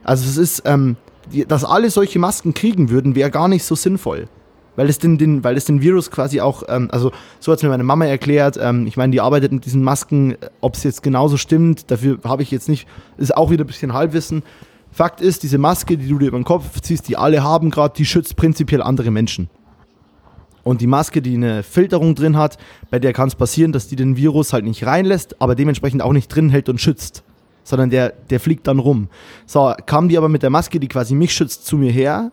Also 0.04 0.28
es 0.28 0.36
ist, 0.36 0.62
ähm, 0.64 0.96
die, 1.32 1.46
dass 1.46 1.64
alle 1.64 1.90
solche 1.90 2.18
Masken 2.18 2.54
kriegen 2.54 2.90
würden, 2.90 3.14
wäre 3.14 3.30
gar 3.30 3.48
nicht 3.48 3.64
so 3.64 3.74
sinnvoll. 3.74 4.28
Weil 4.74 4.88
es 4.88 4.98
den, 4.98 5.18
den, 5.18 5.44
weil 5.44 5.56
es 5.56 5.66
den 5.66 5.82
Virus 5.82 6.10
quasi 6.10 6.40
auch, 6.40 6.62
ähm, 6.68 6.88
also 6.90 7.12
so 7.40 7.52
hat 7.52 7.58
es 7.58 7.62
mir 7.62 7.68
meine 7.68 7.82
Mama 7.82 8.06
erklärt, 8.06 8.58
ähm, 8.60 8.86
ich 8.86 8.96
meine, 8.96 9.12
die 9.12 9.20
arbeitet 9.20 9.52
mit 9.52 9.66
diesen 9.66 9.82
Masken, 9.82 10.36
ob 10.60 10.74
es 10.74 10.82
jetzt 10.82 11.02
genauso 11.02 11.36
stimmt, 11.36 11.90
dafür 11.90 12.18
habe 12.24 12.42
ich 12.42 12.50
jetzt 12.50 12.68
nicht, 12.68 12.88
ist 13.18 13.36
auch 13.36 13.50
wieder 13.50 13.64
ein 13.64 13.66
bisschen 13.66 13.92
Halbwissen. 13.92 14.42
Fakt 14.90 15.20
ist, 15.20 15.42
diese 15.42 15.58
Maske, 15.58 15.96
die 15.96 16.08
du 16.08 16.18
dir 16.18 16.28
über 16.28 16.38
den 16.38 16.44
Kopf 16.44 16.80
ziehst, 16.80 17.08
die 17.08 17.16
alle 17.16 17.42
haben 17.42 17.70
gerade, 17.70 17.94
die 17.96 18.04
schützt 18.04 18.36
prinzipiell 18.36 18.82
andere 18.82 19.10
Menschen. 19.10 19.48
Und 20.64 20.80
die 20.80 20.86
Maske, 20.86 21.22
die 21.22 21.34
eine 21.34 21.62
Filterung 21.62 22.14
drin 22.14 22.36
hat, 22.36 22.56
bei 22.90 22.98
der 22.98 23.12
kann 23.12 23.28
es 23.28 23.34
passieren, 23.34 23.72
dass 23.72 23.88
die 23.88 23.96
den 23.96 24.16
Virus 24.16 24.52
halt 24.52 24.64
nicht 24.64 24.86
reinlässt, 24.86 25.40
aber 25.40 25.54
dementsprechend 25.54 26.02
auch 26.02 26.12
nicht 26.12 26.28
drin 26.28 26.50
hält 26.50 26.68
und 26.68 26.80
schützt. 26.80 27.24
Sondern 27.64 27.90
der, 27.90 28.10
der 28.30 28.40
fliegt 28.40 28.66
dann 28.66 28.78
rum. 28.78 29.08
So, 29.46 29.72
kam 29.86 30.08
die 30.08 30.18
aber 30.18 30.28
mit 30.28 30.42
der 30.42 30.50
Maske, 30.50 30.78
die 30.78 30.88
quasi 30.88 31.14
mich 31.14 31.32
schützt, 31.32 31.66
zu 31.66 31.76
mir 31.76 31.90
her, 31.90 32.32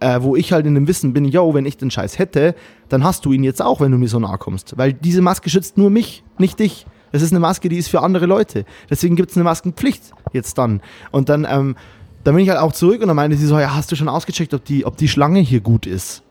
äh, 0.00 0.20
wo 0.22 0.36
ich 0.36 0.52
halt 0.52 0.66
in 0.66 0.74
dem 0.74 0.88
Wissen 0.88 1.12
bin, 1.12 1.24
yo, 1.24 1.54
wenn 1.54 1.66
ich 1.66 1.76
den 1.76 1.90
Scheiß 1.90 2.18
hätte, 2.18 2.54
dann 2.88 3.04
hast 3.04 3.24
du 3.24 3.32
ihn 3.32 3.44
jetzt 3.44 3.62
auch, 3.62 3.80
wenn 3.80 3.92
du 3.92 3.98
mir 3.98 4.08
so 4.08 4.18
nahe 4.18 4.38
kommst. 4.38 4.76
Weil 4.76 4.92
diese 4.92 5.22
Maske 5.22 5.50
schützt 5.50 5.78
nur 5.78 5.90
mich, 5.90 6.22
nicht 6.38 6.58
dich. 6.58 6.86
Es 7.12 7.22
ist 7.22 7.32
eine 7.32 7.40
Maske, 7.40 7.68
die 7.68 7.76
ist 7.76 7.88
für 7.88 8.02
andere 8.02 8.26
Leute. 8.26 8.64
Deswegen 8.90 9.16
gibt 9.16 9.30
es 9.30 9.36
eine 9.36 9.44
Maskenpflicht 9.44 10.02
jetzt 10.32 10.58
dann. 10.58 10.82
Und 11.12 11.28
dann, 11.28 11.46
ähm, 11.48 11.76
dann 12.24 12.34
bin 12.34 12.44
ich 12.44 12.50
halt 12.50 12.58
auch 12.58 12.72
zurück 12.72 13.00
und 13.00 13.08
dann 13.08 13.16
meinte 13.16 13.36
sie 13.36 13.46
so, 13.46 13.58
ja, 13.58 13.74
hast 13.74 13.90
du 13.90 13.96
schon 13.96 14.08
ausgecheckt, 14.08 14.52
ob 14.52 14.64
die, 14.64 14.84
ob 14.84 14.96
die 14.96 15.08
Schlange 15.08 15.40
hier 15.40 15.60
gut 15.60 15.86
ist? 15.86 16.22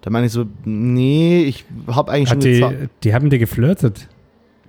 Da 0.00 0.10
meine 0.10 0.26
ich 0.26 0.32
so, 0.32 0.46
nee, 0.64 1.42
ich 1.42 1.66
habe 1.88 2.12
eigentlich 2.12 2.28
schon 2.30 2.38
Hat 2.38 2.44
die, 2.44 2.52
gezahlt. 2.54 2.90
die 3.04 3.14
haben 3.14 3.28
dir 3.28 3.38
geflirtet. 3.38 4.08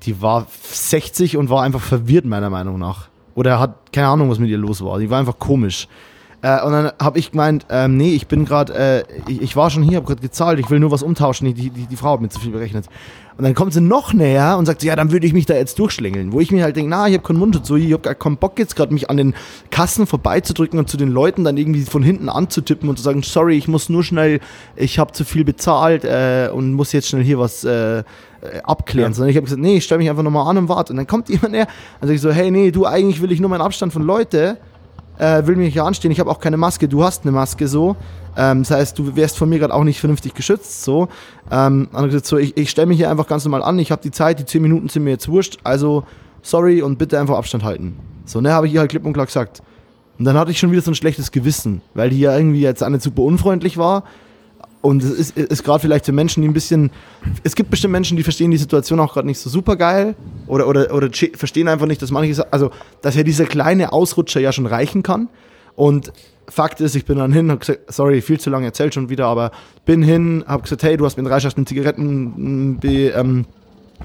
Die 0.03 0.21
war 0.21 0.47
60 0.49 1.37
und 1.37 1.49
war 1.49 1.63
einfach 1.63 1.79
verwirrt, 1.79 2.25
meiner 2.25 2.49
Meinung 2.49 2.79
nach. 2.79 3.07
Oder 3.35 3.59
hat 3.59 3.93
keine 3.93 4.07
Ahnung, 4.07 4.29
was 4.29 4.39
mit 4.39 4.49
ihr 4.49 4.57
los 4.57 4.83
war. 4.83 4.99
Die 4.99 5.09
war 5.09 5.19
einfach 5.19 5.39
komisch. 5.39 5.87
Äh, 6.41 6.63
und 6.63 6.71
dann 6.71 6.91
habe 6.99 7.19
ich 7.19 7.31
gemeint, 7.31 7.65
ähm, 7.69 7.97
nee, 7.97 8.13
ich 8.13 8.27
bin 8.27 8.45
gerade, 8.45 8.73
äh, 8.73 9.03
ich, 9.27 9.41
ich 9.41 9.55
war 9.55 9.69
schon 9.69 9.83
hier, 9.83 9.97
habe 9.97 10.07
gerade 10.07 10.21
gezahlt, 10.21 10.59
ich 10.59 10.69
will 10.69 10.79
nur 10.79 10.91
was 10.91 11.03
umtauschen. 11.03 11.53
Die, 11.53 11.69
die, 11.69 11.85
die 11.85 11.95
Frau 11.95 12.13
hat 12.13 12.21
mir 12.21 12.29
zu 12.29 12.39
viel 12.39 12.51
berechnet. 12.51 12.85
Und 13.37 13.45
dann 13.45 13.55
kommt 13.55 13.73
sie 13.73 13.81
noch 13.81 14.13
näher 14.13 14.57
und 14.57 14.65
sagt, 14.65 14.83
ja, 14.83 14.95
dann 14.95 15.11
würde 15.11 15.25
ich 15.25 15.33
mich 15.33 15.45
da 15.45 15.55
jetzt 15.55 15.79
durchschlängeln. 15.79 16.31
Wo 16.31 16.39
ich 16.39 16.51
mir 16.51 16.63
halt 16.63 16.75
denke, 16.75 16.89
na, 16.89 17.07
ich 17.07 17.13
habe 17.13 17.23
keinen 17.23 17.39
Mundschutz, 17.39 17.67
so, 17.67 17.75
ich 17.75 17.91
habe 17.91 18.01
gar 18.01 18.15
keinen 18.15 18.37
Bock 18.37 18.59
jetzt 18.59 18.75
gerade 18.75 18.93
mich 18.93 19.09
an 19.09 19.17
den 19.17 19.33
Kassen 19.69 20.05
vorbeizudrücken 20.05 20.77
und 20.77 20.89
zu 20.89 20.97
den 20.97 21.09
Leuten 21.09 21.43
dann 21.43 21.57
irgendwie 21.57 21.81
von 21.81 22.03
hinten 22.03 22.29
anzutippen 22.29 22.89
und 22.89 22.97
zu 22.97 23.03
sagen, 23.03 23.23
sorry, 23.23 23.57
ich 23.57 23.67
muss 23.67 23.89
nur 23.89 24.03
schnell, 24.03 24.39
ich 24.75 24.99
habe 24.99 25.13
zu 25.13 25.23
viel 25.23 25.43
bezahlt 25.43 26.03
äh, 26.03 26.49
und 26.53 26.73
muss 26.73 26.91
jetzt 26.91 27.07
schnell 27.07 27.23
hier 27.23 27.39
was 27.39 27.63
äh, 27.63 27.99
äh, 27.99 28.03
abklären. 28.63 29.11
Ja. 29.11 29.15
Sondern 29.15 29.29
ich 29.29 29.37
habe 29.37 29.45
gesagt, 29.45 29.61
nee, 29.61 29.77
ich 29.77 29.85
stelle 29.85 29.99
mich 29.99 30.09
einfach 30.09 30.23
nochmal 30.23 30.47
an 30.47 30.57
und 30.57 30.69
warte. 30.69 30.93
Und 30.93 30.97
dann 30.97 31.07
kommt 31.07 31.29
jemand 31.29 31.53
näher 31.53 31.67
und 32.01 32.09
ich 32.09 32.21
so, 32.21 32.31
hey, 32.31 32.51
nee, 32.51 32.71
du, 32.71 32.85
eigentlich 32.85 33.21
will 33.21 33.31
ich 33.31 33.39
nur 33.39 33.49
meinen 33.49 33.61
Abstand 33.61 33.93
von 33.93 34.03
Leute 34.03 34.57
äh, 35.21 35.45
will 35.45 35.55
mich 35.55 35.73
hier 35.73 35.85
anstehen, 35.85 36.11
ich 36.11 36.19
habe 36.19 36.31
auch 36.31 36.39
keine 36.39 36.57
Maske, 36.57 36.87
du 36.87 37.03
hast 37.03 37.23
eine 37.23 37.31
Maske 37.31 37.67
so. 37.67 37.95
Ähm, 38.35 38.63
das 38.63 38.71
heißt, 38.71 38.97
du 38.97 39.15
wärst 39.15 39.37
von 39.37 39.47
mir 39.47 39.59
gerade 39.59 39.73
auch 39.73 39.83
nicht 39.83 39.99
vernünftig 39.99 40.33
geschützt. 40.33 40.83
So, 40.83 41.09
ähm, 41.51 41.89
gesagt, 41.91 42.25
so 42.25 42.37
ich, 42.37 42.57
ich 42.57 42.71
stelle 42.71 42.87
mich 42.87 42.97
hier 42.97 43.11
einfach 43.11 43.27
ganz 43.27 43.45
normal 43.45 43.61
an, 43.61 43.77
ich 43.77 43.91
habe 43.91 44.01
die 44.01 44.09
Zeit, 44.09 44.39
die 44.39 44.45
10 44.45 44.61
Minuten 44.61 44.89
sind 44.89 45.03
mir 45.03 45.11
jetzt 45.11 45.29
wurscht, 45.29 45.59
also 45.63 46.03
sorry 46.41 46.81
und 46.81 46.97
bitte 46.97 47.19
einfach 47.19 47.37
Abstand 47.37 47.63
halten. 47.63 47.97
So, 48.25 48.41
ne, 48.41 48.51
habe 48.51 48.65
ich 48.65 48.73
ihr 48.73 48.79
halt 48.79 48.89
klipp 48.89 49.05
und 49.05 49.13
klar 49.13 49.27
gesagt. 49.27 49.61
Und 50.17 50.25
dann 50.25 50.37
hatte 50.37 50.49
ich 50.49 50.57
schon 50.57 50.71
wieder 50.71 50.81
so 50.81 50.91
ein 50.91 50.95
schlechtes 50.95 51.31
Gewissen, 51.31 51.81
weil 51.93 52.09
die 52.09 52.19
ja 52.19 52.35
irgendwie 52.35 52.61
jetzt 52.61 52.87
nicht 52.87 53.01
super 53.03 53.21
unfreundlich 53.21 53.77
war. 53.77 54.03
Und 54.81 55.03
es 55.03 55.11
ist, 55.11 55.37
ist 55.37 55.63
gerade 55.63 55.79
vielleicht 55.79 56.05
für 56.05 56.11
Menschen, 56.11 56.41
die 56.41 56.47
ein 56.47 56.53
bisschen. 56.53 56.91
Es 57.43 57.55
gibt 57.55 57.69
bestimmt 57.69 57.91
Menschen, 57.91 58.17
die 58.17 58.23
verstehen 58.23 58.49
die 58.49 58.57
Situation 58.57 58.99
auch 58.99 59.13
gerade 59.13 59.27
nicht 59.27 59.39
so 59.39 59.49
super 59.49 59.75
geil 59.75 60.15
oder, 60.47 60.67
oder, 60.67 60.93
oder 60.93 61.09
verstehen 61.35 61.67
einfach 61.67 61.85
nicht, 61.85 62.01
dass 62.01 62.09
manche. 62.11 62.51
Also, 62.51 62.71
dass 63.01 63.15
ja 63.15 63.23
dieser 63.23 63.45
kleine 63.45 63.93
Ausrutscher 63.93 64.39
ja 64.39 64.51
schon 64.51 64.65
reichen 64.65 65.03
kann. 65.03 65.29
Und 65.75 66.11
Fakt 66.47 66.81
ist, 66.81 66.95
ich 66.95 67.05
bin 67.05 67.17
dann 67.17 67.31
hin, 67.31 67.51
hab 67.51 67.61
gesagt, 67.61 67.93
sorry, 67.93 68.21
viel 68.21 68.39
zu 68.39 68.49
lange 68.49 68.65
erzählt 68.65 68.93
schon 68.93 69.09
wieder, 69.09 69.27
aber 69.27 69.51
bin 69.85 70.03
hin, 70.03 70.43
hab 70.47 70.63
gesagt, 70.63 70.83
hey, 70.83 70.97
du 70.97 71.05
hast 71.05 71.15
mir 71.15 71.23
drei 71.23 71.39
Schachteln 71.39 71.65
Zigaretten 71.65 72.77
be, 72.79 73.09
ähm, 73.09 73.45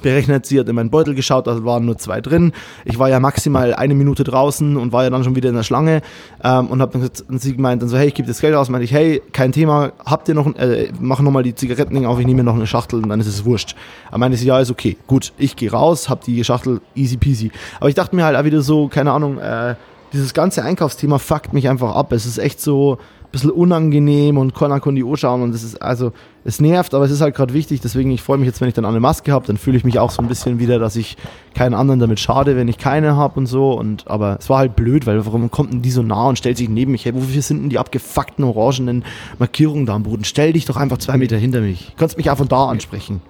berechnet. 0.03 0.47
Sie 0.47 0.59
hat 0.59 0.69
in 0.69 0.75
meinen 0.75 0.91
Beutel 0.91 1.15
geschaut, 1.15 1.47
da 1.47 1.65
waren 1.65 1.85
nur 1.85 1.99
zwei 1.99 2.21
drin. 2.21 2.53
Ich 2.85 2.99
war 2.99 3.09
ja 3.09 3.21
maximal 3.21 3.75
eine 3.75 3.95
Minute 3.95 4.25
draußen 4.25 4.77
und 4.77 4.93
war 4.93 5.05
ja 5.05 5.11
dann 5.11 5.25
schon 5.25 5.37
wieder 5.37 5.49
in 5.49 5.55
der 5.55 5.63
Schlange 5.63 6.03
ähm, 6.43 6.67
und 6.69 6.81
hab 6.81 6.93
dann 6.93 7.03
gesagt, 7.03 7.25
und 7.29 7.41
sie 7.41 7.55
gemeint 7.55 7.83
dann 7.83 7.89
so, 7.89 7.97
hey, 7.97 8.09
ich 8.09 8.15
gebe 8.15 8.29
das 8.29 8.41
Geld 8.41 8.55
aus. 8.55 8.69
Meinte 8.69 8.85
ich, 8.85 8.93
hey, 8.93 9.23
kein 9.33 9.53
Thema, 9.53 9.93
habt 10.05 10.29
ihr 10.29 10.35
noch, 10.35 10.55
äh, 10.57 10.91
mach 11.01 11.21
nochmal 11.21 11.43
die 11.43 11.55
Zigaretten 11.55 12.05
auf, 12.07 12.19
ich 12.19 12.27
nehme 12.27 12.43
mir 12.43 12.45
noch 12.45 12.57
eine 12.57 12.67
Schachtel 12.67 13.03
und 13.03 13.09
dann 13.09 13.21
ist 13.21 13.27
es 13.27 13.45
wurscht. 13.45 13.77
Er 14.11 14.19
meinte 14.19 14.37
sie, 14.37 14.47
ja, 14.47 14.61
ist 14.61 14.71
okay, 14.71 14.97
gut, 15.07 15.33
ich 15.39 15.57
gehe 15.57 15.71
raus, 15.71 16.09
hab 16.09 16.23
die 16.23 16.43
Schachtel, 16.45 16.81
easy 16.95 17.17
peasy. 17.17 17.51
Aber 17.81 17.89
ich 17.89 17.95
dachte 17.95 18.15
mir 18.15 18.25
halt 18.25 18.37
auch 18.37 18.45
wieder 18.45 18.63
so, 18.63 18.89
keine 18.89 19.13
Ahnung, 19.13 19.39
äh, 19.39 19.75
dieses 20.13 20.35
ganze 20.35 20.63
Einkaufsthema 20.63 21.19
fuckt 21.19 21.53
mich 21.53 21.69
einfach 21.69 21.95
ab. 21.95 22.13
Es 22.13 22.27
ist 22.27 22.39
echt 22.39 22.61
so 22.61 22.99
bisschen 23.37 23.51
unangenehm 23.51 24.39
und 24.39 24.55
keiner 24.55 24.81
kann 24.81 24.95
die 24.95 25.05
Uhr 25.05 25.17
schauen 25.17 25.43
und 25.43 25.55
es 25.55 25.63
ist, 25.63 25.83
also, 25.83 26.13
es 26.45 26.61
nervt, 26.61 26.95
aber 26.95 27.05
es 27.05 27.11
ist 27.11 27.21
halt 27.21 27.35
gerade 27.35 27.55
wichtig, 27.55 27.81
deswegen 27.81 28.11
ich 28.11 28.23
freue 28.23 28.39
mich 28.39 28.47
jetzt, 28.47 28.61
wenn 28.61 28.69
ich 28.69 28.75
dann 28.75 28.85
eine 28.85 29.01
Maske 29.01 29.33
habe, 29.33 29.47
dann 29.47 29.57
fühle 29.57 29.77
ich 29.77 29.85
mich 29.85 29.99
auch 29.99 30.11
so 30.11 30.23
ein 30.23 30.29
bisschen 30.29 30.59
wieder, 30.59 30.79
dass 30.79 30.97
ich 30.97 31.17
keinen 31.55 31.75
anderen 31.75 32.01
damit 32.01 32.21
schade, 32.21 32.57
wenn 32.57 32.69
ich 32.69 32.79
keine 32.79 33.17
habe 33.17 33.39
und 33.41 33.47
so 33.47 33.73
und, 33.73 34.09
aber 34.09 34.37
es 34.41 34.49
war 34.49 34.59
halt 34.59 34.77
blöd, 34.77 35.07
weil 35.07 35.25
warum 35.27 35.51
kommt 35.51 35.73
denn 35.73 35.83
die 35.83 35.91
so 35.91 36.03
nah 36.03 36.29
und 36.29 36.39
stellt 36.39 36.57
sich 36.57 36.69
neben 36.69 36.93
mich, 36.93 37.05
hey, 37.05 37.15
wofür 37.15 37.43
sind 37.43 37.63
denn 37.63 37.71
die 37.71 37.79
abgefuckten 37.79 38.45
orangenen 38.45 39.05
Markierungen 39.39 39.87
da 39.87 39.95
am 39.95 40.03
Boden? 40.03 40.25
Stell 40.25 40.53
dich 40.53 40.65
doch 40.65 40.77
einfach 40.77 40.99
zwei 40.99 41.17
Meter 41.17 41.37
hinter 41.37 41.61
mich. 41.61 41.87
Du 41.91 41.97
kannst 41.99 42.17
mich 42.17 42.31
auch 42.31 42.39
von 42.39 42.49
da 42.49 42.67
ansprechen. 42.67 43.21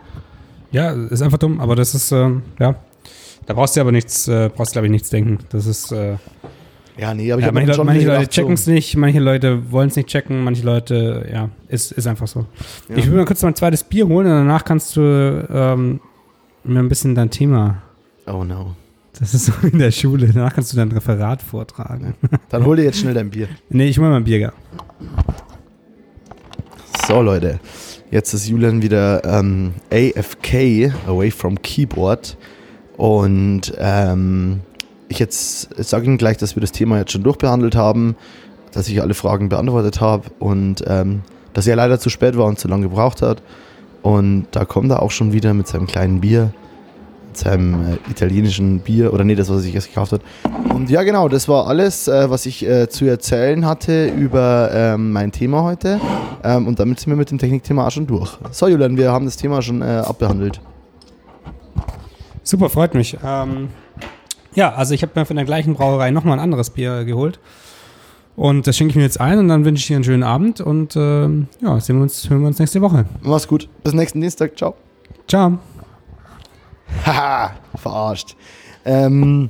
Ja, 0.71 0.91
ist 0.91 1.23
einfach 1.23 1.39
dumm, 1.39 1.61
aber 1.61 1.77
das 1.77 1.95
ist, 1.95 2.13
ähm, 2.13 2.43
ja. 2.59 2.77
Da 3.47 3.55
brauchst 3.55 3.77
du 3.77 3.81
aber 3.81 3.93
nichts, 3.93 4.27
äh, 4.29 4.51
brauchst 4.55 4.73
glaube 4.73 4.87
ich 4.87 4.91
nichts 4.91 5.09
denken. 5.11 5.39
Das 5.51 5.67
ist, 5.67 5.93
äh, 5.93 6.17
Ja, 6.99 7.13
nee, 7.13 7.31
aber 7.31 7.41
ich 7.41 7.47
ja, 7.47 7.53
manche, 7.53 7.75
schon 7.75 7.87
manche 7.87 8.07
Leute 8.07 8.29
checken 8.29 8.55
es 8.55 8.67
nicht, 8.67 8.97
manche 8.97 9.21
Leute 9.21 9.71
wollen 9.71 9.89
es 9.89 9.97
nicht 9.97 10.09
checken, 10.09 10.43
manche 10.43 10.65
Leute, 10.65 11.29
ja, 11.31 11.51
ist, 11.69 11.93
ist 11.93 12.07
einfach 12.07 12.27
so. 12.27 12.47
Ja. 12.89 12.97
Ich 12.97 13.11
will 13.11 13.19
mal 13.19 13.27
kurz 13.27 13.43
noch 13.43 13.49
ein 13.49 13.55
zweites 13.55 13.85
Bier 13.85 14.09
holen 14.09 14.27
und 14.27 14.33
danach 14.33 14.65
kannst 14.65 14.97
du 14.97 15.47
ähm, 15.51 16.01
mir 16.65 16.79
ein 16.79 16.89
bisschen 16.89 17.15
dein 17.15 17.31
Thema. 17.31 17.83
Oh 18.27 18.45
no. 18.45 18.75
Das 19.19 19.35
ist 19.35 19.47
so 19.47 19.53
in 19.63 19.79
der 19.79 19.91
Schule. 19.91 20.29
Danach 20.33 20.55
kannst 20.55 20.73
du 20.73 20.77
dein 20.77 20.91
Referat 20.93 21.43
vortragen. 21.43 22.15
Dann 22.49 22.65
hol 22.65 22.77
dir 22.77 22.85
jetzt 22.85 22.99
schnell 22.99 23.15
dein 23.15 23.31
Bier. 23.31 23.49
Nee, 23.69 23.89
ich 23.89 23.99
hol 23.99 24.09
mal 24.09 24.17
ein 24.17 24.25
Bier. 24.25 24.39
ja. 24.39 24.53
So, 27.07 27.23
Leute. 27.23 27.61
Jetzt 28.11 28.33
ist 28.35 28.49
Julian 28.49 28.83
wieder 28.83 29.23
ähm, 29.25 29.75
AFK, 29.91 30.93
away 31.07 31.31
from 31.31 31.61
Keyboard. 31.61 32.37
Und 32.97 33.73
ähm, 33.79 34.61
ich 35.09 35.19
jetzt 35.19 35.69
sage 35.83 36.07
Ihnen 36.07 36.19
gleich, 36.19 36.37
dass 36.37 36.57
wir 36.57 36.61
das 36.61 36.73
Thema 36.73 36.99
jetzt 36.99 37.13
schon 37.13 37.23
durchbehandelt 37.23 37.77
haben, 37.77 38.17
dass 38.73 38.89
ich 38.89 39.01
alle 39.01 39.15
Fragen 39.15 39.49
beantwortet 39.49 40.01
habe 40.01 40.25
und 40.39 40.85
ähm, 40.87 41.23
dass 41.55 41.67
er 41.67 41.77
leider 41.77 41.99
zu 41.99 42.11
spät 42.11 42.37
war 42.37 42.47
und 42.47 42.59
zu 42.59 42.69
lange 42.69 42.89
gebraucht 42.89 43.23
hat. 43.23 43.43
Und 44.03 44.47
da 44.53 44.65
kommt 44.65 44.91
er 44.91 45.03
auch 45.03 45.11
schon 45.11 45.33
wieder 45.33 45.55
mit 45.55 45.67
seinem 45.67 45.87
kleinen 45.87 46.21
Bier, 46.21 46.53
mit 47.29 47.37
seinem 47.39 47.75
äh, 47.75 48.11
italienischen 48.11 48.81
Bier, 48.81 49.13
oder 49.13 49.25
nee, 49.25 49.35
das, 49.35 49.49
was 49.49 49.57
er 49.57 49.63
sich 49.63 49.75
erst 49.75 49.89
gekauft 49.89 50.13
hat. 50.13 50.21
Und 50.75 50.91
ja, 50.91 51.03
genau, 51.03 51.29
das 51.29 51.49
war 51.49 51.67
alles, 51.67 52.07
äh, 52.07 52.29
was 52.29 52.47
ich 52.47 52.67
äh, 52.67 52.89
zu 52.89 53.07
erzählen 53.07 53.65
hatte 53.65 54.09
über 54.09 54.71
ähm, 54.73 55.13
mein 55.13 55.33
Thema 55.33 55.63
heute. 55.63 55.99
Ähm, 56.45 56.67
und 56.67 56.79
damit 56.79 57.01
sind 57.01 57.11
wir 57.11 57.17
mit 57.17 57.31
dem 57.31 57.39
Technikthema 57.39 57.87
auch 57.87 57.91
schon 57.91 58.07
durch. 58.07 58.37
So, 58.51 58.69
Julian, 58.69 58.97
wir 58.97 59.11
haben 59.11 59.25
das 59.25 59.37
Thema 59.37 59.63
schon 59.63 59.81
äh, 59.81 59.85
abbehandelt. 59.85 60.61
Super, 62.43 62.69
freut 62.69 62.95
mich. 62.95 63.17
Ähm, 63.25 63.71
ja, 64.57 64.75
also 64.75 64.95
ich 64.95 65.03
habe 65.03 65.13
mir 65.15 65.27
von 65.27 65.37
der 65.37 65.45
gleichen 65.45 65.75
Brauerei 65.75 66.11
nochmal 66.11 66.39
ein 66.39 66.43
anderes 66.43 66.71
Bier 66.71 67.05
geholt. 67.05 67.39
Und 68.35 68.67
das 68.67 68.77
schenke 68.77 68.91
ich 68.91 68.97
mir 68.97 69.03
jetzt 69.03 69.21
ein 69.21 69.39
und 69.39 69.49
dann 69.49 69.65
wünsche 69.65 69.81
ich 69.81 69.87
dir 69.87 69.97
einen 69.97 70.05
schönen 70.05 70.23
Abend 70.23 70.61
und 70.61 70.95
ähm, 70.97 71.49
ja, 71.63 71.81
sehen 71.81 71.97
wir 71.97 72.03
uns, 72.03 72.29
hören 72.29 72.41
wir 72.41 72.49
uns 72.49 72.59
nächste 72.59 72.83
Woche. 72.83 73.07
Mach's 73.23 73.49
gut. 73.49 73.69
Bis 73.83 73.95
nächsten 73.95 74.21
Dienstag. 74.21 74.59
Ciao. 74.59 74.75
Ciao. 75.27 75.59
Haha, 77.05 77.53
verarscht. 77.77 78.37
Ähm, 78.85 79.49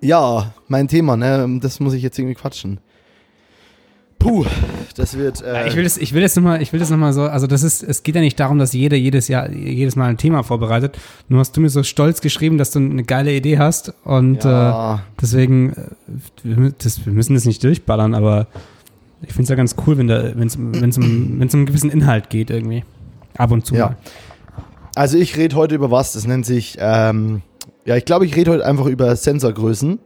ja, 0.00 0.52
mein 0.66 0.88
Thema, 0.88 1.16
ne? 1.16 1.60
Das 1.60 1.78
muss 1.78 1.92
ich 1.92 2.02
jetzt 2.02 2.18
irgendwie 2.18 2.34
quatschen. 2.34 2.80
Puh, 4.20 4.44
das 4.96 5.16
wird. 5.16 5.42
Äh, 5.42 5.66
ich 5.68 5.74
will 5.76 5.82
das, 5.82 5.96
ich 5.96 6.12
will 6.12 6.20
das 6.22 6.36
nochmal, 6.36 6.60
ich 6.62 6.72
will 6.72 6.78
das 6.78 6.90
noch 6.90 6.98
mal 6.98 7.12
so, 7.12 7.22
also 7.22 7.46
das 7.46 7.62
ist, 7.62 7.82
es 7.82 8.02
geht 8.02 8.14
ja 8.14 8.20
nicht 8.20 8.38
darum, 8.38 8.58
dass 8.58 8.72
jeder 8.74 8.96
jedes 8.96 9.28
Jahr, 9.28 9.50
jedes 9.50 9.96
Mal 9.96 10.10
ein 10.10 10.18
Thema 10.18 10.42
vorbereitet. 10.42 10.96
Nur 11.28 11.40
hast 11.40 11.56
du 11.56 11.60
mir 11.62 11.70
so 11.70 11.82
stolz 11.82 12.20
geschrieben, 12.20 12.58
dass 12.58 12.70
du 12.70 12.80
eine 12.80 13.02
geile 13.02 13.32
Idee 13.34 13.58
hast 13.58 13.94
und 14.04 14.44
äh, 14.44 14.48
ja, 14.48 15.02
deswegen, 15.20 15.70
äh, 15.70 15.74
wir, 16.44 16.56
mü- 16.58 16.74
das, 16.78 17.04
wir 17.06 17.12
müssen 17.14 17.32
das 17.34 17.46
nicht 17.46 17.64
durchballern, 17.64 18.14
aber 18.14 18.46
ich 19.22 19.30
finde 19.30 19.44
es 19.44 19.48
ja 19.48 19.56
ganz 19.56 19.74
cool, 19.86 19.96
wenn 19.98 20.06
da, 20.06 20.32
wenn 20.36 20.46
es 20.48 20.56
wenn's 20.58 20.98
um, 20.98 21.40
wenn's 21.40 21.54
um 21.54 21.60
einen 21.60 21.66
gewissen 21.66 21.90
Inhalt 21.90 22.28
geht 22.30 22.50
irgendwie. 22.50 22.84
Ab 23.38 23.50
und 23.52 23.64
zu 23.64 23.74
Ja. 23.74 23.86
mal. 23.86 23.96
also 24.96 25.16
ich 25.16 25.36
rede 25.38 25.56
heute 25.56 25.74
über 25.74 25.90
was, 25.90 26.12
das 26.12 26.26
nennt 26.26 26.44
sich, 26.44 26.76
ähm, 26.78 27.40
ja, 27.86 27.96
ich 27.96 28.04
glaube, 28.04 28.26
ich 28.26 28.36
rede 28.36 28.50
heute 28.50 28.66
einfach 28.66 28.84
über 28.86 29.16
Sensorgrößen. 29.16 29.98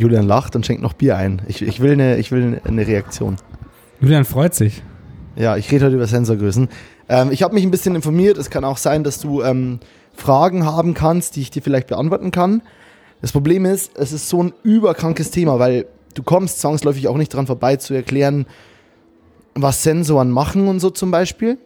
Julian 0.00 0.26
lacht 0.26 0.56
und 0.56 0.64
schenkt 0.66 0.82
noch 0.82 0.92
Bier 0.92 1.16
ein. 1.16 1.42
Ich, 1.46 1.62
ich, 1.62 1.80
will, 1.80 1.92
eine, 1.92 2.18
ich 2.18 2.32
will 2.32 2.60
eine 2.64 2.86
Reaktion. 2.86 3.36
Julian 4.00 4.24
freut 4.24 4.54
sich. 4.54 4.82
Ja, 5.36 5.56
ich 5.56 5.70
rede 5.70 5.86
heute 5.86 5.96
über 5.96 6.06
Sensorgrößen. 6.06 6.68
Ähm, 7.08 7.30
ich 7.30 7.42
habe 7.42 7.54
mich 7.54 7.64
ein 7.64 7.70
bisschen 7.70 7.94
informiert. 7.94 8.38
Es 8.38 8.50
kann 8.50 8.64
auch 8.64 8.76
sein, 8.76 9.04
dass 9.04 9.20
du 9.20 9.42
ähm, 9.42 9.80
Fragen 10.14 10.64
haben 10.66 10.94
kannst, 10.94 11.36
die 11.36 11.42
ich 11.42 11.50
dir 11.50 11.62
vielleicht 11.62 11.86
beantworten 11.86 12.30
kann. 12.30 12.62
Das 13.20 13.32
Problem 13.32 13.64
ist, 13.64 13.96
es 13.96 14.12
ist 14.12 14.28
so 14.28 14.42
ein 14.42 14.52
überkrankes 14.62 15.30
Thema, 15.30 15.58
weil 15.58 15.86
du 16.14 16.22
kommst 16.22 16.60
zwangsläufig 16.60 17.08
auch 17.08 17.16
nicht 17.16 17.32
dran 17.32 17.46
vorbei 17.46 17.76
zu 17.76 17.94
erklären, 17.94 18.46
was 19.54 19.82
Sensoren 19.82 20.30
machen 20.30 20.68
und 20.68 20.80
so 20.80 20.90
zum 20.90 21.10
Beispiel. 21.10 21.58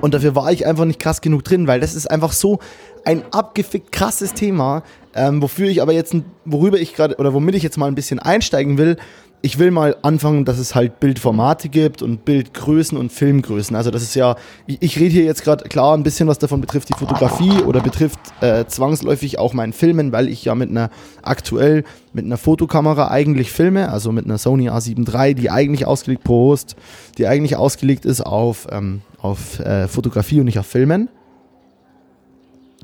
Und 0.00 0.12
dafür 0.12 0.34
war 0.34 0.52
ich 0.52 0.66
einfach 0.66 0.84
nicht 0.84 1.00
krass 1.00 1.20
genug 1.20 1.44
drin, 1.44 1.66
weil 1.66 1.80
das 1.80 1.94
ist 1.94 2.10
einfach 2.10 2.32
so 2.32 2.58
ein 3.04 3.22
abgefickt 3.32 3.92
krasses 3.92 4.34
Thema, 4.34 4.82
ähm, 5.14 5.40
wofür 5.40 5.68
ich 5.68 5.80
aber 5.80 5.92
jetzt, 5.92 6.14
worüber 6.44 6.78
ich 6.78 6.94
gerade, 6.94 7.16
oder 7.16 7.32
womit 7.32 7.54
ich 7.54 7.62
jetzt 7.62 7.78
mal 7.78 7.86
ein 7.86 7.94
bisschen 7.94 8.18
einsteigen 8.18 8.78
will. 8.78 8.96
Ich 9.42 9.58
will 9.58 9.70
mal 9.70 9.94
anfangen, 10.00 10.46
dass 10.46 10.58
es 10.58 10.74
halt 10.74 11.00
Bildformate 11.00 11.68
gibt 11.68 12.00
und 12.00 12.24
Bildgrößen 12.24 12.96
und 12.96 13.12
Filmgrößen. 13.12 13.76
Also 13.76 13.90
das 13.90 14.02
ist 14.02 14.14
ja, 14.14 14.36
ich, 14.66 14.78
ich 14.80 14.98
rede 14.98 15.10
hier 15.10 15.24
jetzt 15.24 15.44
gerade 15.44 15.68
klar 15.68 15.94
ein 15.94 16.02
bisschen, 16.02 16.26
was 16.28 16.38
davon 16.38 16.62
betrifft 16.62 16.88
die 16.88 16.94
Fotografie 16.94 17.62
oder 17.62 17.80
betrifft 17.80 18.18
äh, 18.40 18.64
zwangsläufig 18.64 19.38
auch 19.38 19.52
mein 19.52 19.74
Filmen, 19.74 20.12
weil 20.12 20.28
ich 20.28 20.46
ja 20.46 20.54
mit 20.54 20.70
einer 20.70 20.88
aktuell 21.22 21.84
mit 22.14 22.24
einer 22.24 22.38
Fotokamera 22.38 23.10
eigentlich 23.10 23.52
filme, 23.52 23.90
also 23.90 24.12
mit 24.12 24.24
einer 24.24 24.38
Sony 24.38 24.70
A7 24.70 25.06
III, 25.12 25.34
die 25.34 25.50
eigentlich 25.50 25.86
ausgelegt 25.86 26.24
Prost, 26.24 26.74
die 27.18 27.26
eigentlich 27.26 27.56
ausgelegt 27.56 28.06
ist 28.06 28.22
auf, 28.22 28.66
ähm, 28.70 29.02
auf 29.18 29.60
äh, 29.60 29.88
Fotografie 29.88 30.38
und 30.38 30.46
nicht 30.46 30.58
auf 30.58 30.66
Filmen. 30.66 31.10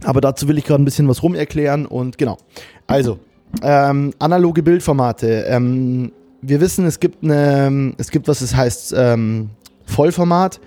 Aber 0.04 0.20
dazu 0.20 0.48
will 0.48 0.58
ich 0.58 0.64
gerade 0.64 0.82
ein 0.82 0.84
bisschen 0.84 1.08
was 1.08 1.22
rum 1.22 1.34
erklären 1.34 1.86
und 1.86 2.18
genau. 2.18 2.38
Also, 2.86 3.18
ähm, 3.62 4.12
analoge 4.18 4.62
Bildformate. 4.62 5.44
Ähm, 5.48 6.12
wir 6.42 6.60
wissen, 6.60 6.86
es 6.86 7.00
gibt 7.00 7.22
eine, 7.22 7.92
es 7.98 8.10
gibt 8.10 8.28
was, 8.28 8.40
es 8.40 8.54
heißt 8.54 8.94
ähm, 8.96 9.50
Vollformat 9.84 10.60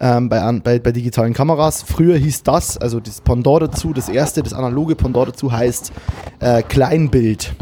ähm, 0.00 0.28
bei, 0.28 0.60
bei, 0.62 0.78
bei 0.78 0.92
digitalen 0.92 1.32
Kameras. 1.32 1.82
Früher 1.82 2.16
hieß 2.16 2.42
das, 2.42 2.78
also 2.78 3.00
das 3.00 3.20
Pendant 3.20 3.62
dazu, 3.62 3.92
das 3.92 4.08
erste, 4.08 4.42
das 4.42 4.52
analoge 4.52 4.94
Pendant 4.94 5.28
dazu 5.28 5.52
heißt 5.52 5.92
äh, 6.40 6.62
Kleinbild. 6.62 7.54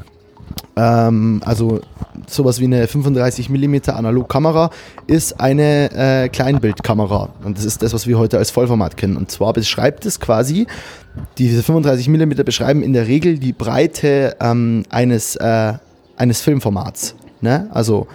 Ähm, 0.78 1.42
also 1.44 1.80
sowas 2.28 2.60
wie 2.60 2.66
eine 2.66 2.86
35 2.86 3.50
mm 3.50 3.90
Analogkamera 3.90 4.70
ist 5.08 5.40
eine 5.40 5.90
äh, 5.90 6.28
Kleinbildkamera. 6.28 7.30
Und 7.42 7.58
das 7.58 7.64
ist 7.64 7.82
das, 7.82 7.92
was 7.92 8.06
wir 8.06 8.16
heute 8.16 8.38
als 8.38 8.52
Vollformat 8.52 8.96
kennen. 8.96 9.16
Und 9.16 9.28
zwar 9.28 9.52
beschreibt 9.52 10.06
es 10.06 10.20
quasi, 10.20 10.68
diese 11.36 11.64
35 11.64 12.08
mm 12.08 12.44
beschreiben 12.44 12.82
in 12.82 12.92
der 12.92 13.08
Regel 13.08 13.40
die 13.40 13.52
Breite 13.52 14.36
ähm, 14.40 14.84
eines, 14.88 15.34
äh, 15.34 15.72
eines 16.16 16.42
Filmformats. 16.42 17.16
Ne? 17.40 17.68
Also 17.72 18.06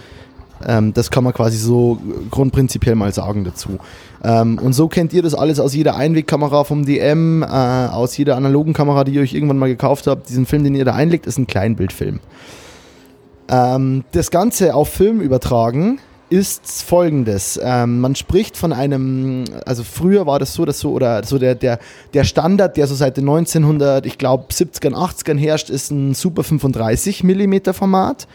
ähm, 0.65 0.93
das 0.93 1.11
kann 1.11 1.25
man 1.25 1.33
quasi 1.33 1.57
so 1.57 1.97
grundprinzipiell 2.31 2.95
mal 2.95 3.13
sagen 3.13 3.43
dazu. 3.43 3.77
Ähm, 4.23 4.57
und 4.59 4.73
so 4.73 4.87
kennt 4.87 5.13
ihr 5.13 5.21
das 5.21 5.35
alles 5.35 5.59
aus 5.59 5.73
jeder 5.73 5.95
Einwegkamera 5.95 6.63
vom 6.63 6.85
DM, 6.85 7.43
äh, 7.43 7.45
aus 7.45 8.15
jeder 8.15 8.37
analogen 8.37 8.73
Kamera, 8.73 9.03
die 9.03 9.13
ihr 9.13 9.21
euch 9.21 9.33
irgendwann 9.33 9.57
mal 9.57 9.67
gekauft 9.67 10.07
habt. 10.07 10.29
Diesen 10.29 10.45
Film, 10.45 10.63
den 10.63 10.75
ihr 10.75 10.85
da 10.85 10.93
einlegt, 10.93 11.27
ist 11.27 11.37
ein 11.37 11.47
Kleinbildfilm. 11.47 12.19
Ähm, 13.49 14.03
das 14.11 14.31
Ganze 14.31 14.75
auf 14.75 14.89
Film 14.89 15.19
übertragen 15.19 15.99
ist 16.29 16.81
folgendes. 16.81 17.59
Ähm, 17.61 17.99
man 17.99 18.15
spricht 18.15 18.57
von 18.57 18.73
einem, 18.73 19.43
also 19.67 19.83
früher 19.83 20.25
war 20.25 20.39
das 20.39 20.55
so, 20.55 20.65
dass 20.65 20.79
so, 20.79 20.91
oder 20.91 21.23
so 21.23 21.37
der, 21.37 21.53
der, 21.53 21.77
der 22.13 22.23
Standard, 22.23 22.75
der 22.75 22.87
so 22.87 22.95
seit 22.95 23.17
den 23.17 23.29
1900, 23.29 24.05
ich 24.07 24.17
glaube 24.17 24.45
70ern, 24.51 24.95
80ern 24.95 25.37
herrscht, 25.37 25.69
ist 25.69 25.91
ein 25.91 26.15
Super 26.15 26.43
35 26.43 27.23
mm 27.23 27.73
Format. 27.73 28.27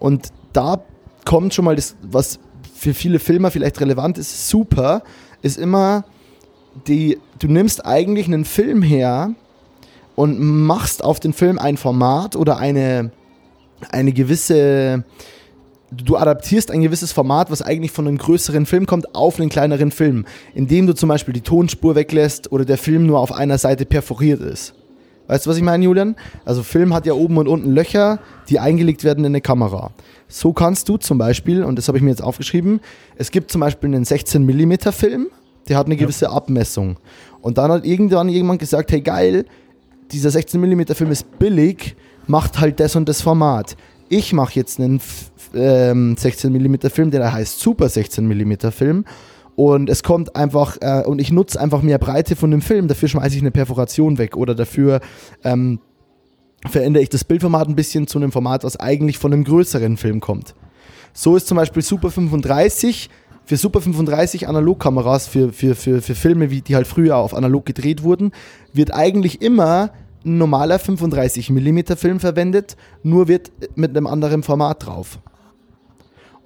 Und 0.00 0.28
da 0.52 0.82
kommt 1.24 1.54
schon 1.54 1.66
mal 1.66 1.76
das, 1.76 1.94
was 2.02 2.40
für 2.74 2.94
viele 2.94 3.20
Filmer 3.20 3.52
vielleicht 3.52 3.80
relevant 3.80 4.18
ist, 4.18 4.48
super, 4.48 5.02
ist 5.46 5.56
immer 5.56 6.04
die, 6.86 7.18
du 7.38 7.48
nimmst 7.48 7.86
eigentlich 7.86 8.26
einen 8.26 8.44
Film 8.44 8.82
her 8.82 9.30
und 10.14 10.38
machst 10.40 11.02
auf 11.02 11.20
den 11.20 11.32
Film 11.32 11.58
ein 11.58 11.76
Format 11.76 12.36
oder 12.36 12.58
eine, 12.58 13.10
eine 13.90 14.12
gewisse, 14.12 15.04
du 15.90 16.16
adaptierst 16.16 16.70
ein 16.70 16.82
gewisses 16.82 17.12
Format, 17.12 17.50
was 17.50 17.62
eigentlich 17.62 17.92
von 17.92 18.06
einem 18.06 18.18
größeren 18.18 18.66
Film 18.66 18.86
kommt, 18.86 19.14
auf 19.14 19.38
einen 19.38 19.48
kleineren 19.48 19.90
Film, 19.90 20.26
indem 20.54 20.86
du 20.86 20.94
zum 20.94 21.08
Beispiel 21.08 21.34
die 21.34 21.42
Tonspur 21.42 21.94
weglässt 21.94 22.52
oder 22.52 22.64
der 22.64 22.78
Film 22.78 23.06
nur 23.06 23.20
auf 23.20 23.32
einer 23.32 23.58
Seite 23.58 23.86
perforiert 23.86 24.40
ist. 24.40 24.74
Weißt 25.26 25.46
du, 25.46 25.50
was 25.50 25.56
ich 25.56 25.62
meine, 25.62 25.84
Julian? 25.84 26.16
Also 26.44 26.62
Film 26.62 26.94
hat 26.94 27.06
ja 27.06 27.14
oben 27.14 27.38
und 27.38 27.48
unten 27.48 27.72
Löcher, 27.72 28.18
die 28.48 28.58
eingelegt 28.58 29.04
werden 29.04 29.24
in 29.24 29.32
eine 29.32 29.40
Kamera. 29.40 29.90
So 30.28 30.52
kannst 30.52 30.88
du 30.88 30.96
zum 30.96 31.18
Beispiel, 31.18 31.64
und 31.64 31.76
das 31.76 31.88
habe 31.88 31.98
ich 31.98 32.04
mir 32.04 32.10
jetzt 32.10 32.22
aufgeschrieben, 32.22 32.80
es 33.16 33.30
gibt 33.30 33.50
zum 33.50 33.60
Beispiel 33.60 33.88
einen 33.94 34.04
16 34.04 34.44
mm 34.44 34.92
Film, 34.92 35.28
der 35.68 35.78
hat 35.78 35.86
eine 35.86 35.96
gewisse 35.96 36.26
ja. 36.26 36.32
Abmessung. 36.32 36.98
Und 37.40 37.58
dann 37.58 37.70
hat 37.70 37.84
irgendwann 37.84 38.28
jemand 38.28 38.60
gesagt, 38.60 38.92
hey 38.92 39.00
geil, 39.00 39.44
dieser 40.12 40.30
16 40.30 40.60
mm 40.60 40.94
Film 40.94 41.10
ist 41.10 41.38
billig, 41.38 41.96
macht 42.26 42.60
halt 42.60 42.80
das 42.80 42.96
und 42.96 43.08
das 43.08 43.22
Format. 43.22 43.76
Ich 44.08 44.32
mache 44.32 44.54
jetzt 44.54 44.78
einen 44.78 45.00
ähm, 45.54 46.16
16 46.16 46.52
mm 46.52 46.88
Film, 46.90 47.10
der 47.10 47.32
heißt 47.32 47.58
Super 47.58 47.88
16 47.88 48.26
mm 48.26 48.70
Film 48.70 49.04
und 49.56 49.88
es 49.88 50.02
kommt 50.02 50.36
einfach, 50.36 50.76
äh, 50.80 51.02
und 51.04 51.18
ich 51.18 51.32
nutze 51.32 51.58
einfach 51.58 51.82
mehr 51.82 51.98
Breite 51.98 52.36
von 52.36 52.50
dem 52.50 52.60
Film, 52.60 52.88
dafür 52.88 53.08
schmeiße 53.08 53.36
ich 53.36 53.42
eine 53.42 53.50
Perforation 53.50 54.18
weg 54.18 54.36
oder 54.36 54.54
dafür 54.54 55.00
ähm, 55.42 55.80
verändere 56.68 57.02
ich 57.02 57.08
das 57.08 57.24
Bildformat 57.24 57.68
ein 57.68 57.74
bisschen 57.74 58.06
zu 58.06 58.18
einem 58.18 58.32
Format, 58.32 58.64
was 58.64 58.78
eigentlich 58.78 59.18
von 59.18 59.32
einem 59.32 59.44
größeren 59.44 59.96
Film 59.96 60.20
kommt. 60.20 60.54
So 61.14 61.36
ist 61.36 61.46
zum 61.46 61.56
Beispiel 61.56 61.82
Super 61.82 62.10
35 62.10 63.08
für 63.46 63.56
Super 63.56 63.80
35 63.80 64.48
Analogkameras, 64.48 65.28
für, 65.28 65.52
für, 65.52 65.74
für, 65.74 66.02
für 66.02 66.14
Filme, 66.14 66.50
wie 66.50 66.60
die 66.60 66.74
halt 66.74 66.86
früher 66.86 67.16
auf 67.16 67.32
analog 67.32 67.64
gedreht 67.64 68.02
wurden, 68.02 68.32
wird 68.72 68.92
eigentlich 68.92 69.40
immer 69.40 69.90
ein 70.24 70.36
normaler 70.36 70.78
35 70.78 71.50
mm 71.50 71.78
Film 71.96 72.20
verwendet, 72.20 72.76
nur 73.02 73.28
wird 73.28 73.52
mit 73.76 73.96
einem 73.96 74.06
anderen 74.06 74.42
Format 74.42 74.84
drauf. 74.84 75.20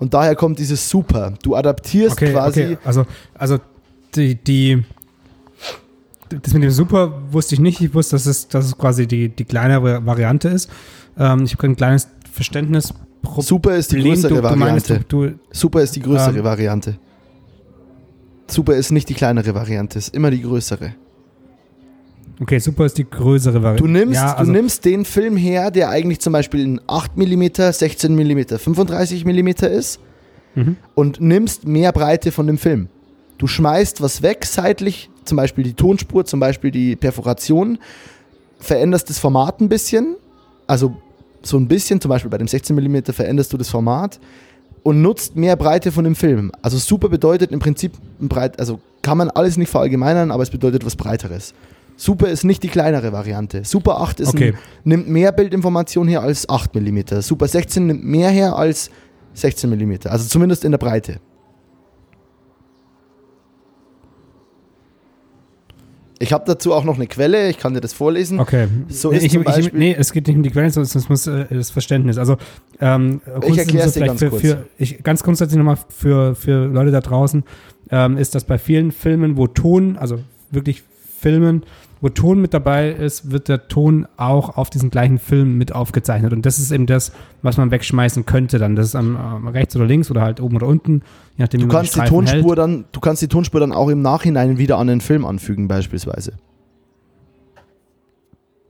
Und 0.00 0.14
daher 0.14 0.34
kommt 0.34 0.58
dieses 0.58 0.88
Super. 0.88 1.34
Du 1.42 1.54
adaptierst 1.54 2.14
okay, 2.14 2.32
quasi. 2.32 2.62
Okay. 2.64 2.78
Also, 2.84 3.06
also 3.34 3.58
die, 4.16 4.34
die, 4.34 4.82
das 6.30 6.54
mit 6.54 6.62
dem 6.62 6.70
Super 6.70 7.22
wusste 7.30 7.54
ich 7.54 7.60
nicht. 7.60 7.80
Ich 7.82 7.94
wusste, 7.94 8.16
dass 8.16 8.24
es, 8.24 8.48
dass 8.48 8.64
es 8.64 8.76
quasi 8.76 9.06
die, 9.06 9.28
die 9.28 9.44
kleinere 9.44 10.04
Variante 10.04 10.48
ist. 10.48 10.70
Ähm, 11.18 11.44
ich 11.44 11.52
habe 11.52 11.66
ein 11.66 11.76
kleines 11.76 12.08
Verständnis. 12.32 12.94
Super 13.38 13.76
ist 13.76 13.92
die 13.92 14.00
größere 14.00 14.36
du, 14.36 14.42
Variante. 14.42 15.04
Du 15.06 15.18
meinst, 15.18 15.38
du, 15.38 15.56
Super 15.56 15.82
ist 15.82 15.94
die 15.94 16.00
größere 16.00 16.38
ähm, 16.38 16.44
Variante. 16.44 16.96
Super 18.46 18.74
ist 18.76 18.90
nicht 18.90 19.08
die 19.08 19.14
kleinere 19.14 19.54
Variante, 19.54 19.98
ist 19.98 20.14
immer 20.14 20.30
die 20.30 20.40
größere. 20.40 20.94
Okay, 22.40 22.58
Super 22.58 22.86
ist 22.86 22.96
die 22.96 23.08
größere 23.08 23.62
Variante. 23.62 23.82
Du 23.82 23.88
nimmst, 23.88 24.14
ja, 24.14 24.34
also 24.34 24.50
du 24.50 24.58
nimmst 24.58 24.84
den 24.86 25.04
Film 25.04 25.36
her, 25.36 25.70
der 25.70 25.90
eigentlich 25.90 26.20
zum 26.20 26.32
Beispiel 26.32 26.60
in 26.60 26.80
8 26.86 27.16
mm, 27.16 27.46
16 27.70 28.14
mm, 28.14 28.56
35 28.56 29.26
mm 29.26 29.48
ist 29.66 30.00
mhm. 30.54 30.76
und 30.94 31.20
nimmst 31.20 31.66
mehr 31.66 31.92
Breite 31.92 32.32
von 32.32 32.46
dem 32.46 32.56
Film. 32.56 32.88
Du 33.36 33.46
schmeißt 33.46 34.00
was 34.00 34.22
weg 34.22 34.46
seitlich, 34.46 35.10
zum 35.24 35.36
Beispiel 35.36 35.64
die 35.64 35.74
Tonspur, 35.74 36.24
zum 36.24 36.40
Beispiel 36.40 36.70
die 36.70 36.96
Perforation, 36.96 37.78
veränderst 38.58 39.10
das 39.10 39.18
Format 39.18 39.60
ein 39.60 39.68
bisschen, 39.68 40.16
also 40.66 40.96
so 41.42 41.58
ein 41.58 41.68
bisschen, 41.68 42.00
zum 42.00 42.08
Beispiel 42.08 42.30
bei 42.30 42.38
dem 42.38 42.48
16 42.48 42.74
mm 42.74 43.12
veränderst 43.12 43.52
du 43.52 43.58
das 43.58 43.68
Format 43.68 44.18
und 44.82 45.02
nutzt 45.02 45.36
mehr 45.36 45.56
Breite 45.56 45.92
von 45.92 46.04
dem 46.04 46.14
Film. 46.14 46.52
Also 46.62 46.78
super 46.78 47.10
bedeutet 47.10 47.52
im 47.52 47.58
Prinzip, 47.58 47.92
breit, 48.18 48.58
also 48.58 48.80
kann 49.02 49.18
man 49.18 49.30
alles 49.30 49.56
nicht 49.58 49.70
verallgemeinern, 49.70 50.30
aber 50.30 50.42
es 50.42 50.50
bedeutet 50.50 50.84
was 50.86 50.96
Breiteres. 50.96 51.54
Super 52.00 52.28
ist 52.28 52.44
nicht 52.44 52.62
die 52.62 52.68
kleinere 52.68 53.12
Variante. 53.12 53.62
Super 53.62 54.00
8 54.00 54.26
okay. 54.26 54.52
ein, 54.52 54.58
nimmt 54.84 55.08
mehr 55.10 55.32
Bildinformation 55.32 56.08
her 56.08 56.22
als 56.22 56.48
8 56.48 56.74
mm. 56.74 57.20
Super 57.20 57.46
16 57.46 57.86
nimmt 57.86 58.02
mehr 58.02 58.30
her 58.30 58.56
als 58.56 58.90
16 59.34 59.68
mm. 59.68 60.08
Also 60.08 60.26
zumindest 60.26 60.64
in 60.64 60.70
der 60.70 60.78
Breite. 60.78 61.20
Ich 66.18 66.32
habe 66.32 66.44
dazu 66.46 66.72
auch 66.72 66.84
noch 66.84 66.96
eine 66.96 67.06
Quelle, 67.06 67.50
ich 67.50 67.58
kann 67.58 67.74
dir 67.74 67.82
das 67.82 67.92
vorlesen. 67.92 68.40
Okay. 68.40 68.68
So 68.88 69.10
ist 69.10 69.22
ich, 69.22 69.32
zum 69.32 69.44
Beispiel, 69.44 69.66
ich, 69.66 69.72
nee, 69.74 69.94
es 69.98 70.12
geht 70.14 70.26
nicht 70.26 70.36
um 70.36 70.42
die 70.42 70.50
Quelle, 70.50 70.70
sondern 70.70 70.90
es 70.96 71.08
muss 71.10 71.26
äh, 71.26 71.44
das 71.50 71.70
Verständnis. 71.70 72.16
Also, 72.16 72.38
ähm, 72.80 73.20
ich 73.46 73.58
erkläre 73.58 73.86
es 73.86 73.92
dir 73.92 74.06
ganz 74.06 74.20
für, 74.20 74.30
kurz. 74.30 74.40
Für, 74.40 74.64
ich, 74.78 75.02
ganz 75.02 75.22
grundsätzlich 75.22 75.58
nochmal 75.58 75.76
für, 75.90 76.34
für 76.34 76.64
Leute 76.64 76.92
da 76.92 77.02
draußen, 77.02 77.44
ähm, 77.90 78.16
ist 78.16 78.34
das 78.34 78.44
bei 78.44 78.56
vielen 78.56 78.90
Filmen, 78.90 79.36
wo 79.36 79.46
Ton, 79.46 79.98
also 79.98 80.20
wirklich 80.50 80.82
Filmen, 81.20 81.64
wo 82.00 82.08
Ton 82.08 82.40
mit 82.40 82.54
dabei 82.54 82.90
ist, 82.90 83.30
wird 83.30 83.48
der 83.48 83.68
Ton 83.68 84.06
auch 84.16 84.56
auf 84.56 84.70
diesen 84.70 84.90
gleichen 84.90 85.18
Film 85.18 85.58
mit 85.58 85.74
aufgezeichnet. 85.74 86.32
Und 86.32 86.46
das 86.46 86.58
ist 86.58 86.72
eben 86.72 86.86
das, 86.86 87.12
was 87.42 87.56
man 87.58 87.70
wegschmeißen 87.70 88.24
könnte 88.24 88.58
dann. 88.58 88.74
Das 88.74 88.86
ist 88.86 88.94
am, 88.94 89.48
rechts 89.48 89.76
oder 89.76 89.84
links 89.84 90.10
oder 90.10 90.22
halt 90.22 90.40
oben 90.40 90.56
oder 90.56 90.66
unten, 90.66 91.02
je 91.36 91.44
nachdem, 91.44 91.60
du 91.60 91.66
wie 91.66 91.70
kannst 91.70 91.96
die 91.96 92.00
Tonspur 92.00 92.50
hält. 92.50 92.58
dann, 92.58 92.84
Du 92.92 93.00
kannst 93.00 93.20
die 93.22 93.28
Tonspur 93.28 93.60
dann 93.60 93.72
auch 93.72 93.88
im 93.88 94.00
Nachhinein 94.00 94.56
wieder 94.56 94.78
an 94.78 94.86
den 94.86 95.00
Film 95.00 95.24
anfügen, 95.24 95.68
beispielsweise. 95.68 96.32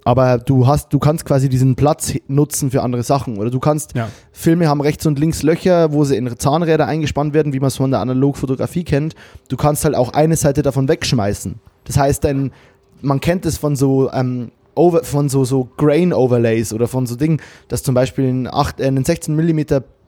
Aber 0.04 0.38
du 0.38 0.66
hast, 0.66 0.92
du 0.92 0.98
kannst 0.98 1.24
quasi 1.24 1.48
diesen 1.48 1.76
Platz 1.76 2.14
nutzen 2.26 2.70
für 2.70 2.82
andere 2.82 3.02
Sachen. 3.02 3.38
Oder 3.38 3.50
du 3.50 3.60
kannst, 3.60 3.94
ja. 3.94 4.08
Filme 4.32 4.66
haben 4.66 4.80
rechts 4.80 5.06
und 5.06 5.18
links 5.18 5.42
Löcher, 5.42 5.92
wo 5.92 6.04
sie 6.04 6.16
in 6.16 6.36
Zahnräder 6.38 6.86
eingespannt 6.86 7.34
werden, 7.34 7.52
wie 7.52 7.60
man 7.60 7.68
es 7.68 7.76
von 7.76 7.90
der 7.90 8.00
Analogfotografie 8.00 8.84
kennt. 8.84 9.14
Du 9.48 9.56
kannst 9.56 9.84
halt 9.84 9.94
auch 9.94 10.12
eine 10.12 10.36
Seite 10.36 10.62
davon 10.62 10.88
wegschmeißen. 10.88 11.56
Das 11.84 11.98
heißt, 11.98 12.24
dein, 12.24 12.50
man 13.02 13.20
kennt 13.20 13.46
es 13.46 13.58
von 13.58 13.76
so 13.76 14.10
ähm, 14.12 14.50
over, 14.74 15.04
von 15.04 15.28
so, 15.28 15.44
so 15.44 15.68
Grain 15.76 16.12
Overlays 16.12 16.72
oder 16.72 16.88
von 16.88 17.06
so 17.06 17.16
Dingen, 17.16 17.40
dass 17.68 17.82
zum 17.82 17.94
Beispiel 17.94 18.26
ein, 18.26 18.46
8, 18.46 18.80
äh, 18.80 18.86
ein 18.86 19.04
16 19.04 19.34
mm 19.34 19.60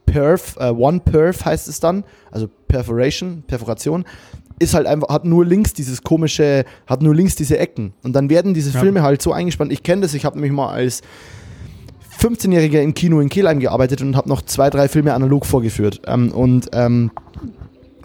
Perf, 0.06 0.56
äh, 0.58 0.70
One 0.70 1.00
Perf 1.00 1.44
heißt 1.44 1.68
es 1.68 1.80
dann, 1.80 2.04
also 2.30 2.48
Perforation, 2.68 3.44
Perforation, 3.46 4.04
ist 4.58 4.74
halt 4.74 4.86
einfach, 4.86 5.08
hat 5.08 5.24
nur 5.24 5.44
links 5.44 5.72
dieses 5.72 6.02
komische, 6.02 6.64
hat 6.86 7.02
nur 7.02 7.14
links 7.14 7.34
diese 7.34 7.58
Ecken. 7.58 7.92
Und 8.02 8.14
dann 8.14 8.30
werden 8.30 8.54
diese 8.54 8.72
ja. 8.72 8.80
Filme 8.80 9.02
halt 9.02 9.22
so 9.22 9.32
eingespannt. 9.32 9.72
Ich 9.72 9.82
kenne 9.82 10.02
das, 10.02 10.14
ich 10.14 10.24
habe 10.24 10.36
nämlich 10.36 10.52
mal 10.52 10.68
als 10.68 11.02
15-Jähriger 12.20 12.80
im 12.80 12.94
Kino 12.94 13.20
in 13.20 13.28
Kelheim 13.28 13.58
gearbeitet 13.58 14.02
und 14.02 14.16
habe 14.16 14.28
noch 14.28 14.42
zwei, 14.42 14.70
drei 14.70 14.88
Filme 14.88 15.14
analog 15.14 15.46
vorgeführt. 15.46 16.02
Ähm, 16.06 16.30
und 16.30 16.68
ähm, 16.72 17.10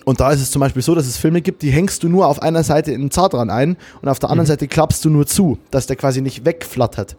und 0.08 0.22
da 0.22 0.32
ist 0.32 0.40
es 0.40 0.52
zum 0.52 0.62
Beispiel 0.62 0.82
so, 0.82 0.96
dass 0.96 1.06
es 1.06 1.18
Filme 1.18 1.42
gibt, 1.42 1.62
die 1.64 1.70
hängst 1.70 2.02
du 2.02 2.08
nur 2.08 2.28
auf 2.28 2.42
einer 2.42 2.64
Seite 2.64 2.94
in 2.94 3.02
den 3.02 3.12
Zartran 3.12 3.50
ein 3.50 3.76
und 4.02 4.08
auf 4.08 4.20
der 4.20 4.30
anderen 4.30 4.46
mhm. 4.46 4.52
Seite 4.52 4.70
klappst 4.70 5.04
du 5.04 5.10
nur 5.10 5.28
zu, 5.28 5.58
dass 5.70 5.86
der 5.86 5.98
quasi 5.98 6.22
nicht 6.22 6.46
wegflattert. 6.46 7.18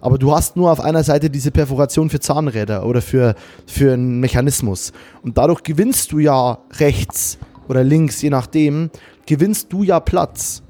Aber 0.00 0.16
du 0.16 0.34
hast 0.34 0.56
nur 0.56 0.72
auf 0.72 0.80
einer 0.80 1.04
Seite 1.04 1.28
diese 1.28 1.50
Perforation 1.50 2.08
für 2.08 2.18
Zahnräder 2.18 2.86
oder 2.86 3.02
für, 3.02 3.34
für 3.66 3.92
einen 3.92 4.20
Mechanismus. 4.20 4.94
Und 5.20 5.36
dadurch 5.36 5.62
gewinnst 5.64 6.12
du 6.12 6.18
ja 6.18 6.60
rechts 6.78 7.36
oder 7.68 7.84
links, 7.84 8.22
je 8.22 8.30
nachdem, 8.30 8.88
gewinnst 9.26 9.70
du 9.70 9.82
ja 9.82 10.00
Platz. 10.00 10.62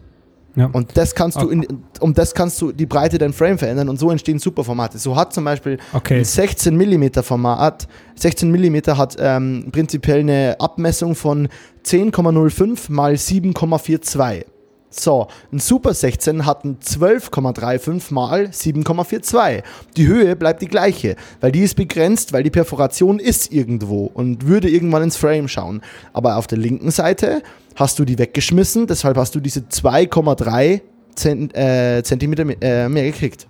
Ja. 0.60 0.68
Und 0.70 0.94
das 0.96 1.14
kannst 1.14 1.40
du 1.40 1.48
in, 1.48 1.66
um 2.00 2.12
das 2.12 2.34
kannst 2.34 2.60
du 2.60 2.70
die 2.70 2.84
Breite 2.84 3.16
dein 3.16 3.32
Frame 3.32 3.56
verändern 3.56 3.88
und 3.88 3.98
so 3.98 4.10
entstehen 4.10 4.38
Superformate. 4.38 4.98
So 4.98 5.16
hat 5.16 5.32
zum 5.32 5.44
Beispiel 5.44 5.78
okay. 5.94 6.18
ein 6.18 6.24
16 6.24 6.76
mm 6.76 7.22
Format, 7.22 7.88
16 8.16 8.50
mm 8.50 8.76
hat 8.88 9.16
ähm, 9.18 9.68
prinzipiell 9.72 10.20
eine 10.20 10.56
Abmessung 10.58 11.14
von 11.14 11.48
10,05 11.86 12.92
mal 12.92 13.14
7,42. 13.14 14.44
So, 14.92 15.28
ein 15.52 15.60
Super 15.60 15.94
16 15.94 16.46
hat 16.46 16.64
ein 16.64 16.78
12,35 16.80 18.12
mal 18.12 18.46
7,42. 18.46 19.62
Die 19.96 20.08
Höhe 20.08 20.34
bleibt 20.34 20.62
die 20.62 20.66
gleiche, 20.66 21.14
weil 21.40 21.52
die 21.52 21.60
ist 21.60 21.76
begrenzt, 21.76 22.32
weil 22.32 22.42
die 22.42 22.50
Perforation 22.50 23.20
ist 23.20 23.52
irgendwo 23.52 24.10
und 24.12 24.48
würde 24.48 24.68
irgendwann 24.68 25.04
ins 25.04 25.16
Frame 25.16 25.46
schauen. 25.46 25.80
Aber 26.12 26.36
auf 26.36 26.48
der 26.48 26.58
linken 26.58 26.90
Seite 26.90 27.42
hast 27.76 28.00
du 28.00 28.04
die 28.04 28.18
weggeschmissen, 28.18 28.88
deshalb 28.88 29.16
hast 29.16 29.34
du 29.36 29.40
diese 29.40 29.60
2,3 29.60 30.80
Zent, 31.14 31.56
äh, 31.56 32.02
Zentimeter 32.02 32.44
äh, 32.60 32.88
mehr 32.88 33.04
gekriegt. 33.04 33.46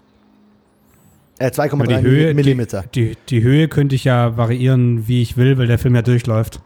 Äh, 1.38 1.49
2,3 1.49 2.34
Millimeter. 2.34 2.84
Die, 2.95 3.11
die, 3.11 3.16
die 3.28 3.43
Höhe 3.43 3.68
könnte 3.68 3.95
ich 3.95 4.05
ja 4.05 4.36
variieren, 4.36 5.09
wie 5.09 5.22
ich 5.22 5.38
will, 5.38 5.57
weil 5.57 5.68
der 5.68 5.78
Film 5.78 5.95
ja 5.95 6.03
durchläuft. 6.03 6.61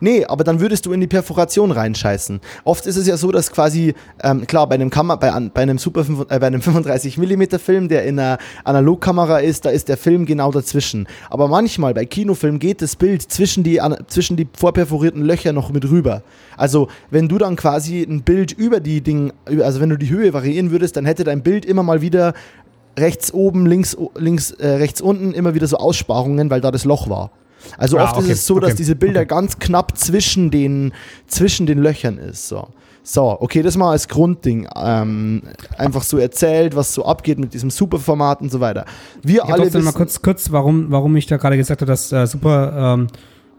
Nee, 0.00 0.24
aber 0.24 0.44
dann 0.44 0.60
würdest 0.60 0.86
du 0.86 0.92
in 0.92 1.00
die 1.00 1.06
Perforation 1.06 1.70
reinscheißen. 1.70 2.40
Oft 2.64 2.86
ist 2.86 2.96
es 2.96 3.06
ja 3.06 3.16
so, 3.16 3.30
dass 3.30 3.52
quasi, 3.52 3.94
ähm, 4.22 4.46
klar, 4.46 4.66
bei 4.68 4.74
einem, 4.74 4.90
Kammer, 4.90 5.18
bei, 5.18 5.30
bei 5.52 5.62
einem 5.62 5.78
Super 5.78 6.04
äh, 6.28 6.38
bei 6.38 6.46
einem 6.46 6.62
35 6.62 7.18
mm 7.18 7.58
Film, 7.58 7.88
der 7.88 8.04
in 8.04 8.18
einer 8.18 8.38
Analogkamera 8.64 9.38
ist, 9.38 9.66
da 9.66 9.70
ist 9.70 9.88
der 9.88 9.96
Film 9.96 10.24
genau 10.24 10.50
dazwischen. 10.50 11.06
Aber 11.28 11.48
manchmal 11.48 11.92
bei 11.94 12.06
Kinofilmen 12.06 12.58
geht 12.58 12.80
das 12.82 12.96
Bild 12.96 13.22
zwischen 13.22 13.62
die, 13.62 13.80
zwischen 14.06 14.36
die 14.36 14.48
vorperforierten 14.52 15.22
Löcher 15.22 15.52
noch 15.52 15.70
mit 15.70 15.88
rüber. 15.88 16.22
Also, 16.56 16.88
wenn 17.10 17.28
du 17.28 17.38
dann 17.38 17.56
quasi 17.56 18.02
ein 18.02 18.22
Bild 18.22 18.52
über 18.52 18.80
die 18.80 19.02
Dinge, 19.02 19.32
also 19.62 19.80
wenn 19.80 19.90
du 19.90 19.96
die 19.96 20.10
Höhe 20.10 20.32
variieren 20.32 20.70
würdest, 20.70 20.96
dann 20.96 21.04
hätte 21.04 21.24
dein 21.24 21.42
Bild 21.42 21.64
immer 21.64 21.82
mal 21.82 22.00
wieder 22.00 22.34
rechts 22.98 23.32
oben, 23.32 23.66
links, 23.66 23.96
links, 24.16 24.50
äh, 24.52 24.68
rechts 24.68 25.00
unten 25.00 25.32
immer 25.32 25.54
wieder 25.54 25.66
so 25.66 25.76
Aussparungen, 25.76 26.50
weil 26.50 26.60
da 26.60 26.70
das 26.70 26.84
Loch 26.84 27.08
war. 27.08 27.30
Also 27.76 27.98
Ah, 27.98 28.04
oft 28.04 28.16
okay, 28.16 28.32
ist 28.32 28.40
es 28.40 28.46
so, 28.46 28.58
dass 28.58 28.70
okay, 28.70 28.76
diese 28.78 28.96
Bilder 28.96 29.20
okay. 29.20 29.28
ganz 29.28 29.58
knapp 29.58 29.96
zwischen 29.96 30.50
den, 30.50 30.92
zwischen 31.26 31.66
den 31.66 31.78
Löchern 31.78 32.18
ist. 32.18 32.48
So. 32.48 32.68
So, 33.02 33.40
okay, 33.40 33.62
das 33.62 33.76
mal 33.76 33.90
als 33.90 34.08
Grundding. 34.08 34.68
Ähm, 34.76 35.42
einfach 35.78 36.02
so 36.02 36.18
erzählt, 36.18 36.76
was 36.76 36.92
so 36.92 37.04
abgeht 37.04 37.38
mit 37.38 37.54
diesem 37.54 37.70
Superformat 37.70 38.40
und 38.40 38.52
so 38.52 38.60
weiter. 38.60 38.84
Wir 39.22 39.42
Ich 39.42 39.44
alle 39.44 39.62
trotzdem 39.62 39.82
mal 39.82 39.88
wissen, 39.88 39.96
kurz, 39.96 40.22
kurz 40.22 40.52
warum, 40.52 40.90
warum 40.90 41.16
ich 41.16 41.26
da 41.26 41.36
gerade 41.38 41.56
gesagt 41.56 41.80
habe, 41.80 41.90
dass 41.90 42.12
äh, 42.12 42.26
Super, 42.26 42.94
ähm, 42.94 43.06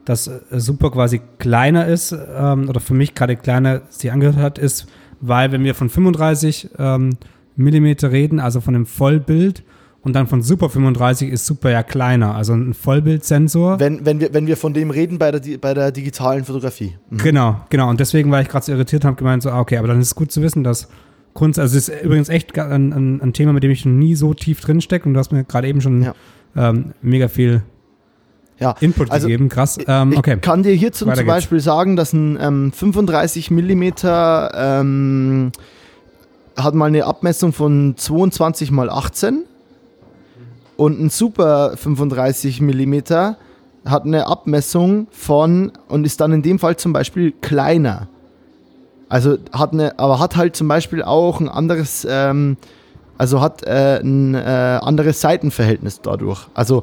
dass 0.05 0.27
äh, 0.27 0.39
Super 0.51 0.91
quasi 0.91 1.21
kleiner 1.39 1.87
ist 1.87 2.11
ähm, 2.11 2.69
oder 2.69 2.79
für 2.79 2.93
mich 2.93 3.15
gerade 3.15 3.35
kleiner 3.35 3.81
sie 3.89 4.11
angehört 4.11 4.37
hat, 4.37 4.59
ist, 4.59 4.85
weil 5.21 5.51
wenn 5.51 5.63
wir 5.63 5.75
von 5.75 5.89
35 5.89 6.69
ähm, 6.77 7.17
Millimeter 7.55 8.11
reden, 8.11 8.39
also 8.39 8.61
von 8.61 8.73
dem 8.73 8.85
Vollbild 8.85 9.63
und 10.03 10.13
dann 10.13 10.25
von 10.27 10.41
Super 10.41 10.69
35 10.69 11.29
ist 11.29 11.45
Super 11.45 11.69
ja 11.69 11.83
kleiner, 11.83 12.35
also 12.35 12.53
ein 12.53 12.73
Vollbildsensor. 12.73 13.79
wenn, 13.79 14.03
wenn, 14.05 14.19
wir, 14.19 14.33
wenn 14.33 14.47
wir 14.47 14.57
von 14.57 14.73
dem 14.73 14.89
reden 14.89 15.19
bei 15.19 15.31
der, 15.31 15.57
bei 15.59 15.73
der 15.73 15.91
digitalen 15.91 16.43
Fotografie. 16.43 16.95
Mhm. 17.09 17.17
Genau, 17.19 17.61
genau. 17.69 17.89
Und 17.89 17.99
deswegen 17.99 18.31
war 18.31 18.41
ich 18.41 18.47
gerade 18.47 18.65
so 18.65 18.71
irritiert, 18.71 19.05
habe 19.05 19.15
gemeint, 19.15 19.43
so, 19.43 19.51
ah, 19.51 19.59
okay, 19.59 19.77
aber 19.77 19.87
dann 19.87 19.99
ist 20.01 20.07
es 20.07 20.15
gut 20.15 20.31
zu 20.31 20.41
wissen, 20.41 20.63
dass 20.63 20.87
Kunst, 21.33 21.59
also 21.59 21.77
es 21.77 21.87
ist 21.87 22.03
übrigens 22.03 22.29
echt 22.29 22.57
ein, 22.57 22.91
ein, 22.91 23.21
ein 23.21 23.33
Thema, 23.33 23.53
mit 23.53 23.63
dem 23.63 23.71
ich 23.71 23.85
noch 23.85 23.93
nie 23.93 24.15
so 24.15 24.33
tief 24.33 24.59
drin 24.59 24.81
stecke 24.81 25.07
und 25.07 25.13
du 25.13 25.19
hast 25.19 25.31
mir 25.31 25.43
gerade 25.43 25.67
eben 25.67 25.81
schon 25.81 26.01
Ja. 26.01 26.13
ähm, 26.57 26.93
mega 27.01 27.27
viel 27.27 27.61
Ja, 28.59 28.75
Input 28.81 29.11
also 29.11 29.27
gegeben, 29.27 29.49
krass. 29.49 29.77
Ähm, 29.87 30.13
ich 30.13 30.17
okay. 30.17 30.37
kann 30.41 30.63
dir 30.63 30.73
hierzu 30.73 31.05
Weiter 31.05 31.17
zum 31.17 31.25
geht's. 31.25 31.35
Beispiel 31.35 31.59
sagen, 31.59 31.95
dass 31.95 32.11
ein 32.11 32.37
ähm, 32.41 32.71
35 32.73 33.51
Millimeter 33.51 34.51
ähm, 34.55 35.51
hat 36.57 36.73
mal 36.73 36.87
eine 36.87 37.05
Abmessung 37.05 37.53
von 37.53 37.93
22 37.95 38.71
mal 38.71 38.89
18 38.89 39.43
und 40.81 40.99
ein 40.99 41.11
Super 41.11 41.77
35 41.77 42.59
Millimeter 42.59 43.37
hat 43.85 44.03
eine 44.05 44.25
Abmessung 44.25 45.05
von 45.11 45.71
und 45.87 46.07
ist 46.07 46.19
dann 46.19 46.31
in 46.31 46.41
dem 46.41 46.57
Fall 46.57 46.75
zum 46.75 46.91
Beispiel 46.91 47.33
kleiner. 47.39 48.07
Also 49.07 49.37
hat 49.51 49.73
eine, 49.73 49.99
aber 49.99 50.17
hat 50.17 50.35
halt 50.35 50.55
zum 50.55 50.67
Beispiel 50.67 51.03
auch 51.03 51.39
ein 51.39 51.49
anderes, 51.49 52.07
ähm, 52.09 52.57
also 53.19 53.41
hat 53.41 53.61
äh, 53.61 53.99
ein 54.01 54.33
äh, 54.33 54.39
anderes 54.81 55.21
Seitenverhältnis 55.21 56.01
dadurch. 56.01 56.47
Also 56.55 56.81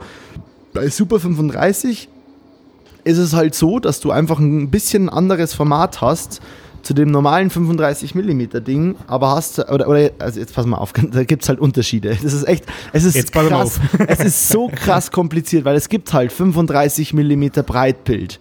bei 0.73 0.89
Super 0.91 1.19
35 1.19 2.09
ist 3.03 3.19
es 3.19 3.35
halt 3.35 3.57
so, 3.57 3.81
dass 3.81 3.99
du 3.99 4.13
einfach 4.13 4.39
ein 4.39 4.71
bisschen 4.71 5.09
anderes 5.09 5.55
Format 5.55 6.01
hast 6.01 6.41
zu 6.83 6.95
dem 6.95 7.11
normalen 7.11 7.51
35 7.51 8.15
mm 8.15 8.65
Ding, 8.65 8.97
aber 9.07 9.31
hast 9.31 9.59
oder, 9.71 9.89
oder 9.89 10.11
also 10.19 10.41
jetzt 10.41 10.55
pass 10.55 10.67
mal 10.67 10.79
auf, 10.79 10.93
da 11.13 11.25
gibt 11.25 11.43
es 11.43 11.49
halt 11.49 11.59
Unterschiede. 11.59 12.17
Das 12.23 12.33
ist 12.33 12.47
echt, 12.47 12.65
es 12.93 13.05
ist 13.05 13.15
Jetzt 13.15 13.33
krass, 13.33 13.81
es 14.07 14.21
ist 14.21 14.49
so 14.49 14.69
krass 14.69 15.11
kompliziert, 15.11 15.65
weil 15.65 15.77
es 15.77 15.89
gibt 15.89 16.13
halt 16.13 16.33
35 16.33 17.13
mm 17.15 17.49
Breitbild. 17.67 18.41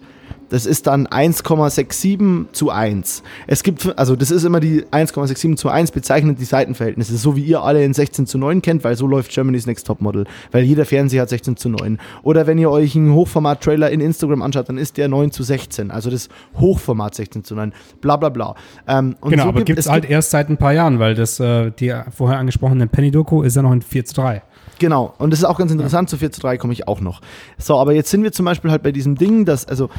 Das 0.50 0.66
ist 0.66 0.86
dann 0.86 1.06
1,67 1.06 2.52
zu 2.52 2.70
1. 2.70 3.22
Es 3.46 3.62
gibt, 3.62 3.98
also 3.98 4.16
das 4.16 4.30
ist 4.30 4.44
immer 4.44 4.60
die 4.60 4.84
1,67 4.84 5.56
zu 5.56 5.68
1 5.68 5.90
bezeichnet 5.90 6.38
die 6.38 6.44
Seitenverhältnisse, 6.44 7.16
so 7.16 7.36
wie 7.36 7.42
ihr 7.42 7.62
alle 7.62 7.84
in 7.84 7.94
16 7.94 8.26
zu 8.26 8.38
9 8.38 8.62
kennt, 8.62 8.84
weil 8.84 8.96
so 8.96 9.06
läuft 9.06 9.30
Germany's 9.30 9.66
Next 9.66 9.86
Topmodel, 9.86 10.24
weil 10.52 10.64
jeder 10.64 10.84
Fernseher 10.84 11.22
hat 11.22 11.28
16 11.28 11.56
zu 11.56 11.68
9. 11.68 11.98
Oder 12.22 12.46
wenn 12.46 12.58
ihr 12.58 12.70
euch 12.70 12.96
einen 12.96 13.12
Hochformat-Trailer 13.12 13.90
in 13.90 14.00
Instagram 14.00 14.42
anschaut, 14.42 14.68
dann 14.68 14.78
ist 14.78 14.96
der 14.96 15.08
9 15.08 15.30
zu 15.30 15.42
16, 15.42 15.90
also 15.90 16.10
das 16.10 16.28
Hochformat 16.58 17.14
16 17.14 17.44
zu 17.44 17.54
9, 17.54 17.72
bla 18.00 18.16
bla 18.16 18.28
bla. 18.28 18.54
Ähm, 18.86 19.16
und 19.20 19.30
Genau, 19.30 19.44
so 19.44 19.48
aber 19.50 19.62
gibt 19.62 19.78
es 19.78 19.88
halt 19.88 20.08
erst 20.08 20.30
seit 20.30 20.48
ein 20.48 20.56
paar 20.56 20.72
Jahren, 20.72 20.98
weil 20.98 21.14
das, 21.14 21.40
äh, 21.40 21.70
die 21.78 21.94
vorher 22.14 22.38
angesprochene 22.38 22.86
Penny-Doku 22.86 23.42
ist 23.42 23.56
ja 23.56 23.62
noch 23.62 23.72
in 23.72 23.82
4 23.82 24.04
zu 24.04 24.14
3. 24.14 24.42
Genau, 24.78 25.14
und 25.18 25.32
das 25.32 25.40
ist 25.40 25.44
auch 25.44 25.58
ganz 25.58 25.72
interessant, 25.72 26.08
zu 26.08 26.18
4 26.18 26.30
zu 26.30 26.40
3 26.40 26.56
komme 26.56 26.72
ich 26.72 26.86
auch 26.86 27.00
noch. 27.00 27.20
So, 27.58 27.78
aber 27.78 27.94
jetzt 27.94 28.10
sind 28.10 28.22
wir 28.22 28.30
zum 28.30 28.44
Beispiel 28.44 28.70
halt 28.70 28.82
bei 28.82 28.92
diesem 28.92 29.16
Ding, 29.16 29.44
dass, 29.44 29.66
also, 29.66 29.90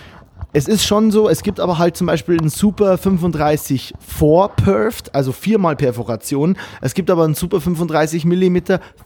es 0.52 0.68
ist 0.68 0.86
schon 0.86 1.12
so, 1.12 1.30
es 1.30 1.44
gibt 1.44 1.60
aber 1.60 1.78
halt 1.78 1.96
zum 1.96 2.08
Beispiel 2.08 2.40
einen 2.40 2.50
Super 2.50 2.98
35 2.98 3.94
4 4.00 4.50
Perfed, 4.56 5.14
also 5.14 5.32
viermal 5.32 5.76
Perforation. 5.76 6.58
Es 6.82 6.94
gibt 6.94 7.12
aber 7.12 7.24
einen 7.24 7.36
Super 7.36 7.62
35 7.62 8.26
mm 8.26 8.58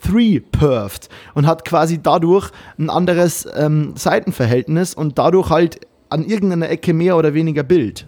3 0.01 0.41
Perfed 0.51 1.09
und 1.33 1.45
hat 1.45 1.65
quasi 1.65 2.01
dadurch 2.01 2.49
ein 2.77 2.89
anderes 2.89 3.47
ähm, 3.55 3.93
Seitenverhältnis 3.95 4.93
und 4.93 5.17
dadurch 5.17 5.49
halt 5.49 5.81
an 6.09 6.23
irgendeiner 6.23 6.69
Ecke 6.69 6.93
mehr 6.93 7.17
oder 7.17 7.33
weniger 7.33 7.63
Bild. 7.63 8.07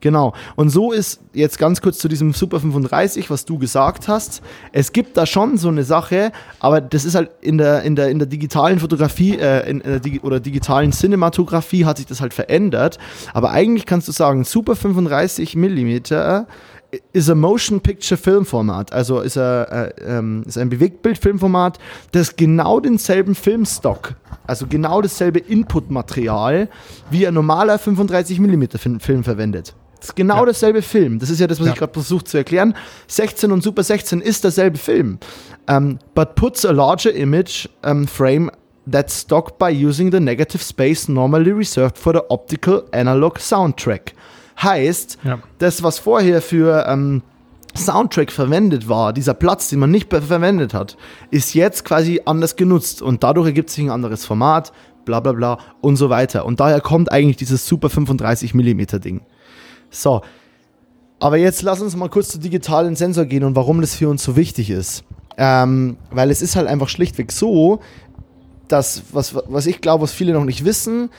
Genau. 0.00 0.32
Und 0.54 0.70
so 0.70 0.92
ist 0.92 1.20
jetzt 1.32 1.58
ganz 1.58 1.80
kurz 1.80 1.98
zu 1.98 2.08
diesem 2.08 2.32
Super 2.32 2.60
35, 2.60 3.30
was 3.30 3.44
du 3.44 3.58
gesagt 3.58 4.06
hast. 4.06 4.42
Es 4.72 4.92
gibt 4.92 5.16
da 5.16 5.26
schon 5.26 5.58
so 5.58 5.68
eine 5.68 5.82
Sache, 5.82 6.30
aber 6.60 6.80
das 6.80 7.04
ist 7.04 7.16
halt 7.16 7.30
in 7.40 7.58
der, 7.58 7.82
in 7.82 7.96
der, 7.96 8.08
in 8.08 8.18
der 8.18 8.28
digitalen 8.28 8.78
Fotografie 8.78 9.36
äh, 9.38 9.68
in, 9.68 9.80
in 9.80 10.00
der 10.00 10.24
oder 10.24 10.38
digitalen 10.40 10.92
Cinematografie 10.92 11.84
hat 11.84 11.96
sich 11.96 12.06
das 12.06 12.20
halt 12.20 12.32
verändert. 12.32 12.98
Aber 13.34 13.50
eigentlich 13.50 13.86
kannst 13.86 14.06
du 14.06 14.12
sagen, 14.12 14.44
Super 14.44 14.76
35 14.76 15.56
Millimeter 15.56 16.46
ist 17.12 17.28
ein 17.28 17.38
Motion 17.38 17.80
Picture 17.80 18.18
Filmformat, 18.18 18.92
also 18.92 19.20
ist, 19.20 19.36
ein, 19.36 19.64
äh, 19.66 19.90
ähm, 20.06 20.42
ist 20.46 20.56
ein 20.56 20.70
Bewegtbild-Filmformat, 20.70 21.78
das 22.12 22.36
genau 22.36 22.80
denselben 22.80 23.34
Filmstock, 23.34 24.14
also 24.46 24.66
genau 24.66 25.02
dasselbe 25.02 25.38
Inputmaterial 25.38 26.68
wie 27.10 27.26
ein 27.26 27.34
normaler 27.34 27.78
35 27.78 28.40
mm 28.40 28.64
Film 29.00 29.24
verwendet. 29.24 29.74
Das 30.00 30.10
ist 30.10 30.16
genau 30.16 30.40
Ja. 30.40 30.46
dasselbe 30.46 30.82
Film. 30.82 31.18
Das 31.18 31.28
ist 31.30 31.40
ja 31.40 31.46
das, 31.46 31.58
was 31.60 31.66
Ja. 31.66 31.72
ich 31.72 31.78
gerade 31.78 31.92
versucht 31.92 32.28
zu 32.28 32.36
erklären. 32.38 32.74
16 33.08 33.50
und 33.52 33.62
Super 33.62 33.82
16 33.82 34.20
ist 34.20 34.44
derselbe 34.44 34.78
Film, 34.78 35.18
um, 35.68 35.98
but 36.14 36.34
puts 36.34 36.64
a 36.64 36.70
larger 36.72 37.12
image 37.12 37.68
um, 37.84 38.06
frame 38.06 38.50
that's 38.90 39.20
stocked 39.20 39.58
by 39.58 39.66
using 39.70 40.10
the 40.12 40.20
negative 40.20 40.62
space 40.62 41.08
normally 41.08 41.50
reserved 41.50 41.98
for 41.98 42.12
the 42.14 42.20
optical 42.28 42.84
analog 42.92 43.38
soundtrack. 43.38 44.14
Heißt, 44.62 45.18
Ja. 45.24 45.38
das, 45.58 45.82
was 45.82 45.98
vorher 45.98 46.40
für 46.42 46.84
ähm, 46.88 47.22
Soundtrack 47.76 48.32
verwendet 48.32 48.88
war, 48.88 49.12
dieser 49.12 49.34
Platz, 49.34 49.68
den 49.68 49.78
man 49.80 49.90
nicht 49.90 50.10
verwendet 50.10 50.74
hat, 50.74 50.96
ist 51.30 51.54
jetzt 51.54 51.84
quasi 51.84 52.22
anders 52.24 52.56
genutzt 52.56 53.02
und 53.02 53.22
dadurch 53.22 53.46
ergibt 53.46 53.70
sich 53.70 53.84
ein 53.84 53.90
anderes 53.90 54.24
Format, 54.24 54.72
bla 55.04 55.20
bla 55.20 55.32
bla 55.32 55.58
und 55.80 55.96
so 55.96 56.08
weiter. 56.10 56.44
Und 56.44 56.58
daher 56.60 56.80
kommt 56.80 57.12
eigentlich 57.12 57.36
dieses 57.36 57.66
Super 57.68 57.88
35 57.90 58.52
mm 58.54 58.80
Ding. 59.00 59.20
So, 59.90 60.22
aber 61.20 61.36
jetzt 61.36 61.62
lass 61.62 61.80
uns 61.80 61.96
mal 61.96 62.08
kurz 62.08 62.28
zu 62.28 62.38
digitalen 62.38 62.96
Sensor 62.96 63.24
gehen 63.24 63.44
und 63.44 63.56
warum 63.56 63.80
das 63.80 63.94
für 63.94 64.08
uns 64.08 64.22
so 64.22 64.36
wichtig 64.36 64.70
ist. 64.70 65.04
Ähm, 65.36 65.96
weil 66.10 66.30
es 66.30 66.42
ist 66.42 66.56
halt 66.56 66.66
einfach 66.66 66.88
schlichtweg 66.88 67.32
so, 67.32 67.80
dass, 68.68 69.02
was, 69.12 69.34
was 69.34 69.66
ich 69.66 69.80
glaube, 69.80 70.02
was 70.02 70.12
viele 70.12 70.32
noch 70.32 70.44
nicht 70.44 70.64
wissen, 70.64 71.10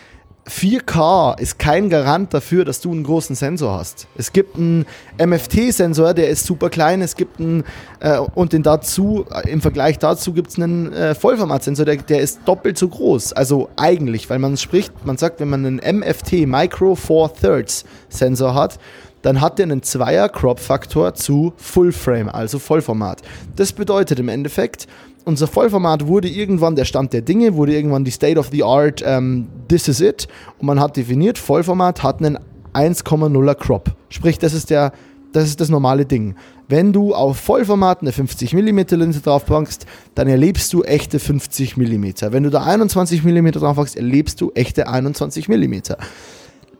4K 0.49 1.39
ist 1.39 1.59
kein 1.59 1.89
Garant 1.89 2.33
dafür, 2.33 2.65
dass 2.65 2.81
du 2.81 2.91
einen 2.91 3.03
großen 3.03 3.35
Sensor 3.35 3.77
hast. 3.77 4.07
Es 4.17 4.33
gibt 4.33 4.55
einen 4.57 4.85
MFT-Sensor, 5.23 6.13
der 6.13 6.29
ist 6.29 6.45
super 6.45 6.69
klein. 6.69 7.01
Es 7.01 7.15
gibt 7.15 7.39
einen, 7.39 7.63
äh, 7.99 8.17
und 8.17 8.53
den 8.53 8.63
dazu, 8.63 9.25
äh, 9.31 9.49
im 9.49 9.61
Vergleich 9.61 9.99
dazu 9.99 10.33
gibt 10.33 10.49
es 10.49 10.57
einen 10.57 10.91
äh, 10.91 11.13
Vollformatsensor, 11.13 11.85
der, 11.85 11.97
der 11.97 12.21
ist 12.21 12.41
doppelt 12.45 12.77
so 12.77 12.87
groß. 12.87 13.33
Also 13.33 13.69
eigentlich, 13.75 14.29
weil 14.29 14.39
man 14.39 14.57
spricht, 14.57 15.05
man 15.05 15.17
sagt, 15.17 15.39
wenn 15.39 15.49
man 15.49 15.65
einen 15.65 15.99
MFT 15.99 16.47
Micro 16.47 16.95
Four 16.95 17.33
Thirds 17.33 17.85
Sensor 18.09 18.55
hat, 18.55 18.79
dann 19.21 19.41
hat 19.41 19.59
der 19.59 19.65
einen 19.65 19.83
Zweier-Crop-Faktor 19.83 21.13
zu 21.13 21.53
Full-Frame, 21.57 22.29
also 22.29 22.59
Vollformat. 22.59 23.21
Das 23.55 23.73
bedeutet 23.73 24.19
im 24.19 24.29
Endeffekt, 24.29 24.87
unser 25.25 25.47
Vollformat 25.47 26.07
wurde 26.07 26.27
irgendwann 26.27 26.75
der 26.75 26.85
Stand 26.85 27.13
der 27.13 27.21
Dinge, 27.21 27.55
wurde 27.55 27.73
irgendwann 27.73 28.03
die 28.03 28.11
State 28.11 28.39
of 28.39 28.49
the 28.51 28.63
Art, 28.63 29.03
ähm, 29.05 29.47
this 29.67 29.87
is 29.87 30.01
it. 30.01 30.27
Und 30.57 30.67
man 30.67 30.79
hat 30.79 30.97
definiert, 30.97 31.37
Vollformat 31.37 32.01
hat 32.03 32.19
einen 32.19 32.39
1,0er 32.73 33.55
Crop. 33.55 33.91
Sprich, 34.09 34.39
das 34.39 34.53
ist, 34.53 34.69
der, 34.69 34.93
das 35.33 35.45
ist 35.45 35.59
das 35.59 35.69
normale 35.69 36.05
Ding. 36.05 36.35
Wenn 36.67 36.93
du 36.93 37.13
auf 37.13 37.37
Vollformat 37.37 38.01
eine 38.01 38.11
50 38.11 38.53
mm 38.53 38.79
Linse 38.91 39.21
draufpackst, 39.21 39.85
dann 40.15 40.27
erlebst 40.27 40.71
du 40.73 40.83
echte 40.83 41.19
50 41.19 41.77
mm. 41.77 42.05
Wenn 42.29 42.43
du 42.43 42.49
da 42.49 42.63
21 42.63 43.23
mm 43.23 43.51
draufpackst, 43.51 43.97
erlebst 43.97 44.39
du 44.39 44.51
echte 44.53 44.87
21 44.87 45.49
mm. 45.49 45.81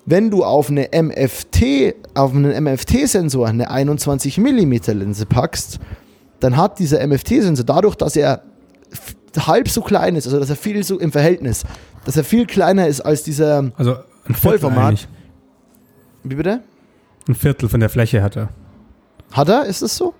Wenn 0.10 0.32
du 0.32 0.44
auf 0.44 0.70
eine 0.72 0.90
MFT, 0.92 1.94
auf 2.16 2.34
einen 2.34 2.64
MFT-Sensor 2.64 3.48
eine 3.48 3.70
21 3.70 4.40
mm 4.40 4.74
Linse 4.94 5.26
packst, 5.28 5.80
dann 6.40 6.58
hat 6.58 6.80
dieser 6.80 7.06
MFT-Sensor 7.06 7.64
dadurch, 7.66 7.94
dass 7.96 8.16
er 8.16 8.42
halb 9.38 9.70
so 9.70 9.82
klein 9.82 10.16
ist, 10.16 10.26
also 10.26 10.40
dass 10.40 10.50
er 10.50 10.56
viel 10.56 10.84
so 10.84 11.00
im 11.00 11.12
Verhältnis, 11.12 11.64
dass 12.06 12.18
er 12.18 12.24
viel 12.24 12.48
kleiner 12.48 12.88
ist 12.88 13.02
als 13.02 13.22
dieser, 13.24 13.72
Also 13.78 13.98
ein 14.26 14.34
Vollformat. 14.34 14.88
eigentlich. 14.88 15.08
wie 16.24 16.36
bitte? 16.36 16.62
Ein 17.28 17.36
Viertel 17.36 17.70
von 17.70 17.80
der 17.80 17.90
Fläche 17.90 18.24
hat 18.24 18.36
er. 18.36 18.50
Hat 19.32 19.48
er? 19.50 19.66
Ist 19.66 19.84
das 19.84 19.96
so? 19.96 20.16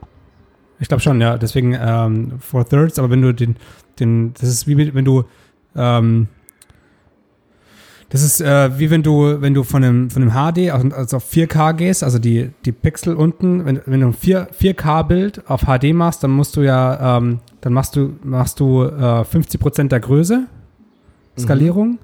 Ich 0.80 0.88
glaube 0.88 1.02
schon, 1.02 1.20
ja. 1.20 1.38
Deswegen 1.40 1.74
ähm, 1.74 2.34
Four 2.40 2.70
Thirds, 2.70 3.00
aber 3.00 3.10
wenn 3.10 3.24
du 3.24 3.34
den, 3.34 3.56
den, 4.00 4.34
das 4.40 4.50
ist 4.50 4.68
wie 4.68 4.76
mit- 4.76 4.94
wenn 4.94 5.06
du, 5.06 5.24
ähm, 5.76 6.28
das 8.10 8.24
ist 8.24 8.42
äh, 8.42 8.78
wie 8.80 8.90
wenn 8.90 9.04
du, 9.04 9.40
wenn 9.42 9.54
du 9.54 9.64
von 9.64 9.84
einem, 9.84 10.10
von 10.10 10.24
einem 10.24 10.32
HD 10.32 10.72
also 10.72 10.90
also 10.96 11.18
auf 11.18 11.32
4K 11.32 11.74
gehst, 11.74 12.04
also 12.04 12.18
die, 12.20 12.50
die 12.66 12.72
Pixel 12.72 13.14
unten, 13.16 13.66
wenn, 13.66 13.82
wenn 13.86 14.02
du 14.02 14.08
ein 14.08 14.14
4, 14.14 14.50
4K-Bild 14.52 15.50
auf 15.50 15.62
HD 15.62 15.94
machst, 15.94 16.24
dann 16.24 16.32
musst 16.32 16.56
du 16.56 16.62
ja, 16.62 17.18
ähm, 17.18 17.40
dann 17.62 17.74
machst 17.74 17.96
du, 17.96 18.16
machst 18.24 18.60
du 18.60 18.84
äh, 18.84 18.90
50% 19.22 19.90
der 19.90 20.00
Größe, 20.00 20.48
Skalierung. 21.38 22.00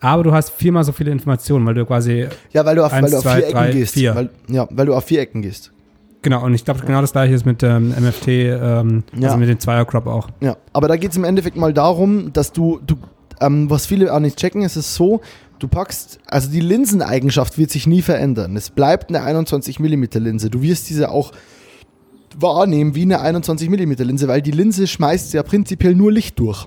aber 0.00 0.22
du 0.24 0.32
hast 0.32 0.50
viermal 0.50 0.84
so 0.84 0.92
viele 0.92 1.10
Informationen, 1.10 1.64
weil 1.66 1.74
du 1.74 1.84
quasi, 1.86 2.26
Ja, 2.52 2.64
weil 2.64 2.76
du 2.76 2.84
auf, 2.84 2.92
Eins, 2.92 3.04
weil 3.04 3.10
du 3.10 3.16
auf 3.18 3.22
zwei, 3.22 3.36
vier 3.36 3.44
Ecken 3.46 3.54
drei, 3.56 3.70
gehst. 3.72 3.94
vier. 3.94 4.14
Weil, 4.14 4.30
ja, 4.48 4.68
weil 4.70 4.86
du 4.86 4.94
auf 4.94 5.04
vier 5.04 5.20
Ecken 5.20 5.42
gehst. 5.42 5.72
genau, 6.22 6.44
und 6.44 6.54
ich 6.54 6.64
glaube, 6.64 6.80
genau 6.84 7.00
das 7.00 7.12
gleiche 7.12 7.34
ist 7.34 7.44
mit 7.46 7.62
ähm, 7.62 7.90
MFT, 7.90 8.28
ähm, 8.28 9.04
Ja. 9.16 9.28
also 9.28 9.38
mit 9.38 9.48
dem 9.48 9.58
Zweier-Crop 9.58 10.06
auch. 10.06 10.28
Ja, 10.40 10.56
aber 10.72 10.88
da 10.88 10.96
geht 10.96 11.10
es 11.12 11.16
im 11.16 11.24
Endeffekt 11.24 11.56
mal 11.56 11.72
darum, 11.72 12.32
dass 12.32 12.52
du, 12.52 12.80
du 12.86 12.96
ähm, 13.40 13.70
was 13.70 13.86
viele 13.86 14.12
auch 14.12 14.20
nicht 14.20 14.38
checken, 14.38 14.62
ist 14.62 14.76
es 14.76 14.94
so, 14.94 15.20
du 15.58 15.68
packst, 15.68 16.18
also 16.26 16.50
die 16.50 16.60
Linseneigenschaft 16.60 17.58
wird 17.58 17.70
sich 17.70 17.86
nie 17.86 18.02
verändern. 18.02 18.56
Es 18.56 18.70
bleibt 18.70 19.08
eine 19.08 19.22
21 19.22 19.80
mm 19.80 20.04
Linse. 20.14 20.50
Du 20.50 20.62
wirst 20.62 20.88
diese 20.88 21.10
auch 21.10 21.32
wahrnehmen 22.36 22.94
wie 22.94 23.02
eine 23.02 23.20
21 23.20 23.68
mm 23.70 23.92
Linse, 23.98 24.28
weil 24.28 24.42
die 24.42 24.50
Linse 24.50 24.86
schmeißt 24.86 25.32
ja 25.34 25.42
prinzipiell 25.42 25.94
nur 25.94 26.12
Licht 26.12 26.38
durch. 26.38 26.66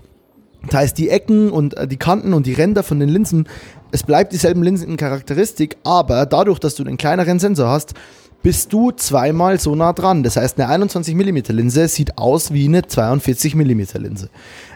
Das 0.67 0.75
heißt, 0.75 0.97
die 0.97 1.09
Ecken 1.09 1.49
und 1.49 1.75
äh, 1.75 1.87
die 1.87 1.97
Kanten 1.97 2.33
und 2.33 2.45
die 2.45 2.53
Ränder 2.53 2.83
von 2.83 2.99
den 2.99 3.09
Linsen, 3.09 3.47
es 3.91 4.03
bleibt 4.03 4.31
dieselben 4.31 4.63
Linsencharakteristik, 4.63 5.77
aber 5.83 6.25
dadurch, 6.25 6.59
dass 6.59 6.75
du 6.75 6.83
den 6.83 6.97
kleineren 6.97 7.39
Sensor 7.39 7.69
hast, 7.69 7.93
bist 8.43 8.73
du 8.73 8.91
zweimal 8.91 9.59
so 9.59 9.75
nah 9.75 9.93
dran. 9.93 10.23
Das 10.23 10.35
heißt, 10.35 10.59
eine 10.59 10.69
21 10.69 11.15
mm 11.15 11.37
Linse 11.49 11.87
sieht 11.87 12.17
aus 12.17 12.51
wie 12.51 12.65
eine 12.65 12.85
42 12.85 13.55
mm 13.55 13.81
Linse. 13.95 14.29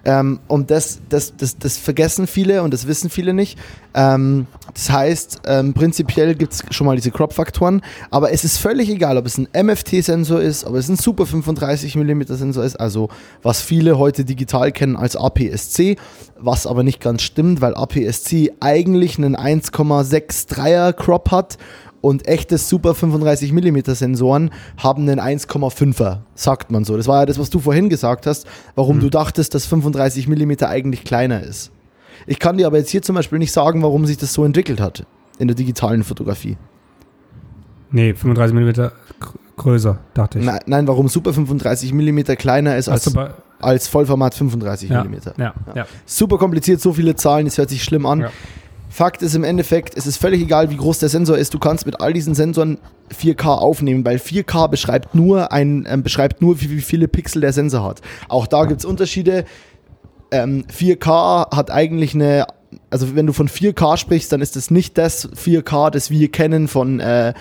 Ähm, 0.06 0.40
und 0.48 0.70
das, 0.70 1.00
das, 1.10 1.36
das, 1.36 1.58
das 1.58 1.78
vergessen 1.78 2.28
viele 2.28 2.62
und 2.62 2.74
das 2.74 2.86
wissen 2.86 3.10
viele 3.10 3.34
nicht. 3.34 3.58
Ähm, 3.96 4.46
das 4.74 4.92
heißt, 4.92 5.42
ähm, 5.48 5.74
prinzipiell 5.74 6.36
gibt 6.36 6.54
es 6.54 6.64
schon 6.70 6.86
mal 6.86 6.96
diese 6.96 7.10
Crop-Faktoren, 7.10 7.82
aber 8.12 8.32
es 8.32 8.44
ist 8.44 8.58
völlig 8.58 8.90
egal, 8.90 9.18
ob 9.18 9.26
es 9.26 9.40
ein 9.40 9.48
MFT-Sensor 9.52 10.42
ist, 10.42 10.66
ob 10.66 10.76
es 10.76 10.90
ein 10.90 10.98
Super 10.98 11.26
35 11.26 11.96
mm 11.96 12.22
Sensor 12.28 12.64
ist, 12.64 12.76
also 12.76 13.10
was 13.42 13.62
viele 13.62 13.98
heute 13.98 14.26
digital 14.26 14.72
kennen 14.72 14.96
als 14.96 15.16
APS-C, 15.16 15.96
was 16.38 16.68
aber 16.68 16.84
nicht 16.84 17.02
ganz 17.02 17.24
stimmt, 17.24 17.62
weil 17.62 17.74
APS-C 17.74 18.52
eigentlich 18.60 19.18
einen 19.18 19.36
1,63er 19.36 20.94
Crop 20.94 21.32
hat 21.32 21.58
und 22.06 22.27
echtes 22.27 22.69
Super 22.69 22.94
35 22.94 23.52
mm 23.52 23.80
Sensoren 23.86 24.52
haben 24.77 25.10
einen 25.10 25.19
1,5er, 25.19 26.19
sagt 26.36 26.69
man 26.69 26.86
so. 26.86 26.98
Das 26.98 27.07
war 27.07 27.22
ja 27.22 27.26
das, 27.26 27.40
was 27.40 27.49
du 27.49 27.60
vorhin 27.60 27.90
gesagt 27.90 28.27
hast, 28.27 28.45
warum 28.76 28.99
du 28.99 29.10
dachtest, 29.10 29.56
dass 29.56 29.65
35 29.65 30.27
mm 30.27 30.52
eigentlich 30.65 31.03
kleiner 31.03 31.41
ist. 31.41 31.72
Ich 32.27 32.38
kann 32.38 32.57
dir 32.57 32.68
aber 32.68 32.77
jetzt 32.77 32.91
hier 32.91 33.02
zum 33.02 33.15
Beispiel 33.15 33.40
nicht 33.40 33.52
sagen, 33.52 33.82
warum 33.82 34.06
sich 34.06 34.18
das 34.18 34.34
so 34.34 34.45
entwickelt 34.45 34.80
hat 34.80 35.07
in 35.40 35.48
der 35.48 35.56
digitalen 35.56 36.03
Fotografie. 36.03 36.57
Nee, 37.90 38.14
35 38.14 38.56
mm 38.56 38.91
größer, 39.57 39.98
dachte 40.14 40.38
ich. 40.38 40.45
Nein, 40.45 40.60
nein, 40.68 40.88
warum 40.88 41.07
Super 41.07 41.34
35 41.34 41.91
mm 41.91 42.19
kleiner 42.38 42.77
ist 42.77 42.88
als, 42.88 43.11
als 43.60 43.88
Vollformat 43.88 44.36
35 44.36 44.91
Ja, 44.91 45.03
mm. 45.03 45.15
ja, 45.38 45.53
ja. 45.73 45.88
Super 46.06 46.38
kompliziert, 46.38 46.82
so 46.82 46.94
viele 46.94 47.15
Zahlen, 47.15 47.48
es 47.48 47.57
hört 47.57 47.72
sich 47.72 47.84
schlimm 47.84 48.06
an. 48.06 48.27
Fakt 48.96 49.22
ist 49.22 49.36
im 49.36 49.44
Endeffekt, 49.44 49.98
es 49.98 50.08
ist 50.08 50.16
völlig 50.16 50.42
egal, 50.42 50.70
wie 50.70 50.78
groß 50.78 51.00
der 51.00 51.10
Sensor 51.10 51.38
ist. 51.38 51.54
Du 51.54 51.60
kannst 51.60 51.86
mit 51.86 52.00
all 52.00 52.14
diesen 52.14 52.34
Sensoren 52.34 52.78
4K 53.14 53.46
aufnehmen, 53.46 54.06
weil 54.06 54.16
4K 54.16 54.70
beschreibt 54.70 55.14
nur, 55.14 55.52
ein, 55.52 55.86
ähm, 55.90 56.02
beschreibt 56.02 56.42
nur 56.42 56.62
wie, 56.62 56.70
wie 56.70 56.80
viele 56.80 57.10
Pixel 57.10 57.42
der 57.42 57.52
Sensor 57.52 57.84
hat. 57.84 58.00
Auch 58.30 58.48
da 58.48 58.64
gibt 58.64 58.80
es 58.80 58.86
Unterschiede. 58.86 59.44
Ähm, 60.32 60.64
4K 60.74 61.54
hat 61.54 61.72
eigentlich 61.72 62.14
eine, 62.14 62.48
also 62.90 63.18
wenn 63.18 63.28
du 63.28 63.34
von 63.34 63.50
4K 63.50 63.98
sprichst, 63.98 64.32
dann 64.32 64.40
ist 64.40 64.56
es 64.56 64.72
nicht 64.72 64.98
das 64.98 65.30
4K, 65.30 65.90
das 65.90 66.10
wir 66.10 66.32
kennen 66.32 66.70
von, 66.70 67.02
äh, 67.02 67.34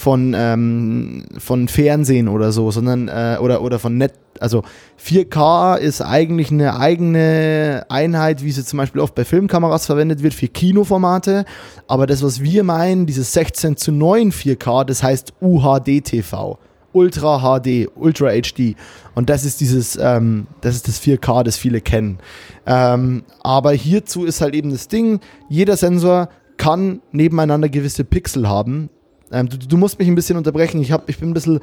von, 0.00 0.34
ähm, 0.34 1.24
von 1.36 1.68
Fernsehen 1.68 2.28
oder 2.28 2.52
so, 2.52 2.70
sondern 2.70 3.08
äh, 3.08 3.36
oder, 3.38 3.60
oder 3.60 3.78
von 3.78 3.98
Net. 3.98 4.14
Also 4.40 4.62
4K 4.98 5.76
ist 5.76 6.00
eigentlich 6.00 6.50
eine 6.50 6.76
eigene 6.80 7.84
Einheit, 7.90 8.42
wie 8.42 8.50
sie 8.50 8.64
zum 8.64 8.78
Beispiel 8.78 9.02
oft 9.02 9.14
bei 9.14 9.26
Filmkameras 9.26 9.84
verwendet 9.84 10.22
wird, 10.22 10.32
für 10.32 10.48
Kinoformate. 10.48 11.44
Aber 11.86 12.06
das, 12.06 12.22
was 12.22 12.40
wir 12.40 12.64
meinen, 12.64 13.04
dieses 13.04 13.34
16 13.34 13.76
zu 13.76 13.92
9 13.92 14.32
4K, 14.32 14.84
das 14.84 15.02
heißt 15.02 15.34
UHD-TV. 15.42 16.58
Ultra 16.92 17.60
HD, 17.60 17.88
Ultra 17.94 18.30
HD. 18.30 18.76
Und 19.14 19.28
das 19.28 19.44
ist 19.44 19.60
dieses, 19.60 19.98
ähm, 20.00 20.46
das 20.62 20.76
ist 20.76 20.88
das 20.88 21.02
4K, 21.02 21.42
das 21.42 21.58
viele 21.58 21.82
kennen. 21.82 22.18
Ähm, 22.64 23.24
aber 23.42 23.72
hierzu 23.72 24.24
ist 24.24 24.40
halt 24.40 24.54
eben 24.54 24.70
das 24.70 24.88
Ding, 24.88 25.20
jeder 25.50 25.76
Sensor 25.76 26.30
kann 26.56 27.02
nebeneinander 27.12 27.68
gewisse 27.68 28.04
Pixel 28.04 28.48
haben. 28.48 28.88
Ähm, 29.32 29.48
du, 29.48 29.56
du 29.58 29.76
musst 29.76 29.98
mich 29.98 30.08
ein 30.08 30.14
bisschen 30.14 30.36
unterbrechen. 30.36 30.80
Ich, 30.80 30.92
hab, 30.92 31.08
ich 31.08 31.18
bin 31.18 31.30
ein 31.30 31.34
bisschen, 31.34 31.60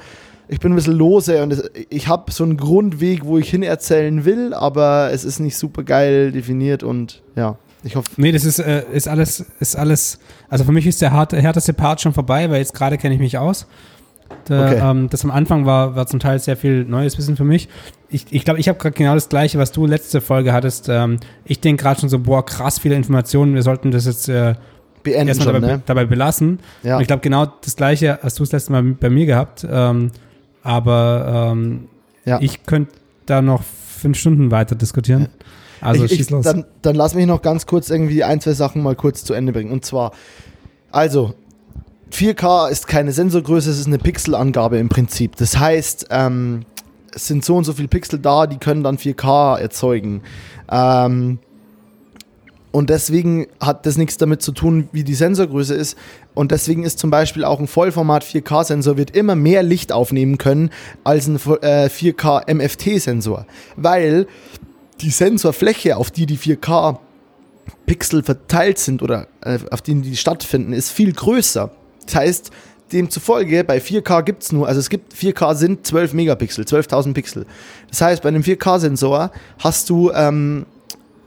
ich 0.47 0.59
bin 0.59 0.71
ein 0.71 0.75
bisschen 0.75 0.93
lose 0.93 1.41
und 1.43 1.51
es, 1.53 1.69
ich 1.89 2.07
habe 2.07 2.31
so 2.31 2.43
einen 2.43 2.57
Grundweg, 2.57 3.25
wo 3.25 3.37
ich 3.37 3.49
hin 3.49 3.63
erzählen 3.63 4.23
will, 4.25 4.53
aber 4.53 5.09
es 5.11 5.23
ist 5.25 5.39
nicht 5.39 5.57
super 5.57 5.83
geil 5.83 6.31
definiert 6.31 6.83
und 6.83 7.21
ja, 7.35 7.57
ich 7.83 7.95
hoffe. 7.95 8.09
Nee, 8.17 8.31
das 8.31 8.45
ist, 8.45 8.59
äh, 8.59 8.83
ist 8.91 9.07
alles, 9.07 9.45
ist 9.59 9.75
alles, 9.75 10.19
also 10.49 10.63
für 10.63 10.71
mich 10.71 10.87
ist 10.87 11.01
der 11.01 11.11
harte, 11.11 11.41
härteste 11.41 11.73
Part 11.73 12.01
schon 12.01 12.13
vorbei, 12.13 12.49
weil 12.49 12.57
jetzt 12.59 12.73
gerade 12.73 12.97
kenne 12.97 13.13
ich 13.15 13.19
mich 13.21 13.37
aus. 13.37 13.67
Da, 14.45 14.65
Okay. 14.71 14.79
ähm, 14.81 15.09
das 15.09 15.23
am 15.23 15.31
Anfang 15.31 15.65
war, 15.65 15.95
war 15.95 16.05
zum 16.07 16.19
Teil 16.19 16.39
sehr 16.39 16.57
viel 16.57 16.83
neues 16.83 17.17
Wissen 17.17 17.37
für 17.37 17.45
mich. 17.45 17.69
Ich 18.09 18.25
glaube, 18.25 18.35
ich, 18.37 18.43
glaub, 18.45 18.57
ich 18.57 18.67
habe 18.69 18.77
gerade 18.79 18.93
genau 18.95 19.13
das 19.13 19.29
gleiche, 19.29 19.57
was 19.57 19.71
du 19.71 19.85
letzte 19.85 20.19
Folge 20.21 20.51
hattest. 20.53 20.87
Ähm, 20.89 21.19
ich 21.45 21.59
denke 21.61 21.83
gerade 21.83 21.99
schon 21.99 22.09
so, 22.09 22.19
boah, 22.19 22.45
krass 22.45 22.79
viele 22.79 22.95
Informationen, 22.95 23.53
wir 23.55 23.63
sollten 23.63 23.91
das 23.91 24.05
jetzt 24.05 24.27
äh, 24.29 24.55
Beenden 25.11 25.29
erstmal 25.29 25.53
schon, 25.53 25.61
dabei, 25.61 25.73
ne? 25.75 25.81
dabei 25.85 26.05
belassen. 26.05 26.59
Ja. 26.83 26.95
Und 26.95 27.01
ich 27.01 27.07
glaube, 27.07 27.21
genau 27.21 27.45
das 27.45 27.75
gleiche 27.75 28.19
hast 28.21 28.39
du 28.39 28.43
das 28.43 28.51
letzte 28.51 28.71
Mal 28.71 28.83
bei 28.83 29.09
mir 29.09 29.25
gehabt. 29.25 29.65
Ähm, 29.69 30.11
aber 30.63 31.51
ähm, 31.51 31.87
ja. 32.25 32.39
ich 32.41 32.65
könnte 32.65 32.93
da 33.25 33.41
noch 33.41 33.63
fünf 33.63 34.17
Stunden 34.17 34.51
weiter 34.51 34.75
diskutieren. 34.75 35.29
Also 35.81 36.05
ich, 36.05 36.11
ich, 36.11 36.17
schieß 36.17 36.29
los. 36.31 36.43
Dann, 36.45 36.65
dann 36.81 36.95
lass 36.95 37.13
mich 37.13 37.25
noch 37.25 37.41
ganz 37.41 37.65
kurz 37.65 37.89
irgendwie 37.89 38.23
ein, 38.23 38.41
zwei 38.41 38.53
Sachen 38.53 38.81
mal 38.81 38.95
kurz 38.95 39.23
zu 39.23 39.33
Ende 39.33 39.53
bringen. 39.53 39.71
Und 39.71 39.85
zwar, 39.85 40.11
also, 40.91 41.33
4K 42.11 42.69
ist 42.69 42.87
keine 42.87 43.11
Sensorgröße, 43.11 43.69
es 43.69 43.79
ist 43.79 43.87
eine 43.87 43.97
Pixelangabe 43.97 44.77
im 44.77 44.89
Prinzip. 44.89 45.35
Das 45.35 45.57
heißt, 45.57 46.07
ähm, 46.09 46.65
es 47.13 47.27
sind 47.27 47.43
so 47.43 47.55
und 47.55 47.63
so 47.63 47.73
viele 47.73 47.87
Pixel 47.87 48.19
da, 48.19 48.47
die 48.47 48.57
können 48.57 48.83
dann 48.83 48.97
4K 48.97 49.57
erzeugen. 49.59 50.21
Ähm, 50.71 51.39
und 52.71 52.89
deswegen 52.89 53.47
hat 53.59 53.85
das 53.85 53.97
nichts 53.97 54.17
damit 54.17 54.41
zu 54.41 54.51
tun, 54.51 54.89
wie 54.91 55.03
die 55.03 55.15
Sensorgröße 55.15 55.73
ist. 55.73 55.97
Und 56.33 56.51
deswegen 56.51 56.83
ist 56.83 56.99
zum 56.99 57.09
Beispiel 57.09 57.43
auch 57.43 57.59
ein 57.59 57.67
Vollformat 57.67 58.23
4K-Sensor 58.23 58.97
wird 58.97 59.15
immer 59.15 59.35
mehr 59.35 59.63
Licht 59.63 59.91
aufnehmen 59.91 60.37
können 60.37 60.69
als 61.03 61.27
ein 61.27 61.37
äh, 61.37 61.87
4K 61.87 62.53
MFT-Sensor. 62.53 63.47
Weil 63.77 64.27
die 65.01 65.09
Sensorfläche, 65.09 65.97
auf 65.97 66.11
die 66.11 66.25
die 66.25 66.37
4K 66.37 66.99
Pixel 67.85 68.21
verteilt 68.23 68.79
sind 68.79 69.01
oder 69.01 69.27
äh, 69.41 69.59
auf 69.71 69.81
denen 69.81 70.01
die 70.01 70.17
stattfinden, 70.17 70.73
ist 70.73 70.91
viel 70.91 71.13
größer. 71.13 71.71
Das 72.05 72.15
heißt, 72.15 72.51
demzufolge 72.91 73.63
bei 73.63 73.79
4K 73.79 74.23
gibt 74.23 74.43
es 74.43 74.51
nur, 74.51 74.67
also 74.67 74.79
es 74.79 74.89
gibt 74.89 75.13
4K 75.13 75.55
sind 75.55 75.85
12 75.87 76.13
Megapixel, 76.13 76.65
12.000 76.65 77.13
Pixel. 77.13 77.45
Das 77.89 78.01
heißt, 78.01 78.21
bei 78.21 78.29
einem 78.29 78.43
4K-Sensor 78.43 79.31
hast 79.59 79.89
du, 79.89 80.11
ähm, 80.11 80.65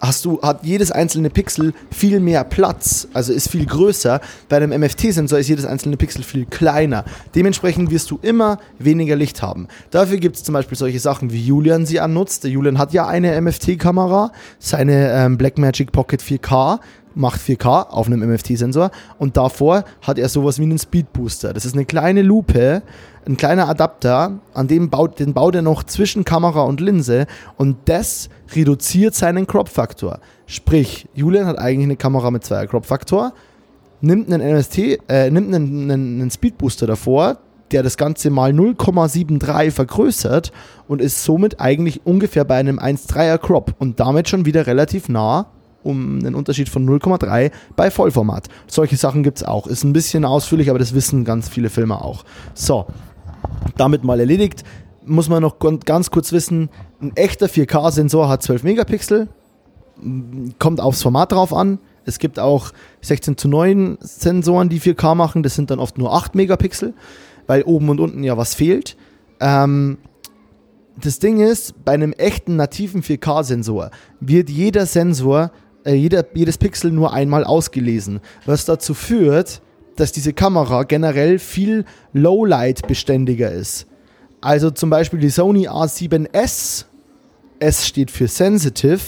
hast 0.00 0.24
du, 0.24 0.40
hat 0.42 0.64
jedes 0.64 0.90
einzelne 0.90 1.30
Pixel 1.30 1.74
viel 1.90 2.20
mehr 2.20 2.44
Platz, 2.44 3.08
also 3.12 3.32
ist 3.32 3.50
viel 3.50 3.66
größer. 3.66 4.20
Bei 4.48 4.56
einem 4.56 4.78
MFT-Sensor 4.80 5.38
ist 5.38 5.48
jedes 5.48 5.66
einzelne 5.66 5.96
Pixel 5.96 6.22
viel 6.22 6.46
kleiner. 6.46 7.04
Dementsprechend 7.34 7.90
wirst 7.90 8.10
du 8.10 8.18
immer 8.22 8.58
weniger 8.78 9.16
Licht 9.16 9.42
haben. 9.42 9.68
Dafür 9.90 10.18
gibt 10.18 10.36
es 10.36 10.44
zum 10.44 10.54
Beispiel 10.54 10.76
solche 10.76 10.98
Sachen, 10.98 11.32
wie 11.32 11.44
Julian 11.44 11.86
sie 11.86 12.00
annutzt. 12.00 12.44
Der 12.44 12.50
Julian 12.50 12.78
hat 12.78 12.92
ja 12.92 13.06
eine 13.06 13.40
MFT-Kamera, 13.40 14.32
seine 14.58 15.12
ähm, 15.12 15.38
Blackmagic 15.38 15.92
Pocket 15.92 16.22
4K 16.22 16.80
macht 17.14 17.40
4K 17.40 17.88
auf 17.88 18.06
einem 18.06 18.28
MFT-Sensor 18.28 18.90
und 19.18 19.36
davor 19.36 19.84
hat 20.02 20.18
er 20.18 20.28
sowas 20.28 20.58
wie 20.58 20.64
einen 20.64 20.78
Speed 20.78 21.12
Booster. 21.12 21.52
Das 21.52 21.64
ist 21.64 21.74
eine 21.74 21.84
kleine 21.84 22.22
Lupe, 22.22 22.82
ein 23.26 23.36
kleiner 23.36 23.68
Adapter, 23.68 24.38
an 24.54 24.68
dem 24.68 24.90
baut, 24.90 25.18
den 25.18 25.34
baut 25.34 25.54
er 25.54 25.62
noch 25.62 25.84
zwischen 25.84 26.24
Kamera 26.24 26.62
und 26.62 26.80
Linse 26.80 27.26
und 27.56 27.76
das 27.86 28.28
reduziert 28.54 29.14
seinen 29.14 29.46
Crop-Faktor. 29.46 30.20
Sprich, 30.46 31.08
Julian 31.14 31.46
hat 31.46 31.58
eigentlich 31.58 31.84
eine 31.84 31.96
Kamera 31.96 32.30
mit 32.30 32.44
zweier 32.44 32.66
Crop-Faktor, 32.66 33.32
nimmt 34.00 34.32
einen 34.32 34.42
MST, 34.42 34.98
äh, 35.08 35.30
nimmt 35.30 35.54
einen, 35.54 35.90
einen, 35.90 36.20
einen 36.20 36.30
Speed 36.30 36.58
Booster 36.58 36.86
davor, 36.86 37.38
der 37.72 37.82
das 37.82 37.96
Ganze 37.96 38.30
mal 38.30 38.50
0,73 38.50 39.70
vergrößert 39.70 40.52
und 40.88 41.00
ist 41.00 41.22
somit 41.22 41.60
eigentlich 41.60 42.04
ungefähr 42.04 42.44
bei 42.44 42.56
einem 42.56 42.78
1,3er 42.78 43.38
Crop 43.38 43.74
und 43.78 44.00
damit 44.00 44.28
schon 44.28 44.44
wieder 44.44 44.66
relativ 44.66 45.08
nah 45.08 45.46
um 45.82 46.18
einen 46.18 46.34
Unterschied 46.34 46.68
von 46.68 46.88
0,3 46.88 47.50
bei 47.76 47.90
Vollformat. 47.90 48.48
Solche 48.66 48.96
Sachen 48.96 49.22
gibt 49.22 49.38
es 49.38 49.44
auch. 49.44 49.66
Ist 49.66 49.84
ein 49.84 49.92
bisschen 49.92 50.24
ausführlich, 50.24 50.70
aber 50.70 50.78
das 50.78 50.94
wissen 50.94 51.24
ganz 51.24 51.48
viele 51.48 51.70
Filme 51.70 52.02
auch. 52.02 52.24
So, 52.54 52.86
damit 53.76 54.04
mal 54.04 54.20
erledigt. 54.20 54.64
Muss 55.04 55.28
man 55.28 55.42
noch 55.42 55.58
ganz 55.58 56.10
kurz 56.10 56.30
wissen, 56.30 56.68
ein 57.00 57.16
echter 57.16 57.46
4K-Sensor 57.46 58.28
hat 58.28 58.42
12 58.42 58.64
Megapixel, 58.64 59.28
kommt 60.58 60.80
aufs 60.80 61.02
Format 61.02 61.32
drauf 61.32 61.54
an. 61.54 61.78
Es 62.04 62.18
gibt 62.18 62.38
auch 62.38 62.72
16 63.00 63.36
zu 63.36 63.48
9 63.48 63.98
Sensoren, 64.00 64.68
die 64.68 64.80
4K 64.80 65.14
machen, 65.14 65.42
das 65.42 65.54
sind 65.54 65.70
dann 65.70 65.78
oft 65.78 65.98
nur 65.98 66.12
8 66.14 66.34
Megapixel, 66.34 66.94
weil 67.46 67.62
oben 67.62 67.88
und 67.88 68.00
unten 68.00 68.22
ja 68.22 68.36
was 68.36 68.54
fehlt. 68.54 68.96
Ähm, 69.40 69.98
das 71.00 71.18
Ding 71.18 71.40
ist, 71.40 71.84
bei 71.84 71.92
einem 71.92 72.12
echten 72.12 72.56
nativen 72.56 73.02
4K-Sensor 73.02 73.90
wird 74.20 74.50
jeder 74.50 74.86
Sensor 74.86 75.50
äh, 75.84 75.94
jeder, 75.94 76.24
jedes 76.34 76.58
Pixel 76.58 76.92
nur 76.92 77.12
einmal 77.12 77.44
ausgelesen, 77.44 78.20
was 78.46 78.64
dazu 78.64 78.94
führt, 78.94 79.62
dass 79.96 80.12
diese 80.12 80.32
Kamera 80.32 80.84
generell 80.84 81.38
viel 81.38 81.84
Lowlight 82.12 82.86
beständiger 82.86 83.50
ist. 83.50 83.86
Also 84.40 84.70
zum 84.70 84.88
Beispiel 84.90 85.20
die 85.20 85.30
Sony 85.30 85.68
A7S, 85.68 86.86
S 87.58 87.86
steht 87.86 88.10
für 88.10 88.26
Sensitive, 88.26 89.00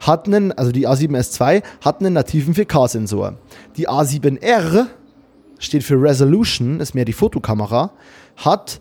hat 0.00 0.26
einen, 0.26 0.52
also 0.52 0.72
die 0.72 0.86
A7S 0.86 1.40
II 1.40 1.62
hat 1.80 2.00
einen 2.00 2.14
nativen 2.14 2.54
4K-Sensor. 2.54 3.38
Die 3.76 3.88
A7R 3.88 4.86
steht 5.58 5.84
für 5.84 6.00
Resolution, 6.00 6.80
ist 6.80 6.94
mehr 6.94 7.04
die 7.04 7.12
Fotokamera, 7.12 7.92
hat 8.36 8.80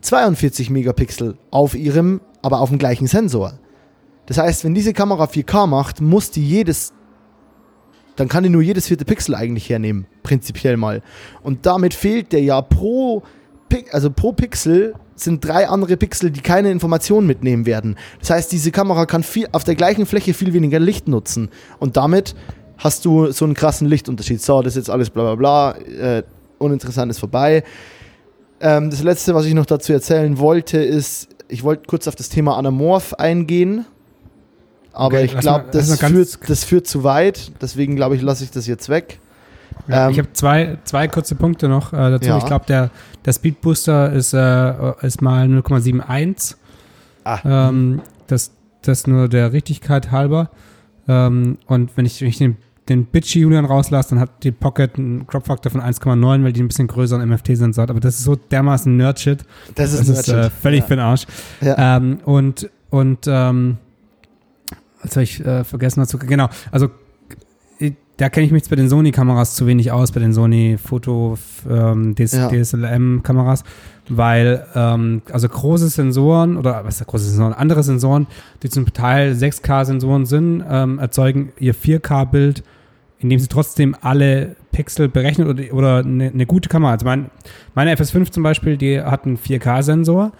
42 0.00 0.70
Megapixel 0.70 1.36
auf 1.50 1.74
ihrem, 1.74 2.20
aber 2.42 2.60
auf 2.60 2.68
dem 2.68 2.78
gleichen 2.78 3.06
Sensor. 3.06 3.54
Das 4.26 4.38
heißt, 4.38 4.64
wenn 4.64 4.74
diese 4.74 4.92
Kamera 4.92 5.24
4K 5.24 5.66
macht, 5.66 6.00
muss 6.00 6.30
die 6.30 6.46
jedes, 6.46 6.92
dann 8.16 8.28
kann 8.28 8.42
die 8.42 8.48
nur 8.48 8.62
jedes 8.62 8.88
vierte 8.88 9.04
Pixel 9.04 9.34
eigentlich 9.34 9.68
hernehmen, 9.68 10.06
prinzipiell 10.22 10.76
mal. 10.76 11.02
Und 11.42 11.66
damit 11.66 11.94
fehlt 11.94 12.32
der 12.32 12.42
ja 12.42 12.62
pro, 12.62 13.22
also 13.92 14.10
pro 14.10 14.32
Pixel 14.32 14.94
sind 15.16 15.44
drei 15.44 15.68
andere 15.68 15.96
Pixel, 15.96 16.30
die 16.30 16.40
keine 16.40 16.70
Informationen 16.70 17.26
mitnehmen 17.26 17.66
werden. 17.66 17.96
Das 18.20 18.30
heißt, 18.30 18.52
diese 18.52 18.70
Kamera 18.70 19.06
kann 19.06 19.22
viel, 19.22 19.48
auf 19.52 19.64
der 19.64 19.74
gleichen 19.74 20.06
Fläche 20.06 20.34
viel 20.34 20.52
weniger 20.52 20.80
Licht 20.80 21.06
nutzen. 21.06 21.50
Und 21.78 21.96
damit 21.96 22.34
hast 22.78 23.04
du 23.04 23.30
so 23.30 23.44
einen 23.44 23.54
krassen 23.54 23.88
Lichtunterschied. 23.88 24.40
So, 24.40 24.62
das 24.62 24.72
ist 24.72 24.86
jetzt 24.86 24.90
alles 24.90 25.10
bla 25.10 25.34
bla 25.34 25.34
bla, 25.34 25.78
äh, 25.82 26.22
uninteressant 26.58 27.10
ist 27.10 27.18
vorbei. 27.18 27.62
Ähm, 28.60 28.90
das 28.90 29.02
letzte, 29.02 29.34
was 29.34 29.44
ich 29.46 29.54
noch 29.54 29.66
dazu 29.66 29.92
erzählen 29.92 30.38
wollte, 30.38 30.78
ist, 30.78 31.28
ich 31.48 31.62
wollte 31.62 31.84
kurz 31.86 32.08
auf 32.08 32.16
das 32.16 32.28
Thema 32.28 32.56
Anamorph 32.56 33.14
eingehen. 33.14 33.86
Aber 34.94 35.16
okay, 35.16 35.24
ich 35.24 35.36
glaube, 35.36 35.66
das, 35.72 35.98
führt, 35.98 36.48
das 36.48 36.64
führt 36.64 36.86
zu 36.86 37.02
weit. 37.02 37.52
Deswegen 37.60 37.96
glaube 37.96 38.16
ich, 38.16 38.22
lasse 38.22 38.44
ich 38.44 38.50
das 38.50 38.66
jetzt 38.66 38.88
weg. 38.88 39.18
Ja, 39.88 40.06
ähm, 40.06 40.12
ich 40.12 40.18
habe 40.18 40.32
zwei, 40.32 40.78
zwei 40.84 41.08
kurze 41.08 41.34
Punkte 41.34 41.68
noch 41.68 41.92
äh, 41.92 41.96
dazu. 41.96 42.28
Ja. 42.28 42.38
Ich 42.38 42.46
glaube, 42.46 42.64
der, 42.66 42.90
der 43.24 43.32
Speed 43.32 43.60
Booster 43.60 44.12
ist, 44.12 44.32
äh, 44.32 44.92
ist 45.02 45.20
mal 45.20 45.46
0,71. 45.46 46.54
Ah. 47.24 47.40
Ähm, 47.44 48.02
das, 48.28 48.52
das 48.82 49.06
nur 49.06 49.28
der 49.28 49.52
Richtigkeit 49.52 50.12
halber. 50.12 50.50
Ähm, 51.08 51.58
und 51.66 51.96
wenn 51.96 52.06
ich, 52.06 52.20
wenn 52.20 52.28
ich 52.28 52.38
den, 52.38 52.56
den 52.88 53.06
Bitchy 53.06 53.40
Julian 53.40 53.64
rauslasse, 53.64 54.10
dann 54.10 54.20
hat 54.20 54.44
die 54.44 54.52
Pocket 54.52 54.96
einen 54.96 55.26
Crop 55.26 55.46
Factor 55.46 55.72
von 55.72 55.80
1,9, 55.80 56.44
weil 56.44 56.52
die 56.52 56.62
ein 56.62 56.68
bisschen 56.68 56.86
größeren 56.86 57.28
MFT-Sensor 57.28 57.82
hat. 57.82 57.90
Aber 57.90 58.00
das 58.00 58.18
ist 58.18 58.24
so 58.24 58.36
dermaßen 58.36 58.96
Nerd-Shit. 58.96 59.44
Das 59.74 59.92
ist, 59.92 60.08
das 60.08 60.20
ist 60.20 60.28
äh, 60.28 60.50
völlig 60.50 60.80
ja. 60.80 60.86
für 60.86 60.96
den 60.96 61.04
Arsch. 61.04 61.26
Ja. 61.60 61.96
Ähm, 61.96 62.18
und 62.24 62.70
und 62.94 63.26
ähm, 63.26 63.78
jetzt 65.04 65.16
habe 65.16 65.24
ich 65.24 65.44
äh, 65.44 65.64
vergessen 65.64 66.00
dazu. 66.00 66.18
Genau, 66.18 66.48
also 66.70 66.88
da 68.16 68.28
kenne 68.28 68.46
ich 68.46 68.52
mich 68.52 68.62
jetzt 68.62 68.70
bei 68.70 68.76
den 68.76 68.88
Sony-Kameras 68.88 69.56
zu 69.56 69.66
wenig 69.66 69.90
aus, 69.90 70.12
bei 70.12 70.20
den 70.20 70.32
Sony 70.32 70.78
Foto 70.78 71.36
ähm, 71.68 72.14
DS 72.14 72.32
ja. 72.32 72.48
DSLM-Kameras, 72.48 73.64
weil 74.08 74.64
ähm, 74.74 75.22
also 75.32 75.48
große 75.48 75.88
Sensoren 75.88 76.56
oder 76.56 76.84
was 76.84 77.00
ist 77.00 77.06
große 77.06 77.24
Sensoren, 77.24 77.52
andere 77.52 77.82
Sensoren, 77.82 78.28
die 78.62 78.68
zum 78.68 78.92
Teil 78.92 79.32
6K-Sensoren 79.32 80.26
sind, 80.26 80.62
ähm, 80.68 80.98
erzeugen 81.00 81.52
ihr 81.58 81.74
4K-Bild, 81.74 82.62
indem 83.18 83.38
sie 83.40 83.48
trotzdem 83.48 83.96
alle 84.00 84.54
Pixel 84.70 85.08
berechnen 85.08 85.48
oder, 85.48 85.64
oder 85.72 85.96
eine, 85.98 86.28
eine 86.28 86.46
gute 86.46 86.68
Kamera. 86.68 86.92
Also 86.92 87.06
mein, 87.06 87.30
meine 87.74 87.94
FS5 87.96 88.30
zum 88.30 88.44
Beispiel, 88.44 88.76
die 88.76 89.00
hat 89.00 89.24
einen 89.24 89.38
4K-Sensor 89.38 90.30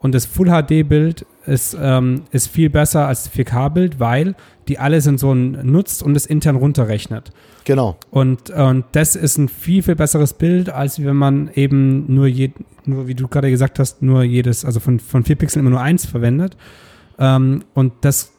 und 0.00 0.14
das 0.14 0.26
Full 0.26 0.48
HD-Bild 0.48 1.24
ist, 1.46 1.76
ähm, 1.80 2.22
ist 2.30 2.48
viel 2.48 2.70
besser 2.70 3.06
als 3.06 3.24
das 3.24 3.32
4K-Bild, 3.32 4.00
weil 4.00 4.34
die 4.68 4.78
alle 4.78 5.00
Sensoren 5.00 5.58
nutzt 5.70 6.02
und 6.02 6.16
es 6.16 6.26
intern 6.26 6.56
runterrechnet. 6.56 7.32
Genau. 7.64 7.96
Und, 8.10 8.50
und 8.50 8.84
das 8.92 9.16
ist 9.16 9.38
ein 9.38 9.48
viel, 9.48 9.82
viel 9.82 9.96
besseres 9.96 10.32
Bild, 10.32 10.70
als 10.70 11.02
wenn 11.02 11.16
man 11.16 11.50
eben 11.54 12.12
nur, 12.12 12.26
je, 12.26 12.50
nur 12.84 13.06
wie 13.06 13.14
du 13.14 13.28
gerade 13.28 13.50
gesagt 13.50 13.78
hast, 13.78 14.02
nur 14.02 14.22
jedes, 14.22 14.64
also 14.64 14.80
von, 14.80 15.00
von 15.00 15.24
vier 15.24 15.36
Pixeln 15.36 15.60
immer 15.60 15.70
nur 15.70 15.80
eins 15.80 16.06
verwendet. 16.06 16.56
Ähm, 17.18 17.64
und 17.74 17.92
das 18.02 18.32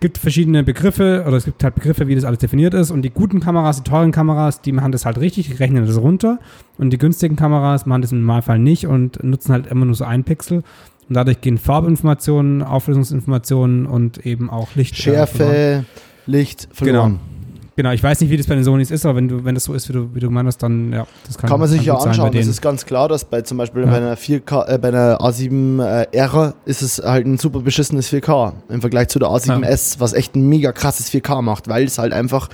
gibt 0.00 0.18
verschiedene 0.18 0.64
Begriffe 0.64 1.24
oder 1.26 1.36
es 1.36 1.44
gibt 1.44 1.62
halt 1.62 1.74
Begriffe, 1.74 2.08
wie 2.08 2.14
das 2.14 2.24
alles 2.24 2.40
definiert 2.40 2.74
ist. 2.74 2.90
Und 2.90 3.02
die 3.02 3.10
guten 3.10 3.40
Kameras, 3.40 3.82
die 3.82 3.88
teuren 3.88 4.12
Kameras, 4.12 4.60
die 4.60 4.72
machen 4.72 4.92
das 4.92 5.06
halt 5.06 5.18
richtig, 5.18 5.48
die 5.48 5.54
rechnen 5.54 5.86
das 5.86 5.98
runter. 5.98 6.38
Und 6.78 6.90
die 6.90 6.98
günstigen 6.98 7.36
Kameras 7.36 7.86
machen 7.86 8.02
das 8.02 8.12
im 8.12 8.20
Normalfall 8.20 8.58
nicht 8.58 8.86
und 8.86 9.22
nutzen 9.22 9.52
halt 9.52 9.66
immer 9.66 9.84
nur 9.84 9.94
so 9.94 10.04
ein 10.04 10.24
Pixel. 10.24 10.62
Und 11.08 11.14
dadurch 11.14 11.40
gehen 11.40 11.58
Farbinformationen, 11.58 12.62
Auflösungsinformationen 12.62 13.86
und 13.86 14.24
eben 14.24 14.50
auch 14.50 14.74
Licht. 14.74 14.96
Schärfe, 14.96 15.84
Licht 16.26 16.68
verloren. 16.72 17.18
Genau. 17.18 17.32
Genau, 17.74 17.90
ich 17.92 18.02
weiß 18.02 18.20
nicht, 18.20 18.28
wie 18.30 18.36
das 18.36 18.46
bei 18.46 18.54
den 18.54 18.64
Sonys 18.64 18.90
ist, 18.90 19.06
aber 19.06 19.16
wenn 19.16 19.28
du, 19.28 19.44
wenn 19.44 19.54
das 19.54 19.64
so 19.64 19.72
ist, 19.72 19.88
wie 19.88 19.94
du, 19.94 20.14
wie 20.14 20.20
du 20.20 20.28
meinst, 20.28 20.62
dann 20.62 20.92
ja, 20.92 21.06
das 21.26 21.38
kann 21.38 21.48
Kann 21.48 21.60
man 21.60 21.68
sich 21.68 21.82
ja 21.82 21.94
anschauen. 21.96 22.30
Das 22.32 22.46
ist 22.46 22.60
ganz 22.60 22.84
klar, 22.84 23.08
dass 23.08 23.24
bei 23.24 23.40
zum 23.40 23.56
Beispiel 23.56 23.82
ja. 23.82 23.90
bei 23.90 23.96
einer 23.96 24.16
4K, 24.16 24.68
äh, 24.68 24.78
bei 24.78 24.88
einer 24.88 25.18
A7R 25.20 26.50
äh, 26.50 26.52
ist 26.66 26.82
es 26.82 26.98
halt 27.02 27.26
ein 27.26 27.38
super 27.38 27.60
beschissenes 27.60 28.12
4K 28.12 28.52
im 28.68 28.82
Vergleich 28.82 29.08
zu 29.08 29.18
der 29.18 29.28
A7S, 29.28 29.94
ja. 29.94 30.00
was 30.00 30.12
echt 30.12 30.36
ein 30.36 30.48
mega 30.48 30.72
krasses 30.72 31.10
4K 31.10 31.40
macht, 31.40 31.68
weil 31.68 31.84
es 31.84 31.96
halt 31.96 32.12
einfach, 32.12 32.50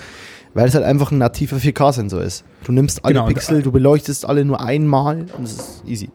weil 0.54 0.68
es 0.68 0.74
halt 0.74 0.84
einfach 0.84 1.10
ein 1.10 1.18
nativer 1.18 1.56
4K-Sensor 1.56 2.22
ist. 2.22 2.44
Du 2.64 2.70
nimmst 2.70 3.04
alle 3.04 3.14
genau, 3.14 3.26
Pixel, 3.26 3.62
du 3.62 3.72
beleuchtest 3.72 4.24
alle 4.24 4.44
nur 4.44 4.60
einmal 4.60 5.26
und 5.36 5.44
es 5.44 5.52
ist 5.52 5.82
easy. 5.84 6.10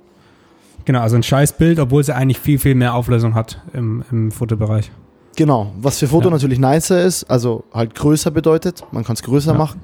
Genau, 0.86 1.00
also 1.00 1.16
ein 1.16 1.24
scheiß 1.24 1.54
Bild, 1.54 1.80
obwohl 1.80 2.02
es 2.02 2.10
eigentlich 2.10 2.40
viel, 2.40 2.60
viel 2.60 2.76
mehr 2.76 2.94
Auflösung 2.94 3.36
hat 3.36 3.62
im, 3.74 4.04
im 4.12 4.32
Fotobereich. 4.32 4.92
Genau, 5.36 5.72
was 5.80 6.00
für 6.00 6.08
Foto 6.08 6.28
ja. 6.28 6.32
natürlich 6.32 6.60
nicer 6.60 7.02
ist, 7.02 7.24
also 7.26 7.64
halt 7.74 7.96
größer 7.96 8.32
bedeutet, 8.32 8.84
man 8.92 9.04
kann 9.04 9.14
es 9.16 9.24
größer 9.24 9.54
ja. 9.54 9.58
machen, 9.58 9.82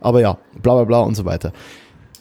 aber 0.00 0.20
ja, 0.20 0.36
bla 0.60 0.74
bla 0.74 0.84
bla 0.84 1.00
und 1.00 1.14
so 1.14 1.24
weiter. 1.24 1.52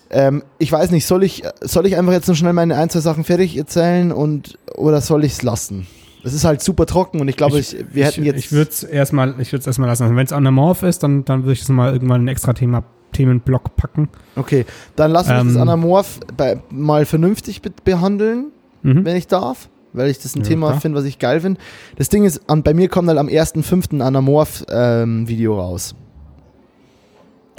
Ähm, 0.10 0.44
ich 0.58 0.72
weiß 0.72 0.92
nicht, 0.92 1.06
soll 1.06 1.24
ich, 1.24 1.44
soll 1.62 1.86
ich 1.86 1.98
einfach 1.98 2.14
jetzt 2.14 2.28
noch 2.28 2.36
schnell 2.36 2.54
meine 2.54 2.78
ein, 2.78 2.90
zwei 2.90 3.00
Sachen 3.00 3.24
fertig 3.24 3.58
erzählen 3.58 4.12
und 4.12 4.58
oder 4.76 5.02
soll 5.02 5.24
ich 5.24 5.34
es 5.34 5.42
lassen? 5.42 5.88
Es 6.24 6.34
ist 6.34 6.46
halt 6.46 6.62
super 6.62 6.86
trocken 6.86 7.20
und 7.20 7.28
ich 7.28 7.36
glaube, 7.36 7.60
ich, 7.60 7.76
ich, 7.76 7.86
wir 7.94 8.06
hätten 8.06 8.24
jetzt. 8.24 8.38
Ich 8.38 8.52
würde 8.52 8.70
es 8.70 8.84
erstmal, 8.84 9.34
ich 9.40 9.52
erstmal 9.52 9.90
lassen. 9.90 10.16
Wenn 10.16 10.26
es 10.26 10.34
anamorph 10.34 10.84
ist, 10.84 11.02
dann, 11.02 11.26
dann 11.26 11.44
würde 11.44 11.54
ich 11.54 11.62
es 11.62 11.70
mal 11.70 11.92
irgendwann 11.92 12.26
ein 12.26 12.28
extra 12.28 12.54
Thema 12.54 12.84
Themenblock 13.12 13.76
packen. 13.76 14.10
Okay, 14.36 14.66
dann 14.96 15.12
lass 15.12 15.30
uns 15.30 15.42
ähm, 15.42 15.48
das 15.50 15.58
Anamorph 15.58 16.20
bei, 16.36 16.62
mal 16.70 17.06
vernünftig 17.06 17.62
be 17.62 17.72
behandeln, 17.84 18.52
mhm. 18.84 19.06
wenn 19.06 19.16
ich 19.16 19.28
darf, 19.28 19.70
weil 19.94 20.10
ich 20.10 20.20
das 20.20 20.36
ein 20.36 20.42
ja, 20.42 20.50
Thema 20.50 20.80
finde, 20.80 20.98
was 20.98 21.06
ich 21.06 21.20
geil 21.20 21.42
finde. 21.42 21.60
Das 21.98 22.10
Ding 22.10 22.24
ist, 22.24 22.50
an, 22.50 22.64
bei 22.64 22.74
mir 22.74 22.90
kommt 22.90 23.08
halt 23.08 23.18
am 23.18 23.28
1.5. 23.28 23.94
ein 23.94 24.02
Anamorph-Video 24.02 25.54
ähm, 25.54 25.60
raus. 25.60 25.96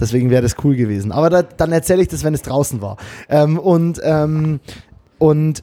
Deswegen 0.01 0.31
wäre 0.31 0.43
das 0.43 0.57
cool 0.65 0.75
gewesen. 0.75 1.13
Aber 1.13 1.31
da, 1.31 1.43
dann 1.43 1.71
erzähle 1.71 2.03
ich 2.03 2.09
das, 2.09 2.25
wenn 2.25 2.35
es 2.35 2.43
draußen 2.43 2.83
war. 2.83 2.97
Ähm, 3.29 3.59
und, 3.59 4.01
ähm, 4.03 4.59
und 5.19 5.63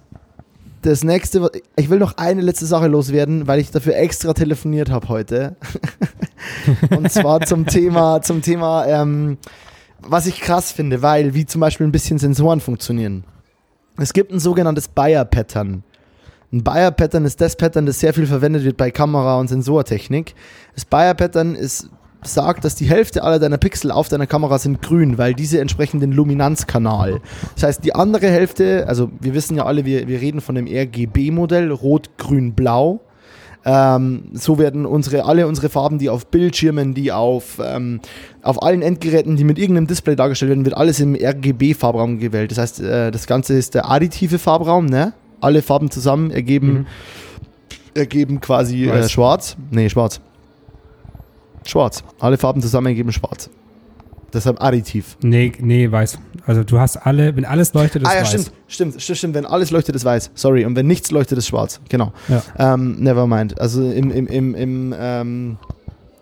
das 0.82 1.04
nächste, 1.04 1.52
ich 1.76 1.90
will 1.90 2.00
noch 2.00 2.18
eine 2.18 2.42
letzte 2.42 2.66
Sache 2.66 2.88
loswerden, 2.88 3.48
weil 3.48 3.60
ich 3.60 3.72
dafür 3.72 3.98
extra 3.98 4.34
telefoniert 4.34 4.92
habe 4.92 5.10
heute. 5.10 5.58
und 6.96 7.12
zwar 7.12 7.42
zum 7.42 7.66
Thema, 7.66 8.22
zum 8.22 8.42
Thema 8.42 8.86
ähm, 8.86 9.38
was 10.02 10.26
ich 10.26 10.42
krass 10.42 10.72
finde, 10.72 11.02
weil 11.02 11.34
wie 11.34 11.46
zum 11.46 11.62
Beispiel 11.62 11.88
ein 11.88 11.92
bisschen 11.92 12.20
Sensoren 12.20 12.60
funktionieren. 12.60 13.24
Es 13.98 14.14
gibt 14.14 14.32
ein 14.32 14.40
sogenanntes 14.40 14.88
Bayer-Pattern. 14.88 15.84
Ein 16.52 16.64
Bayer-Pattern 16.64 17.26
ist 17.26 17.42
das 17.42 17.56
Pattern, 17.56 17.86
das 17.86 18.00
sehr 18.00 18.14
viel 18.14 18.26
verwendet 18.26 18.64
wird 18.64 18.78
bei 18.78 18.92
Kamera- 18.92 19.40
und 19.40 19.50
Sensortechnik. 19.50 20.34
Das 20.74 20.86
Bayer-Pattern 20.86 21.56
sagt, 22.24 22.66
dass 22.66 22.76
die 22.76 22.90
Hälfte 22.90 23.24
aller 23.24 23.40
deiner 23.40 23.58
Pixel 23.58 23.92
auf 23.92 24.10
deiner 24.10 24.28
Kamera 24.28 24.58
sind 24.58 24.82
grün, 24.82 25.18
weil 25.18 25.34
diese 25.34 25.60
entsprechen 25.60 26.00
den 26.00 26.12
Luminanzkanal. 26.12 27.22
Das 27.56 27.64
heißt, 27.64 27.84
die 27.84 27.96
andere 27.96 28.28
Hälfte, 28.28 28.86
also 28.88 29.12
wir 29.20 29.34
wissen 29.34 29.58
ja 29.58 29.66
alle, 29.66 29.86
wir, 29.86 30.08
wir 30.08 30.20
reden 30.20 30.42
von 30.42 30.56
dem 30.56 30.68
RGB-Modell, 30.68 31.72
rot, 31.72 32.18
grün, 32.18 32.54
blau. 32.54 33.02
Ähm, 33.66 34.24
so 34.34 34.58
werden 34.58 34.86
unsere, 34.86 35.26
alle 35.26 35.46
unsere 35.46 35.70
Farben, 35.70 36.00
die 36.00 36.10
auf 36.10 36.28
Bildschirmen, 36.28 36.94
die 36.94 37.12
auf, 37.12 37.60
ähm, 37.64 38.00
auf 38.42 38.62
allen 38.64 38.82
Endgeräten, 38.82 39.36
die 39.36 39.44
mit 39.44 39.60
irgendeinem 39.60 39.88
Display 39.88 40.16
dargestellt 40.16 40.50
werden, 40.50 40.66
wird 40.66 40.78
alles 40.78 41.00
im 41.00 41.16
RGB-Farbraum 41.16 42.20
gewählt. 42.20 42.52
Das 42.52 42.58
heißt, 42.58 42.80
äh, 42.82 43.12
das 43.12 43.28
Ganze 43.28 43.56
ist 43.56 43.76
der 43.76 43.90
additive 43.90 44.40
Farbraum, 44.40 44.86
ne? 44.86 45.14
Alle 45.42 45.62
Farben 45.62 45.92
zusammen 45.92 46.32
ergeben, 46.32 46.72
mhm. 46.74 46.86
ergeben 47.94 48.40
quasi 48.40 48.86
äh, 48.90 49.08
schwarz. 49.08 49.58
Nee, 49.72 49.90
schwarz. 49.90 50.22
Schwarz. 51.66 52.04
Alle 52.20 52.38
Farben 52.38 52.62
zusammen 52.62 52.88
ergeben 52.88 53.12
schwarz. 53.12 53.50
Deshalb 54.34 54.62
additiv. 54.62 55.18
Nee, 55.22 55.52
nee, 55.60 55.92
weiß. 55.92 56.20
Also 56.46 56.64
du 56.64 56.80
hast 56.80 56.98
alle, 56.98 57.36
wenn 57.36 57.46
alles 57.46 57.74
leuchtet, 57.74 58.04
ist 58.04 58.08
weiß. 58.08 58.14
Ah 58.14 58.18
ja, 58.18 58.22
weiß. 58.22 58.30
stimmt, 58.30 58.52
stimmt, 58.68 59.02
stimmt, 59.02 59.18
stimmt. 59.18 59.34
Wenn 59.36 59.46
alles 59.46 59.72
leuchtet, 59.72 59.96
ist 59.96 60.06
weiß. 60.06 60.32
Sorry. 60.36 60.66
Und 60.66 60.76
wenn 60.76 60.88
nichts 60.88 61.12
leuchtet, 61.12 61.38
ist 61.38 61.48
schwarz. 61.48 61.80
Genau. 61.90 62.14
Ja. 62.28 62.74
Ähm, 62.74 62.98
never 63.00 63.28
mind. 63.28 63.60
Also 63.60 63.90
im, 63.90 64.12
im, 64.12 64.28
im, 64.28 64.56
im, 64.56 64.96
ähm, 64.98 65.58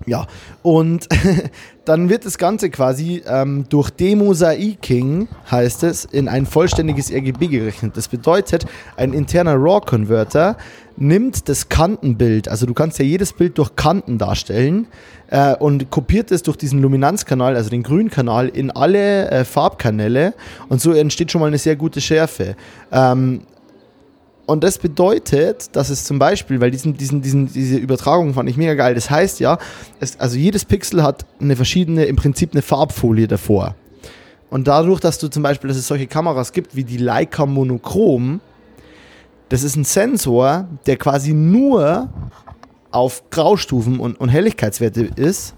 Ja, 0.07 0.25
und 0.63 1.05
dann 1.85 2.07
wird 2.07 2.25
das 2.25 2.37
Ganze 2.37 2.69
quasi 2.69 3.21
ähm, 3.27 3.65
durch 3.67 3.89
Demosaiking, 3.89 5.27
heißt 5.51 5.83
es, 5.83 6.05
in 6.05 6.29
ein 6.29 6.45
vollständiges 6.45 7.11
RGB 7.11 7.47
gerechnet. 7.47 7.97
Das 7.97 8.07
bedeutet, 8.07 8.65
ein 8.95 9.11
interner 9.11 9.55
RAW-Converter 9.55 10.55
nimmt 10.95 11.49
das 11.49 11.67
Kantenbild, 11.67 12.47
also 12.47 12.65
du 12.65 12.73
kannst 12.73 12.99
ja 12.99 13.05
jedes 13.05 13.33
Bild 13.33 13.57
durch 13.57 13.75
Kanten 13.75 14.17
darstellen 14.17 14.87
äh, 15.29 15.53
und 15.55 15.91
kopiert 15.91 16.31
es 16.31 16.41
durch 16.41 16.55
diesen 16.55 16.81
Luminanzkanal, 16.81 17.57
also 17.57 17.69
den 17.69 17.83
Grünkanal, 17.83 18.47
in 18.47 18.71
alle 18.71 19.29
äh, 19.29 19.43
Farbkanäle 19.43 20.33
und 20.69 20.79
so 20.79 20.93
entsteht 20.93 21.31
schon 21.31 21.41
mal 21.41 21.47
eine 21.47 21.57
sehr 21.57 21.75
gute 21.75 21.99
Schärfe. 21.99 22.55
Ähm, 22.93 23.41
und 24.47 24.63
das 24.63 24.77
bedeutet, 24.77 25.75
dass 25.75 25.89
es 25.89 26.05
zum 26.05 26.19
Beispiel, 26.19 26.61
weil 26.61 26.71
diesen, 26.71 26.95
diesen, 26.95 27.21
diesen, 27.21 27.51
diese 27.51 27.75
Übertragung 27.75 28.33
fand 28.33 28.49
ich 28.49 28.55
mega 28.55 28.75
geil. 28.75 28.95
Das 28.95 29.09
heißt 29.09 29.41
ja, 29.41 29.59
es, 29.99 30.17
also 30.21 30.37
jedes 30.37 30.63
Pixel 30.63 31.03
hat 31.03 31.25
eine 31.41 31.57
verschiedene, 31.57 32.05
im 32.05 32.15
Prinzip 32.15 32.53
eine 32.53 32.61
Farbfolie 32.61 33.27
davor. 33.27 33.75
Und 34.49 34.69
dadurch, 34.69 35.01
dass 35.01 35.19
du 35.19 35.27
zum 35.27 35.43
Beispiel, 35.43 35.67
dass 35.67 35.75
es 35.75 35.85
solche 35.85 36.07
Kameras 36.07 36.53
gibt 36.53 36.77
wie 36.77 36.85
die 36.85 36.95
Leica 36.95 37.45
Monochrom, 37.45 38.39
das 39.49 39.63
ist 39.63 39.75
ein 39.75 39.83
Sensor, 39.83 40.69
der 40.85 40.95
quasi 40.95 41.33
nur 41.33 42.09
auf 42.91 43.29
Graustufen 43.29 43.99
und, 43.99 44.17
und 44.17 44.29
Helligkeitswerte 44.29 45.09
ist. 45.17 45.55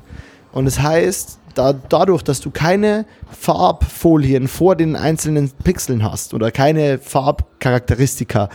Und 0.51 0.65
das 0.65 0.79
heißt, 0.79 1.38
da, 1.59 1.73
dadurch, 1.73 2.23
dass 2.23 2.39
du 2.39 2.51
keine 2.51 3.05
Farbfolien 3.37 4.47
vor 4.47 4.77
den 4.77 4.95
einzelnen 4.95 5.51
Pixeln 5.63 6.03
hast 6.03 6.33
oder 6.33 6.51
keine 6.51 6.99
Farbcharakteristika, 6.99 8.47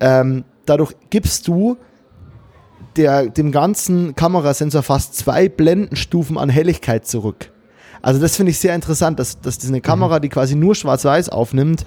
ähm, 0.00 0.44
dadurch 0.66 0.92
gibst 1.10 1.46
du 1.46 1.76
der, 2.96 3.28
dem 3.28 3.52
ganzen 3.52 4.16
Kamerasensor 4.16 4.82
fast 4.82 5.14
zwei 5.14 5.48
Blendenstufen 5.48 6.36
an 6.36 6.48
Helligkeit 6.48 7.06
zurück. 7.06 7.52
Also 8.02 8.20
das 8.20 8.36
finde 8.36 8.50
ich 8.50 8.58
sehr 8.58 8.74
interessant, 8.74 9.20
dass, 9.20 9.40
dass 9.40 9.58
das 9.58 9.68
eine 9.68 9.80
Kamera, 9.80 10.18
die 10.18 10.28
quasi 10.28 10.56
nur 10.56 10.74
schwarz-weiß 10.74 11.28
aufnimmt, 11.28 11.84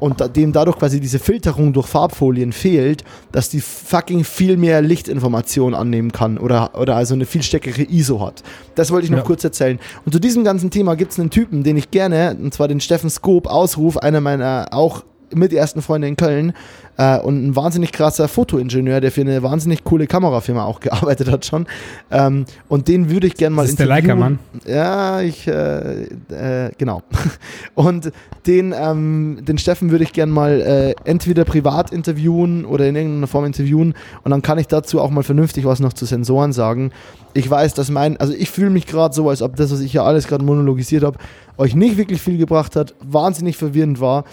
und 0.00 0.36
dem 0.36 0.52
dadurch 0.52 0.78
quasi 0.78 1.00
diese 1.00 1.18
Filterung 1.18 1.72
durch 1.72 1.86
Farbfolien 1.86 2.52
fehlt, 2.52 3.04
dass 3.32 3.48
die 3.48 3.60
fucking 3.60 4.24
viel 4.24 4.56
mehr 4.56 4.80
Lichtinformation 4.80 5.74
annehmen 5.74 6.12
kann 6.12 6.38
oder, 6.38 6.78
oder 6.78 6.96
also 6.96 7.14
eine 7.14 7.26
viel 7.26 7.42
stärkere 7.42 7.82
ISO 7.82 8.20
hat. 8.24 8.42
Das 8.74 8.90
wollte 8.90 9.06
ich 9.06 9.10
noch 9.10 9.18
ja. 9.18 9.24
kurz 9.24 9.44
erzählen. 9.44 9.78
Und 10.04 10.12
zu 10.12 10.18
diesem 10.18 10.44
ganzen 10.44 10.70
Thema 10.70 10.94
gibt 10.94 11.12
es 11.12 11.20
einen 11.20 11.30
Typen, 11.30 11.62
den 11.62 11.76
ich 11.76 11.90
gerne, 11.90 12.36
und 12.40 12.54
zwar 12.54 12.68
den 12.68 12.80
Steffen 12.80 13.10
Scope, 13.10 13.50
ausrufe, 13.50 14.02
einer 14.02 14.20
meiner 14.20 14.68
auch 14.70 15.04
mit 15.34 15.52
ersten 15.52 15.82
Freunde 15.82 16.08
in 16.08 16.16
Köln 16.16 16.54
äh, 16.98 17.18
und 17.18 17.46
ein 17.46 17.56
wahnsinnig 17.56 17.92
krasser 17.92 18.28
Fotoingenieur, 18.28 19.00
der 19.00 19.10
für 19.10 19.22
eine 19.22 19.42
wahnsinnig 19.42 19.84
coole 19.84 20.06
Kamerafirma 20.06 20.64
auch 20.64 20.80
gearbeitet 20.80 21.30
hat 21.30 21.46
schon. 21.46 21.66
Ähm, 22.10 22.44
und 22.68 22.88
den 22.88 23.08
würde 23.08 23.26
ich 23.26 23.34
gerne 23.34 23.56
mal 23.56 23.62
das 23.62 23.70
ist 23.70 23.78
der 23.78 23.86
Leica-Mann? 23.86 24.38
Ja, 24.66 25.22
ich, 25.22 25.46
äh, 25.46 26.02
äh, 26.02 26.70
genau. 26.76 27.02
Und 27.74 28.12
den, 28.46 28.74
ähm, 28.76 29.38
den 29.42 29.58
Steffen 29.58 29.90
würde 29.90 30.04
ich 30.04 30.12
gerne 30.12 30.32
mal 30.32 30.60
äh, 30.60 30.94
entweder 31.04 31.44
privat 31.44 31.92
interviewen 31.92 32.64
oder 32.64 32.88
in 32.88 32.96
irgendeiner 32.96 33.26
Form 33.26 33.44
interviewen 33.44 33.94
und 34.24 34.30
dann 34.30 34.42
kann 34.42 34.58
ich 34.58 34.66
dazu 34.66 35.00
auch 35.00 35.10
mal 35.10 35.22
vernünftig 35.22 35.64
was 35.64 35.80
noch 35.80 35.92
zu 35.92 36.04
Sensoren 36.06 36.52
sagen. 36.52 36.90
Ich 37.34 37.48
weiß, 37.48 37.74
dass 37.74 37.90
mein, 37.90 38.16
also 38.16 38.32
ich 38.32 38.50
fühle 38.50 38.70
mich 38.70 38.86
gerade 38.86 39.14
so, 39.14 39.28
als 39.28 39.42
ob 39.42 39.56
das, 39.56 39.70
was 39.70 39.80
ich 39.80 39.92
ja 39.92 40.02
alles 40.02 40.26
gerade 40.26 40.44
monologisiert 40.44 41.04
habe, 41.04 41.18
euch 41.56 41.74
nicht 41.74 41.96
wirklich 41.96 42.20
viel 42.20 42.38
gebracht 42.38 42.74
hat, 42.74 42.94
wahnsinnig 43.00 43.56
verwirrend 43.56 44.00
war. 44.00 44.24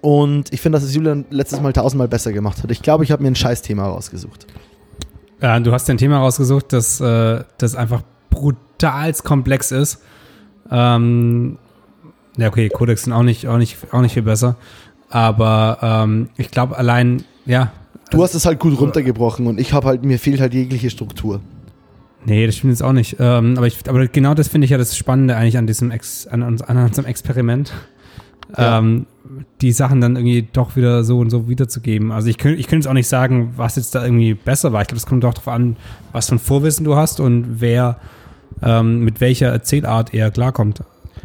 Und 0.00 0.52
ich 0.52 0.60
finde, 0.60 0.78
dass 0.78 0.84
es 0.84 0.94
Julian 0.94 1.24
letztes 1.30 1.60
Mal 1.60 1.72
tausendmal 1.72 2.08
besser 2.08 2.32
gemacht 2.32 2.62
hat. 2.62 2.70
Ich 2.70 2.82
glaube, 2.82 3.04
ich 3.04 3.10
habe 3.10 3.22
mir 3.22 3.30
ein 3.30 3.36
Scheiß-Thema 3.36 3.86
rausgesucht. 3.86 4.46
Ja, 5.40 5.58
du 5.60 5.72
hast 5.72 5.88
dir 5.88 5.94
ein 5.94 5.98
Thema 5.98 6.18
rausgesucht, 6.18 6.72
das, 6.72 7.00
äh, 7.00 7.44
das 7.58 7.74
einfach 7.74 8.02
brutal 8.30 9.12
komplex 9.24 9.72
ist. 9.72 10.00
Ähm, 10.70 11.58
ja, 12.36 12.48
okay, 12.48 12.68
Codex 12.68 13.04
sind 13.04 13.12
auch 13.12 13.22
nicht, 13.22 13.46
auch 13.48 13.58
nicht, 13.58 13.76
auch 13.92 14.00
nicht 14.00 14.14
viel 14.14 14.22
besser. 14.22 14.56
Aber 15.10 15.78
ähm, 15.82 16.28
ich 16.36 16.50
glaube 16.50 16.76
allein, 16.76 17.24
ja. 17.46 17.72
Du 18.10 18.22
hast 18.22 18.34
es 18.34 18.46
halt 18.46 18.58
gut 18.60 18.78
runtergebrochen 18.80 19.46
und 19.46 19.58
ich 19.60 19.72
habe 19.72 19.86
halt, 19.86 20.04
mir 20.04 20.18
fehlt 20.18 20.40
halt 20.40 20.54
jegliche 20.54 20.90
Struktur. 20.90 21.40
Nee, 22.24 22.46
das 22.46 22.56
stimmt 22.56 22.72
jetzt 22.72 22.82
auch 22.82 22.92
nicht. 22.92 23.16
Ähm, 23.18 23.54
aber, 23.56 23.66
ich, 23.66 23.78
aber 23.88 24.06
genau 24.06 24.34
das 24.34 24.48
finde 24.48 24.64
ich 24.64 24.70
ja 24.70 24.78
das 24.78 24.96
Spannende 24.96 25.36
eigentlich 25.36 25.56
an 25.58 25.66
diesem 25.66 25.90
Ex, 25.90 26.26
an, 26.26 26.42
an 26.42 26.76
unserem 26.76 27.06
Experiment. 27.06 27.72
Ja. 28.56 28.78
Ähm, 28.78 29.06
die 29.60 29.72
Sachen 29.72 30.00
dann 30.00 30.16
irgendwie 30.16 30.48
doch 30.52 30.76
wieder 30.76 31.04
so 31.04 31.18
und 31.18 31.30
so 31.30 31.48
wiederzugeben. 31.48 32.12
Also 32.12 32.28
ich 32.28 32.38
könnte 32.38 32.58
ich 32.58 32.66
könnte 32.66 32.84
jetzt 32.84 32.88
auch 32.88 32.94
nicht 32.94 33.08
sagen, 33.08 33.52
was 33.56 33.76
jetzt 33.76 33.94
da 33.94 34.04
irgendwie 34.04 34.34
besser 34.34 34.72
war. 34.72 34.82
Ich 34.82 34.88
glaube, 34.88 34.98
es 34.98 35.06
kommt 35.06 35.24
doch 35.24 35.34
darauf 35.34 35.48
an, 35.48 35.76
was 36.12 36.28
für 36.28 36.36
ein 36.36 36.38
Vorwissen 36.38 36.84
du 36.84 36.96
hast 36.96 37.20
und 37.20 37.60
wer 37.60 37.98
ähm, 38.62 39.00
mit 39.00 39.20
welcher 39.20 39.48
Erzählart 39.48 40.14
eher 40.14 40.30
klarkommt. 40.30 40.82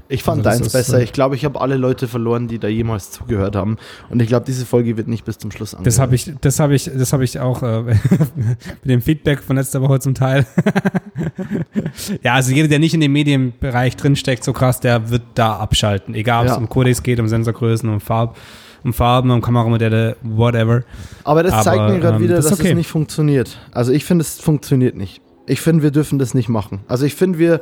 Ich 0.10 0.24
fand 0.24 0.46
also 0.46 0.60
deins 0.60 0.74
besser. 0.74 1.00
Äh, 1.00 1.04
ich 1.04 1.14
glaube, 1.14 1.36
ich 1.36 1.46
habe 1.46 1.60
alle 1.62 1.78
Leute 1.78 2.08
verloren, 2.08 2.48
die 2.48 2.60
da 2.60 2.68
jemals 2.68 3.12
zugehört 3.12 3.56
haben. 3.56 3.78
Und 4.10 4.22
ich 4.22 4.28
glaube, 4.28 4.46
diese 4.46 4.66
Folge 4.66 4.98
wird 4.98 5.08
nicht 5.08 5.26
bis 5.26 5.38
zum 5.38 5.52
Schluss 5.52 5.74
angehört. 5.74 5.88
Das 5.88 6.00
habe 6.00 6.16
ich, 6.16 6.32
das 6.42 6.60
habe 6.60 6.76
ich, 6.76 6.92
das 6.94 7.14
habe 7.14 7.24
ich 7.24 7.40
auch 7.40 7.64
äh, 7.64 7.82
mit 7.84 7.98
dem 8.86 9.02
Feedback 9.02 9.42
von 9.42 9.56
letzter 9.56 9.82
Woche 9.82 10.00
zum 10.00 10.14
Teil. 10.14 10.46
ja, 12.24 12.34
also 12.34 12.54
jeder, 12.54 12.68
der 12.68 12.80
nicht 12.80 12.94
in 12.94 13.02
dem 13.02 13.14
Medienbereich 13.14 13.96
drinsteckt, 13.96 14.44
so 14.44 14.54
krass, 14.54 14.80
der 14.80 15.10
wird 15.10 15.24
da 15.36 15.58
abschalten. 15.58 16.16
Egal, 16.16 16.42
ob 16.42 16.48
ja. 16.48 16.52
es 16.54 16.58
um 16.58 16.70
Codex 16.70 17.02
geht, 17.02 17.20
um 17.20 17.28
Sensorgrößen, 17.28 17.90
um 17.90 18.00
Farb 18.00 18.38
um 18.84 18.94
Farben, 18.94 19.32
um 19.32 19.42
Kameramodelle, 19.42 20.18
whatever. 20.22 20.84
Aber 21.24 21.44
das 21.44 21.54
Aber, 21.54 21.64
zeigt 21.64 21.90
mir 21.90 22.00
gerade 22.00 22.18
ähm, 22.18 22.24
wieder, 22.24 22.36
das 22.36 22.50
dass 22.50 22.60
okay. 22.60 22.72
es 22.72 22.76
nicht 22.76 22.90
funktioniert. 22.90 23.58
Also 23.72 23.92
ich 23.92 24.06
finde, 24.06 24.24
es 24.24 24.40
funktioniert 24.40 24.96
nicht. 24.96 25.22
Ich 25.46 25.62
finde, 25.62 25.84
wir 25.84 25.92
dürfen 25.92 26.20
das 26.20 26.34
nicht 26.34 26.50
machen. 26.50 26.82
Also 26.88 27.06
ich 27.06 27.16
finde, 27.16 27.40
wir, 27.40 27.62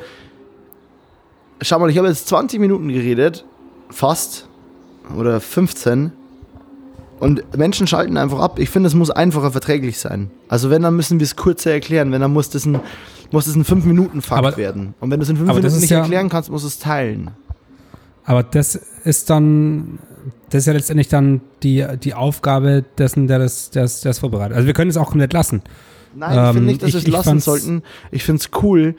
schau 1.61 1.79
mal, 1.79 1.89
ich 1.89 1.97
habe 1.97 2.07
jetzt 2.07 2.27
20 2.27 2.59
Minuten 2.59 2.89
geredet, 2.89 3.45
fast, 3.89 4.47
oder 5.17 5.39
15. 5.39 6.11
Und 7.19 7.55
Menschen 7.55 7.85
schalten 7.85 8.17
einfach 8.17 8.39
ab. 8.39 8.57
Ich 8.57 8.69
finde, 8.69 8.88
es 8.88 8.95
muss 8.95 9.11
einfacher 9.11 9.51
verträglich 9.51 9.99
sein. 9.99 10.31
Also 10.47 10.69
wenn, 10.69 10.81
dann 10.81 10.95
müssen 10.95 11.19
wir 11.19 11.25
es 11.25 11.35
kürzer 11.35 11.71
erklären. 11.71 12.11
Wenn, 12.11 12.21
dann 12.21 12.33
muss 12.33 12.49
das 12.49 12.65
ein, 12.65 12.79
muss 13.31 13.45
das 13.45 13.55
ein 13.55 13.63
5-Minuten-Fakt 13.63 14.57
werden. 14.57 14.95
Und 14.99 15.11
wenn 15.11 15.19
du 15.19 15.23
es 15.23 15.29
in 15.29 15.38
5 15.38 15.47
Minuten 15.47 15.79
nicht 15.79 15.91
ja, 15.91 15.99
erklären 15.99 16.29
kannst, 16.29 16.49
musst 16.49 16.63
du 16.63 16.67
es 16.67 16.79
teilen. 16.79 17.31
Aber 18.23 18.41
das 18.41 18.75
ist 19.03 19.29
dann, 19.29 19.99
das 20.49 20.61
ist 20.61 20.65
ja 20.65 20.73
letztendlich 20.73 21.09
dann 21.09 21.41
die, 21.61 21.85
die 22.03 22.15
Aufgabe 22.15 22.83
dessen, 22.97 23.27
der 23.27 23.39
das, 23.39 23.69
der 23.69 23.83
das, 23.83 24.01
der 24.01 24.09
das 24.09 24.19
vorbereitet. 24.19 24.55
Also 24.55 24.65
wir 24.65 24.73
können 24.73 24.89
es 24.89 24.97
auch 24.97 25.09
komplett 25.09 25.33
lassen. 25.33 25.61
Nein, 26.15 26.45
ich 26.45 26.53
finde 26.53 26.67
nicht, 26.71 26.83
dass 26.83 26.93
wir 26.93 26.99
es 26.99 27.07
lassen 27.07 27.39
sollten. 27.39 27.83
Ich 28.11 28.23
finde 28.23 28.41
es 28.41 28.49
cool, 28.63 28.95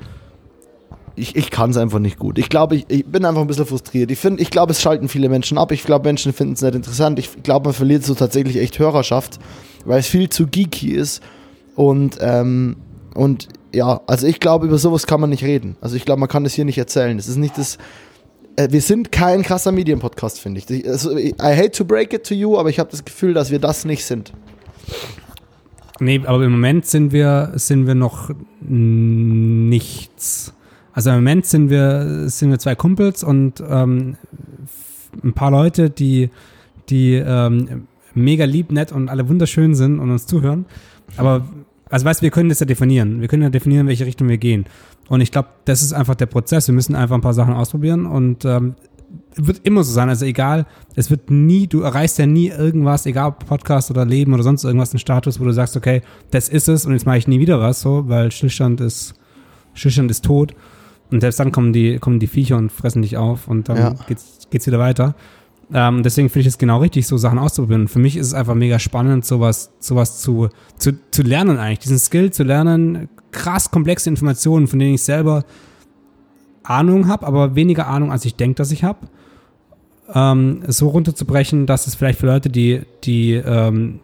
ich, 1.14 1.36
ich 1.36 1.51
kann 1.51 1.70
es 1.70 1.76
einfach 1.76 1.98
nicht 1.98 2.18
gut. 2.18 2.39
Ich 2.39 2.48
glaube, 2.48 2.76
ich, 2.76 2.86
ich, 2.89 3.05
bin 3.05 3.24
einfach 3.24 3.43
ein 3.43 3.47
bisschen 3.47 3.66
frustriert. 3.66 4.10
Ich, 4.10 4.24
ich 4.24 4.51
glaube, 4.51 4.72
es 4.72 4.80
schalten 4.80 5.09
viele 5.09 5.28
Menschen 5.28 5.59
ab. 5.59 5.72
Ich 5.72 5.84
glaube, 5.84 6.09
Menschen 6.09 6.32
finden 6.32 6.55
es 6.55 6.62
nicht 6.62 6.74
interessant. 6.74 7.18
Ich 7.18 7.43
glaube, 7.43 7.68
man 7.68 7.74
verliert 7.74 8.05
so 8.05 8.14
tatsächlich 8.14 8.56
echt 8.56 8.78
Hörerschaft, 8.78 9.39
weil 9.84 10.01
es 10.01 10.06
viel 10.06 10.28
zu 10.30 10.47
geeky 10.47 10.93
ist. 10.93 11.22
Und, 11.74 12.18
ähm, 12.20 12.76
und 13.14 13.48
ja, 13.74 14.01
also 14.06 14.26
ich 14.26 14.40
glaube, 14.40 14.66
über 14.66 14.78
sowas 14.78 15.06
kann 15.06 15.20
man 15.20 15.30
nicht 15.30 15.44
reden. 15.44 15.76
Also 15.80 15.97
ich 15.97 16.05
glaube, 16.05 16.20
man 16.20 16.28
kann 16.28 16.44
das 16.44 16.55
hier 16.55 16.64
nicht 16.64 16.78
erzählen. 16.78 17.18
Es 17.18 17.28
ist 17.28 17.36
nicht 17.36 17.59
das. 17.59 17.78
Äh, 18.56 18.68
wir 18.70 18.80
sind 18.80 19.12
kein 19.12 19.43
krasser 19.43 19.72
Medienpodcast, 19.72 20.40
finde 20.40 20.60
ich. 20.60 20.89
Also, 20.89 21.16
I 21.16 21.34
hate 21.39 21.72
to 21.72 21.84
break 21.84 22.12
it 22.12 22.24
to 22.26 22.34
you, 22.34 22.59
aber 22.59 22.70
ich 22.70 22.78
habe 22.78 22.90
das 22.90 23.05
Gefühl, 23.05 23.34
dass 23.34 23.51
wir 23.51 23.59
das 23.59 23.84
nicht 23.84 24.05
sind. 24.05 24.32
Nee, 26.01 26.22
aber 26.24 26.43
im 26.44 26.52
Moment 26.52 26.86
sind 26.86 27.12
wir, 27.12 27.52
sind 27.55 27.86
wir 27.86 27.94
noch 27.94 28.30
nichts. 28.60 30.52
Also 30.93 31.10
im 31.10 31.16
Moment 31.16 31.47
sind 31.47 31.70
wir, 31.70 32.28
sind 32.28 32.51
wir 32.51 32.59
zwei 32.59 32.74
Kumpels 32.74 33.24
und 33.24 33.62
ähm, 33.66 34.16
ein 35.23 35.32
paar 35.32 35.51
Leute, 35.51 35.90
die, 35.90 36.31
die 36.89 37.14
ähm, 37.14 37.86
mega 38.14 38.44
lieb, 38.44 38.73
nett 38.73 38.93
und 38.93 39.09
alle 39.09 39.28
wunderschön 39.28 39.74
sind 39.74 39.98
und 39.98 40.10
uns 40.10 40.27
zuhören. 40.27 40.66
Aber, 41.16 41.47
also 41.89 42.05
weißt 42.05 42.20
du, 42.20 42.24
wir 42.24 42.31
können 42.31 42.48
das 42.48 42.60
ja 42.60 42.66
definieren. 42.66 43.20
Wir 43.20 43.28
können 43.28 43.43
ja 43.43 43.51
definieren, 43.51 43.82
in 43.82 43.89
welche 43.89 44.06
Richtung 44.06 44.28
wir 44.28 44.39
gehen. 44.39 44.66
Und 45.09 45.20
ich 45.20 45.31
glaube, 45.31 45.48
das 45.64 45.82
ist 45.82 45.93
einfach 45.93 46.14
der 46.14 46.27
Prozess. 46.27 46.69
Wir 46.69 46.74
müssen 46.74 46.94
einfach 46.94 47.14
ein 47.14 47.20
paar 47.20 47.35
Sachen 47.35 47.55
ausprobieren 47.55 48.06
und 48.06 48.44
ähm, 48.44 48.74
wird 49.35 49.60
immer 49.64 49.85
so 49.85 49.93
sein. 49.93 50.09
Also 50.09 50.24
egal, 50.24 50.66
es 50.94 51.10
wird 51.10 51.31
nie, 51.31 51.66
du 51.66 51.81
erreichst 51.81 52.19
ja 52.19 52.27
nie 52.27 52.48
irgendwas, 52.48 53.06
egal 53.06 53.28
ob 53.28 53.47
Podcast 53.47 53.90
oder 53.90 54.05
Leben 54.05 54.32
oder 54.35 54.43
sonst 54.43 54.64
irgendwas, 54.64 54.93
einen 54.93 55.01
Status, 55.01 55.40
wo 55.40 55.44
du 55.44 55.52
sagst, 55.52 55.77
okay, 55.77 56.02
das 56.31 56.48
ist 56.48 56.69
es 56.69 56.86
und 56.86 56.93
jetzt 56.93 57.06
mache 57.06 57.19
ich 57.19 57.28
nie 57.28 57.40
wieder 57.40 57.60
was, 57.60 57.81
so, 57.81 58.09
weil 58.09 58.31
Stillstand 58.31 58.81
ist, 58.81 59.14
Stillstand 59.74 60.10
ist 60.10 60.24
tot. 60.24 60.55
Und 61.12 61.20
selbst 61.20 61.39
dann 61.39 61.52
kommen 61.52 61.72
die, 61.72 61.98
kommen 61.98 62.18
die 62.18 62.26
Viecher 62.26 62.56
und 62.56 62.72
fressen 62.72 63.02
dich 63.02 63.16
auf 63.16 63.47
und 63.47 63.68
dann 63.68 63.76
ja. 63.76 63.94
geht's, 64.09 64.48
geht's 64.51 64.66
wieder 64.66 64.78
weiter. 64.78 65.14
Ähm, 65.72 66.02
deswegen 66.02 66.28
finde 66.28 66.40
ich 66.40 66.47
es 66.48 66.59
genau 66.59 66.80
richtig, 66.80 67.06
so 67.06 67.16
Sachen 67.16 67.39
auszuprobieren. 67.39 67.89
Für 67.89 67.98
mich 67.98 68.16
ist 68.16 68.28
es 68.28 68.34
einfach 68.34 68.55
mega 68.55 68.78
spannend, 68.78 69.24
sowas, 69.24 69.70
sowas 69.78 70.20
zu, 70.20 70.48
zu, 70.78 70.93
zu 71.10 71.22
lernen 71.22 71.59
eigentlich, 71.59 71.80
diesen 71.80 71.98
Skill 71.98 72.30
zu 72.30 72.43
lernen, 72.43 73.09
krass 73.30 73.70
komplexe 73.70 74.09
Informationen, 74.09 74.66
von 74.66 74.78
denen 74.78 74.94
ich 74.94 75.02
selber 75.02 75.44
Ahnung 76.62 77.09
habe, 77.09 77.26
aber 77.26 77.55
weniger 77.55 77.86
Ahnung, 77.86 78.10
als 78.12 78.24
ich 78.24 78.36
denke, 78.36 78.56
dass 78.56 78.70
ich 78.70 78.84
habe. 78.84 79.06
Ähm, 80.14 80.62
so 80.66 80.89
runterzubrechen, 80.89 81.66
dass 81.66 81.86
es 81.86 81.94
vielleicht 81.94 82.18
für 82.18 82.26
Leute, 82.26 82.51
die, 82.51 82.82
die 83.05 83.34
ähm, 83.34 84.01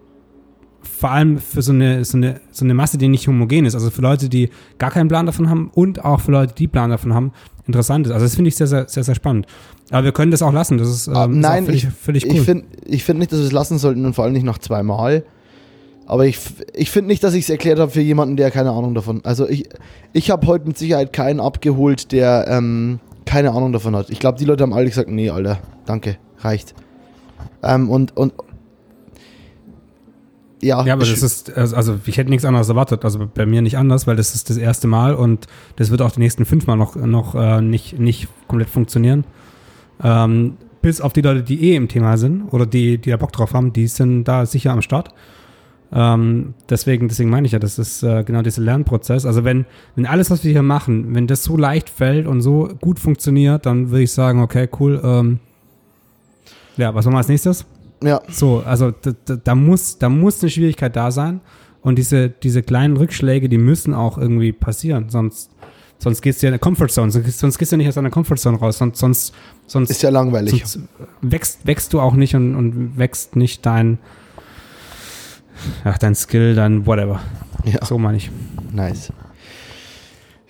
vor 0.88 1.10
allem 1.10 1.38
für 1.38 1.62
so 1.62 1.72
eine, 1.72 2.04
so, 2.04 2.16
eine, 2.16 2.40
so 2.50 2.64
eine 2.64 2.74
Masse, 2.74 2.98
die 2.98 3.08
nicht 3.08 3.28
homogen 3.28 3.66
ist, 3.66 3.74
also 3.74 3.90
für 3.90 4.02
Leute, 4.02 4.28
die 4.28 4.50
gar 4.78 4.90
keinen 4.90 5.08
Plan 5.08 5.26
davon 5.26 5.48
haben 5.48 5.70
und 5.74 6.04
auch 6.04 6.20
für 6.20 6.32
Leute, 6.32 6.54
die 6.54 6.68
Plan 6.68 6.90
davon 6.90 7.14
haben, 7.14 7.32
interessant 7.66 8.06
ist. 8.06 8.12
Also 8.12 8.24
das 8.24 8.34
finde 8.34 8.48
ich 8.48 8.56
sehr, 8.56 8.66
sehr, 8.66 8.88
sehr, 8.88 9.04
sehr 9.04 9.14
spannend. 9.14 9.46
Aber 9.90 10.04
wir 10.04 10.12
können 10.12 10.30
das 10.30 10.42
auch 10.42 10.52
lassen. 10.52 10.78
Das 10.78 10.88
ist, 10.88 11.06
ähm, 11.06 11.14
Ah, 11.14 11.26
nein, 11.28 11.66
ist 11.66 11.66
völlig, 11.66 11.84
ich, 11.84 11.90
völlig 11.90 12.24
cool. 12.26 12.32
ich 12.32 12.40
finde 12.42 12.64
ich 12.86 13.04
find 13.04 13.18
nicht, 13.18 13.32
dass 13.32 13.38
wir 13.38 13.46
es 13.46 13.52
lassen 13.52 13.78
sollten 13.78 14.04
und 14.04 14.14
vor 14.14 14.24
allem 14.24 14.32
nicht 14.32 14.44
nach 14.44 14.58
zweimal. 14.58 15.24
Aber 16.06 16.26
ich, 16.26 16.38
ich 16.74 16.90
finde 16.90 17.08
nicht, 17.08 17.22
dass 17.22 17.34
ich 17.34 17.44
es 17.44 17.50
erklärt 17.50 17.78
habe 17.78 17.90
für 17.90 18.00
jemanden, 18.00 18.36
der 18.36 18.50
keine 18.50 18.70
Ahnung 18.70 18.94
davon. 18.94 19.20
Also 19.24 19.46
ich, 19.48 19.68
ich 20.14 20.30
habe 20.30 20.46
heute 20.46 20.66
mit 20.66 20.78
Sicherheit 20.78 21.12
keinen 21.12 21.38
abgeholt, 21.38 22.12
der 22.12 22.46
ähm, 22.48 22.98
keine 23.26 23.50
Ahnung 23.50 23.72
davon 23.72 23.94
hat. 23.94 24.08
Ich 24.08 24.18
glaube, 24.18 24.38
die 24.38 24.46
Leute 24.46 24.62
haben 24.62 24.72
alle 24.72 24.86
gesagt, 24.86 25.10
nee, 25.10 25.28
Alter, 25.28 25.58
danke, 25.84 26.16
reicht. 26.38 26.74
Ähm, 27.62 27.90
und, 27.90 28.16
und 28.16 28.32
ja, 30.60 30.84
ja, 30.84 30.94
aber 30.94 31.04
das 31.04 31.22
ist, 31.22 31.56
also 31.56 31.76
also 31.76 32.00
ich 32.04 32.16
hätte 32.16 32.30
nichts 32.30 32.44
anderes 32.44 32.68
erwartet. 32.68 33.04
Also 33.04 33.28
bei 33.32 33.46
mir 33.46 33.62
nicht 33.62 33.78
anders, 33.78 34.06
weil 34.06 34.16
das 34.16 34.34
ist 34.34 34.50
das 34.50 34.56
erste 34.56 34.88
Mal 34.88 35.14
und 35.14 35.46
das 35.76 35.90
wird 35.90 36.02
auch 36.02 36.10
die 36.10 36.20
nächsten 36.20 36.44
fünf 36.44 36.66
Mal 36.66 36.76
noch, 36.76 36.96
noch 36.96 37.34
äh, 37.34 37.60
nicht, 37.60 37.98
nicht 37.98 38.28
komplett 38.48 38.68
funktionieren. 38.68 39.24
Ähm, 40.02 40.56
bis 40.82 41.00
auf 41.00 41.12
die 41.12 41.20
Leute, 41.20 41.42
die 41.42 41.70
eh 41.70 41.76
im 41.76 41.88
Thema 41.88 42.16
sind 42.16 42.52
oder 42.52 42.66
die, 42.66 42.98
die 42.98 43.10
da 43.10 43.16
Bock 43.16 43.32
drauf 43.32 43.52
haben, 43.52 43.72
die 43.72 43.86
sind 43.86 44.24
da 44.24 44.46
sicher 44.46 44.72
am 44.72 44.82
Start. 44.82 45.14
Ähm, 45.90 46.54
deswegen, 46.68 47.08
deswegen 47.08 47.30
meine 47.30 47.46
ich 47.46 47.52
ja, 47.52 47.58
das 47.58 47.78
ist 47.78 48.02
äh, 48.02 48.22
genau 48.24 48.42
dieser 48.42 48.62
Lernprozess. 48.62 49.24
Also 49.26 49.44
wenn, 49.44 49.64
wenn 49.96 50.06
alles, 50.06 50.30
was 50.30 50.44
wir 50.44 50.52
hier 50.52 50.62
machen, 50.62 51.14
wenn 51.14 51.26
das 51.26 51.44
so 51.44 51.56
leicht 51.56 51.88
fällt 51.88 52.26
und 52.26 52.42
so 52.42 52.68
gut 52.80 52.98
funktioniert, 52.98 53.64
dann 53.64 53.90
würde 53.90 54.02
ich 54.02 54.12
sagen, 54.12 54.42
okay, 54.42 54.68
cool. 54.78 55.00
Ähm, 55.02 55.38
ja, 56.76 56.94
was 56.94 57.04
machen 57.04 57.14
wir 57.14 57.18
als 57.18 57.28
nächstes? 57.28 57.64
Ja, 58.02 58.20
So, 58.30 58.62
also 58.64 58.90
da, 58.90 59.12
da, 59.24 59.36
da, 59.36 59.54
muss, 59.54 59.98
da 59.98 60.08
muss 60.08 60.40
eine 60.42 60.50
Schwierigkeit 60.50 60.94
da 60.96 61.10
sein. 61.10 61.40
Und 61.80 61.96
diese, 61.96 62.28
diese 62.28 62.62
kleinen 62.62 62.96
Rückschläge, 62.96 63.48
die 63.48 63.58
müssen 63.58 63.94
auch 63.94 64.18
irgendwie 64.18 64.52
passieren. 64.52 65.08
Sonst, 65.10 65.50
sonst 65.98 66.20
gehst 66.22 66.42
du 66.42 66.46
ja 66.46 66.48
in 66.48 66.52
der 66.54 66.58
Comfortzone. 66.58 67.10
Sonst, 67.10 67.38
sonst 67.38 67.58
gehst 67.58 67.72
du 67.72 67.76
nicht 67.76 67.88
aus 67.88 67.94
deiner 67.94 68.10
Comfortzone 68.10 68.58
raus. 68.58 68.78
Sonst, 68.78 68.98
sonst, 68.98 69.34
sonst, 69.66 69.90
ist 69.90 70.02
ja 70.02 70.10
langweilig. 70.10 70.64
sonst 70.66 70.80
wächst, 71.22 71.66
wächst 71.66 71.92
du 71.92 72.00
auch 72.00 72.14
nicht 72.14 72.34
und, 72.34 72.54
und 72.56 72.98
wächst 72.98 73.36
nicht 73.36 73.64
dein, 73.64 73.98
ach, 75.84 75.98
dein 75.98 76.14
Skill, 76.14 76.54
dein 76.54 76.86
whatever. 76.86 77.20
Ja, 77.64 77.84
So 77.84 77.96
meine 77.98 78.16
ich. 78.18 78.30
nice. 78.72 79.12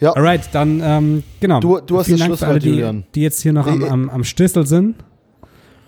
Ja, 0.01 0.12
Alright, 0.12 0.49
dann, 0.53 0.81
ähm, 0.83 1.23
genau. 1.41 1.59
Du- 1.61 1.81
du 1.81 1.99
hast 1.99 2.07
Vielen 2.07 2.19
das 2.20 2.29
Dank 2.29 2.39
für 2.39 2.47
alle, 2.47 2.59
die, 2.61 3.03
die 3.16 3.20
jetzt 3.23 3.43
hier 3.43 3.53
noch 3.53 3.66
am, 3.66 3.83
Ich- 3.83 3.91
am, 3.91 4.09
am 4.11 4.23
Stößel 4.25 4.65
sind. 4.66 4.95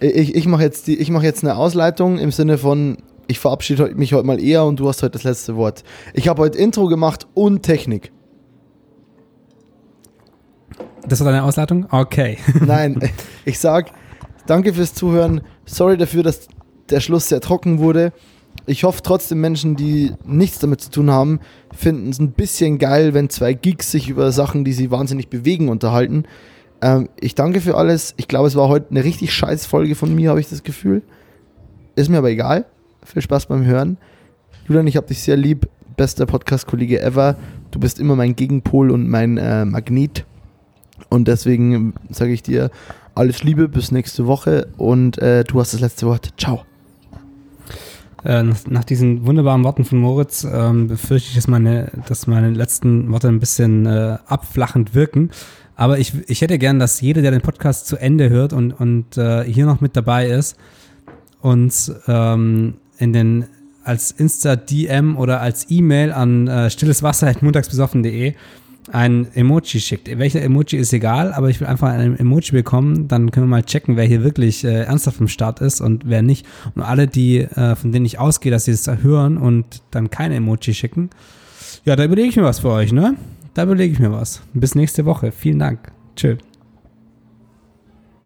Ich, 0.00 0.34
ich 0.34 0.46
mache 0.46 0.62
jetzt, 0.62 0.86
die- 0.86 0.96
ich 0.98 1.10
mach 1.10 1.22
jetzt 1.22 1.44
eine 1.44 1.56
Ausleitung 1.56 2.18
im 2.18 2.30
Sinne 2.32 2.58
von, 2.58 2.98
ich 3.26 3.38
verabschiede 3.38 3.94
mich 3.94 4.12
heute 4.12 4.26
mal 4.26 4.42
eher 4.42 4.64
und 4.64 4.80
du 4.80 4.88
hast 4.88 5.02
heute 5.02 5.12
das 5.12 5.24
letzte 5.24 5.56
Wort. 5.56 5.84
Ich 6.14 6.28
habe 6.28 6.42
heute 6.42 6.58
Intro 6.58 6.86
gemacht 6.88 7.26
und 7.34 7.62
Technik. 7.62 8.10
Das 11.06 11.20
war 11.20 11.26
deine 11.32 11.44
Ausleitung? 11.44 11.86
Okay. 11.90 12.38
Nein, 12.66 13.00
ich 13.44 13.58
sag 13.58 13.90
danke 14.46 14.74
fürs 14.74 14.94
Zuhören. 14.94 15.40
Sorry 15.64 15.96
dafür, 15.96 16.22
dass 16.22 16.48
der 16.90 17.00
Schluss 17.00 17.28
sehr 17.28 17.40
trocken 17.40 17.78
wurde. 17.78 18.12
Ich 18.66 18.84
hoffe 18.84 19.00
trotzdem 19.02 19.40
Menschen, 19.40 19.76
die 19.76 20.12
nichts 20.24 20.58
damit 20.58 20.80
zu 20.80 20.90
tun 20.90 21.10
haben, 21.10 21.40
finden 21.72 22.10
es 22.10 22.18
ein 22.18 22.32
bisschen 22.32 22.78
geil, 22.78 23.14
wenn 23.14 23.30
zwei 23.30 23.54
Geeks 23.54 23.90
sich 23.90 24.08
über 24.08 24.32
Sachen, 24.32 24.64
die 24.64 24.72
sie 24.72 24.90
wahnsinnig 24.90 25.28
bewegen, 25.28 25.68
unterhalten. 25.68 26.24
Ähm, 26.82 27.08
ich 27.20 27.34
danke 27.34 27.60
für 27.60 27.76
alles. 27.76 28.14
Ich 28.16 28.28
glaube, 28.28 28.48
es 28.48 28.56
war 28.56 28.68
heute 28.68 28.90
eine 28.90 29.04
richtig 29.04 29.32
scheiß 29.32 29.66
Folge 29.66 29.94
von 29.94 30.14
mir, 30.14 30.30
habe 30.30 30.40
ich 30.40 30.48
das 30.48 30.62
Gefühl. 30.62 31.02
Ist 31.96 32.08
mir 32.08 32.18
aber 32.18 32.30
egal. 32.30 32.66
Viel 33.04 33.22
Spaß 33.22 33.46
beim 33.46 33.64
Hören. 33.64 33.98
Julian, 34.66 34.86
ich 34.86 34.96
habe 34.96 35.06
dich 35.06 35.22
sehr 35.22 35.36
lieb. 35.36 35.68
Bester 35.96 36.26
Podcast-Kollege 36.26 37.00
ever. 37.00 37.36
Du 37.70 37.80
bist 37.80 37.98
immer 37.98 38.16
mein 38.16 38.36
Gegenpol 38.36 38.90
und 38.90 39.08
mein 39.08 39.36
äh, 39.36 39.64
Magnet. 39.64 40.24
Und 41.08 41.28
deswegen 41.28 41.94
sage 42.08 42.32
ich 42.32 42.42
dir 42.42 42.70
alles 43.14 43.42
Liebe, 43.42 43.68
bis 43.68 43.90
nächste 43.90 44.26
Woche 44.26 44.68
und 44.76 45.18
äh, 45.18 45.44
du 45.44 45.60
hast 45.60 45.74
das 45.74 45.80
letzte 45.80 46.06
Wort. 46.06 46.32
Ciao. 46.38 46.62
Äh, 48.24 48.44
nach, 48.68 48.84
diesen 48.84 49.26
wunderbaren 49.26 49.64
Worten 49.64 49.84
von 49.84 49.98
Moritz 49.98 50.44
ähm, 50.44 50.88
befürchte 50.88 51.30
ich, 51.30 51.34
dass 51.34 51.48
meine, 51.48 51.90
dass 52.06 52.26
meine 52.26 52.50
letzten 52.50 53.10
Worte 53.10 53.28
ein 53.28 53.40
bisschen 53.40 53.86
äh, 53.86 54.18
abflachend 54.26 54.94
wirken. 54.94 55.30
Aber 55.80 55.98
ich, 55.98 56.12
ich 56.28 56.42
hätte 56.42 56.58
gern, 56.58 56.78
dass 56.78 57.00
jeder, 57.00 57.22
der 57.22 57.30
den 57.30 57.40
Podcast 57.40 57.86
zu 57.86 57.96
Ende 57.96 58.28
hört 58.28 58.52
und, 58.52 58.72
und 58.72 59.16
äh, 59.16 59.44
hier 59.44 59.64
noch 59.64 59.80
mit 59.80 59.96
dabei 59.96 60.28
ist, 60.28 60.58
uns 61.40 61.90
ähm, 62.06 62.74
in 62.98 63.14
den 63.14 63.46
als 63.82 64.10
Insta-DM 64.10 65.16
oder 65.16 65.40
als 65.40 65.70
E-Mail 65.70 66.12
an 66.12 66.48
äh, 66.48 66.68
stilleswasser.montagsbesoffen.de 66.68 68.34
ein 68.92 69.28
Emoji 69.32 69.80
schickt. 69.80 70.18
Welcher 70.18 70.42
Emoji 70.42 70.76
ist 70.76 70.92
egal, 70.92 71.32
aber 71.32 71.48
ich 71.48 71.60
will 71.60 71.66
einfach 71.66 71.88
ein 71.88 72.18
Emoji 72.18 72.52
bekommen, 72.52 73.08
dann 73.08 73.30
können 73.30 73.46
wir 73.46 73.56
mal 73.56 73.62
checken, 73.62 73.96
wer 73.96 74.04
hier 74.04 74.22
wirklich 74.22 74.64
äh, 74.64 74.82
ernsthaft 74.82 75.18
im 75.18 75.28
Start 75.28 75.62
ist 75.62 75.80
und 75.80 76.02
wer 76.04 76.20
nicht. 76.20 76.44
Und 76.74 76.82
alle, 76.82 77.06
die, 77.06 77.38
äh, 77.38 77.74
von 77.74 77.90
denen 77.90 78.04
ich 78.04 78.18
ausgehe, 78.18 78.52
dass 78.52 78.66
sie 78.66 78.72
es 78.72 78.86
hören 78.86 79.38
und 79.38 79.80
dann 79.92 80.10
keine 80.10 80.34
Emoji 80.34 80.74
schicken, 80.74 81.08
ja, 81.86 81.96
da 81.96 82.04
überlege 82.04 82.28
ich 82.28 82.36
mir 82.36 82.44
was 82.44 82.58
für 82.58 82.68
euch, 82.68 82.92
ne? 82.92 83.16
Da 83.54 83.64
überlege 83.64 83.92
ich 83.92 83.98
mir 84.00 84.12
was. 84.12 84.42
Bis 84.54 84.74
nächste 84.74 85.04
Woche. 85.04 85.32
Vielen 85.32 85.58
Dank. 85.58 85.92
Tschö. 86.16 86.36